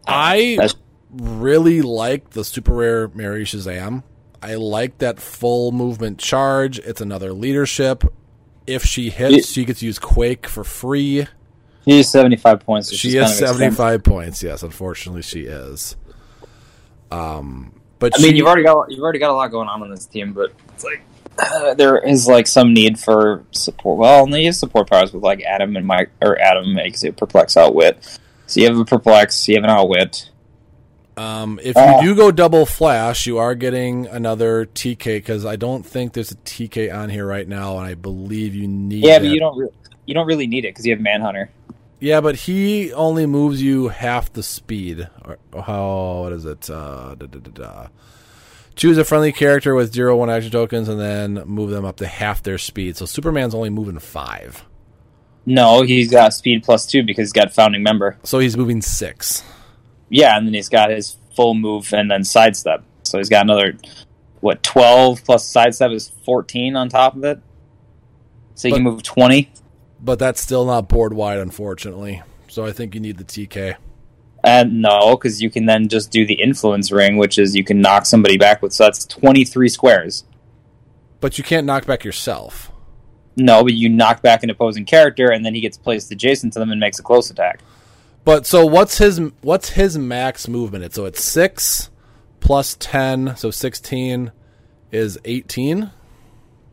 I 0.08 0.70
really 1.12 1.82
like 1.82 2.30
the 2.32 2.44
super 2.44 2.74
rare 2.74 3.08
Mary 3.10 3.44
Shazam. 3.46 4.04
I 4.44 4.56
like 4.56 5.00
that 5.00 5.20
full 5.20 5.72
movement 5.72 6.20
charge. 6.20 6.80
It's 6.80 7.02
another 7.02 7.34
leadership. 7.34 8.04
If 8.68 8.84
she 8.86 9.10
hits, 9.10 9.34
It- 9.38 9.46
she 9.46 9.66
gets 9.66 9.80
to 9.80 9.88
use 9.88 10.00
Quake 10.00 10.48
for 10.48 10.64
free. 10.64 11.26
she 11.86 12.00
is 12.00 12.10
75 12.10 12.60
points. 12.60 12.94
She 12.94 13.10
is 13.10 13.16
is 13.16 13.40
kind 13.40 13.58
75 13.58 14.04
points. 14.04 14.44
Yes, 14.44 14.62
unfortunately, 14.64 15.24
she 15.24 15.42
is. 15.42 15.96
Um, 17.12 17.74
but 18.00 18.14
I 18.18 18.22
mean, 18.22 18.32
she- 18.32 18.38
you've 18.38 18.48
already 18.48 18.64
got 18.64 18.92
you've 18.92 19.02
already 19.04 19.20
got 19.20 19.32
a 19.32 19.34
lot 19.36 19.50
going 19.52 19.68
on 19.68 19.82
on 19.84 19.90
this 19.90 20.06
team, 20.06 20.34
but 20.34 20.52
it's 20.70 20.84
like 20.84 21.02
uh, 21.40 21.74
there 21.76 21.98
is 21.98 22.28
like 22.28 22.48
some 22.48 22.74
need 22.74 23.00
for 23.00 23.44
support. 23.52 23.98
Well, 23.98 24.26
they 24.28 24.44
use 24.46 24.58
support 24.58 24.90
powers 24.90 25.14
with 25.14 25.24
like 25.24 25.42
Atom 25.44 25.76
and 25.76 25.86
Mike 25.86 26.10
or 26.22 26.38
Atom 26.40 26.74
makes 26.74 27.04
it 27.04 27.18
perplex 27.18 27.56
outwit. 27.58 28.18
So 28.48 28.60
you 28.60 28.68
have 28.68 28.78
a 28.78 28.86
perplex, 28.86 29.48
you 29.48 29.56
have 29.56 29.64
an 29.64 29.70
outwit. 29.70 30.30
Um, 31.18 31.60
if 31.62 31.76
you 31.76 32.02
do 32.02 32.16
go 32.16 32.32
double 32.32 32.66
flash, 32.66 33.28
you 33.28 33.38
are 33.38 33.54
getting 33.54 34.08
another 34.08 34.66
TK 34.66 35.18
because 35.18 35.46
I 35.46 35.56
don't 35.58 35.86
think 35.86 36.14
there's 36.14 36.32
a 36.32 36.36
TK 36.36 36.94
on 36.94 37.10
here 37.10 37.26
right 37.28 37.48
now, 37.48 37.78
and 37.78 37.86
I 37.86 37.94
believe 37.96 38.56
you 38.56 38.68
need. 38.68 39.04
Yeah, 39.04 39.20
but 39.20 39.28
you 39.28 39.40
don't 39.40 39.58
re- 39.58 39.70
you 40.06 40.14
don't 40.14 40.26
really 40.26 40.48
need 40.48 40.66
it 40.66 40.70
because 40.70 40.86
you 40.86 40.94
have 40.94 41.02
Manhunter. 41.02 41.50
Yeah, 42.02 42.20
but 42.20 42.36
he 42.36 42.92
only 42.94 43.26
moves 43.28 43.62
you 43.62 43.90
half 43.90 44.34
the 44.34 44.42
speed. 44.44 45.08
Or 45.24 45.38
how? 45.62 46.22
What 46.24 46.34
is 46.34 46.46
it? 46.46 46.68
Uh, 46.70 47.14
da, 47.16 47.28
da, 47.28 47.40
da, 47.40 47.52
da. 47.52 47.88
Choose 48.76 48.98
a 48.98 49.06
friendly 49.06 49.32
character 49.32 49.76
with 49.76 49.94
zero 49.94 50.18
one 50.18 50.30
action 50.30 50.52
tokens, 50.52 50.90
and 50.90 51.00
then 51.00 51.36
move 51.46 51.70
them 51.70 51.86
up 51.86 51.98
to 51.98 52.08
half 52.08 52.42
their 52.42 52.58
speed. 52.58 52.98
So 52.98 53.06
Superman's 53.06 53.54
only 53.54 53.70
moving 53.70 54.00
five, 54.00 54.66
No, 55.46 55.84
he's 55.84 56.10
got 56.10 56.34
speed 56.34 56.64
plus 56.64 56.88
two 56.88 57.04
because 57.04 57.28
he's 57.28 57.34
got 57.34 57.54
founding 57.54 57.84
member. 57.84 58.18
so 58.24 58.40
he's 58.40 58.58
moving 58.58 58.82
six. 58.82 59.44
Yeah, 60.10 60.36
and 60.38 60.48
then 60.48 60.54
he's 60.56 60.70
got 60.70 60.90
his 60.90 61.18
full 61.36 61.54
move 61.54 61.94
and 61.94 62.10
then 62.10 62.24
sidestep. 62.24 62.84
So 63.04 63.18
he's 63.20 63.30
got 63.30 63.44
another 63.46 63.78
what 64.40 64.64
twelve 64.64 65.24
plus 65.24 65.46
sidestep 65.48 65.92
is 65.92 66.10
fourteen 66.26 66.76
on 66.76 66.90
top 66.90 67.16
of 67.16 67.24
it. 67.26 67.40
So 68.56 68.70
he 68.70 68.74
can 68.74 68.84
move 68.84 69.04
twenty. 69.04 69.52
But 70.02 70.20
that's 70.20 70.42
still 70.42 70.66
not 70.66 70.90
board 70.90 71.14
wide, 71.14 71.38
unfortunately. 71.38 72.24
So 72.48 72.66
I 72.66 72.72
think 72.72 72.96
you 72.96 73.02
need 73.02 73.18
the 73.18 73.24
TK. 73.24 73.76
And 74.44 74.82
no, 74.82 75.16
because 75.16 75.42
you 75.42 75.52
can 75.52 75.68
then 75.68 75.88
just 75.88 76.10
do 76.12 76.26
the 76.26 76.34
influence 76.42 76.92
ring, 76.92 77.18
which 77.18 77.38
is 77.38 77.56
you 77.56 77.64
can 77.64 77.80
knock 77.80 78.06
somebody 78.08 78.38
back 78.38 78.62
with. 78.62 78.74
So 78.74 78.86
that's 78.86 79.06
twenty 79.06 79.46
three 79.46 79.70
squares. 79.70 80.24
But 81.20 81.38
you 81.38 81.44
can't 81.44 81.68
knock 81.68 81.86
back 81.86 82.04
yourself. 82.04 82.72
No, 83.38 83.64
but 83.64 83.74
you 83.74 83.88
knock 83.88 84.24
back 84.24 84.42
an 84.44 84.50
opposing 84.50 84.86
character, 84.86 85.30
and 85.30 85.46
then 85.46 85.54
he 85.54 85.62
gets 85.62 85.78
placed 85.78 86.12
adjacent 86.12 86.54
to 86.54 86.60
them 86.60 86.72
and 86.72 86.80
makes 86.80 86.98
a 86.98 87.04
close 87.04 87.30
attack. 87.30 87.62
But 88.26 88.48
so 88.48 88.66
what's 88.66 88.98
his 88.98 89.22
what's 89.42 89.70
his 89.70 89.98
max 89.98 90.48
movement? 90.48 90.94
So 90.96 91.06
it's 91.06 91.24
six 91.24 91.92
plus 92.40 92.76
ten, 92.80 93.36
so 93.36 93.52
sixteen 93.52 94.32
is 94.92 95.20
eighteen. 95.26 95.92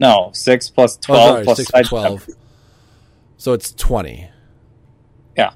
No, 0.01 0.31
six 0.33 0.71
plus 0.71 0.97
Oh, 0.97 1.01
twelve 1.03 1.29
sorry, 1.29 1.45
plus 1.45 1.57
six 1.59 1.89
twelve. 1.89 2.29
So 3.39 3.53
it's 3.53 3.73
twenty. 3.73 4.29
Yeah. 5.37 5.53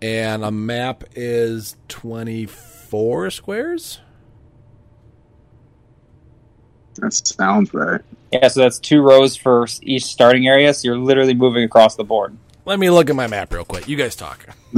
And 0.00 0.44
a 0.44 0.50
map 0.50 1.04
is 1.14 1.76
twenty 1.88 2.46
four 2.46 3.28
squares. 3.30 4.00
That 6.94 7.12
sounds 7.12 7.74
right. 7.74 8.00
Yeah, 8.32 8.48
so 8.48 8.60
that's 8.60 8.78
two 8.78 9.02
rows 9.02 9.36
for 9.36 9.66
each 9.82 10.04
starting 10.04 10.46
area. 10.46 10.72
So 10.72 10.88
you're 10.88 10.98
literally 10.98 11.34
moving 11.34 11.64
across 11.64 11.96
the 11.96 12.04
board. 12.04 12.36
Let 12.64 12.78
me 12.78 12.88
look 12.88 13.10
at 13.10 13.16
my 13.16 13.26
map 13.26 13.52
real 13.52 13.64
quick. 13.64 13.88
You 13.88 13.96
guys 13.96 14.16
talk. 14.16 14.46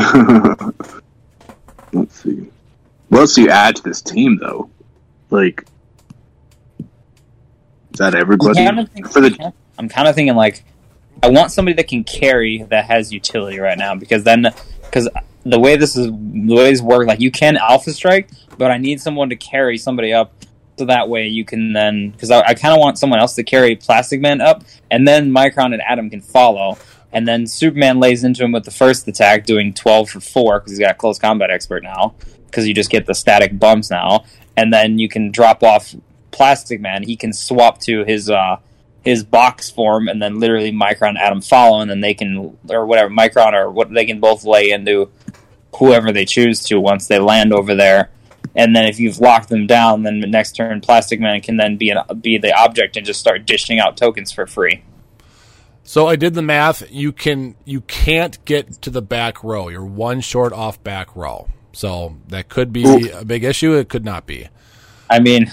Let's 1.93 2.23
see. 2.23 2.51
What 3.09 3.21
else 3.21 3.35
do 3.35 3.43
you 3.43 3.51
add 3.51 3.77
to 3.77 3.83
this 3.83 4.03
team, 4.03 4.39
though? 4.39 4.71
Like, 5.31 5.65
is 6.81 7.99
that 7.99 8.15
everybody 8.15 8.61
I'm 8.61 8.67
kind 8.67 8.81
of 8.81 8.89
thinking, 8.91 9.13
for 9.13 9.21
the? 9.21 9.53
I'm 9.79 9.89
kind 9.89 10.09
of 10.09 10.15
thinking 10.15 10.35
like 10.37 10.65
I 11.23 11.31
want 11.31 11.51
somebody 11.51 11.75
that 11.77 11.89
can 11.89 12.05
carry 12.05 12.63
that 12.65 12.87
has 12.87 13.13
utility 13.13 13.59
right 13.59 13.79
now 13.79 13.95
because 13.95 14.25
then 14.25 14.53
because 14.83 15.09
the 15.45 15.59
way 15.59 15.77
this 15.77 15.97
is 15.97 16.07
the 16.07 16.55
way 16.55 16.71
this 16.71 16.83
work 16.83 17.07
like 17.07 17.21
you 17.21 17.31
can 17.31 17.57
alpha 17.57 17.93
strike, 17.93 18.29
but 18.59 18.71
I 18.71 18.79
need 18.79 19.01
someone 19.01 19.31
to 19.31 19.37
carry 19.37 19.79
somebody 19.79 20.13
up 20.13 20.33
so 20.79 20.85
that 20.85 21.09
way 21.09 21.27
you 21.27 21.45
can 21.45 21.73
then 21.73 22.11
because 22.11 22.31
I, 22.31 22.41
I 22.43 22.55
kind 22.55 22.75
of 22.75 22.81
want 22.81 22.99
someone 22.99 23.19
else 23.19 23.35
to 23.37 23.45
carry 23.45 23.77
Plastic 23.77 24.21
Man 24.21 24.41
up 24.41 24.65
and 24.91 25.07
then 25.07 25.31
Micron 25.31 25.73
and 25.73 25.83
Atom 25.83 26.11
can 26.11 26.21
follow. 26.21 26.79
And 27.13 27.27
then 27.27 27.47
Superman 27.47 27.99
lays 27.99 28.25
into 28.25 28.45
him 28.45 28.53
with 28.53 28.65
the 28.65 28.71
first 28.71 29.09
attack, 29.09 29.47
doing 29.47 29.73
12 29.73 30.11
for 30.11 30.21
4 30.21 30.61
because 30.61 30.73
he's 30.73 30.79
got 30.79 30.99
close 30.99 31.19
combat 31.19 31.51
expert 31.51 31.83
now. 31.83 32.15
Because 32.45 32.69
you 32.69 32.75
just 32.75 32.91
get 32.91 33.07
the 33.07 33.15
static 33.15 33.59
bumps 33.59 33.91
now. 33.91 34.25
And 34.57 34.71
then 34.73 34.99
you 34.99 35.09
can 35.09 35.31
drop 35.31 35.63
off 35.63 35.95
Plastic 36.31 36.81
Man. 36.81 37.03
He 37.05 37.17
can 37.17 37.33
swap 37.33 37.79
to 37.83 38.05
his 38.05 38.29
uh, 38.29 38.59
his 39.07 39.23
box 39.23 39.71
form, 39.71 40.09
and 40.09 40.21
then 40.21 40.41
literally 40.41 40.73
Micron 40.73 41.17
Atom 41.17 41.41
follow, 41.41 41.81
and 41.81 41.89
then 41.89 42.01
they 42.01 42.13
can, 42.13 42.59
or 42.69 42.85
whatever, 42.85 43.09
Micron 43.09 43.53
or 43.53 43.71
what 43.71 43.89
they 43.95 44.05
can 44.05 44.19
both 44.19 44.45
lay 44.45 44.71
into 44.71 45.09
whoever 45.77 46.11
they 46.11 46.25
choose 46.25 46.65
to 46.65 46.81
once 46.81 47.07
they 47.07 47.21
land 47.21 47.53
over 47.53 47.77
there. 47.77 48.11
And 48.57 48.75
then 48.75 48.87
if 48.87 48.99
you've 48.99 49.21
locked 49.21 49.49
them 49.49 49.69
down, 49.69 50.03
then 50.03 50.19
the 50.19 50.27
next 50.27 50.57
turn 50.57 50.81
Plastic 50.81 51.21
Man 51.21 51.41
can 51.41 51.57
then 51.57 51.77
be 51.77 51.91
an, 51.91 51.99
be 52.21 52.37
the 52.37 52.53
object 52.53 52.97
and 52.97 53.07
just 53.07 53.21
start 53.21 53.47
dishing 53.47 53.79
out 53.79 53.97
tokens 53.97 54.33
for 54.33 54.47
free. 54.47 54.83
So 55.85 56.09
I 56.09 56.17
did 56.17 56.35
the 56.35 56.43
math. 56.43 56.91
You 56.91 57.13
can 57.13 57.55
you 57.65 57.83
can't 57.83 58.45
get 58.45 58.83
to 58.83 58.91
the 58.91 59.03
back 59.03 59.45
row. 59.45 59.69
You're 59.69 59.85
one 59.85 60.21
short 60.21 60.53
off 60.53 60.83
back 60.83 61.15
row. 61.15 61.49
So 61.73 62.17
that 62.29 62.49
could 62.49 62.73
be 62.73 62.85
Oof. 62.85 63.21
a 63.21 63.25
big 63.25 63.45
issue. 63.45 63.75
It 63.75 63.89
could 63.89 64.05
not 64.05 64.27
be. 64.27 64.49
I 65.09 65.21
mean, 65.21 65.53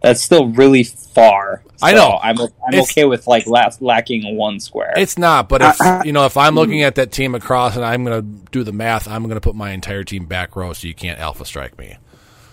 that's 0.00 0.22
still 0.22 0.48
really 0.48 0.84
far. 0.84 1.62
I 1.82 1.92
know. 1.94 2.18
I'm 2.22 2.38
I'm 2.40 2.48
It's- 2.72 2.90
okay 2.90 3.04
with 3.04 3.26
like 3.26 3.46
la- 3.46 3.70
lacking 3.80 4.36
one 4.36 4.60
square. 4.60 4.92
It's 4.96 5.16
not, 5.18 5.48
but 5.48 5.62
if 5.62 5.80
Uh, 5.80 5.84
uh, 5.84 6.02
you 6.04 6.12
know, 6.12 6.26
if 6.26 6.36
I'm 6.36 6.54
looking 6.54 6.82
at 6.82 6.94
that 6.96 7.10
team 7.12 7.34
across 7.34 7.76
and 7.76 7.84
I'm 7.84 8.04
going 8.04 8.20
to 8.20 8.50
do 8.50 8.62
the 8.64 8.72
math, 8.72 9.08
I'm 9.08 9.22
going 9.24 9.34
to 9.36 9.40
put 9.40 9.54
my 9.54 9.70
entire 9.70 10.04
team 10.04 10.26
back 10.26 10.56
row 10.56 10.72
so 10.72 10.86
you 10.88 10.94
can't 10.94 11.18
alpha 11.18 11.44
strike 11.44 11.78
me. 11.78 11.96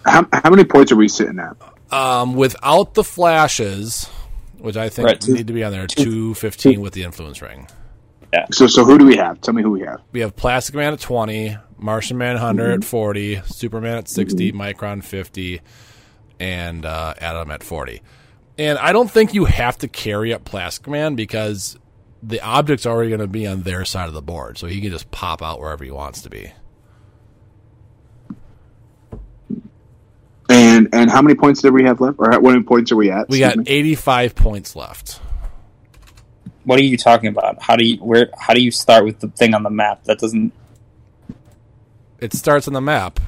How, 0.06 0.26
how 0.32 0.50
many 0.50 0.64
points 0.64 0.92
are 0.92 0.96
we 0.96 1.08
sitting 1.10 1.40
at? 1.40 1.56
Um, 1.94 2.36
without 2.36 2.94
the 2.94 3.04
flashes, 3.04 4.06
which 4.60 4.78
I 4.78 4.90
think 4.90 5.08
Right, 5.08 5.20
two- 5.22 5.34
need 5.34 5.48
to 5.48 5.54
be 5.54 5.64
on 5.64 5.72
there, 5.72 5.88
two 5.88 6.34
fifteen 6.34 6.82
with 6.82 6.94
the 6.94 7.04
influence 7.04 7.42
ring. 7.42 7.68
Yeah. 8.34 8.46
So, 8.52 8.68
so 8.68 8.84
who 8.84 8.98
do 8.98 9.06
we 9.06 9.16
have? 9.18 9.40
Tell 9.40 9.54
me 9.54 9.62
who 9.62 9.72
we 9.72 9.82
have. 9.82 10.02
We 10.12 10.20
have 10.20 10.36
Plastic 10.36 10.76
Man 10.76 10.92
at 10.94 11.00
twenty, 11.00 11.58
Martian 11.78 12.18
Manhunter 12.18 12.72
at 12.72 12.84
forty, 12.84 13.42
Superman 13.46 13.98
at 14.00 14.10
60 14.10 14.52
Micron 14.52 15.02
fifty, 15.04 15.62
and 16.40 16.86
uh, 16.86 17.14
Atom 17.20 17.52
at 17.52 17.64
forty. 17.64 18.02
And 18.58 18.78
I 18.80 18.92
don't 18.92 19.10
think 19.10 19.34
you 19.34 19.46
have 19.46 19.78
to 19.80 19.88
carry 19.88 20.34
up 20.34 20.44
Plastic 20.44 20.88
Man 20.88 21.16
because 21.16 21.78
the 22.24 22.42
object's 22.42 22.86
already 22.88 23.10
going 23.10 23.22
to 23.22 23.28
be 23.28 23.46
on 23.46 23.62
their 23.62 23.86
side 23.86 24.08
of 24.08 24.14
the 24.16 24.22
board, 24.22 24.58
so 24.58 24.66
he 24.68 24.82
can 24.82 24.90
just 24.92 25.12
pop 25.12 25.44
out 25.44 25.60
wherever 25.60 25.84
he 25.84 25.92
wants 25.92 26.24
to 26.24 26.30
be. 26.30 26.52
And 30.50 30.90
and 30.94 31.12
how 31.12 31.22
many 31.22 31.36
points 31.36 31.62
did 31.62 31.74
we 31.74 31.84
have 31.84 32.00
left? 32.00 32.18
Or 32.20 32.32
how 32.32 32.40
many 32.40 32.64
points 32.64 32.92
are 32.92 32.96
we 32.96 33.12
at? 33.12 33.30
We 33.30 33.40
got 33.40 33.58
me. 33.58 33.66
85 33.68 34.36
points 34.36 34.76
left. 34.76 35.20
what 36.64 36.80
are 36.80 36.84
you 36.84 36.98
talking 36.98 37.30
about? 37.30 37.62
How 37.62 37.76
do 37.76 37.86
you 37.86 37.98
where? 37.98 38.30
How 38.38 38.54
do 38.54 38.62
you 38.62 38.72
start 38.72 39.04
with 39.04 39.20
the 39.20 39.28
thing 39.30 39.54
on 39.54 39.64
the 39.64 39.70
map? 39.70 40.06
That 40.06 40.20
doesn't. 40.20 40.54
It 42.20 42.34
starts 42.34 42.68
on 42.68 42.74
the 42.74 42.82
map. 42.82 43.20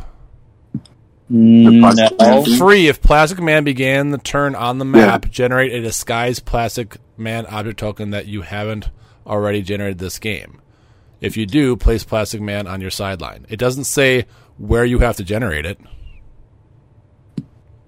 No. 1.30 1.92
Mhm. 1.92 2.58
Free 2.58 2.88
if 2.88 3.02
Plastic 3.02 3.40
Man 3.40 3.64
began 3.64 4.10
the 4.12 4.18
turn 4.18 4.56
on 4.56 4.80
the 4.80 4.86
map, 4.86 5.30
generate 5.30 5.72
a 5.74 5.82
disguised 5.82 6.46
Plastic 6.46 6.98
Man 7.18 7.46
object 7.46 7.80
token 7.80 8.10
that 8.12 8.26
you 8.28 8.42
haven't 8.42 8.90
already 9.28 9.62
generated 9.62 10.00
this 10.00 10.18
game. 10.18 10.60
If 11.22 11.38
you 11.38 11.46
do, 11.46 11.76
place 11.76 12.04
Plastic 12.04 12.42
Man 12.42 12.66
on 12.66 12.82
your 12.82 12.90
sideline. 12.90 13.46
It 13.50 13.58
doesn't 13.58 13.84
say 13.84 14.26
where 14.58 14.86
you 14.86 15.00
have 15.00 15.18
to 15.18 15.24
generate 15.24 15.66
it. 15.66 15.80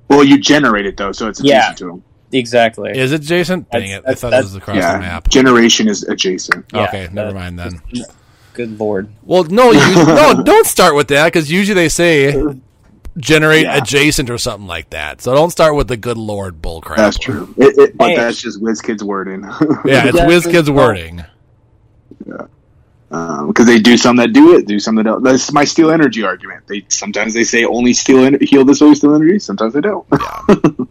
Well, 0.10 0.24
you 0.24 0.38
generate 0.40 0.86
it 0.86 0.98
though, 0.98 1.12
so 1.12 1.28
it's 1.28 1.42
Yeah. 1.44 1.60
adjacent 1.72 1.78
to 1.80 1.90
him. 1.90 2.04
Exactly. 2.34 2.92
Is 2.98 3.12
it 3.12 3.22
Jason? 3.22 3.66
Dang 3.72 3.90
That's- 3.90 3.92
it! 3.92 4.04
I 4.06 4.14
thought 4.16 4.30
that's- 4.32 4.44
this 4.46 4.54
was 4.54 4.56
across 4.62 4.78
Yeah, 4.78 4.94
the 4.94 5.00
map. 5.00 5.30
generation 5.30 5.88
is 5.90 6.04
adjacent. 6.04 6.66
Yeah, 6.74 6.84
okay, 6.84 7.10
never 7.12 7.34
mind 7.34 7.58
then. 7.60 7.82
Good 8.54 8.80
lord. 8.80 9.10
Well, 9.24 9.44
no, 9.46 9.72
you, 9.72 9.80
no, 9.96 10.42
don't 10.44 10.66
start 10.68 10.96
with 10.96 11.08
that 11.10 11.26
because 11.26 11.50
usually 11.52 11.76
they 11.76 11.90
say 11.90 12.34
generate 13.18 13.64
Yeah. 13.64 13.78
adjacent 13.78 14.30
or 14.30 14.38
something 14.38 14.68
like 14.68 14.92
that. 14.92 15.22
So 15.22 15.34
don't 15.34 15.50
start 15.52 15.76
with 15.76 15.88
the 15.88 15.98
good 15.98 16.18
lord 16.18 16.62
bullcrap. 16.62 16.96
That's 16.98 17.18
true. 17.18 17.54
It, 17.58 17.78
it, 17.78 17.98
but 17.98 18.10
Hey. 18.12 18.16
that's 18.18 18.42
just 18.42 18.62
WizKids 18.62 19.04
wording. 19.04 19.42
Yeah, 19.86 20.06
it's 20.08 20.18
Exactly. 20.18 20.36
WizKids 20.36 20.70
wording. 20.70 21.26
Yeah. 22.26 22.46
Because 23.48 23.66
they 23.66 23.80
do 23.80 23.98
some 23.98 24.16
that 24.18 24.32
do 24.32 24.56
it, 24.56 24.66
do 24.68 24.80
some 24.80 24.96
that 24.96 25.04
don't. 25.04 25.22
That's 25.24 25.52
my 25.52 25.66
steal 25.66 25.92
energy 25.92 26.24
argument. 26.24 26.66
They 26.68 26.86
sometimes 26.88 27.34
they 27.34 27.44
say 27.44 27.66
only 27.66 27.94
steal 27.94 28.20
en- 28.24 28.40
heal 28.40 28.64
this 28.64 28.80
way, 28.80 28.94
steal 28.94 29.14
energy. 29.14 29.38
Sometimes 29.40 29.74
they 29.74 29.82
don't. 29.82 30.06
Yeah. 30.12 30.70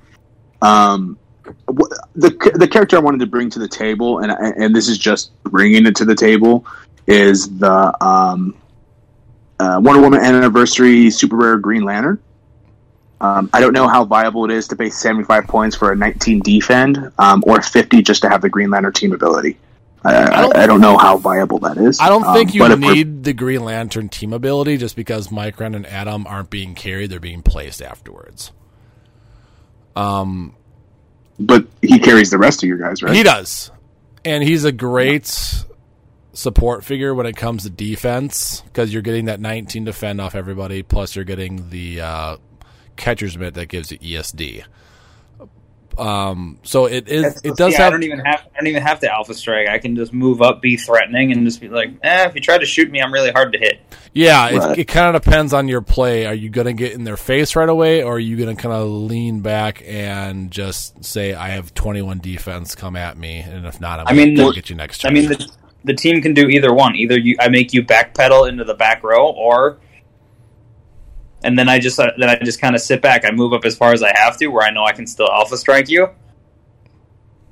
Um, 0.63 1.19
the 2.15 2.31
the 2.55 2.69
character 2.69 2.97
I 2.97 3.01
wanted 3.01 3.21
to 3.21 3.27
bring 3.27 3.49
to 3.49 3.59
the 3.59 3.67
table, 3.67 4.19
and 4.19 4.31
and 4.31 4.77
this 4.77 4.89
is 4.89 4.99
just 4.99 5.33
bringing 5.45 5.87
it 5.87 5.97
to 5.97 6.05
the 6.05 6.15
table, 6.15 6.67
is 7.07 7.49
the 7.59 8.05
um, 8.05 8.55
uh, 9.61 9.81
Wonder 9.83 10.01
Woman 10.03 10.21
anniversary 10.21 11.11
super 11.11 11.37
rare 11.37 11.59
Green 11.59 11.85
Lantern. 11.85 12.21
Um, 13.21 13.51
I 13.53 13.61
don't 13.61 13.75
know 13.75 13.87
how 13.87 14.05
viable 14.07 14.47
it 14.47 14.51
is 14.51 14.69
to 14.69 14.77
pay 14.77 14.89
75 14.89 15.47
points 15.47 15.77
for 15.77 15.93
a 15.93 15.97
19 15.97 16.41
defend 16.41 17.13
um, 17.19 17.45
or 17.47 17.61
50 17.61 18.01
just 18.03 18.23
to 18.23 18.31
have 18.31 18.41
the 18.41 18.49
Green 18.49 18.71
Lantern 18.71 18.95
team 18.95 19.13
ability. 19.13 19.59
I, 20.03 20.17
I, 20.39 20.41
don't- 20.41 20.57
I 20.57 20.67
don't 20.67 20.81
know 20.81 20.97
how 20.97 21.19
viable 21.19 21.59
that 21.59 21.77
is. 21.77 22.01
I 22.01 22.09
don't 22.09 22.25
Um, 22.25 22.33
think 22.35 22.55
you 22.55 22.61
but 22.63 22.71
if 22.71 22.81
we're- 22.81 22.95
need 22.95 23.23
the 23.25 23.35
Green 23.35 23.63
Lantern 23.63 24.09
team 24.09 24.33
ability 24.33 24.79
just 24.79 24.97
because 24.97 25.29
Micron 25.29 25.77
and 25.77 25.87
Atom 25.87 26.27
aren't 26.27 26.49
being 26.49 26.75
carried; 26.75 27.11
they're 27.11 27.21
being 27.21 27.43
placed 27.43 27.83
afterwards. 27.83 28.53
Um, 29.95 30.55
But 31.39 31.67
he 31.83 31.99
carries 31.99 32.31
the 32.31 32.39
rest 32.39 32.63
of 32.63 32.69
your 32.71 32.79
guys, 32.79 33.03
right? 33.03 33.15
He 33.15 33.23
does, 33.23 33.71
and 34.25 34.43
he's 34.43 34.65
a 34.65 34.73
great 34.73 35.65
support 36.33 36.85
figure 36.85 37.15
when 37.15 37.27
it 37.27 37.37
comes 37.37 37.65
to 37.65 37.71
defense 37.71 38.61
because 38.63 38.93
you're 38.93 39.03
getting 39.03 39.25
that 39.27 39.41
19 39.41 39.85
defend 39.85 40.21
off 40.21 40.35
everybody, 40.35 40.83
plus 40.83 41.17
you're 41.17 41.25
getting 41.25 41.71
the 41.71 42.01
uh, 42.01 42.37
catcher's 42.97 43.37
mitt 43.37 43.55
that 43.55 43.67
gives 43.67 43.91
you 43.93 43.99
ESD. 43.99 44.65
Um, 45.99 46.59
so 46.63 46.87
it 46.87 47.09
is. 47.09 47.23
That's- 47.25 47.41
It 47.45 47.57
does 47.57 47.75
see, 47.75 47.79
I 47.81 47.83
have. 47.85 47.93
don't 47.93 48.05
even 48.05 48.21
have. 48.21 48.41
I 48.55 48.59
don't 48.59 48.69
even 48.69 48.83
have 48.83 49.01
to 49.01 49.13
alpha 49.13 49.35
strike. 49.35 49.69
I 49.69 49.79
can 49.79 49.97
just 49.97 50.13
move 50.15 50.41
up, 50.41 50.63
be 50.63 50.77
threatening, 50.77 51.33
and 51.33 51.45
just 51.45 51.61
be 51.61 51.69
like, 51.69 51.91
eh, 52.03 52.27
if 52.29 52.35
you 52.35 52.41
try 52.41 52.57
to 52.57 52.65
shoot 52.65 52.91
me, 52.91 53.03
I'm 53.03 53.13
really 53.13 53.33
hard 53.33 53.53
to 53.53 53.59
hit. 53.59 53.81
Yeah, 54.15 54.49
it, 54.49 54.57
Right. 54.59 54.79
it 54.79 54.85
kind 54.89 55.15
of 55.15 55.23
depends 55.23 55.53
on 55.53 55.69
your 55.69 55.83
play. 55.83 56.25
Are 56.27 56.33
you 56.35 56.49
going 56.49 56.69
to 56.69 56.73
get 56.73 56.93
in 56.93 57.05
their 57.05 57.17
face 57.19 57.55
right 57.55 57.69
away, 57.69 58.03
or 58.03 58.15
are 58.15 58.19
you 58.21 58.37
going 58.37 58.55
to 58.55 58.61
kind 58.61 58.75
of 58.75 58.89
lean 58.89 59.41
back 59.41 59.83
and 59.85 60.51
just 60.51 61.05
say, 61.05 61.35
"I 61.35 61.49
have 61.51 61.75
21 61.75 62.21
defense, 62.21 62.75
come 62.75 62.97
at 62.97 63.19
me," 63.19 63.39
and 63.41 63.67
if 63.67 63.79
not, 63.81 64.01
I'm 64.01 64.07
I 64.09 64.13
mean, 64.13 64.37
going 64.37 64.47
the- 64.47 64.53
to 64.55 64.61
get 64.61 64.71
you 64.71 64.77
next 64.77 65.05
I 65.05 65.11
mean, 65.11 65.29
the, 65.29 65.51
the 65.85 65.95
team 65.95 66.21
can 66.23 66.35
do 66.35 66.49
either 66.49 66.73
one. 66.73 66.95
Either 66.97 67.19
you, 67.19 67.37
I 67.41 67.49
make 67.49 67.73
you 67.73 67.83
backpedal 67.83 68.49
into 68.49 68.65
the 68.65 68.75
back 68.75 69.03
row, 69.03 69.31
or 69.31 69.79
and 71.43 71.59
then 71.59 71.69
I 71.69 71.79
just 71.79 71.99
uh, 71.99 72.11
then 72.19 72.29
I 72.29 72.37
just 72.37 72.61
kind 72.61 72.75
of 72.75 72.83
sit 72.83 73.01
back. 73.03 73.25
I 73.25 73.31
move 73.31 73.53
up 73.53 73.65
as 73.65 73.77
far 73.77 73.93
as 73.93 74.03
I 74.03 74.13
have 74.17 74.37
to, 74.39 74.49
where 74.49 74.67
I 74.67 74.71
know 74.71 74.85
I 74.85 74.93
can 74.93 75.07
still 75.07 75.29
alpha 75.31 75.57
strike 75.57 75.89
you. 75.89 76.09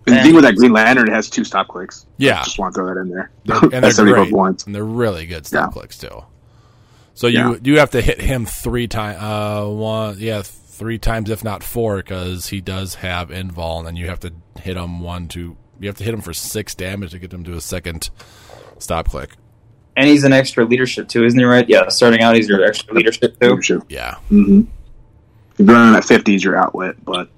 the 0.05 0.17
thing 0.23 0.35
with 0.35 0.45
that 0.45 0.57
Green 0.57 0.73
Lantern, 0.73 1.09
it 1.09 1.13
has 1.13 1.29
two 1.31 1.45
stop 1.45 1.69
clicks. 1.69 2.07
Yeah. 2.17 2.43
just 2.45 2.59
want 2.59 2.75
to 2.75 2.81
throw 2.81 2.95
that 2.95 3.01
in 3.01 3.09
there. 3.09 3.31
They're- 3.45 3.59
and 3.63 3.85
That's 3.85 3.97
they're 3.97 4.07
great, 4.07 4.33
points. 4.33 4.65
and 4.65 4.75
they're 4.75 4.85
really 4.85 5.27
good 5.27 5.47
stop 5.47 5.71
Yeah. 5.71 5.73
clicks 5.81 5.99
too. 5.99 6.25
So 7.15 7.27
you 7.27 7.39
Yeah. 7.39 7.57
you 7.63 7.79
have 7.79 7.91
to 7.91 8.01
hit 8.01 8.21
him 8.21 8.47
three 8.47 8.89
times, 8.89 9.19
uh, 9.21 9.67
one, 9.69 10.17
yeah, 10.19 10.43
three 10.45 10.99
times 10.99 11.31
if 11.31 11.43
not 11.43 11.63
four, 11.63 11.97
because 11.97 12.49
he 12.49 12.61
does 12.61 12.97
have 12.97 13.31
invul, 13.31 13.79
and 13.79 13.87
then 13.87 13.97
you 13.97 14.07
have 14.09 14.21
to 14.21 14.33
hit 14.61 14.77
him 14.77 15.01
one, 15.01 15.29
two, 15.29 15.57
you 15.81 15.89
have 15.89 15.97
to 15.99 16.05
hit 16.05 16.15
him 16.15 16.21
for 16.21 16.33
six 16.33 16.75
damage 16.75 17.11
to 17.13 17.19
get 17.19 17.33
him 17.33 17.45
to 17.45 17.55
a 17.55 17.61
second 17.61 18.11
stop 18.79 19.09
click. 19.09 19.31
And 19.97 20.07
he's 20.07 20.25
an 20.25 20.33
extra 20.33 20.65
leadership 20.65 21.09
too, 21.09 21.25
isn't 21.25 21.39
he? 21.39 21.45
Right? 21.45 21.69
Yeah. 21.69 21.89
Starting 21.89 22.21
out, 22.23 22.37
he's 22.37 22.49
your 22.49 22.65
extra 22.65 22.95
leadership 22.95 23.39
too. 23.41 23.49
Leadership. 23.51 23.83
Yeah, 23.89 24.15
Mm-hmm. 24.31 24.61
If 25.61 25.67
you're 25.67 25.75
running 25.77 25.97
at 25.97 26.05
50s, 26.05 26.45
you're 26.45 26.57
outwit, 26.57 27.05
but 27.05 27.29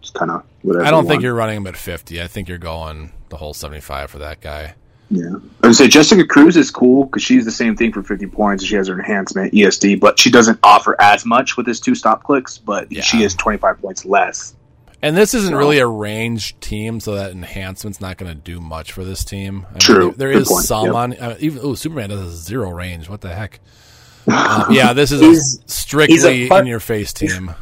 it's 0.00 0.10
kind 0.10 0.30
of 0.30 0.44
whatever. 0.60 0.84
I 0.84 0.90
don't 0.90 1.04
you 1.04 1.08
think 1.08 1.16
want. 1.18 1.22
you're 1.24 1.34
running 1.34 1.56
him 1.56 1.66
at 1.66 1.76
fifty. 1.78 2.20
I 2.20 2.26
think 2.26 2.46
you're 2.48 2.58
going 2.58 3.12
the 3.30 3.38
whole 3.38 3.54
seventy-five 3.54 4.10
for 4.10 4.18
that 4.18 4.40
guy. 4.42 4.74
Yeah. 5.10 5.30
I 5.62 5.66
would 5.68 5.74
say 5.76 5.88
Jessica 5.88 6.24
Cruz 6.26 6.56
is 6.58 6.70
cool 6.70 7.04
because 7.06 7.22
she's 7.22 7.44
the 7.44 7.50
same 7.50 7.74
thing 7.76 7.90
for 7.92 8.00
50 8.02 8.26
points. 8.28 8.64
She 8.64 8.76
has 8.76 8.86
her 8.86 8.94
enhancement, 8.96 9.52
ESD, 9.52 9.98
but 9.98 10.20
she 10.20 10.30
doesn't 10.30 10.60
offer 10.62 10.94
as 11.00 11.26
much 11.26 11.56
with 11.56 11.66
his 11.66 11.80
two 11.80 11.96
stop 11.96 12.22
clicks, 12.22 12.58
but 12.58 12.92
Yeah. 12.92 13.02
she 13.02 13.24
is 13.24 13.34
25 13.34 13.80
points 13.80 14.04
less. 14.04 14.54
And 15.02 15.16
this 15.16 15.32
isn't 15.34 15.54
really 15.54 15.78
a 15.78 15.86
ranged 15.86 16.60
team, 16.60 17.00
so 17.00 17.14
that 17.14 17.30
enhancement's 17.30 18.00
not 18.02 18.18
going 18.18 18.30
to 18.30 18.38
do 18.38 18.60
much 18.60 18.92
for 18.92 19.02
this 19.02 19.24
team. 19.24 19.64
I 19.68 19.72
mean, 19.72 19.78
True. 19.78 20.14
there 20.16 20.30
Good 20.32 20.42
is 20.42 20.48
point. 20.48 20.64
some 20.66 20.86
Yep. 20.86 20.94
on. 20.94 21.12
Uh, 21.14 21.36
even 21.40 21.60
oh, 21.62 21.74
Superman 21.74 22.10
does 22.10 22.34
zero 22.44 22.70
range. 22.70 23.08
What 23.08 23.22
the 23.22 23.34
heck? 23.34 23.60
Um, 24.26 24.66
yeah, 24.70 24.92
this 24.92 25.10
is 25.10 25.20
He's- 25.22 25.58
a 25.64 25.68
strictly 25.70 26.14
he's 26.16 26.24
a 26.26 26.48
fun- 26.48 26.60
in 26.62 26.66
your 26.66 26.80
face 26.80 27.12
team. 27.14 27.54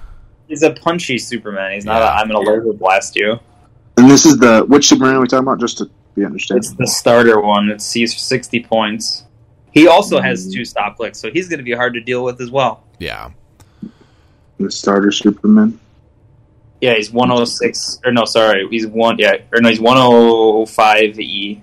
He's 0.49 0.63
a 0.65 0.73
punchy 0.73 1.19
Superman. 1.19 1.73
He's 1.73 1.85
not. 1.85 2.01
Yeah. 2.01 2.09
A, 2.09 2.23
I'm 2.23 2.29
gonna 2.29 2.41
laser 2.41 2.73
blast 2.73 3.15
you. 3.15 3.39
And 3.97 4.11
this 4.11 4.25
is 4.27 4.39
the, 4.39 4.65
which 4.67 4.89
Superman 4.89 5.15
are 5.17 5.21
we 5.21 5.27
talking 5.29 5.45
about? 5.47 5.61
Just 5.61 5.79
to 5.79 5.91
be 6.17 6.25
understood. 6.25 6.57
It's 6.59 6.73
the 6.73 6.87
starter 6.87 7.41
one. 7.41 7.69
It's 7.69 7.85
sees 7.85 8.17
60 8.17 8.65
points. 8.65 9.25
He 9.73 9.87
also 9.87 10.21
has 10.21 10.49
Mm. 10.49 10.55
two 10.55 10.65
stop 10.65 10.97
clicks, 10.97 11.19
so 11.21 11.31
he's 11.31 11.49
going 11.49 11.59
to 11.59 11.65
be 11.65 11.73
hard 11.73 11.95
to 11.95 12.01
deal 12.01 12.25
with 12.25 12.41
as 12.41 12.51
well. 12.51 12.83
Yeah, 12.99 13.31
The 14.59 14.71
starter 14.71 15.13
Superman. 15.13 15.79
Yeah, 16.81 16.95
he's 16.95 17.11
106 17.11 18.01
or 18.05 18.13
no, 18.13 18.25
sorry, 18.25 18.67
he's 18.71 18.87
one. 18.87 19.19
Yeah, 19.19 19.37
or 19.53 19.61
no, 19.61 19.69
he's 19.69 19.81
105 19.81 21.21
e. 21.21 21.63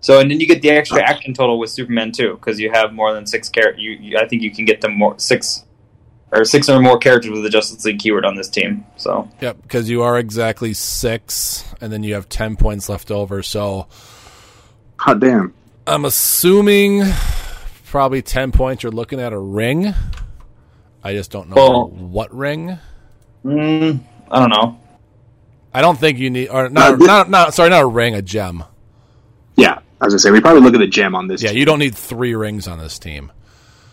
So 0.00 0.18
and 0.18 0.30
then 0.30 0.40
you 0.40 0.46
get 0.46 0.62
the 0.62 0.70
extra 0.70 1.02
action 1.02 1.34
total 1.34 1.58
with 1.58 1.70
Superman 1.70 2.10
too, 2.12 2.32
because 2.32 2.58
you 2.58 2.70
have 2.70 2.92
more 2.92 3.12
than 3.12 3.26
six 3.26 3.48
characters. 3.48 3.82
You, 3.82 3.92
you, 3.92 4.18
I 4.18 4.26
think 4.26 4.42
you 4.42 4.50
can 4.50 4.64
get 4.64 4.80
them 4.80 4.96
more 4.96 5.18
six 5.18 5.64
or 6.32 6.44
six 6.44 6.68
or 6.68 6.80
more 6.80 6.98
characters 6.98 7.30
with 7.30 7.42
the 7.42 7.50
Justice 7.50 7.84
League 7.84 7.98
keyword 7.98 8.24
on 8.24 8.34
this 8.34 8.48
team. 8.48 8.86
So 8.96 9.28
yep. 9.40 9.60
Because 9.62 9.90
you 9.90 10.02
are 10.02 10.18
exactly 10.18 10.72
six, 10.72 11.64
and 11.80 11.92
then 11.92 12.02
you 12.02 12.14
have 12.14 12.28
ten 12.28 12.56
points 12.56 12.88
left 12.88 13.10
over. 13.10 13.42
So 13.42 13.88
Hot 14.96 15.20
damn. 15.20 15.54
I'm 15.86 16.04
assuming 16.04 17.02
probably 17.86 18.22
ten 18.22 18.52
points. 18.52 18.82
You're 18.82 18.92
looking 18.92 19.20
at 19.20 19.32
a 19.32 19.38
ring. 19.38 19.94
I 21.02 21.12
just 21.14 21.30
don't 21.30 21.48
know 21.48 21.56
Well- 21.56 21.88
what 21.88 22.34
ring. 22.34 22.78
mm, 23.44 24.00
I 24.30 24.38
don't 24.40 24.50
know. 24.50 24.78
I 25.72 25.80
don't 25.82 25.98
think 25.98 26.18
you 26.18 26.30
need, 26.30 26.48
or 26.48 26.68
not, 26.68 26.98
this- 26.98 27.06
not, 27.06 27.30
not, 27.30 27.54
sorry, 27.54 27.70
not 27.70 27.82
a 27.82 27.86
ring, 27.86 28.14
a 28.14 28.22
gem. 28.22 28.64
Yeah. 29.56 29.78
I 30.00 30.06
was 30.06 30.12
going 30.14 30.18
to 30.18 30.18
say, 30.20 30.30
we 30.30 30.40
probably 30.40 30.62
look 30.62 30.74
at 30.74 30.78
the 30.80 30.86
gem 30.86 31.14
on 31.14 31.26
this. 31.28 31.42
Yeah, 31.42 31.50
team. 31.50 31.58
you 31.58 31.64
don't 31.66 31.78
need 31.78 31.94
three 31.94 32.34
rings 32.34 32.66
on 32.66 32.78
this 32.78 32.98
team. 32.98 33.30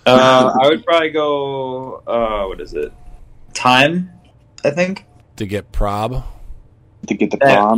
Uh, 0.06 0.54
I 0.62 0.68
would 0.70 0.86
probably 0.86 1.10
go. 1.10 2.02
Uh, 2.08 2.48
what 2.48 2.62
is 2.62 2.74
it? 2.74 2.94
Time, 3.54 4.12
I 4.64 4.70
think. 4.72 5.06
to 5.36 5.46
get 5.46 5.72
prob. 5.72 6.24
to 7.08 7.14
get 7.14 7.32
the 7.32 7.38
Yeah. 7.42 7.76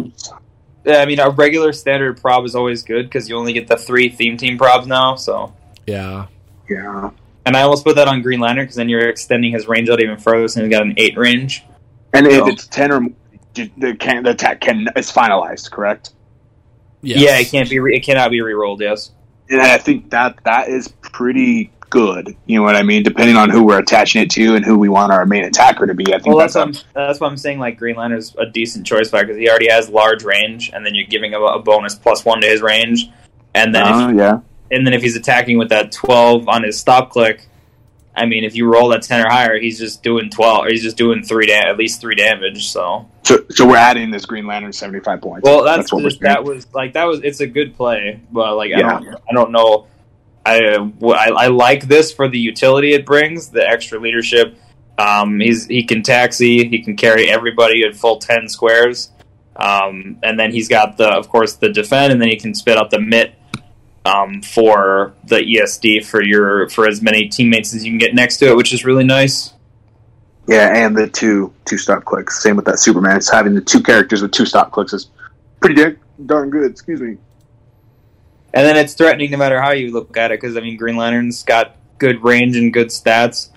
Yeah, 0.86 1.02
I 1.02 1.06
mean, 1.06 1.20
a 1.20 1.30
regular 1.30 1.74
standard 1.74 2.22
prob 2.22 2.46
is 2.46 2.56
always 2.56 2.84
good 2.84 3.04
because 3.08 3.28
you 3.30 3.36
only 3.36 3.52
get 3.54 3.68
the 3.68 3.76
three 3.78 4.10
theme 4.10 4.38
team 4.38 4.58
probs 4.58 4.86
now. 4.88 5.16
So, 5.16 5.54
Yeah. 5.88 6.28
Yeah. 6.70 7.10
And 7.50 7.58
I 7.58 7.64
almost 7.64 7.84
put 7.84 7.96
that 7.96 8.08
on 8.08 8.22
Green 8.22 8.40
Lantern 8.40 8.66
because 8.66 8.76
then 8.76 8.90
you're 8.90 9.10
extending 9.10 9.52
his 9.52 9.68
range 9.68 9.90
out 9.90 10.00
even 10.00 10.18
further, 10.18 10.48
so 10.48 10.62
he's 10.62 10.70
got 10.70 10.84
an 10.84 10.94
eight 10.98 11.18
range. 11.18 11.66
And 12.14 12.28
if 12.28 12.48
it's 12.48 12.68
10 12.68 12.92
or 12.92 13.00
more, 13.02 13.12
the, 13.56 13.96
can, 14.00 14.24
the 14.24 14.30
attack 14.32 14.62
can, 14.62 14.88
is 14.96 15.12
finalized, 15.12 15.72
correct? 15.72 16.12
Yes. 17.02 17.20
Yeah, 17.20 17.40
it 17.40 17.50
can't 17.50 17.68
be. 17.68 17.80
Re- 17.80 17.96
it 17.96 18.02
cannot 18.02 18.30
be 18.30 18.42
re-rolled. 18.42 18.82
Yes. 18.82 19.12
And 19.50 19.60
I 19.60 19.80
think 19.80 20.12
that 20.12 20.38
that 20.44 20.70
is 20.70 20.90
pretty 21.02 21.72
good. 21.90 22.36
You 22.46 22.58
know 22.58 22.64
what 22.64 22.76
I 22.76 22.84
mean? 22.84 23.02
Depending 23.02 23.36
on 23.36 23.50
who 23.50 23.64
we're 23.64 23.80
attaching 23.80 24.22
it 24.22 24.30
to 24.32 24.56
and 24.56 24.64
who 24.64 24.78
we 24.78 24.90
want 24.90 25.12
our 25.12 25.26
main 25.26 25.44
attacker 25.44 25.88
to 25.88 25.96
be. 25.96 26.14
I 26.14 26.20
think 26.20 26.28
Well, 26.28 26.38
that's 26.38 26.54
that's, 26.54 26.84
what 26.84 26.86
I'm, 26.96 27.08
that's 27.08 27.20
what 27.20 27.32
I'm 27.32 27.38
saying. 27.38 27.58
Like 27.58 27.80
Green 27.80 27.96
Lantern's 27.96 28.36
a 28.38 28.46
decent 28.46 28.86
choice 28.86 29.10
because 29.10 29.38
he 29.38 29.50
already 29.50 29.70
has 29.70 29.90
large 29.90 30.24
range, 30.24 30.70
and 30.72 30.86
then 30.86 30.94
you're 30.94 31.08
giving 31.08 31.34
him 31.34 31.42
a, 31.42 31.46
a 31.46 31.60
bonus 31.60 31.96
plus 31.96 32.24
one 32.24 32.42
to 32.42 32.48
his 32.48 32.62
range, 32.62 33.10
and 33.56 33.74
then 33.74 33.88
if 33.88 33.94
Uh, 33.94 34.12
yeah. 34.16 34.40
And 34.72 34.86
then 34.86 34.94
if 34.94 35.02
he's 35.02 35.16
attacking 35.16 35.58
with 35.58 35.70
that 35.70 35.92
12 35.92 36.48
on 36.48 36.64
his 36.64 36.80
stop 36.80 37.10
click, 37.12 37.48
I 38.16 38.26
mean, 38.26 38.44
if 38.44 38.56
you 38.56 38.66
roll 38.66 38.90
that 38.90 39.04
10 39.04 39.26
or 39.26 39.30
higher, 39.30 39.60
he's 39.60 39.80
just 39.80 40.04
doing 40.04 40.30
12, 40.30 40.66
or 40.66 40.70
he's 40.70 40.84
just 40.84 40.98
doing 40.98 41.24
three 41.24 41.48
da- 41.48 41.70
at 41.70 41.78
least 41.78 42.02
three 42.02 42.16
damage. 42.16 42.70
So, 42.70 43.10
So, 43.24 43.46
so 43.50 43.68
we're 43.68 43.78
adding 43.78 44.12
this 44.12 44.26
Green 44.26 44.46
Lantern 44.46 44.74
75 44.74 45.22
points. 45.22 45.46
well, 45.46 45.64
that's, 45.64 45.94
what 45.94 46.04
just, 46.04 46.20
that 46.22 46.44
was 46.44 46.68
like 46.74 46.94
that 46.94 47.06
was 47.06 47.22
it's 47.24 47.40
a 47.40 47.48
good 47.48 47.76
play, 47.76 48.20
but 48.32 48.56
like 48.58 48.74
I 48.74 48.82
don't 48.82 49.08
I 49.30 49.34
don't 49.34 49.52
know. 49.52 49.88
I, 50.46 50.60
I 50.62 51.30
I 51.30 51.48
like 51.48 51.88
this 51.88 52.12
for 52.12 52.28
the 52.28 52.40
utility 52.40 52.94
it 52.94 53.06
brings, 53.06 53.50
the 53.50 53.66
extra 53.68 54.00
leadership. 54.00 54.58
Um, 54.98 55.40
he's 55.40 55.66
he 55.66 55.84
can 55.84 56.04
taxi, 56.04 56.68
he 56.68 56.80
can 56.80 56.98
carry 56.98 57.30
everybody 57.30 57.84
at 57.86 57.96
full 57.96 58.18
10 58.18 58.50
squares. 58.50 59.12
Um, 59.56 60.20
and 60.24 60.40
then 60.40 60.52
he's 60.52 60.70
got 60.70 60.96
the, 60.96 61.10
of 61.10 61.28
course, 61.28 61.56
the 61.58 61.68
defend, 61.70 62.14
and 62.14 62.22
then 62.22 62.30
he 62.30 62.38
can 62.38 62.54
spit 62.54 62.78
out 62.78 62.92
the 62.92 63.00
mitt 63.00 63.34
um, 64.06 64.42
for 64.42 65.14
the 65.26 65.38
ESD 65.38 66.06
for 66.06 66.24
your 66.24 66.70
for 66.70 66.88
as 66.88 67.02
many 67.02 67.28
teammates 67.28 67.74
as 67.74 67.86
you 67.86 67.92
can 67.92 67.98
get 67.98 68.16
next 68.16 68.38
to 68.38 68.48
it, 68.48 68.56
which 68.56 68.74
is 68.74 68.86
really 68.86 69.04
nice. 69.04 69.54
Yeah, 70.48 70.74
and 70.74 70.98
the 70.98 71.08
two 71.08 71.54
two 71.66 71.78
stop 71.78 72.06
clicks. 72.06 72.42
Same 72.42 72.56
with 72.56 72.66
that 72.66 72.80
Superman. 72.80 73.18
It's 73.18 73.30
having 73.30 73.54
the 73.54 73.62
two 73.62 73.82
characters 73.82 74.22
with 74.22 74.32
two 74.32 74.46
stop 74.46 74.72
clicks 74.72 74.94
is 74.94 75.10
pretty 75.60 75.76
darn, 75.76 76.00
darn 76.26 76.50
good. 76.50 76.72
Excuse 76.72 77.02
me. 77.02 77.18
And 78.52 78.66
then 78.66 78.78
it's 78.78 78.96
threatening 78.96 79.30
no 79.30 79.38
matter 79.38 79.62
how 79.62 79.72
you 79.72 79.92
look 79.92 80.18
at 80.18 80.32
it, 80.32 80.42
because 80.42 80.58
I 80.58 80.62
mean, 80.62 80.76
Green 80.76 80.96
Lantern's 80.96 81.44
got 81.44 81.76
good 82.00 82.24
range 82.24 82.56
and 82.58 82.74
good 82.74 82.88
stats. 82.88 83.50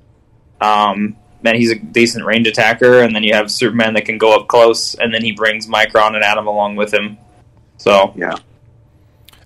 Um, 0.61 1.17
and 1.45 1.57
he's 1.57 1.71
a 1.71 1.77
decent 1.77 2.25
range 2.25 2.47
attacker, 2.47 3.01
and 3.03 3.17
then 3.17 3.23
you 3.25 3.35
have 3.35 3.51
Superman 3.51 3.95
that 3.95 4.05
can 4.05 4.19
go 4.19 4.39
up 4.39 4.49
close, 4.49 4.95
and 4.95 5.13
then 5.13 5.25
he 5.25 5.33
brings 5.33 5.67
Micron 5.67 6.15
and 6.15 6.23
Atom 6.23 6.47
along 6.47 6.77
with 6.77 6.93
him. 6.93 7.19
So 7.79 8.13
Yeah. 8.17 8.37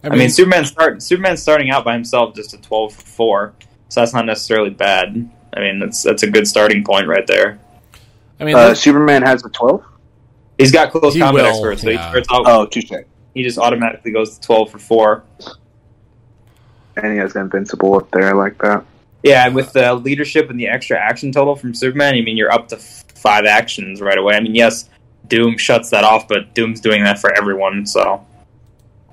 I 0.07 0.09
I 0.09 0.11
mean, 0.13 0.19
mean, 0.21 0.31
Superman 0.31 0.65
start 0.65 1.03
Superman's 1.03 1.43
starting 1.43 1.71
out 1.71 1.85
by 1.85 1.93
himself 1.95 2.35
just 2.35 2.55
a 2.55 2.59
12-4, 2.59 3.53
so 3.89 4.01
that's 4.01 4.15
not 4.15 4.25
necessarily 4.25 4.71
bad. 4.71 5.29
I 5.55 5.61
mean, 5.61 5.79
that's 5.81 6.03
that's 6.03 6.23
a 6.23 6.31
good 6.31 6.47
starting 6.47 6.85
point 6.85 7.09
right 7.09 7.27
there. 7.27 7.59
I 8.39 8.45
mean, 8.45 8.55
Uh, 8.57 8.75
Superman 8.75 9.23
has 9.23 9.45
a 9.45 9.49
twelve. 9.49 9.85
He's 10.59 10.71
got 10.73 10.91
close 10.93 11.15
He 11.15 11.21
combat 11.21 11.45
will, 11.45 11.51
expert, 11.51 11.79
so 11.81 11.91
he 11.91 11.97
starts 11.97 12.29
out. 12.33 12.45
Oh, 12.47 12.67
touche. 12.67 12.91
He 13.35 13.43
just 13.43 13.59
automatically 13.59 14.13
goes 14.13 14.39
to 14.39 14.47
twelve 14.47 14.71
for 14.71 14.79
four. 14.79 15.25
And 16.97 17.13
he 17.13 17.19
has 17.19 17.35
invincible 17.37 17.95
up 17.97 18.11
there. 18.11 18.29
I 18.29 18.33
like 18.33 18.57
that. 18.59 18.85
Yeah, 19.23 19.47
and 19.47 19.55
with 19.55 19.73
the 19.73 19.95
leadership 19.95 20.51
and 20.51 20.59
the 20.61 20.69
extra 20.69 20.99
action 20.99 21.33
total 21.33 21.57
from 21.57 21.75
Superman, 21.75 22.15
I 22.15 22.21
mean, 22.21 22.37
you're 22.37 22.53
up 22.53 22.69
to 22.69 22.77
f- 22.77 23.05
five 23.15 23.45
actions 23.45 24.01
right 24.01 24.17
away. 24.17 24.35
I 24.37 24.41
mean, 24.41 24.55
yes, 24.55 24.89
Doom 25.27 25.59
shuts 25.59 25.91
that 25.91 26.05
off, 26.05 26.29
but 26.29 26.55
Doom's 26.55 26.81
doing 26.81 27.03
that 27.05 27.19
for 27.19 27.37
everyone, 27.37 27.85
so. 27.87 28.25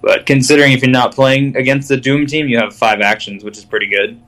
But 0.04 0.26
considering 0.26 0.74
if 0.74 0.82
you're 0.82 0.92
not 0.92 1.16
playing 1.16 1.56
against 1.56 1.88
the 1.88 1.96
Doom 1.96 2.28
team, 2.28 2.50
you 2.50 2.58
have 2.58 2.76
five 2.76 3.00
actions, 3.00 3.42
which 3.42 3.58
is 3.58 3.64
pretty 3.64 3.88
good. 3.88 4.22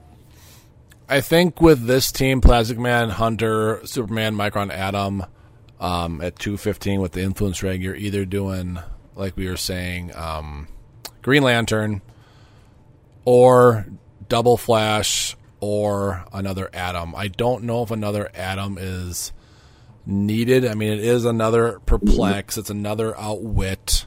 I 1.10 1.20
think 1.20 1.62
with 1.62 1.86
this 1.86 2.14
team, 2.14 2.40
Plastic 2.40 2.80
Man, 2.80 3.10
Hunter, 3.10 3.82
Superman, 3.84 4.36
Micron, 4.36 4.72
Atom, 4.72 5.26
um, 5.82 6.22
at 6.22 6.40
two 6.40 6.56
fifteen 6.56 7.02
with 7.02 7.12
the 7.12 7.22
influence 7.22 7.62
reg, 7.62 7.84
you're 7.84 7.94
either 7.94 8.24
doing 8.24 8.80
like 9.16 9.36
we 9.36 9.50
were 9.50 9.58
saying, 9.58 10.16
um, 10.16 10.70
Green 11.22 11.44
Lantern, 11.44 12.02
or 13.26 13.86
Double 14.30 14.56
Flash, 14.56 15.36
or 15.60 16.24
another 16.32 16.70
Atom. 16.74 17.14
I 17.16 17.28
don't 17.28 17.66
know 17.66 17.84
if 17.84 17.92
another 17.92 18.30
Atom 18.34 18.78
is 18.80 19.34
needed. 20.06 20.66
I 20.66 20.74
mean, 20.74 20.94
it 20.94 21.00
is 21.00 21.26
another 21.26 21.80
Perplex. 21.86 22.58
It's 22.58 22.70
another 22.70 23.18
Outwit. 23.20 24.06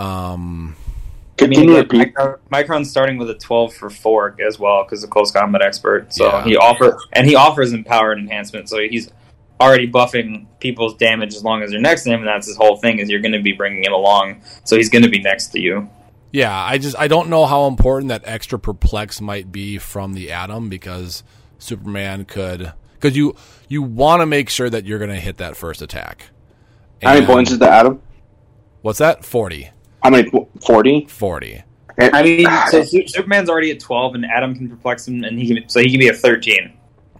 Um, 0.00 0.76
I 1.40 1.46
mean, 1.46 1.70
again, 1.70 1.76
repeat. 1.76 2.14
Micron, 2.14 2.38
Micron's 2.52 2.90
starting 2.90 3.18
with 3.18 3.30
a 3.30 3.34
12 3.34 3.72
for 3.74 3.90
4 3.90 4.36
as 4.46 4.58
well 4.58 4.84
because 4.84 5.02
of 5.04 5.10
close 5.10 5.30
combat 5.30 5.62
expert. 5.62 6.12
So 6.12 6.26
Yeah. 6.26 6.44
he 6.44 6.56
offer 6.56 6.98
and 7.12 7.26
he 7.26 7.34
offers 7.34 7.72
empowered 7.72 8.18
enhancement. 8.18 8.68
So 8.68 8.78
he's 8.78 9.10
already 9.60 9.90
buffing 9.90 10.46
people's 10.58 10.94
damage 10.96 11.34
as 11.34 11.44
long 11.44 11.62
as 11.62 11.70
you're 11.72 11.80
next 11.80 12.04
to 12.04 12.10
him, 12.10 12.20
and 12.20 12.28
that's 12.28 12.46
his 12.46 12.56
whole 12.56 12.76
thing 12.76 12.98
is 12.98 13.10
you're 13.10 13.20
going 13.20 13.32
to 13.32 13.42
be 13.42 13.52
bringing 13.52 13.84
him 13.84 13.92
along. 13.92 14.42
So 14.64 14.76
he's 14.76 14.88
going 14.88 15.04
to 15.04 15.10
be 15.10 15.20
next 15.20 15.48
to 15.48 15.60
you. 15.60 15.88
Yeah, 16.32 16.54
I 16.56 16.78
just 16.78 16.96
I 16.98 17.08
don't 17.08 17.28
know 17.28 17.44
how 17.44 17.66
important 17.66 18.08
that 18.10 18.22
extra 18.24 18.58
perplex 18.58 19.20
might 19.20 19.50
be 19.50 19.78
from 19.78 20.14
the 20.14 20.30
atom 20.32 20.68
because 20.68 21.22
Superman 21.58 22.24
could 22.24 22.72
because 22.94 23.16
you 23.16 23.34
you 23.68 23.82
want 23.82 24.20
to 24.20 24.26
make 24.26 24.48
sure 24.48 24.70
that 24.70 24.84
you're 24.86 24.98
going 24.98 25.10
to 25.10 25.16
hit 25.20 25.38
that 25.38 25.56
first 25.56 25.82
attack. 25.82 26.26
How 27.02 27.14
many 27.14 27.26
points 27.26 27.50
is 27.50 27.58
the 27.58 27.68
Atom? 27.70 28.00
What's 28.82 28.98
that? 28.98 29.24
40. 29.24 29.70
How 30.02 30.10
many? 30.10 30.30
Forty. 30.60 31.06
40. 31.06 31.64
I 31.98 32.22
mean, 32.22 32.46
so 32.70 32.82
Superman's 32.82 33.50
already 33.50 33.70
at 33.70 33.80
12, 33.80 34.14
and 34.14 34.24
Atom 34.24 34.54
can 34.54 34.68
perplex 34.68 35.06
him, 35.06 35.24
and 35.24 35.38
he 35.38 35.54
can, 35.54 35.68
so 35.68 35.80
he 35.80 35.90
can 35.90 36.00
be 36.00 36.08
a 36.08 36.14
13. 36.14 36.72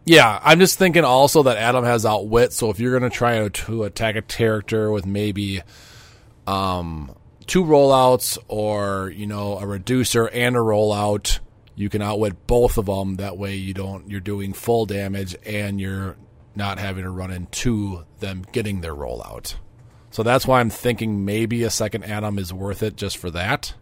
Yeah, 0.07 0.41
I'm 0.43 0.59
just 0.59 0.79
thinking 0.79 1.05
also 1.05 1.43
that 1.45 1.59
Atom 1.59 1.85
has 1.85 2.07
outwit, 2.07 2.53
so 2.53 2.71
if 2.71 2.81
you're 2.81 2.99
going 2.99 3.09
to 3.09 3.15
try 3.15 3.47
to 3.47 3.85
attack 3.85 4.17
a 4.17 4.23
character 4.23 4.91
with 4.91 5.07
maybe 5.07 5.63
um, 6.47 7.15
two 7.47 7.65
rollouts 7.65 8.39
or, 8.49 9.13
you 9.15 9.27
know, 9.27 9.59
a 9.59 9.67
reducer 9.67 10.27
and 10.29 10.57
a 10.57 10.61
rollout, 10.61 11.41
you 11.75 11.89
can 11.89 12.03
outwit 12.03 12.47
both 12.47 12.79
of 12.79 12.87
them. 12.87 13.17
That 13.17 13.39
way 13.39 13.57
you 13.57 13.75
don't 13.75 14.11
you're 14.11 14.21
doing 14.21 14.53
full 14.53 14.87
damage 14.87 15.37
and 15.47 15.81
you're 15.81 16.17
not 16.55 16.79
having 16.79 17.05
to 17.05 17.11
run 17.11 17.31
into 17.31 18.05
them 18.19 18.45
getting 18.53 18.81
their 18.81 18.95
rollout. 18.95 19.55
So 20.11 20.23
that's 20.23 20.47
why 20.47 20.61
I'm 20.61 20.71
thinking 20.71 21.25
maybe 21.25 21.63
a 21.63 21.71
second 21.71 22.05
Atom 22.05 22.39
is 22.39 22.53
worth 22.53 22.83
it 22.83 22.97
just 22.97 23.17
for 23.17 23.31
that. 23.31 23.75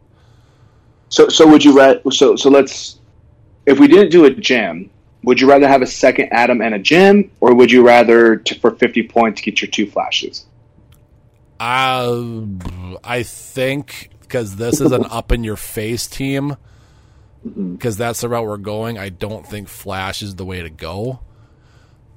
So, 1.08 1.28
so 1.28 1.46
would 1.48 1.64
you 1.64 1.76
rather? 1.76 2.00
So, 2.10 2.36
so 2.36 2.50
let's. 2.50 2.98
If 3.66 3.78
we 3.78 3.88
didn't 3.88 4.10
do 4.10 4.24
a 4.24 4.30
gem, 4.30 4.90
would 5.24 5.40
you 5.40 5.48
rather 5.48 5.66
have 5.66 5.82
a 5.82 5.86
second 5.86 6.28
Atom 6.32 6.60
and 6.60 6.74
a 6.74 6.78
gem, 6.78 7.30
or 7.40 7.54
would 7.54 7.70
you 7.70 7.84
rather 7.86 8.36
to, 8.36 8.54
for 8.60 8.72
fifty 8.72 9.02
points 9.02 9.40
get 9.40 9.62
your 9.62 9.70
two 9.70 9.86
flashes? 9.90 10.46
Uh, 11.58 12.24
I 13.02 13.22
think 13.22 14.10
because 14.20 14.56
this 14.56 14.80
is 14.80 14.92
an 14.92 15.04
up 15.10 15.32
in 15.32 15.44
your 15.44 15.56
face 15.56 16.06
team, 16.06 16.56
because 17.42 17.96
that's 17.96 18.20
the 18.20 18.28
route 18.28 18.46
we're 18.46 18.58
going. 18.58 18.98
I 18.98 19.08
don't 19.08 19.46
think 19.46 19.68
Flash 19.68 20.22
is 20.22 20.34
the 20.34 20.44
way 20.44 20.62
to 20.62 20.70
go. 20.70 21.20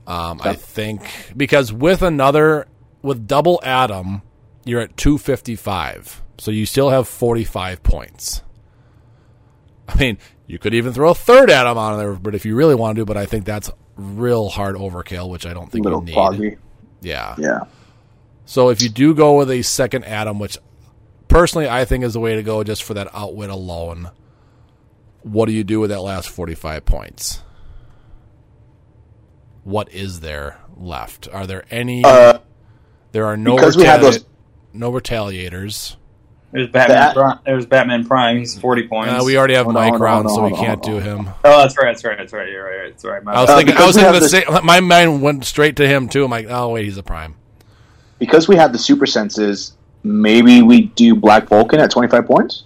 Um, 0.05 0.41
I 0.43 0.53
think 0.53 1.03
because 1.38 1.71
with 1.71 2.01
another 2.01 2.67
with 3.02 3.28
double 3.28 3.60
Atom, 3.64 4.22
you're 4.65 4.82
at 4.82 4.98
two 4.98 5.18
fifty 5.18 5.56
five, 5.56 6.22
so 6.38 6.52
you 6.52 6.65
still 6.65 6.90
have 6.90 7.07
forty 7.07 7.44
five 7.44 7.82
points. 7.84 8.41
I 9.88 9.98
mean, 9.98 10.18
you 10.48 10.57
could 10.60 10.73
even 10.73 10.94
throw 10.94 11.11
a 11.11 11.15
third 11.15 11.49
Atom 11.49 11.78
on 11.78 11.98
there, 11.98 12.14
but 12.14 12.36
if 12.36 12.45
you 12.45 12.56
really 12.56 12.76
want 12.76 12.98
to, 12.98 13.06
but 13.06 13.18
I 13.18 13.26
think 13.26 13.45
that's 13.45 13.69
real 13.95 14.49
hard 14.49 14.76
overkill, 14.76 15.30
which 15.30 15.45
I 15.45 15.53
don't 15.53 15.68
A 15.68 15.72
think 15.72 15.84
little 15.86 15.99
you 16.02 16.06
need. 16.07 16.15
foggy. 16.15 16.57
Yeah. 17.02 17.36
Yeah. 17.38 17.60
So 18.45 18.69
if 18.69 18.82
you 18.82 18.90
do 18.90 19.14
go 19.14 19.38
with 19.38 19.49
a 19.52 19.61
second 19.64 20.06
Atom, 20.06 20.40
which 20.40 20.57
personally 21.28 21.68
I 21.69 21.86
think 21.86 22.03
is 22.03 22.14
the 22.14 22.19
way 22.19 22.36
to 22.36 22.44
go 22.44 22.64
just 22.64 22.84
for 22.84 22.94
that 22.94 23.07
outwit 23.14 23.49
alone, 23.49 24.11
what 25.23 25.45
do 25.48 25.52
you 25.52 25.64
do 25.64 25.80
with 25.80 25.90
that 25.90 26.02
last 26.02 26.30
45 26.30 26.86
points? 26.86 27.41
What 29.64 29.91
is 29.91 30.22
there 30.22 30.60
left? 30.76 31.28
Are 31.32 31.45
there 31.45 31.64
any? 31.69 32.03
Uh, 32.03 32.40
there 33.11 33.25
are 33.25 33.38
no 33.38 33.55
because 33.55 33.75
we 33.77 33.83
have 33.85 34.01
those- 34.01 34.25
no 34.73 34.91
retaliators. 34.91 35.95
There's 36.53 36.67
Batman. 36.69 36.97
That- 36.97 37.13
Prime, 37.15 37.39
there's 37.45 37.65
Batman 37.65 38.05
Prime. 38.05 38.38
He's 38.39 38.59
40 38.59 38.88
points. 38.89 39.13
Uh, 39.13 39.23
we 39.25 39.38
already 39.38 39.53
have 39.53 39.65
Hold 39.65 39.77
on, 39.77 39.81
Mike 39.83 39.89
hold 39.91 40.01
on, 40.01 40.05
Round, 40.05 40.25
hold 40.27 40.35
so 40.38 40.43
we 40.43 40.49
hold 40.49 40.65
can't 40.65 40.83
do 40.83 40.99
him. 40.99 41.29
oh, 41.45 41.61
that's 41.61 41.77
right. 41.77 41.85
That's 41.85 42.03
right. 42.03 42.17
That's 42.17 42.33
right. 42.33 42.49
You're 42.49 42.63
right. 42.65 42.89
That's 42.91 43.05
right. 43.05 43.23
My 43.23 43.31
I 43.33 43.41
was. 43.41 43.49
Uh, 43.49 43.57
thinking, 43.57 43.77
I 43.77 43.85
was 43.85 43.95
thinking 43.95 44.05
have 44.13 44.15
the 44.15 44.19
this- 44.27 44.31
same. 44.31 44.65
My 44.65 44.79
mind 44.81 45.21
went 45.21 45.45
straight 45.45 45.77
to 45.77 45.88
him 45.88 46.09
too. 46.09 46.25
I'm 46.25 46.31
like, 46.31 46.47
oh 46.49 46.69
wait, 46.69 46.83
he's 46.85 46.97
a 46.97 47.03
prime. 47.03 47.35
because 48.19 48.47
we 48.49 48.55
have 48.57 48.73
the 48.73 48.77
super 48.79 49.05
senses, 49.05 49.77
maybe 50.03 50.61
we 50.61 50.81
do 50.88 51.15
Black 51.15 51.47
Vulcan 51.47 51.79
at 51.79 51.89
twenty 51.89 52.09
five 52.09 52.25
points. 52.25 52.63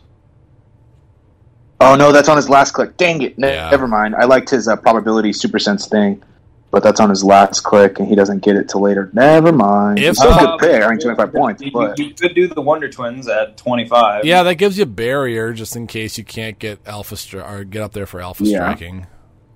Oh 1.80 1.96
no, 1.96 2.12
that's 2.12 2.30
on 2.30 2.38
his 2.38 2.50
last 2.50 2.72
click. 2.72 2.98
Dang 2.98 3.22
it! 3.22 3.38
Ne- 3.38 3.54
Yeah. 3.54 3.70
Never 3.70 3.88
mind. 3.88 4.16
I 4.16 4.24
liked 4.26 4.50
his 4.50 4.68
uh, 4.68 4.76
probability 4.78 5.34
super 5.34 5.60
sense 5.60 5.88
thing, 5.88 6.24
but 6.72 6.84
that's 6.84 7.00
on 7.00 7.10
his 7.10 7.24
last 7.24 7.62
click, 7.62 8.00
and 8.00 8.08
he 8.08 8.16
doesn't 8.16 8.40
get 8.44 8.56
it 8.58 8.68
till 8.68 8.82
later. 8.82 9.10
Never 9.14 9.52
mind. 9.54 10.00
If- 10.00 10.10
It's 10.10 10.20
still 10.20 10.32
a 10.32 10.36
Uh, 10.36 10.58
good 10.58 10.60
pick. 10.72 10.84
I 10.84 10.90
mean, 10.90 11.00
twenty 11.00 11.16
five 11.16 11.34
points, 11.34 11.62
You, 11.62 11.72
but 11.72 11.98
you 11.98 12.14
could 12.14 12.36
do 12.36 12.48
the 12.48 12.62
Wonder 12.62 12.90
Twins 12.90 13.28
at 13.30 13.56
25. 13.58 14.26
Yeah, 14.26 14.44
that 14.44 14.56
gives 14.56 14.78
you 14.78 14.84
a 14.84 14.88
barrier 14.88 15.54
just 15.54 15.76
in 15.76 15.88
case 15.88 16.18
you 16.18 16.24
can't 16.26 16.60
get 16.60 16.80
alpha 16.86 17.16
stri- 17.16 17.48
or 17.48 17.64
get 17.64 17.82
up 17.82 17.94
there 17.94 18.06
for 18.06 18.20
alpha 18.20 18.44
Yeah. 18.44 18.58
striking. 18.60 19.08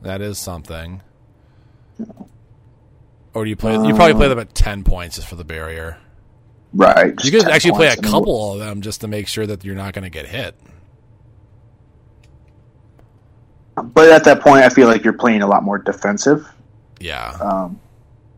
That 0.02 0.22
is 0.22 0.38
something. 0.38 1.02
Or 3.34 3.44
do 3.44 3.49
you 3.49 3.56
play? 3.57 3.73
you 3.73 3.94
probably 3.94 4.14
play 4.14 4.27
them 4.30 4.40
at 4.40 4.56
ten 4.56 4.84
points 4.84 5.18
just 5.18 5.27
for 5.27 5.36
the 5.36 5.44
barrier. 5.44 5.98
right. 6.73 7.14
You 7.23 7.31
just 7.31 7.45
could 7.45 7.53
actually 7.53 7.72
play 7.72 7.88
a 7.88 7.90
points. 7.90 7.99
I 7.99 8.03
mean, 8.03 8.11
couple 8.14 8.53
of 8.53 8.60
them 8.60 8.81
just 8.81 9.02
to 9.02 9.07
make 9.07 9.27
sure 9.27 9.45
that 9.45 9.65
you're 9.65 9.76
not 9.76 9.94
going 9.94 10.03
to 10.03 10.10
get 10.10 10.26
hit. 10.27 10.56
But 13.76 14.10
at 14.10 14.23
that 14.26 14.41
point, 14.41 14.64
I 14.64 14.69
feel 14.69 14.88
like 14.88 15.03
you're 15.03 15.14
playing 15.14 15.41
a 15.41 15.48
lot 15.48 15.64
more 15.64 15.77
defensive. 15.77 16.45
Yeah, 17.00 17.30
Um, 17.42 17.80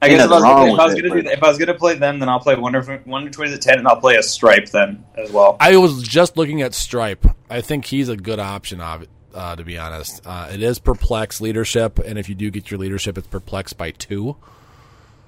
I 0.03 0.09
guess 0.09 0.25
if 0.25 0.31
I, 0.31 0.35
Ain't 0.35 0.43
nothing 0.43 0.43
wrong 0.43 0.69
was, 0.69 0.73
if 0.73 0.79
I 0.79 0.85
was 0.85 0.93
with 0.95 1.03
gonna 1.03 1.13
it, 1.13 1.17
do 1.23 1.29
that, 1.29 1.37
if 1.37 1.43
I 1.43 1.47
was 1.49 1.57
gonna 1.57 1.73
play 1.75 1.95
them, 1.95 2.19
then 2.19 2.29
I'll 2.29 2.39
play 2.39 2.55
Wonder 2.55 3.01
Wonder 3.05 3.29
Twins 3.29 3.53
at 3.53 3.61
10, 3.61 3.79
and 3.79 3.87
I'll 3.87 3.99
play 3.99 4.15
a 4.15 4.23
Stripe 4.23 4.69
then 4.69 5.03
as 5.15 5.31
well. 5.31 5.57
I 5.59 5.77
was 5.77 6.01
just 6.03 6.37
looking 6.37 6.61
at 6.61 6.73
Stripe. 6.73 7.25
I 7.49 7.61
think 7.61 7.85
he's 7.85 8.09
a 8.09 8.17
good 8.17 8.39
option. 8.39 8.81
Of 8.81 9.03
it, 9.03 9.09
uh, 9.35 9.55
to 9.55 9.63
be 9.63 9.77
honest, 9.77 10.21
uh, 10.25 10.49
it 10.51 10.61
is 10.63 10.79
perplex 10.79 11.39
leadership, 11.41 11.99
and 11.99 12.17
if 12.17 12.29
you 12.29 12.35
do 12.35 12.49
get 12.49 12.71
your 12.71 12.79
leadership, 12.79 13.17
it's 13.17 13.27
perplexed 13.27 13.77
by 13.77 13.91
two. 13.91 14.35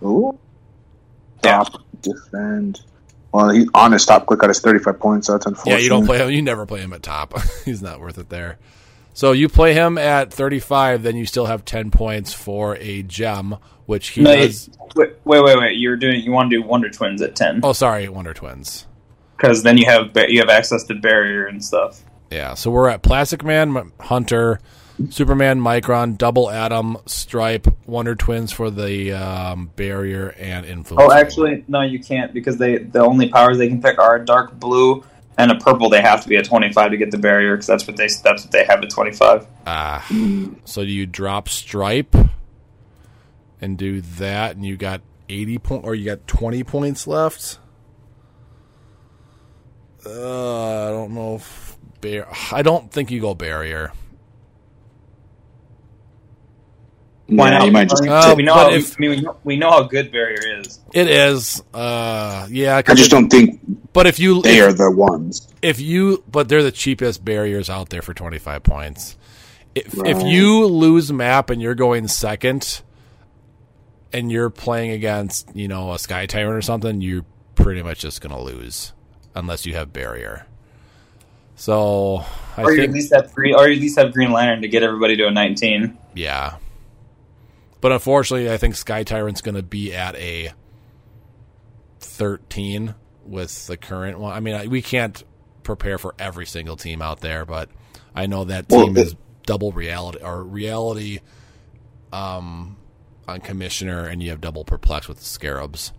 ooh. 0.03 0.37
Yeah. 1.43 1.63
Stop, 1.63 1.81
defend. 2.01 2.81
Well, 3.33 3.49
he 3.49 3.67
on 3.73 3.91
his 3.91 4.05
top 4.05 4.27
click 4.27 4.39
got 4.39 4.49
his 4.49 4.59
35 4.59 4.99
points. 4.99 5.27
So 5.27 5.33
that's 5.33 5.45
unfortunate. 5.45 5.77
Yeah, 5.77 5.83
you 5.83 5.89
don't 5.89 6.05
play 6.05 6.19
him. 6.19 6.29
You 6.29 6.41
never 6.41 6.65
play 6.65 6.81
him 6.81 6.93
at 6.93 7.03
top. 7.03 7.33
He's 7.65 7.81
not 7.81 7.99
worth 7.99 8.17
it 8.17 8.29
there. 8.29 8.59
So 9.13 9.31
you 9.31 9.47
play 9.47 9.73
him 9.73 9.97
at 9.97 10.33
35, 10.33 11.03
then 11.03 11.15
you 11.15 11.25
still 11.25 11.45
have 11.45 11.63
10 11.65 11.91
points 11.91 12.33
for 12.33 12.75
a 12.77 13.03
gem, 13.03 13.57
which 13.85 14.09
he 14.09 14.21
No, 14.21 14.35
does. 14.35 14.69
wait, 14.95 15.11
wait, 15.23 15.43
wait, 15.43 15.57
wait. 15.57 15.77
You're 15.77 15.95
doing. 15.97 16.21
You 16.21 16.31
want 16.31 16.49
to 16.49 16.57
do 16.57 16.63
Wonder 16.63 16.89
Twins 16.89 17.21
at 17.21 17.35
10 17.35 17.61
Oh, 17.63 17.73
sorry, 17.73 18.07
Wonder 18.09 18.33
Twins. 18.33 18.87
because 19.37 19.61
then 19.63 19.77
you 19.77 19.85
have 19.85 20.11
you 20.29 20.39
have 20.39 20.49
access 20.49 20.83
to 20.85 20.95
barrier 20.95 21.45
and 21.45 21.63
stuff. 21.63 22.01
Yeah, 22.31 22.55
so 22.55 22.71
we're 22.71 22.89
at 22.89 23.03
Plastic 23.03 23.43
Man, 23.43 23.91
Hunter, 23.99 24.59
Superman, 25.11 25.59
Micron, 25.59 26.17
Double 26.17 26.49
Atom, 26.49 26.97
Stripe, 27.05 27.67
Wonder 27.85 28.15
Twins 28.15 28.51
for 28.51 28.71
the 28.71 29.11
um, 29.11 29.69
barrier 29.75 30.33
and 30.39 30.65
influence. 30.65 31.11
Oh, 31.11 31.15
actually, 31.15 31.63
no, 31.67 31.81
you 31.81 31.99
can't 31.99 32.33
because 32.33 32.57
they 32.57 32.77
the 32.79 33.01
only 33.01 33.29
powers 33.29 33.59
they 33.59 33.67
can 33.67 33.79
pick 33.81 33.99
are 33.99 34.17
dark 34.17 34.59
blue 34.59 35.03
and 35.37 35.51
a 35.51 35.55
purple. 35.55 35.89
They 35.89 36.01
have 36.01 36.21
to 36.23 36.29
be 36.29 36.37
at 36.37 36.45
25 36.45 36.91
to 36.91 36.97
get 36.97 37.11
the 37.11 37.17
barrier 37.17 37.55
because 37.55 37.67
that's 37.67 37.87
what 37.87 37.97
they 37.97 38.07
that's 38.07 38.43
what 38.43 38.51
they 38.51 38.65
have 38.65 38.83
at 38.83 38.89
25. 38.89 39.47
Ah, 39.65 40.05
so 40.65 40.83
do 40.83 40.91
you 40.91 41.05
drop 41.05 41.49
Stripe 41.49 42.15
and 43.61 43.77
do 43.77 44.01
that, 44.01 44.55
and 44.55 44.65
you 44.65 44.75
got 44.77 45.01
80 45.29 45.57
point, 45.59 45.85
or 45.85 45.95
you 45.95 46.05
got 46.05 46.27
20 46.27 46.63
points 46.63 47.07
left? 47.07 47.59
Uh, 50.05 50.89
I 50.89 50.91
don't 50.91 51.13
know 51.13 51.35
if 51.35 51.77
bar- 52.01 52.27
I 52.51 52.61
don't 52.61 52.91
think 52.91 53.09
you 53.09 53.21
go 53.21 53.33
barrier. 53.33 53.93
Why 57.35 57.51
Yeah, 57.51 57.57
not? 57.59 57.65
you 57.65 57.71
might 57.71 57.89
just. 57.89 58.03
Uh, 58.05 58.33
we 58.37 58.43
know. 58.43 58.53
How, 58.53 58.71
if- 58.71 58.95
I 58.97 58.99
mean, 58.99 59.09
we 59.11 59.21
know, 59.21 59.35
we 59.43 59.55
know 59.57 59.71
how 59.71 59.83
good 59.83 60.11
barrier 60.11 60.59
is. 60.59 60.79
It 60.93 61.07
is, 61.09 61.61
uh, 61.73 62.47
yeah. 62.49 62.81
'cause 62.81 62.93
I 62.93 62.95
just 62.95 63.07
it- 63.07 63.15
don't 63.15 63.29
think 63.29 63.59
But 63.93 64.07
if 64.07 64.19
you 64.19 64.41
they 64.41 64.59
if, 64.59 64.69
are 64.69 64.73
the 64.73 64.91
ones. 64.91 65.47
if 65.61 65.79
you, 65.79 66.23
but 66.31 66.49
they're 66.49 66.63
the 66.63 66.71
cheapest 66.71 67.23
barriers 67.25 67.69
out 67.69 67.89
there 67.89 68.01
for 68.01 68.13
twenty 68.13 68.39
five 68.39 68.63
points. 68.63 69.17
If 69.75 69.93
if 70.05 70.21
you 70.23 70.65
lose 70.65 71.11
map 71.11 71.49
and 71.49 71.61
you're 71.61 71.75
going 71.75 72.07
second, 72.07 72.81
and 74.11 74.31
you're 74.31 74.49
playing 74.51 74.91
against 74.91 75.49
you 75.55 75.67
know 75.67 75.93
a 75.93 75.99
Sky 75.99 76.25
Tyrant 76.27 76.55
or 76.55 76.61
something, 76.61 77.01
you're 77.01 77.25
pretty 77.55 77.81
much 77.81 77.99
just 77.99 78.21
gonna 78.21 78.39
lose 78.41 78.93
unless 79.35 79.65
you 79.65 79.73
have 79.75 79.91
barrier. 79.93 80.45
So 81.55 82.23
I 82.57 82.63
Or 82.63 82.73
you 82.73 82.83
at 82.83 82.91
least 82.91 83.13
have 83.13 83.33
green, 83.33 83.55
or 83.55 83.67
you 83.67 83.75
at 83.75 83.81
least 83.81 83.97
have 83.97 84.11
Green 84.13 84.31
Lantern 84.31 84.61
to 84.63 84.67
get 84.67 84.83
everybody 84.83 85.15
to 85.17 85.27
a 85.27 85.31
19. 85.31 85.97
Yeah. 86.15 86.53
But 87.83 87.91
unfortunately, 87.91 88.49
I 88.49 88.55
think 88.55 88.75
Sky 88.75 89.03
Tyrant's 89.03 89.41
going 89.41 89.55
to 89.55 89.61
be 89.61 89.93
at 89.93 90.15
a 90.15 90.53
13 91.99 92.95
with 93.25 93.67
the 93.67 93.75
current 93.75 94.19
one. 94.19 94.31
I 94.31 94.39
mean, 94.39 94.69
we 94.69 94.81
can't 94.81 95.21
prepare 95.63 95.97
for 95.97 96.15
every 96.17 96.45
single 96.45 96.77
team 96.77 97.01
out 97.01 97.19
there, 97.19 97.43
but 97.43 97.67
I 98.15 98.25
know 98.25 98.45
that 98.45 98.67
Well, 98.69 98.85
team 98.85 98.95
it- 98.95 99.07
is 99.07 99.15
double 99.45 99.73
reality 99.73 100.19
or 100.23 100.41
reality 100.45 101.19
um, 102.13 102.77
on 103.27 103.41
Commissioner, 103.41 104.05
and 104.05 104.23
you 104.23 104.29
have 104.29 104.39
double 104.39 104.63
perplex 104.63 105.09
with 105.09 105.17
the 105.17 105.25
Scarabs. 105.25 105.91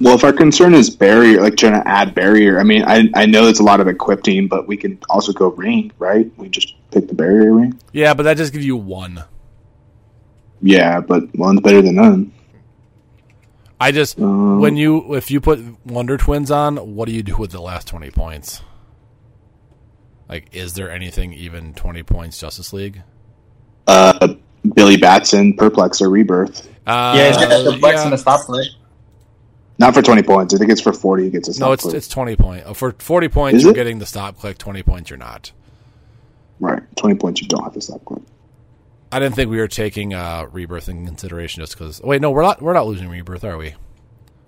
Well, 0.00 0.14
if 0.14 0.22
our 0.22 0.32
concern 0.32 0.72
is 0.72 0.88
barrier, 0.88 1.40
like 1.40 1.56
trying 1.56 1.82
to 1.82 1.88
add 1.88 2.14
barrier, 2.14 2.60
I 2.60 2.62
mean, 2.62 2.84
I 2.84 3.08
I 3.16 3.26
know 3.26 3.48
it's 3.48 3.58
a 3.58 3.64
lot 3.64 3.80
of 3.80 3.88
equipping, 3.88 4.46
but 4.46 4.68
we 4.68 4.76
can 4.76 5.00
also 5.10 5.32
go 5.32 5.48
ring, 5.48 5.90
right? 5.98 6.30
We 6.36 6.48
just 6.48 6.74
pick 6.92 7.08
the 7.08 7.14
barrier 7.14 7.52
ring. 7.52 7.76
Yeah, 7.92 8.14
but 8.14 8.22
that 8.22 8.36
just 8.36 8.52
gives 8.52 8.64
you 8.64 8.76
one. 8.76 9.24
Yeah, 10.62 11.00
but 11.00 11.34
one's 11.36 11.60
better 11.60 11.82
than 11.82 11.96
none. 11.96 12.32
I 13.80 13.90
just 13.90 14.18
Um, 14.20 14.60
when 14.60 14.76
you 14.76 15.14
if 15.14 15.30
you 15.30 15.40
put 15.40 15.60
Wonder 15.84 16.16
Twins 16.16 16.50
on, 16.50 16.94
what 16.94 17.06
do 17.08 17.12
you 17.12 17.22
do 17.22 17.36
with 17.36 17.50
the 17.50 17.60
last 17.60 17.88
twenty 17.88 18.10
points? 18.10 18.62
Like, 20.28 20.48
is 20.52 20.74
there 20.74 20.90
anything 20.90 21.32
even 21.32 21.74
twenty 21.74 22.02
points 22.02 22.38
Justice 22.38 22.72
League? 22.72 23.02
Uh, 23.88 24.34
Billy 24.76 24.96
Batson, 24.96 25.54
Perplex, 25.56 26.00
or 26.00 26.08
Rebirth. 26.10 26.68
Uh, 26.86 27.14
yeah, 27.16 27.26
he's 27.28 27.36
got 27.36 27.64
the 27.64 27.76
flex 27.78 27.96
yeah. 27.98 28.04
and 28.04 28.12
the 28.12 28.16
stop 28.18 28.46
play. 28.46 28.64
Not 29.78 29.94
for 29.94 30.02
twenty 30.02 30.22
points. 30.22 30.54
I 30.54 30.58
think 30.58 30.70
it's 30.70 30.80
for 30.80 30.92
forty. 30.92 31.26
It 31.26 31.30
gets 31.32 31.48
a 31.48 31.52
stop 31.54 31.66
No, 31.66 31.72
it's 31.72 31.82
click. 31.82 31.94
it's 31.96 32.06
twenty 32.08 32.36
point. 32.36 32.62
Oh, 32.66 32.74
For 32.74 32.92
forty 32.98 33.28
points, 33.28 33.56
Is 33.58 33.62
you're 33.64 33.72
it? 33.72 33.74
getting 33.74 33.98
the 33.98 34.06
stop 34.06 34.38
click. 34.38 34.58
Twenty 34.58 34.84
points, 34.84 35.10
you're 35.10 35.18
not. 35.18 35.50
right. 36.60 36.82
Twenty 36.96 37.16
points. 37.16 37.42
You 37.42 37.48
don't 37.48 37.64
have 37.64 37.74
to 37.74 37.80
stop 37.80 38.04
click. 38.04 38.22
I 39.12 39.18
didn't 39.18 39.34
think 39.34 39.50
we 39.50 39.58
were 39.58 39.68
taking 39.68 40.14
uh, 40.14 40.46
rebirth 40.50 40.88
in 40.88 41.04
consideration 41.06 41.62
just 41.62 41.76
because. 41.76 42.00
Wait, 42.02 42.20
no, 42.20 42.30
we're 42.30 42.42
not. 42.42 42.62
We're 42.62 42.72
not 42.72 42.86
losing 42.86 43.08
rebirth, 43.08 43.44
are 43.44 43.56
we? 43.58 43.74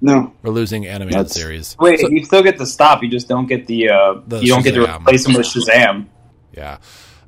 No, 0.01 0.33
We're 0.43 0.51
losing 0.53 0.87
animated 0.87 1.19
That's- 1.19 1.35
series. 1.35 1.77
Wait, 1.81 2.01
So- 2.01 2.09
you 2.11 2.25
still 2.25 2.43
get 2.43 2.59
the 2.59 2.67
stop. 2.67 3.03
You 3.03 3.09
just 3.09 3.29
don't 3.29 3.47
get 3.47 3.67
the. 3.67 3.89
Uh, 3.91 4.15
The 4.27 4.41
you 4.41 4.49
don't 4.49 4.63
get 4.63 4.75
to 4.75 4.83
replace 4.85 5.27
him 5.27 5.35
with 5.35 5.47
Shazam. 5.47 6.07
yeah, 6.53 6.79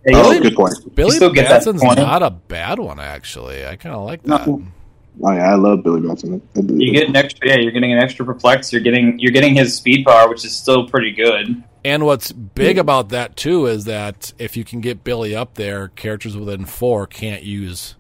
Yeah, 0.04 0.22
Oh, 0.24 0.38
good 0.40 0.54
point. 0.54 0.74
Billy 0.94 1.12
still 1.12 1.30
get 1.32 1.48
that 1.48 1.60
Batson's 1.64 1.80
point. 1.82 1.98
not 1.98 2.22
a 2.22 2.30
bad 2.30 2.78
one 2.78 3.00
actually. 3.00 3.64
I 3.66 3.76
kind 3.76 3.94
of 3.94 4.04
like 4.04 4.22
that. 4.24 4.46
No. 4.46 4.62
Oh 5.22 5.30
yeah, 5.32 5.50
I 5.52 5.54
love 5.54 5.82
Billy 5.82 6.02
Batson. 6.06 6.42
You 6.54 6.92
get 6.92 7.08
an 7.08 7.16
extra. 7.16 7.48
Yeah, 7.48 7.56
you're 7.56 7.72
getting 7.72 7.92
an 7.92 7.98
extra 7.98 8.26
perplex. 8.26 8.70
You're 8.72 8.82
getting 8.82 9.18
you're 9.18 9.32
getting 9.32 9.54
his 9.54 9.74
speed 9.74 10.04
power, 10.04 10.28
which 10.28 10.44
is 10.44 10.54
still 10.54 10.86
pretty 10.86 11.12
good. 11.12 11.62
And 11.86 12.04
what's 12.04 12.32
big 12.32 12.78
about 12.78 13.10
that 13.10 13.36
too 13.36 13.66
is 13.66 13.84
that 13.84 14.32
if 14.40 14.56
you 14.56 14.64
can 14.64 14.80
get 14.80 15.04
Billy 15.04 15.36
up 15.36 15.54
there, 15.54 15.86
characters 15.86 16.36
within 16.36 16.64
four 16.64 17.06
can't 17.06 17.44
use 17.44 17.94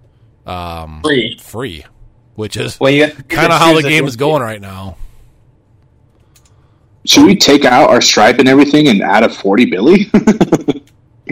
um, 0.44 1.02
Free. 1.04 1.38
free, 1.40 1.84
which 2.34 2.56
is 2.56 2.80
Well, 2.80 2.90
you 2.90 3.04
have 3.04 3.16
to 3.16 3.22
kind 3.22 3.52
of 3.52 3.60
how 3.60 3.74
the 3.74 3.82
game 3.82 4.06
is 4.06 4.16
going 4.16 4.42
right 4.42 4.60
now. 4.60 4.96
Should 7.04 7.26
we 7.26 7.36
take 7.36 7.64
out 7.64 7.90
our 7.90 8.00
stripe 8.00 8.40
and 8.40 8.48
everything 8.48 8.88
and 8.88 9.00
add 9.02 9.22
a 9.22 9.28
forty 9.28 9.66
Billy? 9.66 10.10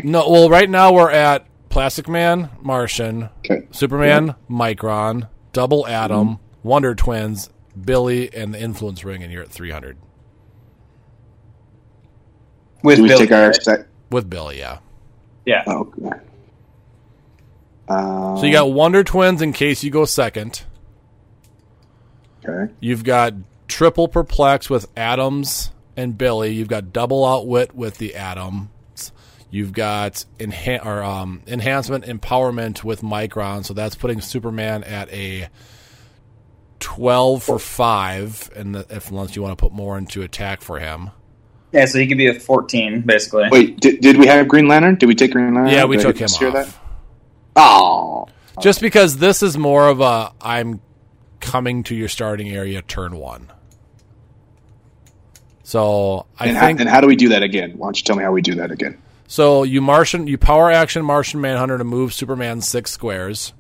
No, 0.03 0.29
well, 0.29 0.51
right 0.51 0.69
now 0.69 0.93
we're 0.93 1.11
at 1.11 1.47
Plastic 1.71 2.09
Man, 2.09 2.51
Martian, 2.61 3.31
okay. 3.39 3.67
Superman, 3.71 4.35
Micron, 4.51 5.29
Double 5.53 5.87
Atom, 5.87 6.29
Mm-hmm. 6.29 6.69
Wonder 6.69 6.95
Twins, 6.95 7.49
Billy, 7.81 8.35
and 8.35 8.53
the 8.53 8.61
Influence 8.61 9.05
Ring, 9.05 9.23
and 9.23 9.33
you're 9.33 9.43
at 9.43 9.51
300 9.51 9.97
with 12.85 12.99
Do 12.99 13.03
we 13.03 13.09
Billy, 13.09 13.27
take 13.27 13.33
our 13.33 13.47
right? 13.49 13.63
sec- 13.63 13.87
with 14.11 14.31
Billy. 14.31 14.59
Yeah. 14.61 14.79
yeah. 15.45 15.65
Oh, 15.67 15.81
okay. 15.99 16.17
Uh, 17.89 18.37
So 18.37 18.47
you 18.47 18.53
got 18.53 18.71
Wonder 18.73 19.03
Twins 19.03 19.43
in 19.43 19.53
case 19.53 19.83
you 19.83 19.91
go 19.91 20.05
second. 20.05 20.63
okay. 22.47 22.73
You've 22.81 23.03
got 23.05 23.35
triple 23.69 24.07
perplex 24.09 24.71
with 24.71 24.87
Atoms 24.97 25.71
and 25.97 26.17
Billy. 26.17 26.53
You've 26.53 26.69
got 26.69 26.93
double 26.93 27.25
outwit 27.27 27.75
with 27.75 27.99
the 27.99 28.15
Atoms. 28.15 28.69
You've 29.51 29.73
got 29.73 30.25
enha- 30.39 30.85
or, 30.85 31.03
um, 31.03 31.43
enhancement 31.47 32.05
empowerment 32.07 32.83
with 32.85 33.03
Micron. 33.03 33.65
So 33.65 33.73
that's 33.75 33.95
putting 33.95 34.21
Superman 34.21 34.83
at 34.85 35.09
a 35.13 35.49
twelve 36.81 37.43
for 37.45 37.59
five, 37.59 38.51
and 38.57 38.75
the, 38.75 38.87
if 38.91 39.11
unless 39.11 39.37
you 39.37 39.43
want 39.43 39.57
to 39.57 39.63
put 39.63 39.73
more 39.73 39.97
into 39.97 40.23
attack 40.23 40.61
for 40.61 40.81
him. 40.81 41.11
Yeah, 41.75 41.87
so 41.87 41.99
he 41.99 42.07
could 42.07 42.19
be 42.19 42.29
a 42.29 42.39
14 42.39 43.01
basically. 43.01 43.49
Wait, 43.51 43.81
did, 43.81 44.01
did 44.01 44.17
we 44.17 44.29
have 44.29 44.47
Green 44.47 44.69
Lantern? 44.69 44.95
Did 44.95 45.07
we 45.07 45.15
take 45.17 45.33
Green 45.33 45.55
Lantern? 45.55 45.73
Yeah, 45.73 45.85
we 45.85 45.97
Did 45.97 46.03
took 46.05 46.17
him 46.17 46.29
consider 46.29 46.59
off. 46.59 46.81
Oh, 47.57 48.29
Just 48.61 48.81
because 48.81 49.19
this 49.19 49.43
is 49.43 49.59
more 49.59 49.89
of 49.89 50.01
a 50.01 50.33
I'm 50.41 50.81
coming 51.41 51.83
to 51.85 51.95
your 51.97 52.09
starting 52.09 52.49
area 52.49 52.81
turn 52.81 53.17
one. 53.17 53.51
So 55.65 56.27
I 56.39 56.47
and, 56.47 56.59
think 56.59 56.79
how, 56.79 56.83
and 56.83 56.89
how 56.89 57.01
do 57.01 57.09
we 57.09 57.17
do 57.17 57.31
that 57.31 57.43
again? 57.43 57.73
Why 57.77 57.89
don't 57.89 57.99
you 57.99 58.05
tell 58.05 58.15
me 58.15 58.23
how 58.23 58.31
we 58.31 58.43
do 58.43 58.55
that 58.55 58.71
again? 58.71 59.03
So 59.27 59.65
you 59.65 59.81
Martian, 59.81 60.29
you 60.29 60.39
power 60.39 60.71
action 60.71 61.05
Martian 61.05 61.41
Manhunter 61.41 61.79
to 61.79 61.85
move 61.85 62.15
Superman 62.15 62.61
six 62.61 62.93
squares, 62.93 63.53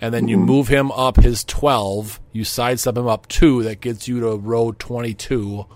and 0.00 0.12
then 0.12 0.26
you 0.26 0.36
hmm. 0.36 0.44
move 0.44 0.66
him 0.66 0.90
up 0.90 1.16
his 1.16 1.44
twelve. 1.44 2.20
You 2.32 2.42
sidestep 2.42 2.96
him 2.96 3.06
up 3.06 3.28
two. 3.28 3.62
That 3.62 3.80
gets 3.80 4.08
you 4.08 4.18
to 4.20 4.36
row 4.36 4.72
twenty 4.72 5.14
two, 5.14 5.66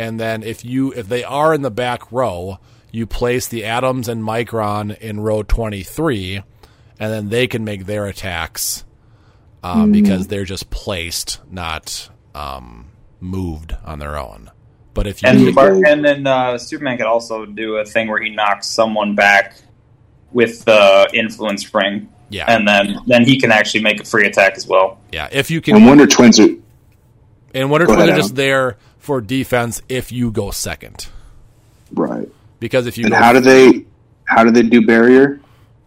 and 0.00 0.18
then 0.18 0.42
if 0.42 0.64
you 0.64 0.92
if 0.92 1.08
they 1.08 1.22
are 1.24 1.52
in 1.54 1.62
the 1.62 1.70
back 1.70 2.10
row, 2.10 2.58
you 2.90 3.06
place 3.06 3.46
the 3.46 3.64
Atoms 3.64 4.08
and 4.08 4.22
Micron 4.22 4.96
in 4.98 5.20
row 5.20 5.42
twenty 5.42 5.82
three, 5.82 6.42
and 6.98 7.12
then 7.12 7.28
they 7.28 7.46
can 7.46 7.64
make 7.64 7.84
their 7.86 8.06
attacks 8.06 8.84
um, 9.62 9.92
because 9.92 10.26
they're 10.28 10.44
just 10.44 10.70
placed, 10.70 11.40
not 11.50 12.08
um, 12.34 12.90
moved 13.20 13.76
on 13.84 13.98
their 13.98 14.16
own. 14.16 14.50
But 14.94 15.06
if 15.06 15.22
you 15.22 15.28
And 15.28 15.40
Okay. 15.42 15.52
Bar- 15.52 15.84
and 15.86 16.04
then 16.04 16.26
uh, 16.26 16.56
Superman 16.58 16.96
could 16.96 17.06
also 17.06 17.44
do 17.46 17.76
a 17.76 17.84
thing 17.84 18.08
where 18.08 18.20
he 18.22 18.30
knocks 18.30 18.66
someone 18.66 19.14
back 19.14 19.54
with 20.32 20.64
the 20.64 21.08
influence 21.12 21.72
ring, 21.74 22.08
yeah 22.30 22.46
and 22.48 22.66
then 22.66 22.98
then 23.06 23.24
he 23.24 23.38
can 23.38 23.52
actually 23.52 23.82
make 23.82 24.00
a 24.00 24.04
free 24.04 24.26
attack 24.26 24.54
as 24.56 24.66
well. 24.66 24.98
yeah 25.12 25.28
if 25.30 25.50
you 25.50 25.60
can 25.60 25.76
And 25.76 25.86
Wonder 25.86 26.06
Twins 26.06 26.40
are 26.40 26.48
And 27.54 27.70
Wonder 27.70 27.86
Go 27.86 27.94
Twins 27.94 28.10
are 28.10 28.16
just 28.16 28.34
there 28.36 28.76
for 28.98 29.20
defense 29.20 29.82
if 29.88 30.12
you 30.12 30.30
go 30.30 30.50
second. 30.50 31.08
right. 31.92 32.28
Because 32.60 32.86
if 32.86 32.98
you 32.98 33.04
And 33.04 33.12
go, 33.12 33.18
how 33.18 33.32
do 33.32 33.40
they 33.40 33.84
how 34.24 34.44
do 34.44 34.50
they 34.50 34.62
do 34.62 34.86
barrier 34.86 35.40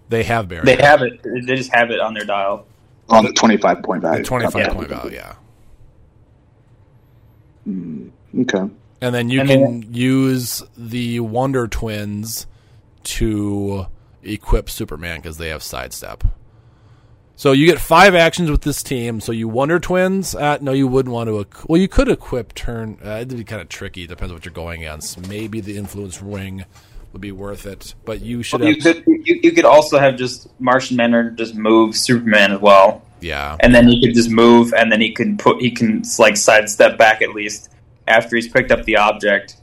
they 0.10 0.24
have 0.24 0.48
barrier. 0.50 0.64
They 0.66 0.76
have 0.76 1.02
it. 1.02 1.22
They 1.24 1.56
just 1.56 1.74
have 1.74 1.90
it 1.92 2.00
on 2.00 2.14
their 2.14 2.26
dial. 2.26 2.66
on 3.10 3.26
the 3.26 3.34
twenty 3.34 3.58
five 3.58 3.82
point 3.84 4.02
the 4.02 4.10
value? 4.10 4.24
25 4.24 4.56
Yeah. 4.62 4.74
point 4.74 4.90
value, 4.90 5.16
yeah. 5.16 5.36
Hmm, 7.64 8.10
okay. 8.42 8.70
And 9.02 9.14
then 9.16 9.30
you 9.30 9.42
And 9.42 9.50
can 9.50 9.94
use 9.94 10.64
the 10.78 11.20
Wonder 11.22 11.68
Twins 11.68 12.48
to 13.04 13.88
equip 14.24 14.70
Superman 14.70 15.18
because 15.20 15.38
they 15.38 15.50
have 15.50 15.64
sidestep. 15.64 16.24
So 17.44 17.52
you 17.52 17.66
get 17.66 17.78
five 17.78 18.16
actions 18.16 18.50
with 18.50 18.62
this 18.62 18.82
team. 18.82 19.20
So 19.20 19.34
you 19.34 19.50
Wonder 19.50 19.78
Twins. 19.78 20.34
Uh, 20.34 20.60
no, 20.62 20.72
you 20.72 20.88
wouldn't 20.88 21.12
want 21.12 21.28
to. 21.28 21.44
Equ- 21.44 21.68
well, 21.68 21.82
you 21.82 21.90
could 21.90 22.08
equip 22.08 22.54
turn. 22.54 22.98
Uh, 23.04 23.16
it'd 23.16 23.36
be 23.36 23.44
kind 23.44 23.62
of 23.62 23.68
tricky. 23.68 24.08
Depends 24.08 24.34
what 24.34 24.46
you're 24.46 24.54
going 24.54 24.80
against. 24.80 25.28
Maybe 25.28 25.60
the 25.60 25.76
Influence 25.76 26.22
Ring 26.22 26.64
would 27.12 27.20
be 27.20 27.34
worth 27.34 27.66
it, 27.66 27.96
but 28.06 28.22
you 28.22 28.44
should 28.44 28.62
You 28.62 28.76
have. 28.76 28.82
could 28.82 29.04
you, 29.06 29.42
you 29.44 29.52
could 29.52 29.66
also 29.66 30.00
have 30.00 30.16
just 30.16 30.58
Martian 30.62 30.96
Manhunter 30.96 31.32
just 31.32 31.54
move 31.54 31.98
Superman 31.98 32.54
as 32.54 32.62
well, 32.62 33.04
Yeah, 33.20 33.58
and 33.60 33.76
then 33.76 33.90
he 33.90 34.00
could 34.00 34.16
just 34.16 34.30
move, 34.30 34.74
and 34.74 34.90
then 34.90 35.02
he 35.02 35.12
can 35.12 35.38
put 35.38 35.62
he 35.62 35.72
can 35.72 36.04
like 36.18 36.38
sidestep 36.38 36.98
back 36.98 37.22
at 37.22 37.32
least 37.32 37.70
after 38.08 38.38
he's 38.38 38.48
picked 38.48 38.72
up 38.72 38.86
the 38.86 38.96
object, 38.96 39.58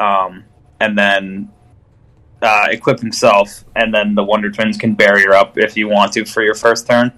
um, 0.00 0.44
and 0.80 0.96
then 0.96 1.50
uh, 2.42 2.66
equip 2.70 3.00
himself, 3.00 3.64
and 3.76 3.92
then 3.92 4.14
the 4.14 4.22
Wonder 4.24 4.50
Twins 4.50 4.76
can 4.76 4.94
barrier 4.94 5.32
up 5.34 5.58
if 5.58 5.76
you 5.76 5.88
want 5.88 6.12
to 6.12 6.24
for 6.24 6.42
your 6.42 6.54
first 6.54 6.86
turn. 6.86 7.12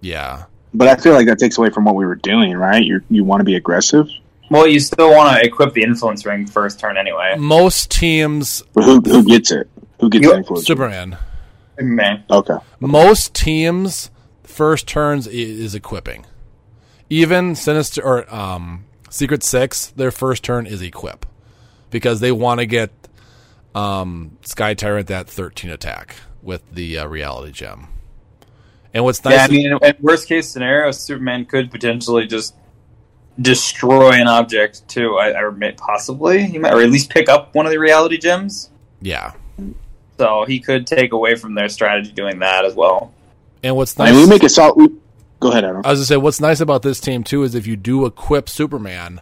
yeah. 0.00 0.44
But 0.74 0.88
I 0.88 0.96
feel 0.96 1.12
like 1.12 1.26
that 1.26 1.38
takes 1.38 1.58
away 1.58 1.68
from 1.68 1.84
what 1.84 1.96
we 1.96 2.06
were 2.06 2.14
doing, 2.14 2.56
right? 2.56 2.82
You 2.82 3.02
you 3.10 3.24
want 3.24 3.40
to 3.40 3.44
be 3.44 3.56
aggressive, 3.56 4.08
Well, 4.50 4.66
you 4.66 4.80
still 4.80 5.10
want 5.10 5.36
to 5.36 5.44
equip 5.46 5.74
the 5.74 5.82
influence 5.82 6.24
ring 6.24 6.46
first 6.46 6.80
turn 6.80 6.96
anyway. 6.96 7.34
Most 7.38 7.90
teams 7.90 8.62
but 8.72 8.84
who 8.84 9.00
who 9.02 9.22
gets 9.24 9.50
it? 9.50 9.68
Who 10.00 10.08
gets 10.08 10.24
You- 10.24 10.30
the 10.32 10.36
influence? 10.38 10.66
Superman. 10.66 11.18
Man, 11.78 12.24
Okay. 12.30 12.56
Most 12.80 13.34
teams 13.34 14.10
first 14.44 14.86
turns 14.86 15.26
is 15.26 15.74
equipping. 15.74 16.24
Even 17.10 17.54
Sinister 17.54 18.02
or 18.02 18.34
um, 18.34 18.84
Secret 19.10 19.42
Six, 19.42 19.88
their 19.88 20.10
first 20.10 20.42
turn 20.42 20.66
is 20.66 20.80
equip 20.80 21.26
because 21.90 22.20
they 22.20 22.32
want 22.32 22.60
to 22.60 22.66
get 22.66 22.90
um, 23.74 24.38
Sky 24.42 24.74
Tyrant 24.74 25.06
that 25.08 25.28
13 25.28 25.70
attack 25.70 26.16
with 26.42 26.62
the 26.72 26.98
uh, 26.98 27.06
Reality 27.06 27.52
Gem. 27.52 27.88
And 28.94 29.04
what's 29.04 29.24
nice, 29.24 29.34
Yeah, 29.34 29.44
I 29.44 29.48
mean, 29.48 29.66
in, 29.72 29.78
in 29.82 29.94
worst 30.00 30.28
case 30.28 30.48
scenario, 30.50 30.90
Superman 30.90 31.46
could 31.46 31.70
potentially 31.70 32.26
just 32.26 32.54
destroy 33.40 34.12
an 34.12 34.28
object 34.28 34.86
too. 34.88 35.16
I, 35.16 35.30
I 35.30 35.48
admit, 35.48 35.78
possibly 35.78 36.44
he 36.44 36.58
might, 36.58 36.74
or 36.74 36.82
at 36.82 36.90
least 36.90 37.08
pick 37.10 37.28
up 37.28 37.54
one 37.54 37.64
of 37.66 37.72
the 37.72 37.78
reality 37.78 38.18
gems. 38.18 38.70
yeah. 39.00 39.32
So 40.18 40.44
he 40.46 40.60
could 40.60 40.86
take 40.86 41.12
away 41.12 41.34
from 41.36 41.54
their 41.54 41.68
strategy 41.68 42.12
doing 42.12 42.38
that 42.40 42.64
as 42.64 42.74
well. 42.74 43.12
And 43.62 43.74
what's 43.74 43.98
I 43.98 44.04
nice, 44.04 44.14
mean, 44.14 44.24
we 44.24 44.28
make 44.28 44.42
a 44.42 44.48
solid. 44.48 44.76
We, 44.76 44.88
go 45.40 45.50
ahead, 45.50 45.64
Adam. 45.64 45.80
I 45.84 45.90
was 45.90 46.00
gonna 46.00 46.06
say, 46.06 46.16
what's 46.18 46.40
nice 46.40 46.60
about 46.60 46.82
this 46.82 47.00
team 47.00 47.24
too 47.24 47.42
is 47.42 47.54
if 47.54 47.66
you 47.66 47.76
do 47.76 48.04
equip 48.04 48.48
Superman, 48.48 49.20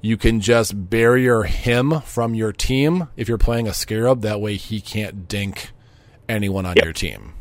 you 0.00 0.16
can 0.16 0.40
just 0.40 0.88
barrier 0.90 1.42
him 1.42 2.00
from 2.02 2.34
your 2.34 2.52
team 2.52 3.08
if 3.16 3.28
you're 3.28 3.38
playing 3.38 3.66
a 3.66 3.74
Scarab. 3.74 4.22
That 4.22 4.40
way, 4.40 4.56
he 4.56 4.80
can't 4.80 5.26
dink 5.28 5.70
anyone 6.28 6.66
on 6.66 6.76
your 6.82 6.92
team. 6.92 7.34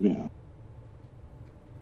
Yeah. 0.00 0.28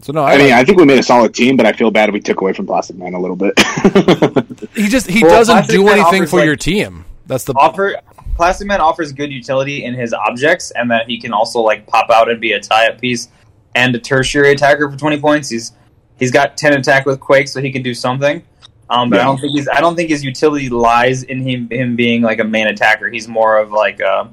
So 0.01 0.13
no, 0.13 0.23
I, 0.23 0.35
I 0.35 0.37
mean, 0.39 0.47
like- 0.51 0.55
I 0.61 0.65
think 0.65 0.79
we 0.79 0.85
made 0.85 0.99
a 0.99 1.03
solid 1.03 1.35
team, 1.35 1.57
but 1.57 1.67
I 1.67 1.73
feel 1.73 1.91
bad 1.91 2.13
we 2.13 2.21
took 2.21 2.41
away 2.41 2.53
from 2.53 2.67
Plastic 2.67 2.97
Man 2.97 3.15
a 3.15 3.21
little 3.21 3.37
bit. 3.37 3.59
he 4.75 4.89
just 4.89 5.09
he 5.09 5.23
Well, 5.23 5.33
doesn't 5.33 5.53
Plastic 5.55 5.75
do 5.77 5.85
Man 5.85 5.95
anything 5.99 6.21
offers, 6.23 6.31
for 6.31 6.37
like- 6.37 6.47
your 6.47 6.57
team. 6.57 7.05
That's 7.27 7.45
the 7.45 7.53
Offer 7.55 7.97
Plastic 8.37 8.67
Man 8.69 8.81
offers 8.81 9.13
good 9.13 9.31
utility 9.31 9.85
in 9.85 9.93
his 9.95 10.15
objects, 10.15 10.71
and 10.71 10.91
that 10.91 11.09
he 11.09 11.21
can 11.21 11.33
also 11.33 11.61
like 11.61 11.87
pop 11.87 12.09
out 12.11 12.31
and 12.31 12.41
be 12.41 12.53
a 12.53 12.61
tie-up 12.61 13.01
piece 13.01 13.29
and 13.75 13.95
a 13.95 13.99
tertiary 13.99 14.53
attacker 14.53 14.91
for 14.91 14.97
twenty 14.97 15.21
points. 15.21 15.51
He's 15.51 15.73
he's 16.19 16.31
got 16.31 16.57
ten 16.57 16.73
attack 16.75 17.05
with 17.05 17.21
Quake, 17.21 17.49
so 17.49 17.61
he 17.61 17.71
can 17.71 17.83
do 17.83 17.93
something. 17.93 18.43
Um, 18.91 19.11
but 19.11 19.21
I 19.21 19.25
don't 19.25 19.39
think 19.39 19.55
he's 19.55 19.69
I 19.69 19.81
don't 19.81 19.97
think 19.97 20.09
his 20.09 20.25
utility 20.25 20.69
lies 20.71 21.23
in 21.23 21.47
him 21.47 21.69
him 21.71 21.95
being 21.97 22.23
like 22.23 22.39
a 22.39 22.45
main 22.45 22.67
attacker. 22.67 23.09
He's 23.11 23.29
more 23.29 23.59
of 23.59 23.71
like 23.71 24.01
uh 24.01 24.29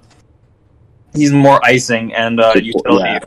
he's 1.14 1.32
more 1.32 1.60
icing 1.64 2.14
and 2.14 2.40
uh, 2.40 2.54
utility 2.56 3.10
yeah. 3.10 3.20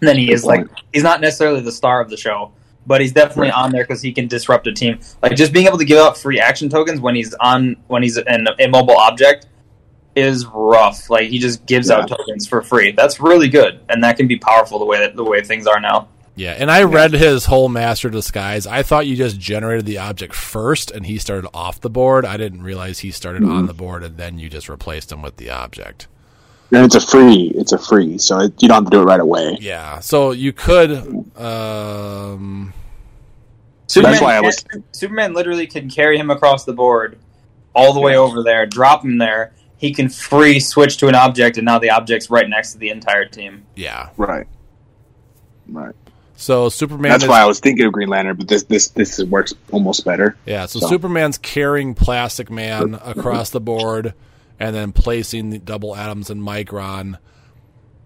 than 0.00 0.16
he 0.16 0.26
Good 0.26 0.34
is 0.34 0.44
like 0.44 0.66
he's 0.92 1.04
not 1.04 1.20
necessarily 1.20 1.60
the 1.60 1.72
star 1.72 2.00
of 2.00 2.10
the 2.10 2.16
show, 2.16 2.52
but 2.86 3.00
he's 3.00 3.12
definitely 3.12 3.52
on 3.52 3.70
there 3.70 3.84
because 3.84 4.02
he 4.02 4.12
can 4.12 4.26
disrupt 4.26 4.66
a 4.66 4.72
team. 4.72 4.98
Like 5.22 5.36
just 5.36 5.52
being 5.52 5.66
able 5.66 5.78
to 5.78 5.84
give 5.84 5.98
out 5.98 6.18
free 6.18 6.40
action 6.40 6.68
tokens 6.68 7.00
when 7.00 7.14
he's 7.14 7.34
on 7.34 7.76
when 7.86 8.02
he's 8.02 8.16
an 8.16 8.48
immobile 8.58 8.96
object 8.96 9.46
is 10.16 10.44
rough. 10.46 11.08
Like 11.08 11.28
he 11.28 11.38
just 11.38 11.64
gives 11.66 11.88
out 11.88 12.08
tokens 12.08 12.48
for 12.48 12.62
free. 12.62 12.90
That's 12.92 13.20
really 13.20 13.48
good, 13.48 13.80
and 13.88 14.02
that 14.02 14.16
can 14.16 14.26
be 14.26 14.38
powerful 14.38 14.80
the 14.80 14.84
way 14.84 14.98
that 14.98 15.14
the 15.14 15.24
way 15.24 15.42
things 15.42 15.68
are 15.68 15.80
now. 15.80 16.08
Yeah. 16.34 16.52
And 16.58 16.70
I 16.70 16.82
read 16.84 17.12
his 17.12 17.46
whole 17.46 17.68
Master 17.68 18.08
Disguise. 18.10 18.66
I 18.66 18.82
thought 18.82 19.06
you 19.06 19.16
just 19.16 19.38
generated 19.38 19.86
the 19.86 19.98
object 19.98 20.34
first, 20.34 20.90
and 20.90 21.06
he 21.06 21.18
started 21.18 21.48
off 21.54 21.80
the 21.80 21.90
board. 21.90 22.24
I 22.24 22.36
didn't 22.36 22.62
realize 22.62 23.00
he 23.00 23.10
started 23.10 23.42
Mm-hmm. 23.42 23.52
on 23.52 23.66
the 23.66 23.74
board, 23.74 24.02
and 24.02 24.16
then 24.16 24.38
you 24.38 24.48
just 24.48 24.68
replaced 24.68 25.10
him 25.12 25.22
with 25.22 25.36
the 25.36 25.50
object. 25.50 26.08
and 26.70 26.84
it's 26.86 26.94
a 26.94 27.00
free. 27.00 27.52
It's 27.54 27.72
a 27.72 27.78
free, 27.78 28.16
so 28.18 28.40
it, 28.40 28.54
you 28.62 28.68
don't 28.68 28.76
have 28.76 28.84
to 28.84 28.90
do 28.90 29.02
it 29.02 29.04
right 29.04 29.20
away. 29.20 29.58
Yeah. 29.60 30.00
So 30.00 30.30
you 30.30 30.52
could. 30.54 30.90
Um, 31.38 32.72
Superman, 33.86 34.22
why 34.22 34.36
I 34.36 34.40
was- 34.40 34.64
Superman 34.92 35.34
literally 35.34 35.66
can 35.66 35.90
carry 35.90 36.16
him 36.16 36.30
across 36.30 36.64
the 36.64 36.72
board 36.72 37.18
all 37.74 37.92
the 37.92 38.00
way 38.00 38.16
over 38.16 38.42
there, 38.42 38.64
drop 38.64 39.04
him 39.04 39.18
there. 39.18 39.52
He 39.76 39.92
can 39.92 40.08
free 40.08 40.60
switch 40.60 40.96
to 40.98 41.08
an 41.08 41.14
object, 41.14 41.58
and 41.58 41.66
now 41.66 41.78
the 41.78 41.90
object's 41.90 42.30
right 42.30 42.48
next 42.48 42.72
to 42.72 42.78
the 42.78 42.88
entire 42.90 43.24
team. 43.26 43.66
yeah. 43.74 44.08
Right. 44.16 44.46
Right. 45.68 45.94
So 46.42 46.68
Superman. 46.68 47.12
That's 47.12 47.22
is, 47.22 47.28
why 47.28 47.40
I 47.40 47.46
was 47.46 47.60
thinking 47.60 47.86
of 47.86 47.92
Green 47.92 48.08
Lantern, 48.08 48.36
but 48.36 48.48
this 48.48 48.64
this 48.64 48.88
this 48.88 49.22
works 49.22 49.54
almost 49.70 50.04
better. 50.04 50.36
Yeah, 50.44 50.66
so, 50.66 50.80
So- 50.80 50.88
Superman's 50.88 51.38
carrying 51.38 51.94
Plastic 51.94 52.50
Man 52.50 52.98
across 53.04 53.50
the 53.50 53.60
board 53.60 54.12
and 54.58 54.74
then 54.74 54.90
placing 54.90 55.50
the 55.50 55.60
double 55.60 55.94
atoms 55.94 56.30
and 56.30 56.42
Micron. 56.42 57.18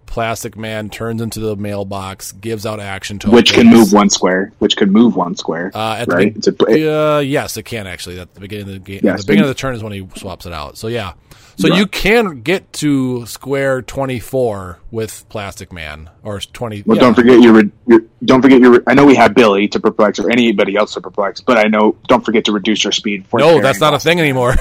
Plastic 0.07 0.57
Man 0.57 0.89
turns 0.89 1.21
into 1.21 1.41
the 1.41 1.57
mailbox, 1.57 2.33
gives 2.33 2.65
out 2.65 2.81
action 2.81 3.19
tokens. 3.19 3.35
Which 3.35 3.53
can 3.53 3.67
move 3.69 3.93
one 3.93 4.09
square. 4.09 4.53
Which 4.61 4.77
can 4.77 4.91
move 4.91 5.15
one 5.17 5.37
square. 5.37 5.71
Uh, 5.75 5.97
at 5.99 6.09
right. 6.09 6.33
be- 6.33 6.39
It's 6.39 6.49
a, 6.49 6.93
uh, 6.95 7.19
yes, 7.19 7.57
it 7.57 7.65
can 7.65 7.87
actually. 7.87 8.19
At 8.19 8.33
the 8.35 8.41
beginning 8.41 8.69
of 8.69 8.73
the 8.75 8.79
game, 8.79 9.01
Yes, 9.03 9.21
the 9.23 9.27
beginning 9.27 9.43
of 9.51 9.55
the 9.55 9.55
turn 9.61 9.75
is 9.75 9.83
when 9.83 9.93
he 9.93 10.09
swaps 10.17 10.47
it 10.47 10.53
out. 10.53 10.79
So 10.79 10.89
yeah, 10.89 11.13
so 11.57 11.69
Right. 11.69 11.79
you 11.79 11.87
can 11.87 12.41
get 12.43 12.73
to 12.75 13.27
square 13.27 13.83
twenty 13.83 14.19
four 14.21 14.79
with 14.91 15.25
Plastic 15.29 15.73
Man 15.73 16.09
or 16.23 16.41
twenty. 16.41 16.83
well, 16.87 16.97
yeah. 16.97 17.03
don't 17.03 17.15
forget 17.15 17.41
your, 17.41 17.63
your. 17.87 18.01
Don't 18.25 18.41
forget 18.43 18.61
your. 18.61 18.83
I 18.87 18.95
know 18.95 19.05
we 19.05 19.17
have 19.17 19.35
Billy 19.35 19.69
to 19.69 19.81
perplex 19.81 20.19
or 20.19 20.31
anybody 20.31 20.77
else 20.77 20.95
to 20.95 21.01
perplex, 21.01 21.41
but 21.43 21.59
I 21.59 21.65
know. 21.65 21.97
Don't 22.09 22.25
forget 22.25 22.45
to 22.47 22.53
reduce 22.53 22.85
your 22.85 22.93
speed. 22.93 23.27
For 23.27 23.39
No, 23.41 23.61
that's 23.61 23.81
not 23.81 23.93
a 23.93 23.99
thing 23.99 24.19
anymore. 24.21 24.55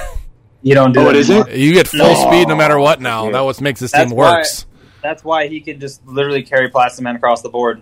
You 0.64 0.74
don't 0.74 0.94
do 0.94 1.02
Oh, 1.02 1.04
that 1.06 1.16
it 1.16 1.30
anymore. 1.30 1.48
isn't? 1.48 1.60
you 1.62 1.74
get 1.76 1.88
full 1.88 2.00
No. 2.00 2.28
speed 2.28 2.48
no 2.48 2.56
matter 2.56 2.80
what. 2.80 3.00
Now 3.00 3.30
that 3.30 3.42
what 3.46 3.62
makes 3.62 3.80
this 3.80 3.92
That's 3.92 4.10
team 4.10 4.18
why- 4.18 4.38
works. 4.38 4.66
That's 5.06 5.24
why 5.24 5.48
he 5.48 5.62
could 5.62 5.80
just 5.80 6.06
literally 6.08 6.42
carry 6.44 6.70
Plastic 6.70 7.04
Man 7.04 7.16
across 7.16 7.42
the 7.44 7.50
board. 7.50 7.82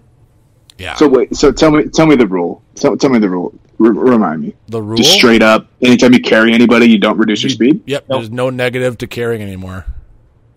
Yeah. 0.78 0.96
So 0.96 1.08
wait. 1.08 1.36
So 1.36 1.52
tell 1.52 1.72
me. 1.72 1.86
Tell 1.86 2.06
me 2.06 2.16
the 2.16 2.28
rule. 2.28 2.62
Tell, 2.76 2.98
tell 2.98 3.10
me 3.10 3.20
the 3.20 3.30
rule. 3.30 3.54
R- 3.80 3.92
remind 3.92 4.42
me. 4.42 4.56
the 4.68 4.82
rule. 4.82 4.98
Just 4.98 5.12
straight 5.14 5.42
up. 5.42 5.68
Anytime 5.82 6.14
you 6.14 6.20
carry 6.22 6.54
anybody, 6.54 6.88
you 6.88 6.98
don't 6.98 7.18
reduce 7.18 7.44
your 7.44 7.50
speed. 7.50 7.82
Yep, 7.86 8.06
Nope. 8.10 8.20
there's 8.20 8.30
no 8.32 8.50
negative 8.50 8.98
to 9.00 9.08
carrying 9.08 9.42
anymore. 9.42 9.86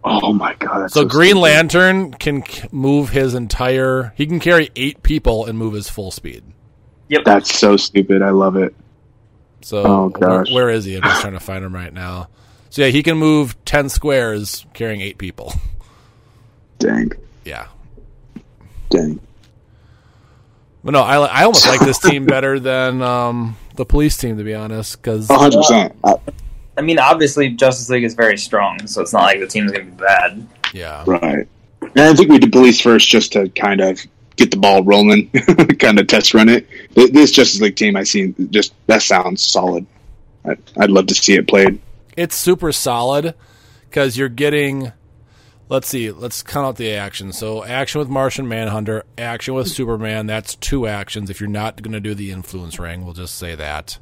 Oh 0.05 0.33
my 0.33 0.55
god. 0.55 0.91
So, 0.91 1.03
so, 1.03 1.07
Green 1.07 1.31
stupid. 1.31 1.41
Lantern 1.41 2.13
can 2.13 2.43
move 2.73 3.11
his 3.11 3.35
entire. 3.35 4.13
He 4.17 4.27
can 4.27 4.41
carry 4.41 4.71
eight 4.77 5.03
people 5.03 5.47
and 5.47 5.57
move 5.59 5.75
his 5.75 5.89
full 5.89 6.11
speed. 6.11 6.45
Yep. 7.09 7.23
That's 7.25 7.55
so 7.55 7.77
stupid. 7.77 8.23
I 8.23 8.31
love 8.31 8.57
it. 8.57 8.75
So 9.63 9.79
Oh, 9.85 10.09
where, 10.17 10.45
gosh. 10.45 10.53
where 10.53 10.71
is 10.71 10.85
he? 10.85 10.97
I'm 10.97 11.03
just 11.03 11.21
trying 11.21 11.33
to 11.35 11.41
find 11.41 11.65
him 11.65 11.75
right 11.75 11.93
now. 11.93 12.29
So 12.71 12.83
yeah, 12.83 12.89
he 12.89 13.03
can 13.03 13.17
move 13.19 13.57
ten 13.65 13.89
squares 13.89 14.65
carrying 14.75 15.01
eight 15.01 15.19
people. 15.19 15.53
Dang. 16.79 17.13
Yeah, 17.45 17.67
Dang. 18.91 19.21
but 20.85 20.91
no, 20.93 21.01
I 21.03 21.17
I 21.25 21.45
almost 21.45 21.67
like 21.67 21.81
this 21.81 21.99
team 21.99 22.27
better 22.27 22.59
than 22.61 23.03
um, 23.03 23.57
the 23.77 23.85
police 23.85 24.17
team 24.17 24.37
to 24.39 24.45
be 24.45 24.55
honest. 24.55 25.01
Because 25.01 25.29
hundred 25.29 25.59
percent. 25.59 25.97
Uh, 26.05 26.17
I 26.79 26.83
mean, 26.83 26.99
obviously 26.99 27.49
Justice 27.51 27.89
League 27.89 28.05
is 28.05 28.15
very 28.15 28.37
strong, 28.37 28.87
so 28.87 29.01
it's 29.01 29.13
not 29.13 29.23
like 29.23 29.41
the 29.41 29.47
team's 29.47 29.73
gonna 29.73 29.85
be 29.85 29.91
bad. 29.93 30.47
yeah, 30.75 31.05
Right. 31.07 31.49
And 31.81 32.01
I 32.01 32.15
think 32.15 32.31
we 32.31 32.39
did 32.39 32.53
police 32.53 32.81
first 32.81 33.09
just 33.09 33.33
to 33.33 33.49
kind 33.51 33.81
of 33.81 34.01
get 34.37 34.51
the 34.51 34.57
ball 34.59 34.83
rolling, 34.83 35.31
kind 35.79 35.99
of 35.99 36.07
test 36.09 36.35
run 36.35 36.49
it. 36.49 36.67
This 36.95 37.31
Justice 37.31 37.61
League 37.61 37.77
team 37.77 37.97
I 37.97 38.03
seen 38.03 38.35
just 38.51 38.75
that 38.89 39.03
sounds 39.03 39.43
solid. 39.43 39.87
I- 40.45 40.57
I'd 40.79 40.91
love 40.91 41.07
to 41.07 41.15
see 41.15 41.35
it 41.35 41.49
played. 41.49 41.79
it's 42.17 42.37
super 42.37 42.73
solid 42.73 43.35
because 43.89 44.19
you're 44.19 44.29
getting. 44.29 44.93
Let's 45.69 45.89
see. 45.89 46.13
Let's 46.13 46.43
count 46.43 46.65
out 46.67 46.77
the 46.77 46.93
action. 46.93 47.33
So 47.33 47.65
action 47.65 47.99
with 47.99 48.09
Martian 48.09 48.47
Manhunter, 48.47 49.05
action 49.19 49.55
with 49.55 49.67
Superman. 49.69 50.27
That's 50.27 50.55
two 50.55 50.87
actions. 50.87 51.29
If 51.29 51.41
you're 51.41 51.49
not 51.49 51.83
going 51.83 51.93
to 51.93 52.01
do 52.01 52.15
the 52.15 52.31
influence 52.31 52.79
ring, 52.79 53.05
we'll 53.05 53.15
just 53.15 53.35
say 53.35 53.57
that. 53.57 53.99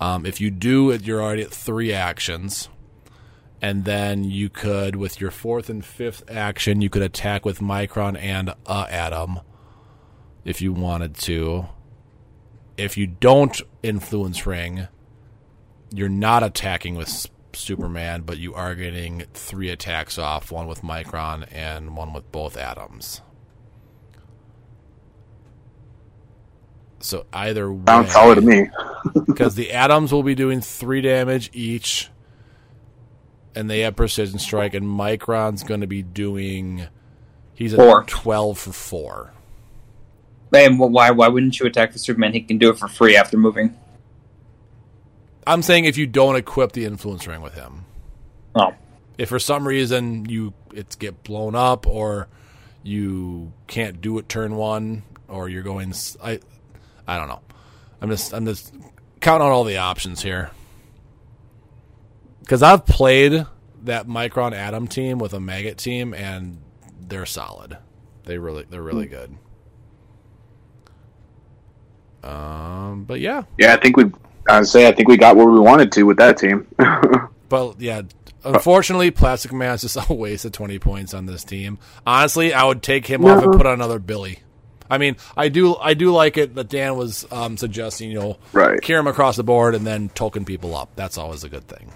Um, 0.00 0.26
if 0.26 0.40
you 0.40 0.50
do 0.50 0.90
it, 0.90 1.02
you're 1.02 1.22
already 1.22 1.42
at 1.42 1.50
three 1.50 1.92
actions, 1.92 2.68
and 3.60 3.84
then 3.84 4.24
you 4.24 4.48
could, 4.48 4.96
with 4.96 5.20
your 5.20 5.30
fourth 5.30 5.68
and 5.68 5.84
fifth 5.84 6.28
action, 6.28 6.80
you 6.80 6.88
could 6.88 7.02
attack 7.02 7.44
with 7.44 7.60
Micron 7.60 8.18
and 8.18 8.54
uh, 8.66 8.86
Atom, 8.88 9.40
if 10.44 10.62
you 10.62 10.72
wanted 10.72 11.16
to. 11.18 11.68
If 12.78 12.96
you 12.96 13.06
don't 13.06 13.60
influence 13.82 14.46
ring, 14.46 14.88
you're 15.92 16.08
not 16.08 16.42
attacking 16.42 16.96
with 16.96 17.28
Superman, 17.60 18.22
but 18.22 18.38
you 18.38 18.54
are 18.54 18.74
getting 18.74 19.24
three 19.34 19.70
attacks 19.70 20.18
off, 20.18 20.50
one 20.50 20.66
with 20.66 20.82
Micron 20.82 21.46
and 21.52 21.96
one 21.96 22.12
with 22.12 22.30
both 22.32 22.56
atoms. 22.56 23.22
So 27.00 27.26
either 27.32 27.72
way, 27.72 27.82
Sounds 27.86 28.12
solid 28.12 28.34
to 28.36 28.40
me. 28.42 28.68
because 29.26 29.54
the 29.54 29.72
atoms 29.72 30.12
will 30.12 30.22
be 30.22 30.34
doing 30.34 30.60
three 30.60 31.00
damage 31.00 31.50
each, 31.52 32.10
and 33.54 33.70
they 33.70 33.80
have 33.80 33.96
precision 33.96 34.38
strike, 34.38 34.74
and 34.74 34.86
Micron's 34.86 35.62
going 35.62 35.80
to 35.80 35.86
be 35.86 36.02
doing. 36.02 36.86
He's 37.54 37.72
at 37.72 37.78
Four. 37.78 38.04
twelve 38.04 38.58
for 38.58 38.72
four. 38.72 39.32
And 40.52 40.78
why 40.78 41.10
why 41.10 41.28
wouldn't 41.28 41.58
you 41.60 41.66
attack 41.66 41.92
the 41.92 41.98
Superman? 41.98 42.32
He 42.32 42.40
can 42.40 42.58
do 42.58 42.70
it 42.70 42.78
for 42.78 42.88
free 42.88 43.16
after 43.16 43.36
moving. 43.36 43.76
I'm 45.46 45.62
saying 45.62 45.84
if 45.84 45.96
you 45.96 46.06
don't 46.06 46.36
equip 46.36 46.72
the 46.72 46.84
influence 46.84 47.26
ring 47.26 47.40
with 47.40 47.54
him, 47.54 47.84
Oh, 48.54 48.74
if 49.18 49.28
for 49.28 49.38
some 49.38 49.66
reason 49.66 50.26
you 50.28 50.54
it's 50.72 50.96
get 50.96 51.22
blown 51.24 51.54
up 51.54 51.86
or 51.86 52.28
you 52.82 53.52
can't 53.66 54.00
do 54.00 54.18
it 54.18 54.28
turn 54.28 54.56
one 54.56 55.02
or 55.28 55.48
you're 55.48 55.62
going 55.62 55.92
I 56.22 56.40
I 57.06 57.18
don't 57.18 57.28
know. 57.28 57.40
I'm 58.00 58.10
just 58.10 58.32
I'm 58.32 58.46
just 58.46 58.74
counting 59.20 59.46
on 59.46 59.52
all 59.52 59.64
the 59.64 59.78
options 59.78 60.22
here. 60.22 60.50
Cuz 62.48 62.62
I've 62.62 62.86
played 62.86 63.46
that 63.82 64.06
Micron 64.06 64.52
Atom 64.52 64.88
team 64.88 65.18
with 65.18 65.32
a 65.32 65.40
Maggot 65.40 65.78
team 65.78 66.12
and 66.14 66.58
they're 67.00 67.26
solid. 67.26 67.78
They 68.24 68.38
really 68.38 68.66
they're 68.68 68.82
really 68.82 69.06
good. 69.06 69.36
Um, 72.22 73.04
but 73.04 73.20
yeah, 73.20 73.44
Yeah, 73.58 73.74
I 73.74 73.76
think 73.78 73.96
we. 73.96 74.04
I 74.50 74.62
say 74.62 74.86
I 74.88 74.92
think 74.92 75.08
we 75.08 75.16
got 75.16 75.36
where 75.36 75.46
we 75.46 75.58
wanted 75.60 75.92
to 75.92 76.02
with 76.04 76.18
that 76.18 76.38
team. 76.38 76.66
but 77.48 77.80
yeah. 77.80 78.02
Unfortunately, 78.42 79.10
Plastic 79.10 79.52
Man's 79.52 79.82
just 79.82 79.98
a 80.08 80.14
waste 80.14 80.46
of 80.46 80.52
twenty 80.52 80.78
points 80.78 81.12
on 81.12 81.26
this 81.26 81.44
team. 81.44 81.78
Honestly, 82.06 82.54
I 82.54 82.64
would 82.64 82.82
take 82.82 83.06
him 83.06 83.24
off 83.26 83.44
and 83.44 83.52
put 83.52 83.66
on 83.66 83.74
another 83.74 83.98
Billy. 83.98 84.38
I 84.90 84.96
mean, 84.98 85.16
I 85.36 85.50
do, 85.50 85.76
I 85.76 85.92
do 85.94 86.10
like 86.10 86.36
it 86.38 86.54
that 86.54 86.68
Dan 86.70 86.96
was 86.96 87.24
um, 87.30 87.56
suggesting, 87.56 88.10
you 88.10 88.18
know, 88.18 88.38
Right. 88.52 88.80
carry 88.80 88.98
him 88.98 89.06
across 89.06 89.36
the 89.36 89.44
board 89.44 89.74
and 89.76 89.86
then 89.86 90.08
token 90.16 90.44
people 90.44 90.74
up. 90.74 90.90
That's 90.96 91.16
always 91.18 91.44
a 91.44 91.48
good 91.48 91.68
thing. 91.68 91.92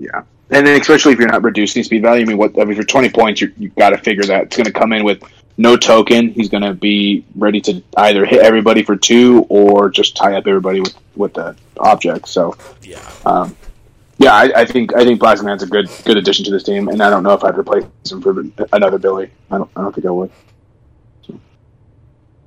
yeah, 0.00 0.22
and 0.50 0.66
then 0.66 0.80
especially 0.80 1.12
if 1.12 1.18
you're 1.18 1.28
not 1.28 1.42
reducing 1.44 1.84
speed 1.84 2.00
value. 2.02 2.22
I 2.22 2.24
mean, 2.24 2.38
what 2.38 2.58
I 2.58 2.64
mean, 2.64 2.74
for 2.74 2.82
20 2.82 3.10
points, 3.10 3.40
you 3.42 3.52
you 3.58 3.68
got 3.68 3.90
to 3.90 3.98
figure 3.98 4.24
that 4.24 4.44
it's 4.44 4.56
going 4.56 4.64
to 4.64 4.72
come 4.72 4.92
in 4.94 5.04
with 5.04 5.22
no 5.58 5.76
token. 5.76 6.30
He's 6.30 6.48
going 6.48 6.62
to 6.62 6.72
be 6.72 7.24
ready 7.34 7.60
to 7.62 7.82
either 7.98 8.24
hit 8.24 8.40
everybody 8.40 8.82
for 8.82 8.96
two 8.96 9.44
or 9.50 9.90
just 9.90 10.16
tie 10.16 10.34
up 10.36 10.46
everybody 10.46 10.80
with 10.80 10.94
with 11.16 11.34
the 11.34 11.54
object. 11.78 12.28
So 12.28 12.56
Yeah. 12.82 13.00
um, 13.26 13.54
yeah, 14.18 14.32
I, 14.34 14.62
I 14.62 14.64
think 14.64 14.94
I 14.96 15.04
think 15.04 15.20
Plastic 15.20 15.44
Man's 15.46 15.62
a 15.62 15.66
good 15.66 15.88
good 16.04 16.16
addition 16.16 16.44
to 16.46 16.50
this 16.50 16.62
team, 16.62 16.88
and 16.88 17.02
I 17.02 17.10
don't 17.10 17.22
know 17.22 17.34
if 17.34 17.44
I'd 17.44 17.58
replace 17.58 17.84
him 18.10 18.22
for 18.22 18.44
another 18.72 18.98
Billy. 18.98 19.30
I 19.50 19.58
don't 19.58 19.70
I 19.76 19.82
don't 19.82 19.94
think 19.94 20.06
I 20.06 20.10
would. 20.10 20.30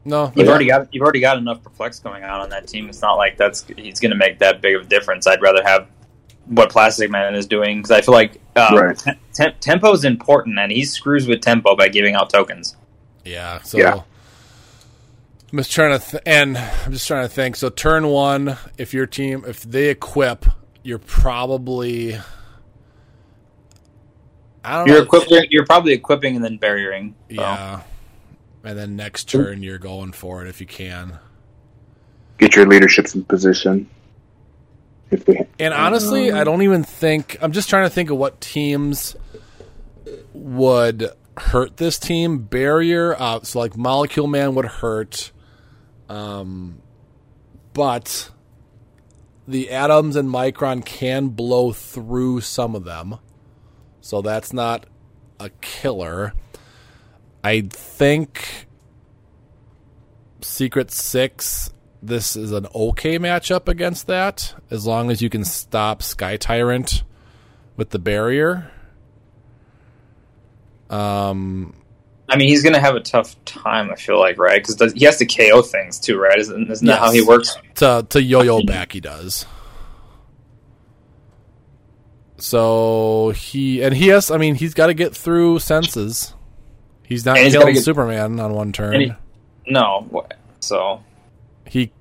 No, 0.04 0.32
You've 0.36 0.46
Yeah. 0.48 0.50
already 0.52 0.66
got 0.66 0.88
you've 0.94 1.04
already 1.04 1.20
got 1.20 1.38
enough 1.38 1.62
perplex 1.64 2.00
going 2.00 2.24
on 2.24 2.42
on 2.42 2.50
that 2.50 2.68
team. 2.68 2.90
It's 2.90 3.02
not 3.02 3.14
like 3.16 3.38
that's 3.38 3.66
he's 3.78 4.00
going 4.00 4.10
to 4.12 4.18
make 4.18 4.40
that 4.40 4.60
big 4.62 4.76
of 4.76 4.82
a 4.84 4.86
difference. 4.86 5.28
I'd 5.28 5.42
rather 5.44 5.62
have 5.64 5.88
what 6.48 6.72
Plastic 6.72 7.12
Man 7.12 7.36
is 7.36 7.46
doing 7.46 7.78
because 7.78 7.92
I 7.92 8.02
feel 8.02 8.14
like 8.16 8.42
uh, 8.56 8.70
Right. 8.74 8.98
te- 8.98 9.12
te- 9.34 9.56
tempo 9.60 9.92
is 9.94 10.04
important, 10.04 10.58
and 10.58 10.72
he 10.72 10.84
screws 10.86 11.28
with 11.28 11.42
tempo 11.42 11.76
by 11.76 11.88
giving 11.88 12.16
out 12.16 12.32
tokens. 12.32 12.76
Yeah. 13.26 13.62
So 13.62 13.78
Yeah. 13.78 14.02
I'm 15.52 15.58
just 15.58 15.72
trying 15.72 16.00
to, 16.00 16.06
th- 16.06 16.24
and 16.26 16.58
I'm 16.58 16.92
just 16.94 17.08
trying 17.08 17.26
to 17.28 17.30
think. 17.34 17.58
So 17.58 17.70
turn 17.70 18.08
one, 18.08 18.58
if 18.78 18.94
your 18.94 19.06
team, 19.06 19.44
if 19.46 19.64
they 19.64 19.90
equip, 19.90 20.46
you're 20.84 21.00
probably. 21.00 22.18
I 24.64 24.78
don't 24.78 24.88
You're 24.88 24.98
know. 24.98 25.04
equipping. 25.04 25.46
You're 25.50 25.66
probably 25.66 25.94
equipping 25.94 26.36
and 26.36 26.46
then 26.46 26.58
barriering. 26.58 27.16
So. 27.30 27.36
Yeah. 27.42 27.82
And 28.64 28.78
then 28.78 28.96
next 28.96 29.28
turn, 29.30 29.64
you're 29.64 29.80
going 29.80 30.12
for 30.12 30.44
it 30.44 30.48
if 30.48 30.62
you 30.62 30.68
can. 30.68 31.18
Get 32.38 32.56
your 32.56 32.68
leaderships 32.68 33.16
in 33.16 33.24
position. 33.26 33.90
If 35.10 35.28
we 35.28 35.42
And 35.60 35.74
honestly, 35.74 36.32
I 36.32 36.40
um, 36.40 36.46
don't 36.46 36.62
even 36.62 36.84
think. 36.84 37.38
I'm 37.42 37.52
just 37.52 37.70
trying 37.70 37.86
to 37.86 37.90
think 37.90 38.12
of 38.12 38.18
what 38.18 38.40
teams 38.40 39.16
would 40.34 41.10
hurt 41.38 41.78
this 41.78 41.98
team. 41.98 42.40
Barrier, 42.40 43.16
uh, 43.18 43.42
so 43.42 43.60
like 43.60 43.78
Molecule 43.78 44.28
Man 44.28 44.56
would 44.56 44.66
hurt. 44.66 45.32
Um, 46.10 46.82
but 47.74 48.30
the 49.48 49.70
atoms 49.70 50.16
and 50.16 50.30
Micron 50.30 50.86
can 50.86 51.30
blow 51.30 51.72
through 51.72 52.42
some 52.42 52.76
of 52.76 52.84
them. 52.84 53.18
So 54.02 54.22
that's 54.22 54.52
not 54.52 54.86
a 55.40 55.50
killer. 55.62 56.34
I 57.44 57.62
think 57.62 58.68
Secret 60.42 60.92
Six. 60.92 61.74
This 62.04 62.36
is 62.36 62.52
an 62.52 62.66
okay 62.74 63.20
matchup 63.20 63.68
against 63.68 64.08
that, 64.08 64.56
as 64.72 64.88
long 64.88 65.12
as 65.12 65.22
you 65.22 65.30
can 65.30 65.46
stop 65.46 66.02
Sky 66.02 66.36
Tyrant 66.36 67.04
with 67.78 67.92
the 67.92 68.00
barrier. 68.00 68.72
Um, 70.92 71.74
I 72.30 72.38
mean, 72.38 72.48
he's 72.50 72.64
going 72.64 72.74
to 72.76 72.80
have 72.82 72.96
a 72.96 73.00
tough 73.00 73.36
time. 73.46 73.90
I 73.92 73.96
feel 73.96 74.20
like, 74.20 74.38
right? 74.38 74.66
Because 74.66 74.94
he 74.94 75.06
has 75.06 75.18
to 75.18 75.26
KO 75.26 75.62
things 75.62 76.00
too, 76.00 76.18
right? 76.20 76.38
Isn't, 76.38 76.70
isn't 76.70 76.86
that 76.88 77.00
how 77.00 77.12
he 77.12 77.22
works? 77.22 77.56
to 77.76 78.06
to 78.10 78.22
yo-yo 78.22 78.64
back, 78.64 78.92
he 78.94 79.00
does. 79.02 79.46
So 82.38 83.30
he 83.36 83.84
and 83.84 83.94
he 83.96 84.08
has. 84.08 84.32
I 84.32 84.38
mean, 84.38 84.56
he's 84.56 84.74
got 84.74 84.88
to 84.88 84.94
get 84.94 85.16
through 85.16 85.60
senses. 85.60 86.34
He's 87.04 87.26
not 87.26 87.38
he's 87.38 87.54
killing 87.54 87.74
get- 87.76 87.84
Superman 87.84 88.40
on 88.40 88.54
one 88.54 88.72
turn. 88.72 89.00
He- 89.02 89.14
No, 89.68 90.26
so 90.60 91.04
he 91.68 91.92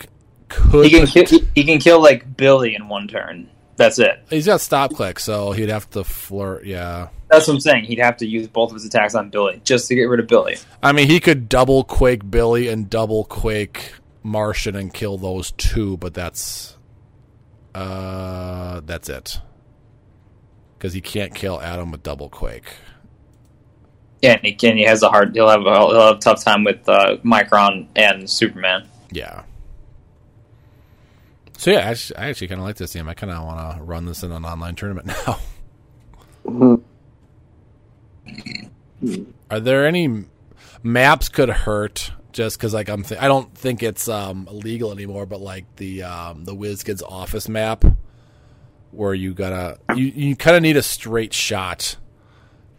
c- 0.00 0.08
could. 0.48 0.84
he 0.86 0.90
can 0.90 1.06
ki- 1.06 1.24
he, 1.24 1.48
he 1.54 1.64
can 1.64 1.78
kill 1.78 2.02
like 2.02 2.36
Billy 2.36 2.74
in 2.74 2.88
one 2.88 3.08
turn. 3.08 3.48
That's 3.76 3.98
it. 3.98 4.24
he's 4.30 4.46
got 4.46 4.60
stop 4.60 4.94
click, 4.94 5.18
so 5.18 5.52
he'd 5.52 5.68
have 5.68 5.88
to 5.90 6.02
flurry. 6.02 6.70
Yeah, 6.70 7.08
That's 7.28 7.46
what 7.46 7.54
I'm 7.54 7.60
saying. 7.60 7.84
He'd 7.84 7.98
have 7.98 8.16
to 8.18 8.26
use 8.26 8.48
both 8.48 8.70
of 8.70 8.74
his 8.74 8.86
attacks 8.86 9.14
on 9.14 9.28
Billy 9.28 9.60
just 9.64 9.88
to 9.88 9.94
get 9.94 10.04
rid 10.04 10.18
of 10.18 10.26
Billy. 10.26 10.56
I 10.82 10.92
mean, 10.92 11.08
he 11.08 11.20
could 11.20 11.48
double 11.48 11.84
quake 11.84 12.30
Billy 12.30 12.68
and 12.68 12.88
double 12.88 13.24
quake 13.24 13.92
Martian 14.22 14.74
and 14.76 14.92
kill 14.92 15.18
those 15.18 15.52
two, 15.52 15.98
but 15.98 16.14
that's 16.14 16.76
uh 17.74 18.80
that's 18.86 19.08
it. 19.10 19.40
Because 20.78 20.94
he 20.94 21.00
can't 21.02 21.34
kill 21.34 21.60
Atom 21.60 21.90
with 21.90 22.02
double 22.02 22.30
quake. 22.30 22.64
Yeah, 24.22 24.32
and 24.32 24.42
he 24.44 24.54
can. 24.54 24.76
He 24.76 24.84
has 24.84 25.02
a 25.02 25.10
hard. 25.10 25.34
He'll 25.34 25.48
have. 25.48 25.60
A, 25.60 25.74
he'll 25.74 26.00
have 26.00 26.16
a 26.16 26.18
tough 26.18 26.42
time 26.42 26.64
with 26.64 26.88
uh, 26.88 27.16
Micron 27.18 27.86
and 27.94 28.28
Superman. 28.28 28.88
Yeah. 29.10 29.42
So 31.58 31.70
yeah, 31.70 31.78
I 31.78 31.90
actually, 31.90 32.16
I 32.16 32.28
actually 32.28 32.48
kind 32.48 32.60
of 32.60 32.66
like 32.66 32.76
this 32.76 32.92
team. 32.92 33.08
I 33.08 33.14
kind 33.14 33.32
of 33.32 33.44
want 33.44 33.76
to 33.76 33.82
run 33.82 34.04
this 34.04 34.22
in 34.22 34.32
an 34.32 34.44
online 34.44 34.74
tournament 34.74 35.10
now. 36.46 36.80
Are 39.50 39.60
there 39.60 39.86
any 39.86 40.24
maps 40.82 41.28
could 41.28 41.48
hurt? 41.48 42.12
Just 42.32 42.58
because 42.58 42.74
like 42.74 42.90
I'm, 42.90 43.02
th- 43.02 43.20
I 43.20 43.28
don't 43.28 43.52
think 43.56 43.82
it's 43.82 44.08
um, 44.08 44.46
illegal 44.50 44.92
anymore. 44.92 45.24
But 45.24 45.40
like 45.40 45.64
the 45.76 46.02
um, 46.02 46.44
the 46.44 46.54
WizKids 46.54 47.02
office 47.02 47.48
map, 47.48 47.84
where 48.90 49.14
you 49.14 49.32
gotta 49.32 49.78
you, 49.94 50.04
you 50.06 50.36
kind 50.36 50.56
of 50.56 50.62
need 50.62 50.76
a 50.76 50.82
straight 50.82 51.32
shot. 51.32 51.96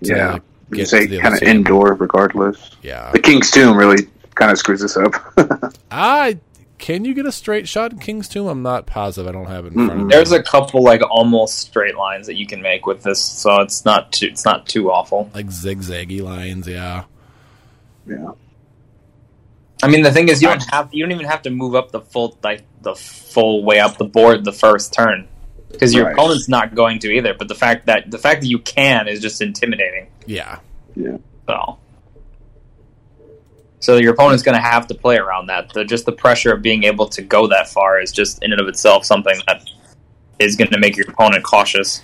To 0.04 0.16
yeah, 0.16 0.40
get 0.70 0.80
you 0.80 0.86
say 0.86 1.08
kind 1.20 1.34
of 1.34 1.42
indoor 1.42 1.96
regardless. 1.96 2.70
Yeah. 2.84 3.12
The 3.12 3.20
King's 3.20 3.50
Tomb 3.50 3.76
really 3.76 4.08
kind 4.36 4.52
of 4.52 4.60
screws 4.60 4.82
this 4.82 4.96
up. 4.96 5.14
I 5.92 6.40
can 6.78 7.06
you 7.06 7.14
get 7.14 7.26
a 7.26 7.32
straight 7.32 7.68
shot 7.68 7.92
in 7.92 8.00
King's 8.00 8.28
Tomb? 8.30 8.48
I'm 8.48 8.62
not 8.64 8.86
positive. 8.86 9.28
I 9.28 9.32
don't 9.32 9.48
have 9.48 9.66
it 9.66 9.74
in 9.74 9.86
front 9.88 9.92
of 10.02 10.08
me. 10.08 10.14
There's 10.14 10.32
a 10.32 10.42
couple 10.44 10.84
like 10.84 11.02
almost 11.10 11.58
straight 11.60 11.96
lines 11.96 12.28
that 12.28 12.36
you 12.36 12.46
can 12.48 12.62
make 12.62 12.86
with 12.86 13.04
this, 13.04 13.22
so 13.22 13.62
it's 13.62 13.84
not 13.86 14.12
too. 14.12 14.28
It's 14.28 14.46
not 14.46 14.68
too 14.68 14.92
awful. 14.92 15.30
like 15.34 15.48
zigzaggy 15.48 16.22
lines. 16.22 16.68
Yeah. 16.68 17.04
yeah. 18.08 18.32
I 19.84 19.88
mean, 19.90 20.02
the 20.02 20.12
thing 20.12 20.30
is, 20.30 20.42
you 20.42 20.48
don't 20.48 20.64
have. 20.72 20.90
You 20.94 21.04
don't 21.04 21.12
even 21.12 21.26
have 21.28 21.44
to 21.44 21.50
move 21.50 21.76
up 21.76 21.92
the 21.92 22.02
full 22.02 22.38
like 22.44 22.64
the 22.82 22.96
full 22.96 23.64
way 23.64 23.80
up 23.80 23.98
the 23.98 24.06
board 24.06 24.44
the 24.46 24.54
first 24.54 24.94
turn 24.94 25.28
because 25.72 25.94
your 25.94 26.06
Right. 26.06 26.14
opponent's 26.14 26.48
not 26.50 26.74
going 26.74 27.00
to 27.00 27.12
either. 27.12 27.34
But 27.34 27.48
the 27.48 27.56
fact 27.56 27.86
that 27.88 28.10
the 28.10 28.18
fact 28.18 28.42
that 28.42 28.48
you 28.48 28.60
can 28.60 29.08
is 29.08 29.20
just 29.22 29.42
intimidating. 29.42 30.08
Yeah. 30.26 30.60
Yeah. 30.96 31.18
So, 31.48 31.78
so 33.80 33.98
your 33.98 34.14
opponent's 34.14 34.44
going 34.44 34.56
to 34.56 34.62
have 34.62 34.88
to 34.88 34.96
play 34.96 35.18
around 35.18 35.48
that. 35.48 35.74
The 35.74 35.86
just 35.86 36.06
the 36.06 36.12
pressure 36.12 36.54
of 36.54 36.62
being 36.62 36.84
able 36.84 37.08
to 37.10 37.22
go 37.22 37.48
that 37.48 37.70
far 37.70 38.00
is 38.00 38.12
just 38.12 38.44
in 38.44 38.52
and 38.52 38.62
of 38.62 38.68
itself 38.68 39.06
something 39.06 39.40
that 39.48 39.70
is 40.40 40.56
going 40.56 40.72
to 40.72 40.80
make 40.80 40.98
your 40.98 41.10
opponent 41.10 41.44
cautious. 41.44 42.02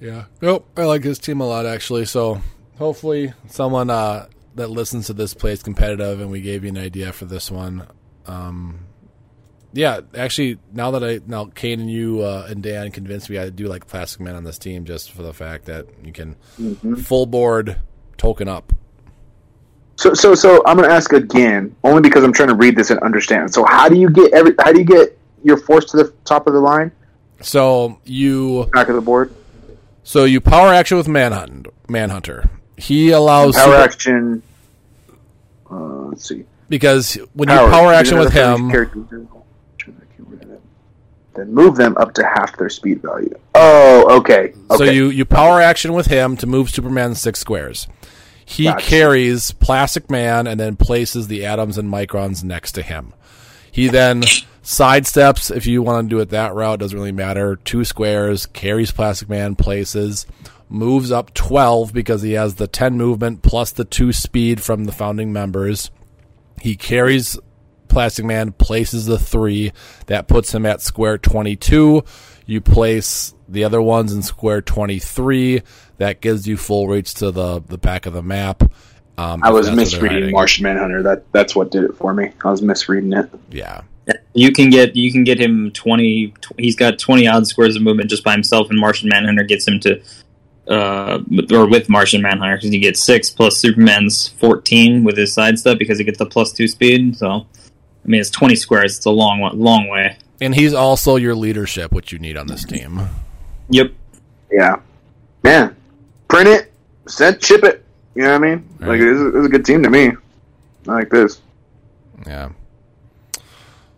Yeah. 0.00 0.24
Nope. 0.42 0.68
I 0.76 0.84
like 0.84 1.04
his 1.04 1.18
team 1.18 1.40
a 1.40 1.46
lot 1.46 1.66
actually. 1.66 2.04
So 2.04 2.40
hopefully 2.78 3.32
someone 3.48 3.90
uh, 3.90 4.26
that 4.54 4.70
listens 4.70 5.06
to 5.06 5.12
this 5.12 5.34
plays 5.34 5.62
competitive, 5.62 6.20
and 6.20 6.30
we 6.30 6.40
gave 6.40 6.64
you 6.64 6.70
an 6.70 6.78
idea 6.78 7.12
for 7.12 7.24
this 7.24 7.50
one. 7.50 7.86
Um, 8.26 8.86
yeah, 9.72 10.00
actually, 10.14 10.58
now 10.72 10.92
that 10.92 11.02
I 11.02 11.20
now 11.26 11.46
Kane 11.46 11.80
and 11.80 11.90
you 11.90 12.22
uh, 12.22 12.46
and 12.48 12.62
Dan 12.62 12.92
convinced 12.92 13.28
me 13.28 13.38
I 13.38 13.50
do 13.50 13.66
like 13.66 13.86
Plastic 13.86 14.20
Man 14.20 14.36
on 14.36 14.44
this 14.44 14.58
team, 14.58 14.84
just 14.84 15.10
for 15.10 15.22
the 15.22 15.32
fact 15.32 15.64
that 15.66 15.86
you 16.04 16.12
can 16.12 16.36
full 16.96 17.26
board 17.26 17.80
token 18.16 18.48
up. 18.48 18.72
So, 19.96 20.12
so, 20.14 20.34
so 20.34 20.62
I'm 20.66 20.76
going 20.76 20.88
to 20.88 20.94
ask 20.94 21.12
again, 21.12 21.74
only 21.84 22.02
because 22.02 22.24
I'm 22.24 22.32
trying 22.32 22.48
to 22.48 22.54
read 22.54 22.74
this 22.76 22.90
and 22.90 22.98
understand. 23.00 23.52
So, 23.54 23.64
how 23.64 23.88
do 23.88 23.96
you 23.96 24.10
get 24.10 24.32
every? 24.32 24.54
How 24.58 24.72
do 24.72 24.78
you 24.80 24.84
get 24.84 25.16
your 25.44 25.56
force 25.56 25.84
to 25.92 25.96
the 25.98 26.12
top 26.24 26.46
of 26.46 26.52
the 26.54 26.60
line, 26.60 26.90
So 27.42 28.00
you 28.04 28.68
back 28.72 28.88
of 28.88 28.94
the 28.94 29.00
board? 29.00 29.32
so 30.02 30.24
you 30.24 30.40
power 30.40 30.72
action 30.74 30.96
with 30.96 31.06
Manhunt 31.06 31.68
Manhunter. 31.88 32.48
He 32.76 33.10
allows 33.10 33.54
Power 33.54 33.64
super- 33.72 33.76
action. 33.76 34.42
Uh, 35.70 35.74
let's 36.08 36.26
see. 36.28 36.44
because 36.68 37.14
when 37.34 37.48
you 37.48 37.54
power 37.54 37.92
action 37.92 38.18
with 38.18 38.32
him, 38.32 38.70
Then 41.34 41.52
move 41.52 41.74
them 41.76 41.96
up 41.96 42.14
to 42.14 42.24
half 42.24 42.56
their 42.58 42.68
speed 42.68 43.02
value. 43.02 43.34
Oh, 43.56 44.18
okay. 44.18 44.54
okay. 44.70 44.76
So 44.76 44.84
you 44.84 45.08
you 45.10 45.24
power 45.24 45.60
action 45.60 45.92
with 45.92 46.06
him 46.06 46.36
to 46.38 46.46
move 46.46 46.70
Superman 46.70 47.14
six 47.16 47.40
squares. 47.40 47.88
He 48.44 48.64
Gotcha. 48.64 48.86
carries 48.86 49.52
Plastic 49.52 50.10
Man 50.10 50.46
and 50.46 50.58
then 50.60 50.76
places 50.76 51.28
the 51.28 51.44
atoms 51.44 51.78
and 51.78 51.90
microns 51.90 52.44
next 52.44 52.72
to 52.72 52.82
him. 52.82 53.14
He 53.72 53.88
then 53.88 54.22
sidesteps 54.62 55.54
if 55.54 55.66
you 55.66 55.82
want 55.82 56.08
to 56.08 56.14
do 56.16 56.20
it 56.20 56.30
that 56.30 56.54
route. 56.54 56.78
Doesn't 56.80 56.96
really 56.96 57.12
matter. 57.12 57.56
Two 57.56 57.84
squares 57.84 58.46
carries 58.46 58.90
Plastic 58.92 59.28
Man 59.28 59.56
places. 59.56 60.26
Moves 60.68 61.12
up 61.12 61.34
twelve 61.34 61.92
because 61.92 62.22
he 62.22 62.32
has 62.32 62.54
the 62.56 62.66
ten 62.66 62.96
movement 62.96 63.42
plus 63.42 63.70
the 63.70 63.84
two 63.84 64.12
speed 64.12 64.62
from 64.62 64.84
the 64.84 64.92
founding 64.92 65.32
members. 65.32 65.90
He 66.60 66.76
carries 66.76 67.38
Plastic 67.88 68.24
Man 68.24 68.52
places 68.52 69.06
the 69.06 69.18
three. 69.18 69.72
That 70.06 70.26
puts 70.28 70.54
him 70.54 70.66
at 70.66 70.80
square 70.80 71.18
22. 71.18 72.02
You 72.46 72.60
place 72.60 73.34
the 73.48 73.64
other 73.64 73.80
ones 73.80 74.12
in 74.12 74.22
square 74.22 74.62
23. 74.62 75.62
That 75.98 76.20
gives 76.20 76.46
you 76.46 76.56
full 76.56 76.88
reach 76.88 77.14
to 77.14 77.30
the, 77.30 77.60
the 77.60 77.78
back 77.78 78.06
of 78.06 78.12
the 78.12 78.22
map. 78.22 78.62
Um, 79.16 79.42
I 79.44 79.50
was 79.50 79.66
that's 79.66 79.76
where 79.76 79.76
they're 79.76 80.10
misreading. 80.10 80.32
Martian 80.32 80.64
Manhunter. 80.64 81.02
That 81.02 81.30
that's 81.32 81.54
what 81.54 81.70
did 81.70 81.84
it 81.84 81.94
for 81.96 82.12
me. 82.12 82.32
I 82.44 82.50
was 82.50 82.62
misreading 82.62 83.12
it. 83.12 83.30
Yeah. 83.50 83.82
You 84.34 84.52
can 84.52 84.68
get 84.68 84.96
you 84.96 85.10
can 85.10 85.24
get 85.24 85.40
him 85.40 85.70
twenty. 85.70 86.34
Tw- 86.40 86.58
he's 86.58 86.76
got 86.76 86.98
twenty 86.98 87.26
odd 87.26 87.46
squares 87.46 87.76
of 87.76 87.82
movement 87.82 88.10
just 88.10 88.22
by 88.22 88.32
himself, 88.32 88.68
and 88.68 88.78
Martian 88.78 89.08
Manhunter 89.08 89.44
gets 89.44 89.66
him 89.66 89.80
to, 89.80 90.02
uh, 90.68 91.20
or 91.52 91.66
with 91.66 91.88
Martian 91.88 92.20
Manhunter 92.20 92.56
because 92.56 92.70
he 92.70 92.80
gets 92.80 93.00
six 93.00 93.30
plus 93.30 93.56
Superman's 93.56 94.28
fourteen 94.28 95.04
with 95.04 95.16
his 95.16 95.32
sidestep 95.32 95.78
because 95.78 95.96
he 95.96 96.04
gets 96.04 96.18
the 96.18 96.26
plus 96.26 96.52
two 96.52 96.68
speed. 96.68 97.16
So, 97.16 97.30
I 97.30 97.46
mean, 98.04 98.20
it's 98.20 98.28
twenty 98.28 98.56
squares. 98.56 98.98
It's 98.98 99.06
a 99.06 99.10
long 99.10 99.40
long 99.54 99.88
way. 99.88 100.18
And 100.40 100.54
he's 100.54 100.74
also 100.74 101.16
your 101.16 101.34
leadership, 101.34 101.92
which 101.92 102.12
you 102.12 102.18
need 102.18 102.36
on 102.36 102.48
this 102.48 102.64
team. 102.64 103.08
Yep. 103.70 103.92
Yeah, 104.52 104.80
man. 105.42 105.74
Print 106.28 106.48
it, 106.48 106.72
send, 107.06 107.42
ship 107.42 107.64
it. 107.64 107.84
You 108.14 108.22
know 108.22 108.38
what 108.38 108.46
I 108.48 108.54
mean? 108.54 108.68
Right. 108.80 108.88
Like 108.90 109.00
it's, 109.00 109.36
it's 109.36 109.46
a 109.46 109.48
good 109.48 109.64
team 109.64 109.82
to 109.82 109.90
me. 109.90 110.08
I 110.88 110.92
like 110.92 111.10
this. 111.10 111.40
Yeah. 112.26 112.50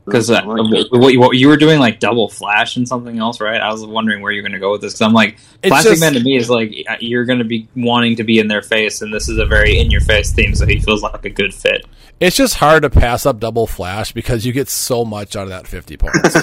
Because 0.05 0.31
uh, 0.31 0.41
like 0.45 0.87
what, 0.93 1.13
you- 1.13 1.19
what 1.21 1.37
you 1.37 1.49
were 1.49 1.57
doing, 1.57 1.81
like 1.81 1.99
double 1.99 2.29
flash 2.29 2.77
and 2.77 2.87
something 2.87 3.19
else, 3.19 3.41
right? 3.41 3.61
I 3.61 3.73
was 3.73 3.85
wondering 3.85 4.23
where 4.23 4.31
you're 4.31 4.43
going 4.45 4.53
to 4.53 4.61
go 4.61 4.71
with 4.71 4.81
this 4.81 4.93
because 4.93 5.01
I'm 5.03 5.13
like, 5.13 5.37
It's 5.65 5.71
Plastic 5.71 5.93
just- 5.93 6.01
Man 6.01 6.13
to 6.15 6.21
me 6.21 6.37
is 6.37 6.49
like 6.49 6.73
you're 7.01 7.25
going 7.25 7.41
to 7.41 7.45
be 7.45 7.67
wanting 7.75 8.15
to 8.17 8.25
be 8.25 8.39
in 8.39 8.47
their 8.47 8.63
face, 8.63 9.03
and 9.03 9.13
this 9.13 9.29
is 9.29 9.39
a 9.39 9.47
very 9.47 9.81
in 9.81 9.91
your 9.91 10.01
face 10.03 10.33
team, 10.33 10.55
so 10.55 10.65
he 10.65 10.79
feels 10.81 11.03
like 11.03 11.25
a 11.25 11.31
good 11.31 11.53
fit. 11.53 11.87
It's 12.21 12.37
just 12.37 12.55
hard 12.55 12.83
to 12.83 12.91
pass 12.91 13.27
up 13.27 13.41
double 13.41 13.67
flash 13.67 14.13
because 14.13 14.47
you 14.47 14.53
get 14.53 14.69
so 14.69 15.05
much 15.05 15.35
out 15.35 15.43
of 15.43 15.49
that 15.49 15.67
50 15.67 15.97
points. 15.99 16.37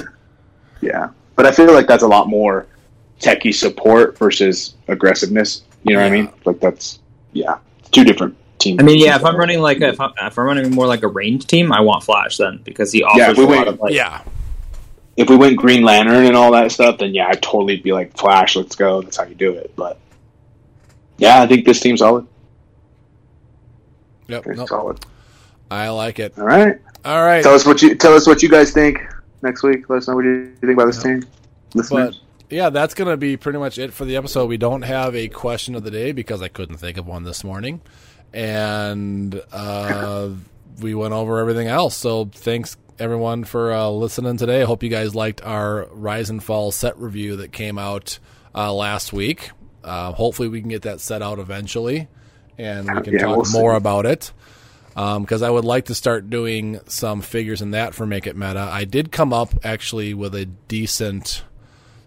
Yeah, 0.82 1.12
but 1.38 1.46
I 1.46 1.52
feel 1.54 1.74
like 1.74 1.88
that's 1.88 2.04
a 2.04 2.08
lot 2.08 2.28
more 2.28 2.68
techie 3.22 3.54
support 3.56 4.18
versus 4.18 4.76
aggressiveness. 4.90 5.64
You 5.84 5.94
know 5.96 6.02
what 6.02 6.08
I 6.08 6.10
mean? 6.16 6.30
Like 6.46 6.60
that's 6.60 7.00
yeah, 7.34 7.58
it's 7.80 7.90
two 7.90 8.04
different 8.04 8.38
teams. 8.60 8.80
I 8.80 8.84
mean, 8.84 9.00
yeah, 9.00 9.16
if 9.16 9.26
I'm 9.26 9.36
running 9.36 9.60
like 9.60 9.82
a, 9.82 9.90
if, 9.90 10.00
I'm, 10.00 10.12
if 10.22 10.38
I'm 10.40 10.46
running 10.46 10.72
more 10.72 10.88
like 10.88 11.04
a 11.04 11.08
ranged 11.08 11.50
team, 11.50 11.72
I 11.74 11.82
want 11.82 12.04
Flash 12.04 12.38
then 12.38 12.62
because 12.64 12.92
he 12.92 13.04
offers 13.04 13.18
Yeah, 13.20 13.32
if 13.32 13.38
we 13.38 13.44
a 13.44 13.48
lot 13.48 13.56
went- 13.58 13.68
of 13.70 13.80
like 13.80 13.94
yeah. 13.94 14.22
if 15.18 15.30
we 15.30 15.36
went 15.36 15.58
Green 15.58 15.84
Lantern 15.84 16.26
and 16.26 16.36
all 16.36 16.52
that 16.52 16.72
stuff, 16.72 17.00
then 17.00 17.14
yeah, 17.14 17.28
I'd 17.28 17.42
totally 17.42 17.78
be 17.78 17.92
like 17.92 18.16
Flash. 18.18 18.56
Let's 18.56 18.76
go. 18.76 19.02
That's 19.02 19.18
how 19.18 19.26
you 19.26 19.36
do 19.36 19.54
it. 19.54 19.74
But 19.76 20.00
yeah, 21.18 21.42
I 21.42 21.48
think 21.48 21.66
this 21.66 21.80
team's 21.80 22.00
solid. 22.00 22.26
Yep. 24.28 24.44
Very 24.46 24.56
Nope. 24.56 24.70
solid. 24.70 25.06
I 25.70 25.90
like 25.90 26.20
it. 26.20 26.34
All 26.38 26.46
right. 26.46 26.80
All 27.04 27.24
right. 27.24 27.44
Tell 27.44 27.54
us 27.56 27.66
what 27.66 27.82
you 27.82 27.96
tell 27.96 28.14
us 28.14 28.26
what 28.28 28.42
you 28.42 28.50
guys 28.50 28.72
think 28.72 29.00
next 29.42 29.64
week. 29.64 29.90
Let 29.90 29.98
us 29.98 30.08
know 30.08 30.16
what 30.16 30.24
you 30.26 30.54
think 30.62 30.74
about 30.74 30.86
this 30.86 31.02
team. 31.04 31.20
But 31.72 31.76
Listeners. 31.76 32.22
Yeah, 32.50 32.70
that's 32.70 32.94
going 32.94 33.10
to 33.10 33.18
be 33.18 33.38
pretty 33.38 33.60
much 33.60 33.78
it 33.78 33.94
for 33.94 34.06
the 34.06 34.16
episode. 34.16 34.48
We 34.48 34.58
don't 34.58 34.84
have 34.84 35.16
a 35.16 35.28
question 35.28 35.76
of 35.76 35.84
the 35.84 35.92
day 35.92 36.12
because 36.12 36.42
I 36.42 36.48
couldn't 36.48 36.78
think 36.78 36.98
of 36.98 37.08
one 37.08 37.24
this 37.24 37.44
morning. 37.44 37.82
And 38.34 39.42
uh, 39.52 40.30
we 40.82 40.96
went 40.96 41.14
over 41.14 41.40
everything 41.40 41.68
else. 41.68 41.96
So 41.96 42.26
thanks 42.26 42.78
everyone 43.00 43.44
for 43.44 43.74
uh, 43.74 43.90
listening 43.90 44.38
today. 44.38 44.62
I 44.62 44.66
hope 44.66 44.84
you 44.84 44.90
guys 44.90 45.16
liked 45.16 45.44
our 45.44 45.88
Rise 45.92 46.30
and 46.30 46.44
Fall 46.44 46.72
set 46.72 46.98
review 46.98 47.38
that 47.38 47.52
came 47.52 47.78
out 47.78 48.20
uh, 48.56 48.74
last 48.74 49.14
week. 49.14 49.52
Uh, 49.84 50.14
hopefully, 50.14 50.48
we 50.48 50.62
can 50.62 50.70
get 50.70 50.84
that 50.84 51.02
set 51.02 51.22
out 51.22 51.40
eventually 51.40 52.08
and 52.58 52.88
we 52.94 53.02
can 53.02 53.14
Yeah, 53.14 53.20
talk 53.26 53.38
we'll 53.38 53.52
more 53.52 53.74
about 53.74 54.06
it 54.06 54.32
because 54.96 55.42
I 55.42 55.50
would 55.50 55.66
like 55.66 55.86
to 55.86 55.96
start 55.96 56.30
doing 56.30 56.80
some 56.88 57.22
figures 57.22 57.62
in 57.62 57.72
that 57.72 57.96
for 57.96 58.06
Make 58.06 58.28
It 58.28 58.38
Meta. 58.38 58.70
I 58.72 58.86
did 58.86 59.12
come 59.12 59.34
up 59.34 59.50
actually 59.66 60.14
with 60.14 60.36
a 60.36 60.46
decent 60.46 61.44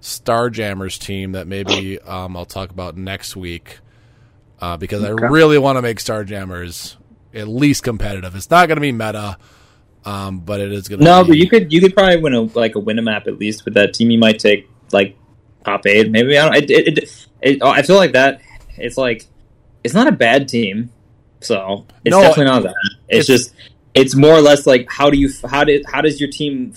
Starjammers 0.07 1.01
team 1.01 1.33
that 1.33 1.49
maybe 1.49 1.99
um, 2.01 2.37
I'll 2.37 2.45
talk 2.45 2.71
about 2.71 2.97
next 2.97 3.35
week 3.35 3.81
uh, 4.61 4.77
because 4.77 5.03
I 5.03 5.09
really 5.11 5.59
want 5.59 5.79
to 5.79 5.83
make 5.83 5.99
Starjammers 5.99 6.95
at 7.35 7.49
least 7.49 7.83
competitive. 7.83 8.37
It's 8.37 8.49
not 8.49 8.69
going 8.69 8.77
to 8.77 8.81
be 8.81 8.93
meta, 8.93 9.37
um, 10.05 10.39
but 10.41 10.61
it 10.61 10.73
is 10.73 10.87
going 10.87 11.01
to. 11.01 11.05
no, 11.05 11.25
be, 11.25 11.31
but 11.31 11.37
you 11.39 11.49
could 11.51 11.73
you 11.73 11.81
could 11.81 11.93
probably 11.93 12.19
win 12.19 12.35
a 12.35 12.43
like 12.43 12.77
a 12.77 12.79
win 12.79 13.01
a 13.01 13.03
map 13.03 13.27
at 13.27 13.39
least 13.39 13.65
with 13.65 13.75
that 13.75 13.95
team. 13.95 14.11
You 14.11 14.19
might 14.19 14.39
take 14.39 14.71
like 14.93 15.17
top 15.65 15.85
eight, 15.87 16.09
maybe. 16.11 16.39
I 16.39 16.45
don't. 16.45 16.55
It, 16.55 16.71
it, 16.71 16.99
it, 16.99 17.27
it, 17.43 17.63
I 17.65 17.83
feel 17.83 17.97
like 17.97 18.13
that. 18.13 18.41
It's 18.79 18.97
like 18.97 19.27
it's 19.83 19.93
not 19.95 20.07
a 20.07 20.13
bad 20.13 20.47
team, 20.49 20.93
so 21.41 21.85
it's 22.05 22.13
No, 22.15 22.21
definitely 22.23 22.45
not 22.45 22.63
that. 22.63 22.75
It's, 23.09 23.29
it's- 23.29 23.41
just 23.41 23.55
it's 23.93 24.15
more 24.15 24.35
or 24.35 24.41
less 24.41 24.67
like 24.69 24.87
how 24.89 25.11
do 25.11 25.19
you 25.19 25.31
how 25.51 25.65
did 25.65 25.85
how 25.87 26.01
does 26.01 26.21
your 26.21 26.31
team 26.31 26.75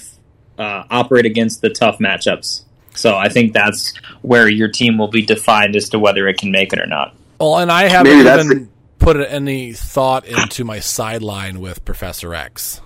uh, 0.58 0.86
operate 0.90 1.28
against 1.28 1.62
the 1.62 1.70
tough 1.70 2.00
matchups? 2.00 2.64
So 2.96 3.16
I 3.16 3.30
think 3.30 3.54
that's 3.54 3.94
where 4.22 4.50
your 4.50 4.68
team 4.68 4.98
will 4.98 5.08
be 5.10 5.22
defined 5.22 5.76
as 5.76 5.90
to 5.90 6.00
whether 6.00 6.28
it 6.28 6.38
can 6.38 6.52
make 6.52 6.74
it 6.74 6.80
or 6.80 6.86
not. 6.88 7.16
Well, 7.40 7.58
and 7.60 7.72
I 7.72 7.88
haven't 7.88 8.12
Maybe 8.12 8.24
that's 8.24 8.46
even 8.46 8.70
put 8.98 9.18
any 9.18 9.72
thought 9.74 10.26
into 10.26 10.64
my 10.66 10.80
sideline 10.80 11.60
with 11.62 11.86
Professor 11.86 12.34
X. 12.34 12.82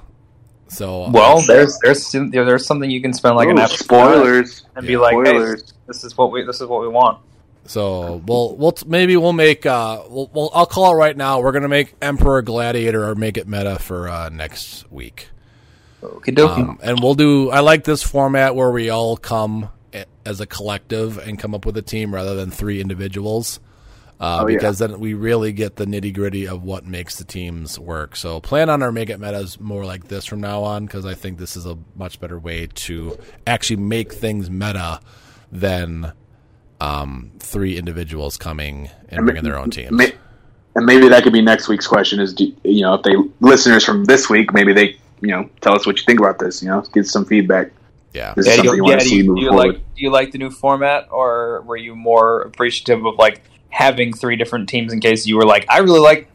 So 0.67 1.09
Well, 1.09 1.41
there's 1.41 1.77
there's 1.83 2.11
there's 2.11 2.65
something 2.65 2.89
you 2.89 3.01
can 3.01 3.13
spend 3.13 3.35
like 3.35 3.47
an 3.49 3.57
Ooh, 3.59 3.63
episode 3.63 3.83
spoilers. 3.85 4.63
and 4.75 4.83
Yeah. 4.85 4.87
be 4.87 4.97
like, 4.97 5.15
hey, 5.25 5.55
this 5.87 6.03
is 6.03 6.17
what 6.17 6.31
we 6.31 6.43
this 6.43 6.61
is 6.61 6.67
what 6.67 6.81
we 6.81 6.87
want. 6.87 7.19
So 7.65 8.21
we'll 8.27 8.55
we'll 8.57 8.71
t- 8.73 8.85
maybe 8.89 9.15
we'll 9.15 9.33
make 9.33 9.65
uh 9.65 10.01
we'll, 10.09 10.29
we'll 10.33 10.51
I'll 10.53 10.65
call 10.65 10.93
it 10.93 10.97
right 10.97 11.15
now. 11.15 11.39
We're 11.41 11.51
gonna 11.53 11.69
make 11.69 11.93
Emperor 12.01 12.41
Gladiator 12.41 13.07
or 13.07 13.15
make 13.15 13.37
it 13.37 13.47
meta 13.47 13.79
for 13.79 14.09
uh, 14.09 14.29
next 14.29 14.91
week. 14.91 15.29
Okay, 16.03 16.33
dokie. 16.33 16.57
Um, 16.57 16.79
and 16.83 16.99
we'll 17.01 17.13
do. 17.15 17.49
I 17.51 17.61
like 17.61 17.85
this 17.85 18.03
format 18.03 18.55
where 18.55 18.69
we 18.71 18.89
all 18.89 19.15
come 19.15 19.63
a- 19.63 19.69
as 20.25 20.39
a 20.39 20.45
collective 20.45 21.17
and 21.17 21.37
come 21.39 21.53
up 21.55 21.65
with 21.65 21.77
a 21.77 21.81
team 21.81 22.13
rather 22.13 22.35
than 22.35 22.51
three 22.51 22.79
individuals. 22.81 23.59
Uh, 24.19 24.41
Oh, 24.43 24.47
yeah. 24.47 24.55
because 24.55 24.79
then 24.79 24.99
we 24.99 25.13
really 25.15 25.51
get 25.51 25.75
the 25.75 25.85
nitty 25.85 26.13
gritty 26.13 26.47
of 26.47 26.63
what 26.63 26.85
makes 26.85 27.17
the 27.17 27.25
teams 27.25 27.77
work. 27.77 28.15
So 28.15 28.39
plan 28.39 28.69
on 28.69 28.81
our 28.81 28.91
make 28.91 29.09
it 29.09 29.19
metas 29.19 29.59
more 29.59 29.83
like 29.85 30.07
this 30.07 30.25
from 30.25 30.39
now 30.39 30.63
on 30.63 30.85
because 30.85 31.05
I 31.05 31.13
think 31.13 31.39
this 31.39 31.57
is 31.57 31.65
a 31.65 31.77
much 31.95 32.19
better 32.21 32.39
way 32.39 32.67
to 32.67 33.17
actually 33.45 33.77
make 33.77 34.13
things 34.13 34.49
meta 34.49 35.01
than 35.51 36.13
um, 36.79 37.31
three 37.39 37.77
individuals 37.77 38.37
coming 38.37 38.89
and 39.09 39.25
bringing 39.25 39.43
their 39.43 39.57
own 39.57 39.71
teams. 39.71 39.91
Ma- 39.91 40.05
and 40.75 40.85
maybe 40.85 41.09
that 41.09 41.23
could 41.23 41.33
be 41.33 41.41
next 41.41 41.67
week's 41.67 41.87
question. 41.87 42.19
Is 42.19 42.33
do, 42.33 42.51
you 42.63 42.81
know 42.81 42.93
if 42.95 43.03
they 43.03 43.15
listeners 43.41 43.83
from 43.83 44.05
this 44.05 44.29
week, 44.29 44.53
maybe 44.53 44.73
they 44.73 44.97
you 45.21 45.29
know 45.29 45.49
tell 45.61 45.75
us 45.75 45.85
what 45.85 45.97
you 45.97 46.03
think 46.05 46.19
about 46.19 46.39
this. 46.39 46.61
You 46.63 46.69
know, 46.69 46.81
give 46.93 47.07
some 47.07 47.25
feedback. 47.25 47.71
Yeah. 48.13 48.33
This 48.35 48.47
Yeah, 48.47 48.53
is 48.53 48.61
do 48.61 48.67
you, 48.67 48.75
you 48.85 48.91
yeah, 48.91 48.97
do 48.99 49.15
you, 49.15 49.35
do 49.35 49.41
you 49.41 49.49
forward. 49.49 49.67
like 49.67 49.75
do 49.95 50.01
you 50.03 50.11
like 50.11 50.31
the 50.31 50.37
new 50.37 50.49
format, 50.51 51.07
or 51.11 51.61
were 51.65 51.77
you 51.77 51.95
more 51.95 52.41
appreciative 52.41 53.05
of 53.05 53.15
like 53.17 53.41
having 53.69 54.13
three 54.13 54.35
different 54.35 54.69
teams 54.69 54.93
in 54.93 54.99
case 54.99 55.25
you 55.25 55.35
were 55.35 55.45
like, 55.45 55.65
I 55.69 55.79
really 55.79 55.99
like 55.99 56.29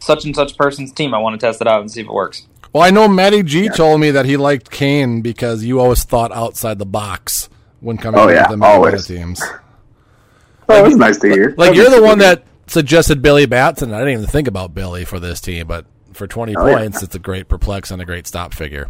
such 0.00 0.24
and 0.24 0.34
such 0.36 0.56
person's 0.56 0.92
team. 0.92 1.14
I 1.14 1.18
want 1.18 1.40
to 1.40 1.46
test 1.46 1.60
it 1.60 1.66
out 1.66 1.80
and 1.80 1.90
see 1.90 2.00
if 2.00 2.06
it 2.06 2.12
works. 2.12 2.46
Well, 2.72 2.82
I 2.82 2.90
know 2.90 3.08
Matty 3.08 3.42
G 3.42 3.68
told 3.70 4.00
me 4.00 4.10
that 4.10 4.26
he 4.26 4.36
liked 4.36 4.70
Kane 4.70 5.22
because 5.22 5.64
you 5.64 5.80
always 5.80 6.04
thought 6.04 6.30
outside 6.32 6.78
the 6.78 6.84
box 6.86 7.48
when 7.80 7.96
coming 7.96 8.20
Oh, 8.20 8.24
up 8.24 8.30
yeah, 8.30 8.42
with 8.42 8.50
the 8.50 8.56
Meta 8.58 8.68
always. 8.72 9.06
teams. 9.06 9.42
Oh, 10.70 10.82
that's 10.82 10.96
nice 10.96 11.18
to 11.20 11.28
hear. 11.30 11.54
Like 11.56 11.70
That 11.70 11.76
you're 11.76 11.88
the 11.88 12.02
one 12.02 12.18
that 12.18 12.44
suggested 12.66 13.22
Billy 13.22 13.46
Batson. 13.46 13.94
I 13.94 14.00
didn't 14.00 14.12
even 14.12 14.26
think 14.26 14.48
about 14.48 14.74
Billy 14.74 15.06
for 15.06 15.18
this 15.18 15.40
team, 15.40 15.66
but 15.66 15.86
for 16.12 16.26
20 16.26 16.54
Oh, 16.56 16.66
yeah. 16.66 16.76
points, 16.76 17.02
it's 17.02 17.14
a 17.14 17.18
great 17.18 17.48
perplex 17.48 17.90
and 17.90 18.02
a 18.02 18.04
great 18.04 18.26
stop 18.26 18.52
figure. 18.52 18.88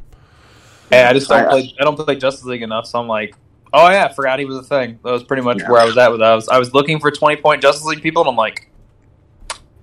Hey, 0.90 1.04
I 1.04 1.12
just 1.12 1.28
don't 1.28 1.46
I- 1.46 1.48
play. 1.50 1.74
I 1.80 1.84
don't 1.84 1.96
play 1.96 2.16
Justice 2.16 2.44
League 2.44 2.62
enough, 2.62 2.86
so 2.86 2.98
I'm 3.00 3.08
like, 3.08 3.34
oh 3.72 3.88
yeah, 3.90 4.06
I 4.10 4.12
forgot 4.14 4.38
he 4.38 4.44
was 4.44 4.56
a 4.58 4.62
thing. 4.62 4.98
That 5.04 5.12
was 5.12 5.22
pretty 5.24 5.42
much 5.42 5.58
Yeah. 5.60 5.70
where 5.70 5.80
I 5.80 5.84
was 5.84 5.96
at 5.98 6.10
with. 6.10 6.20
that. 6.20 6.32
I 6.32 6.34
was 6.34 6.48
I 6.48 6.58
was 6.58 6.72
looking 6.74 6.98
for 7.00 7.10
20 7.10 7.36
point 7.40 7.62
Justice 7.62 7.84
League 7.84 8.02
people, 8.02 8.22
and 8.22 8.28
I'm 8.30 8.36
like, 8.36 8.70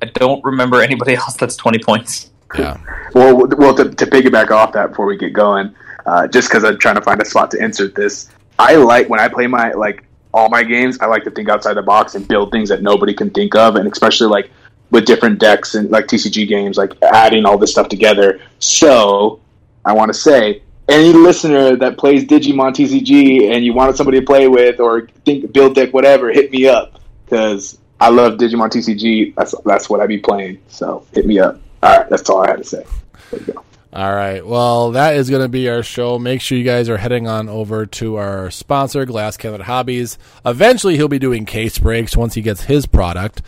I 0.02 0.06
don't 0.08 0.44
remember 0.44 0.82
anybody 0.82 1.16
else 1.18 1.36
that's 1.36 1.56
20 1.56 1.80
points. 1.80 2.32
Yeah. 2.58 2.78
Well, 3.14 3.36
well, 3.58 3.76
to, 3.76 3.90
to 3.90 4.06
piggyback 4.06 4.52
off 4.52 4.72
that 4.74 4.90
before 4.90 5.06
we 5.06 5.18
get 5.18 5.34
going, 5.34 5.74
uh, 6.06 6.28
just 6.28 6.48
because 6.50 6.64
I'm 6.64 6.78
trying 6.80 6.96
to 6.96 7.02
find 7.02 7.22
a 7.22 7.26
spot 7.26 7.52
to 7.52 7.64
insert 7.64 7.96
this, 7.96 8.30
I 8.60 8.76
like 8.76 9.10
when 9.10 9.20
I 9.20 9.28
play 9.28 9.48
my 9.48 9.72
like 9.72 10.04
all 10.34 10.50
my 10.50 10.64
games. 10.64 11.00
I 11.00 11.06
like 11.08 11.24
to 11.26 11.32
think 11.32 11.50
outside 11.50 11.74
the 11.76 11.82
box 11.82 12.16
and 12.16 12.28
build 12.28 12.52
things 12.52 12.70
that 12.70 12.82
nobody 12.82 13.14
can 13.14 13.30
think 13.30 13.56
of, 13.56 13.76
and 13.76 13.92
especially 13.92 14.28
like 14.28 14.50
with 14.92 15.06
different 15.06 15.40
decks 15.40 15.76
and 15.76 15.90
like 15.90 16.06
TCG 16.06 16.48
games, 16.48 16.78
like 16.78 16.94
adding 17.02 17.46
all 17.46 17.58
this 17.58 17.72
stuff 17.72 17.90
together. 17.90 18.40
So 18.60 19.40
I 19.84 19.94
want 19.94 20.10
to 20.10 20.18
say, 20.18 20.62
any 20.88 21.14
listener 21.14 21.76
that 21.78 21.98
plays 21.98 22.26
Digimon 22.26 22.74
TCG 22.74 23.52
and 23.52 23.66
you 23.66 23.74
wanted 23.74 23.96
somebody 23.96 24.20
to 24.20 24.26
play 24.26 24.48
with 24.48 24.80
or 24.80 25.08
think 25.26 25.52
build 25.52 25.76
deck 25.76 25.94
whatever, 25.94 26.32
hit 26.32 26.52
me 26.52 26.68
up 26.68 27.00
because 27.26 27.78
I 28.00 28.10
love 28.10 28.34
Digimon 28.34 28.70
TCG. 28.70 29.36
That's 29.36 29.56
that's 29.66 29.90
what 29.90 30.00
I 30.00 30.08
be 30.08 30.20
playing. 30.20 30.60
So 30.68 31.06
hit 31.14 31.26
me 31.26 31.40
up. 31.40 31.60
All 31.82 31.98
right, 31.98 32.10
that's 32.10 32.30
all 32.30 32.44
I 32.44 32.50
had 32.50 32.58
to 32.58 32.64
say. 32.64 32.86
There 33.32 33.40
you 33.40 33.54
go. 33.54 33.64
All 33.94 34.14
right. 34.14 34.46
Well, 34.46 34.92
that 34.92 35.16
is 35.16 35.30
going 35.30 35.42
to 35.42 35.48
be 35.48 35.70
our 35.70 35.82
show. 35.82 36.20
Make 36.20 36.42
sure 36.42 36.58
you 36.58 36.66
guys 36.66 36.90
are 36.90 36.98
heading 36.98 37.30
on 37.30 37.48
over 37.48 37.86
to 37.86 38.18
our 38.18 38.52
sponsor, 38.52 39.06
Glass 39.06 39.38
Cabinet 39.38 39.64
Hobbies. 39.64 40.18
Eventually, 40.46 40.98
he'll 40.98 41.08
be 41.08 41.18
doing 41.18 41.46
case 41.46 41.80
breaks 41.80 42.18
once 42.18 42.34
he 42.34 42.42
gets 42.42 42.64
his 42.66 42.86
product. 42.88 43.42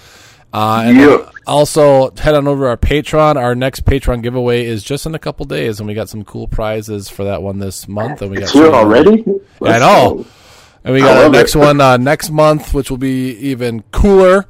Uh, 0.57 0.81
and 0.85 0.99
then 0.99 1.19
also 1.45 2.09
head 2.17 2.33
on 2.33 2.47
over 2.47 2.63
to 2.63 2.69
our 2.69 2.77
Patreon. 2.77 3.35
Our 3.35 3.53
next 3.53 3.85
Patreon 3.85 4.23
giveaway 4.23 4.65
is 4.65 4.83
just 4.83 5.05
in 5.05 5.13
a 5.13 5.19
couple 5.19 5.45
days, 5.45 5.79
and 5.79 5.87
we 5.87 5.93
got 5.93 6.09
some 6.09 6.23
cool 6.23 6.47
prizes 6.47 7.09
for 7.09 7.25
that 7.25 7.43
one 7.43 7.59
this 7.59 7.87
month. 7.87 8.23
And 8.23 8.31
we 8.31 8.39
got 8.39 8.49
here 8.49 8.71
already. 8.71 9.23
I 9.61 9.77
know. 9.77 10.25
And 10.83 10.95
we 10.95 11.01
got 11.01 11.23
our 11.23 11.29
next 11.29 11.53
it. 11.53 11.59
one 11.59 11.79
uh, 11.79 11.97
next 11.97 12.31
month, 12.31 12.73
which 12.73 12.89
will 12.89 12.97
be 12.97 13.35
even 13.37 13.83
cooler. 13.91 14.47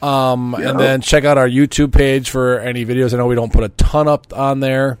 Um, 0.00 0.56
Yeah. 0.58 0.70
And 0.70 0.80
then 0.80 1.00
check 1.02 1.24
out 1.24 1.36
our 1.36 1.48
YouTube 1.48 1.92
page 1.92 2.30
for 2.30 2.58
any 2.58 2.86
videos. 2.86 3.12
I 3.12 3.18
know 3.18 3.26
we 3.26 3.34
don't 3.34 3.52
put 3.52 3.64
a 3.64 3.68
ton 3.68 4.08
up 4.08 4.32
on 4.32 4.60
there, 4.60 4.98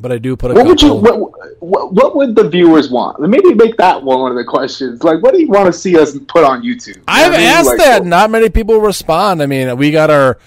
but 0.00 0.12
I 0.12 0.18
do 0.18 0.36
put 0.36 0.50
a 0.50 0.54
What 0.54 0.66
would 0.66 0.82
you? 0.82 0.94
What, 0.94 1.18
what, 1.60 1.92
what 1.92 2.16
would 2.16 2.36
the 2.36 2.48
viewers 2.48 2.90
want? 2.90 3.20
Maybe 3.20 3.54
make 3.54 3.76
that 3.78 4.02
one 4.02 4.30
of 4.30 4.36
the 4.36 4.44
questions. 4.44 5.02
Like, 5.02 5.22
what 5.22 5.32
do 5.34 5.40
you 5.40 5.48
want 5.48 5.66
to 5.66 5.72
see 5.72 5.98
us 5.98 6.16
put 6.28 6.44
on 6.44 6.62
YouTube? 6.62 6.96
You 6.96 7.02
I've 7.08 7.30
what 7.32 7.34
I 7.34 7.42
mean? 7.42 7.46
asked 7.48 7.66
Like, 7.68 7.78
that. 7.78 8.04
Not 8.04 8.30
many 8.30 8.50
people 8.50 8.78
respond. 8.80 9.42
I 9.42 9.46
mean, 9.46 9.76
we 9.76 9.90
got 9.90 10.10
our. 10.10 10.38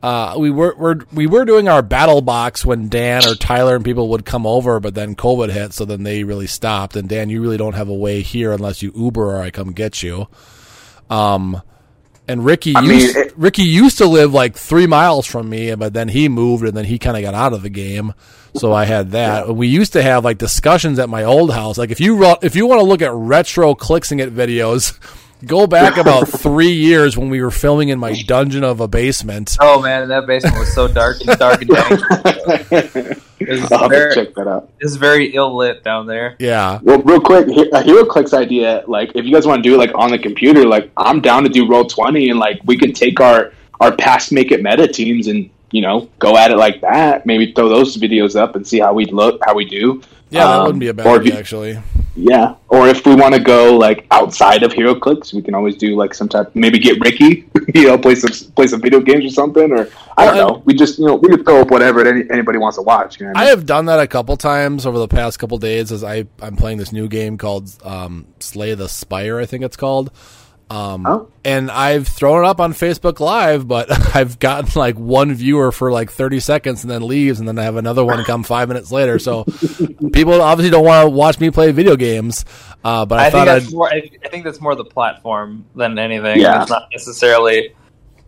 Uh, 0.00 0.36
we 0.38 0.48
were, 0.48 0.76
were 0.76 1.00
we 1.12 1.26
were 1.26 1.44
doing 1.44 1.68
our 1.68 1.82
battle 1.82 2.20
box 2.20 2.64
when 2.64 2.88
Dan 2.88 3.26
or 3.26 3.34
Tyler 3.34 3.74
and 3.74 3.84
people 3.84 4.10
would 4.10 4.24
come 4.24 4.46
over, 4.46 4.78
but 4.78 4.94
then 4.94 5.16
COVID 5.16 5.50
hit, 5.50 5.72
so 5.72 5.84
then 5.84 6.04
they 6.04 6.22
really 6.22 6.46
stopped. 6.46 6.94
And 6.94 7.08
Dan, 7.08 7.30
you 7.30 7.42
really 7.42 7.56
don't 7.56 7.72
have 7.74 7.88
a 7.88 7.94
way 7.94 8.22
here 8.22 8.52
unless 8.52 8.80
you 8.80 8.92
Uber 8.94 9.36
or 9.36 9.42
I 9.42 9.50
come 9.50 9.72
get 9.72 10.00
you. 10.00 10.28
Um, 11.10 11.60
and 12.28 12.44
Ricky, 12.44 12.76
I 12.76 12.82
mean, 12.82 13.16
it- 13.16 13.36
Ricky 13.36 13.64
used 13.64 13.98
to 13.98 14.06
live 14.06 14.32
like 14.32 14.56
three 14.56 14.86
miles 14.86 15.26
from 15.26 15.48
me, 15.48 15.74
but 15.74 15.94
then 15.94 16.08
he 16.08 16.28
moved, 16.28 16.62
and 16.64 16.76
then 16.76 16.84
he 16.84 17.00
kind 17.00 17.16
of 17.16 17.22
got 17.24 17.34
out 17.34 17.52
of 17.52 17.62
the 17.62 17.70
game. 17.70 18.14
So 18.58 18.72
I 18.72 18.84
had 18.84 19.12
that. 19.12 19.54
We 19.54 19.68
used 19.68 19.92
to 19.94 20.02
have 20.02 20.24
like 20.24 20.38
discussions 20.38 20.98
at 20.98 21.08
my 21.08 21.24
old 21.24 21.52
house. 21.52 21.78
Like 21.78 21.90
if 21.90 22.00
you 22.00 22.22
if 22.42 22.56
you 22.56 22.66
want 22.66 22.80
to 22.80 22.84
look 22.84 23.02
at 23.02 23.12
retro 23.12 23.74
Clicksing 23.74 24.20
It 24.20 24.34
videos, 24.34 24.98
go 25.46 25.66
back 25.66 25.96
about 26.04 26.28
three 26.28 26.72
years 26.72 27.16
when 27.16 27.30
we 27.30 27.40
were 27.40 27.50
filming 27.50 27.88
in 27.90 27.98
my 27.98 28.12
dungeon 28.22 28.64
of 28.64 28.80
a 28.80 28.88
basement. 28.88 29.56
Oh 29.60 29.80
man, 29.80 30.08
that 30.08 30.26
basement 30.26 30.58
was 30.58 30.74
so 30.74 30.88
dark 30.88 31.20
and 31.26 31.38
dark 31.38 31.60
and 31.62 31.70
dank. 31.70 33.22
It 33.40 33.48
was 33.48 33.70
I'll 33.70 33.82
have 33.82 33.90
very, 33.90 34.14
check 34.14 34.34
that 34.34 34.48
out. 34.48 34.70
it's 34.80 34.96
very 34.96 35.34
ill 35.34 35.56
lit 35.56 35.84
down 35.84 36.06
there. 36.06 36.34
Yeah, 36.40 36.80
Well, 36.82 37.00
real 37.02 37.20
quick, 37.20 37.46
a 37.46 37.82
HeroClix 37.82 38.34
idea. 38.34 38.82
Like, 38.88 39.12
if 39.14 39.24
you 39.24 39.32
guys 39.32 39.46
want 39.46 39.62
to 39.62 39.68
do 39.68 39.76
it 39.76 39.78
like 39.78 39.94
on 39.94 40.10
the 40.10 40.18
computer, 40.18 40.66
like 40.66 40.90
I'm 40.96 41.20
down 41.20 41.44
to 41.44 41.48
do 41.48 41.68
roll 41.68 41.84
twenty, 41.84 42.30
and 42.30 42.40
like 42.40 42.60
we 42.64 42.76
can 42.76 42.92
take 42.92 43.20
our 43.20 43.52
our 43.80 43.94
past 43.94 44.32
make 44.32 44.50
it 44.50 44.60
meta 44.62 44.88
teams 44.88 45.28
and 45.28 45.48
you 45.70 45.82
know 45.82 46.08
go 46.18 46.36
at 46.36 46.50
it 46.50 46.56
like 46.56 46.80
that. 46.82 47.26
Maybe 47.26 47.52
throw 47.52 47.68
those 47.68 47.96
videos 47.96 48.36
up 48.38 48.56
and 48.56 48.66
see 48.66 48.78
how 48.80 48.92
we 48.94 49.04
look, 49.06 49.40
how 49.44 49.54
we 49.54 49.64
do. 49.64 50.02
yeah, 50.30 50.44
that 50.46 50.58
Um, 50.58 50.62
wouldn't 50.64 50.80
be 50.80 50.88
a 50.88 50.94
bad 50.94 51.06
idea 51.06 51.32
you- 51.34 51.38
actually. 51.38 51.78
Yeah, 52.20 52.54
or 52.68 52.88
if 52.88 53.06
we 53.06 53.14
want 53.14 53.34
to 53.34 53.40
go 53.40 53.76
like 53.76 54.04
outside 54.10 54.64
of 54.64 54.72
HeroClix, 54.72 55.32
we 55.32 55.40
can 55.40 55.54
always 55.54 55.76
do 55.76 55.94
like 55.94 56.12
some 56.14 56.28
type. 56.28 56.50
Maybe 56.52 56.80
get 56.80 56.98
Ricky, 57.00 57.44
you 57.76 57.86
know, 57.86 57.96
play 57.96 58.16
some 58.16 58.32
play 58.56 58.66
some 58.66 58.80
video 58.80 58.98
games 58.98 59.24
or 59.24 59.30
something. 59.30 59.70
Or 59.70 59.88
I 60.16 60.24
don't 60.26 60.34
Well, 60.36 60.48
know. 60.48 60.62
We 60.64 60.74
just 60.74 60.98
you 60.98 61.06
know 61.06 61.14
we 61.14 61.28
could 61.28 61.44
throw 61.44 61.60
up 61.60 61.70
whatever 61.70 62.04
any, 62.04 62.24
anybody 62.28 62.58
wants 62.58 62.76
to 62.76 62.82
watch. 62.82 63.20
You 63.20 63.26
know 63.26 63.32
I 63.36 63.42
I 63.42 63.44
have 63.46 63.66
done 63.66 63.84
that 63.86 64.00
a 64.00 64.08
couple 64.08 64.36
times 64.36 64.84
over 64.84 64.98
the 64.98 65.06
past 65.06 65.38
couple 65.38 65.58
days 65.58 65.92
as 65.92 66.02
I 66.02 66.24
I'm 66.42 66.56
playing 66.56 66.78
this 66.78 66.90
new 66.92 67.06
game 67.06 67.38
called 67.38 67.70
um, 67.84 68.26
Slay 68.40 68.74
the 68.74 68.88
Spire, 68.88 69.38
I 69.38 69.46
think 69.46 69.62
it's 69.62 69.76
called. 69.76 70.10
Um, 70.70 71.06
Oh. 71.06 71.28
and 71.44 71.70
I've 71.70 72.06
thrown 72.06 72.44
it 72.44 72.46
up 72.46 72.60
on 72.60 72.74
Facebook 72.74 73.20
Live, 73.20 73.66
but 73.66 73.90
I've 74.14 74.38
gotten 74.38 74.68
like 74.78 74.96
one 74.98 75.32
viewer 75.34 75.72
for 75.72 75.90
like 75.90 76.10
30 76.10 76.40
seconds 76.40 76.82
and 76.84 76.90
then 76.90 77.06
leaves, 77.06 77.40
and 77.40 77.48
then 77.48 77.58
I 77.58 77.62
have 77.62 77.76
another 77.76 78.04
one 78.04 78.22
come 78.24 78.42
five 78.42 78.68
minutes 78.68 78.92
later. 78.92 79.18
So 79.18 79.44
people 80.12 80.40
obviously 80.42 80.70
don't 80.70 80.84
want 80.84 81.06
to 81.06 81.10
watch 81.10 81.40
me 81.40 81.50
play 81.50 81.72
video 81.72 81.96
games. 81.96 82.44
Uh, 82.84 83.06
but 83.06 83.18
I, 83.18 83.26
I, 83.26 83.30
think 83.30 83.32
thought 83.32 83.48
I'd 83.48 83.62
that's 83.62 83.72
more. 83.72 83.88
I, 83.88 84.10
I 84.24 84.28
think 84.28 84.44
that's 84.44 84.60
more 84.60 84.74
the 84.74 84.84
platform 84.84 85.64
than 85.74 85.98
anything. 85.98 86.40
Yeah. 86.40 86.60
It's 86.62 86.70
not 86.70 86.88
necessarily 86.92 87.74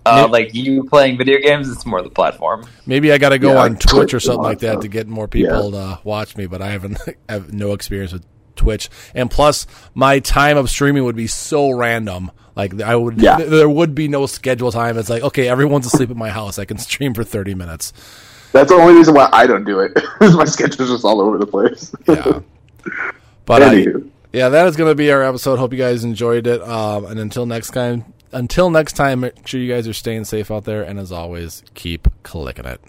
uh, 0.06 0.22
Yeah. 0.24 0.24
like 0.24 0.54
you 0.54 0.84
playing 0.84 1.18
video 1.18 1.38
games. 1.40 1.68
It's 1.70 1.84
more 1.84 2.00
the 2.00 2.08
platform. 2.10 2.64
maybe 2.86 3.12
I 3.12 3.18
got 3.18 3.28
to 3.30 3.38
go 3.38 3.52
Yeah, 3.52 3.64
on 3.64 3.72
Twitch 3.76 3.90
Twitch 3.92 4.14
or 4.14 4.20
something 4.20 4.42
like 4.42 4.60
that 4.60 4.76
that 4.76 4.80
to 4.82 4.88
get 4.88 5.06
more 5.08 5.28
people 5.28 5.72
to 5.72 5.98
watch 6.04 6.36
me. 6.38 6.46
But 6.46 6.62
I 6.62 6.70
haven't 6.70 6.98
I 7.28 7.32
have 7.34 7.52
no 7.52 7.72
experience 7.74 8.12
with 8.14 8.24
Twitch, 8.60 8.88
and 9.14 9.30
plus 9.30 9.66
my 9.94 10.18
time 10.20 10.56
of 10.56 10.68
streaming 10.70 11.04
would 11.04 11.16
be 11.16 11.26
so 11.26 11.70
random. 11.70 12.30
Like 12.56 12.80
I 12.82 12.94
would, 12.94 13.20
Yeah. 13.20 13.36
there 13.38 13.68
would 13.68 13.94
be 13.94 14.06
no 14.08 14.26
schedule 14.26 14.70
time. 14.72 14.98
It's 14.98 15.08
like 15.10 15.22
okay, 15.22 15.48
everyone's 15.48 15.86
asleep 15.86 16.10
at 16.10 16.16
my 16.16 16.30
house. 16.30 16.58
I 16.58 16.64
can 16.66 16.78
stream 16.78 17.14
for 17.14 17.24
thirty 17.24 17.54
minutes. 17.54 17.92
That's 18.52 18.70
the 18.70 18.76
only 18.76 18.94
reason 18.94 19.14
why 19.14 19.28
I 19.32 19.46
don't 19.46 19.64
do 19.64 19.78
it. 19.80 19.92
my 20.20 20.44
schedule's 20.44 20.90
just 20.90 21.04
all 21.04 21.20
over 21.20 21.38
the 21.38 21.46
place. 21.46 21.92
Yeah. 22.06 22.40
But 23.46 23.62
I, 23.62 23.86
yeah, 24.32 24.48
that 24.50 24.68
is 24.68 24.76
going 24.76 24.90
to 24.90 24.94
be 24.94 25.10
our 25.10 25.22
episode. 25.24 25.58
Hope 25.58 25.72
you 25.72 25.78
guys 25.78 26.04
enjoyed 26.04 26.46
it. 26.46 26.62
Um, 26.62 27.04
and 27.06 27.18
until 27.18 27.46
next 27.46 27.70
time, 27.70 28.04
until 28.30 28.70
next 28.70 28.92
time, 28.92 29.20
make 29.20 29.44
sure 29.46 29.58
you 29.60 29.72
guys 29.72 29.88
are 29.88 29.92
staying 29.92 30.24
safe 30.24 30.52
out 30.52 30.64
there. 30.64 30.82
And 30.84 31.00
as 31.00 31.10
always, 31.10 31.64
keep 31.74 32.06
clicking 32.22 32.64
it. 32.66 32.80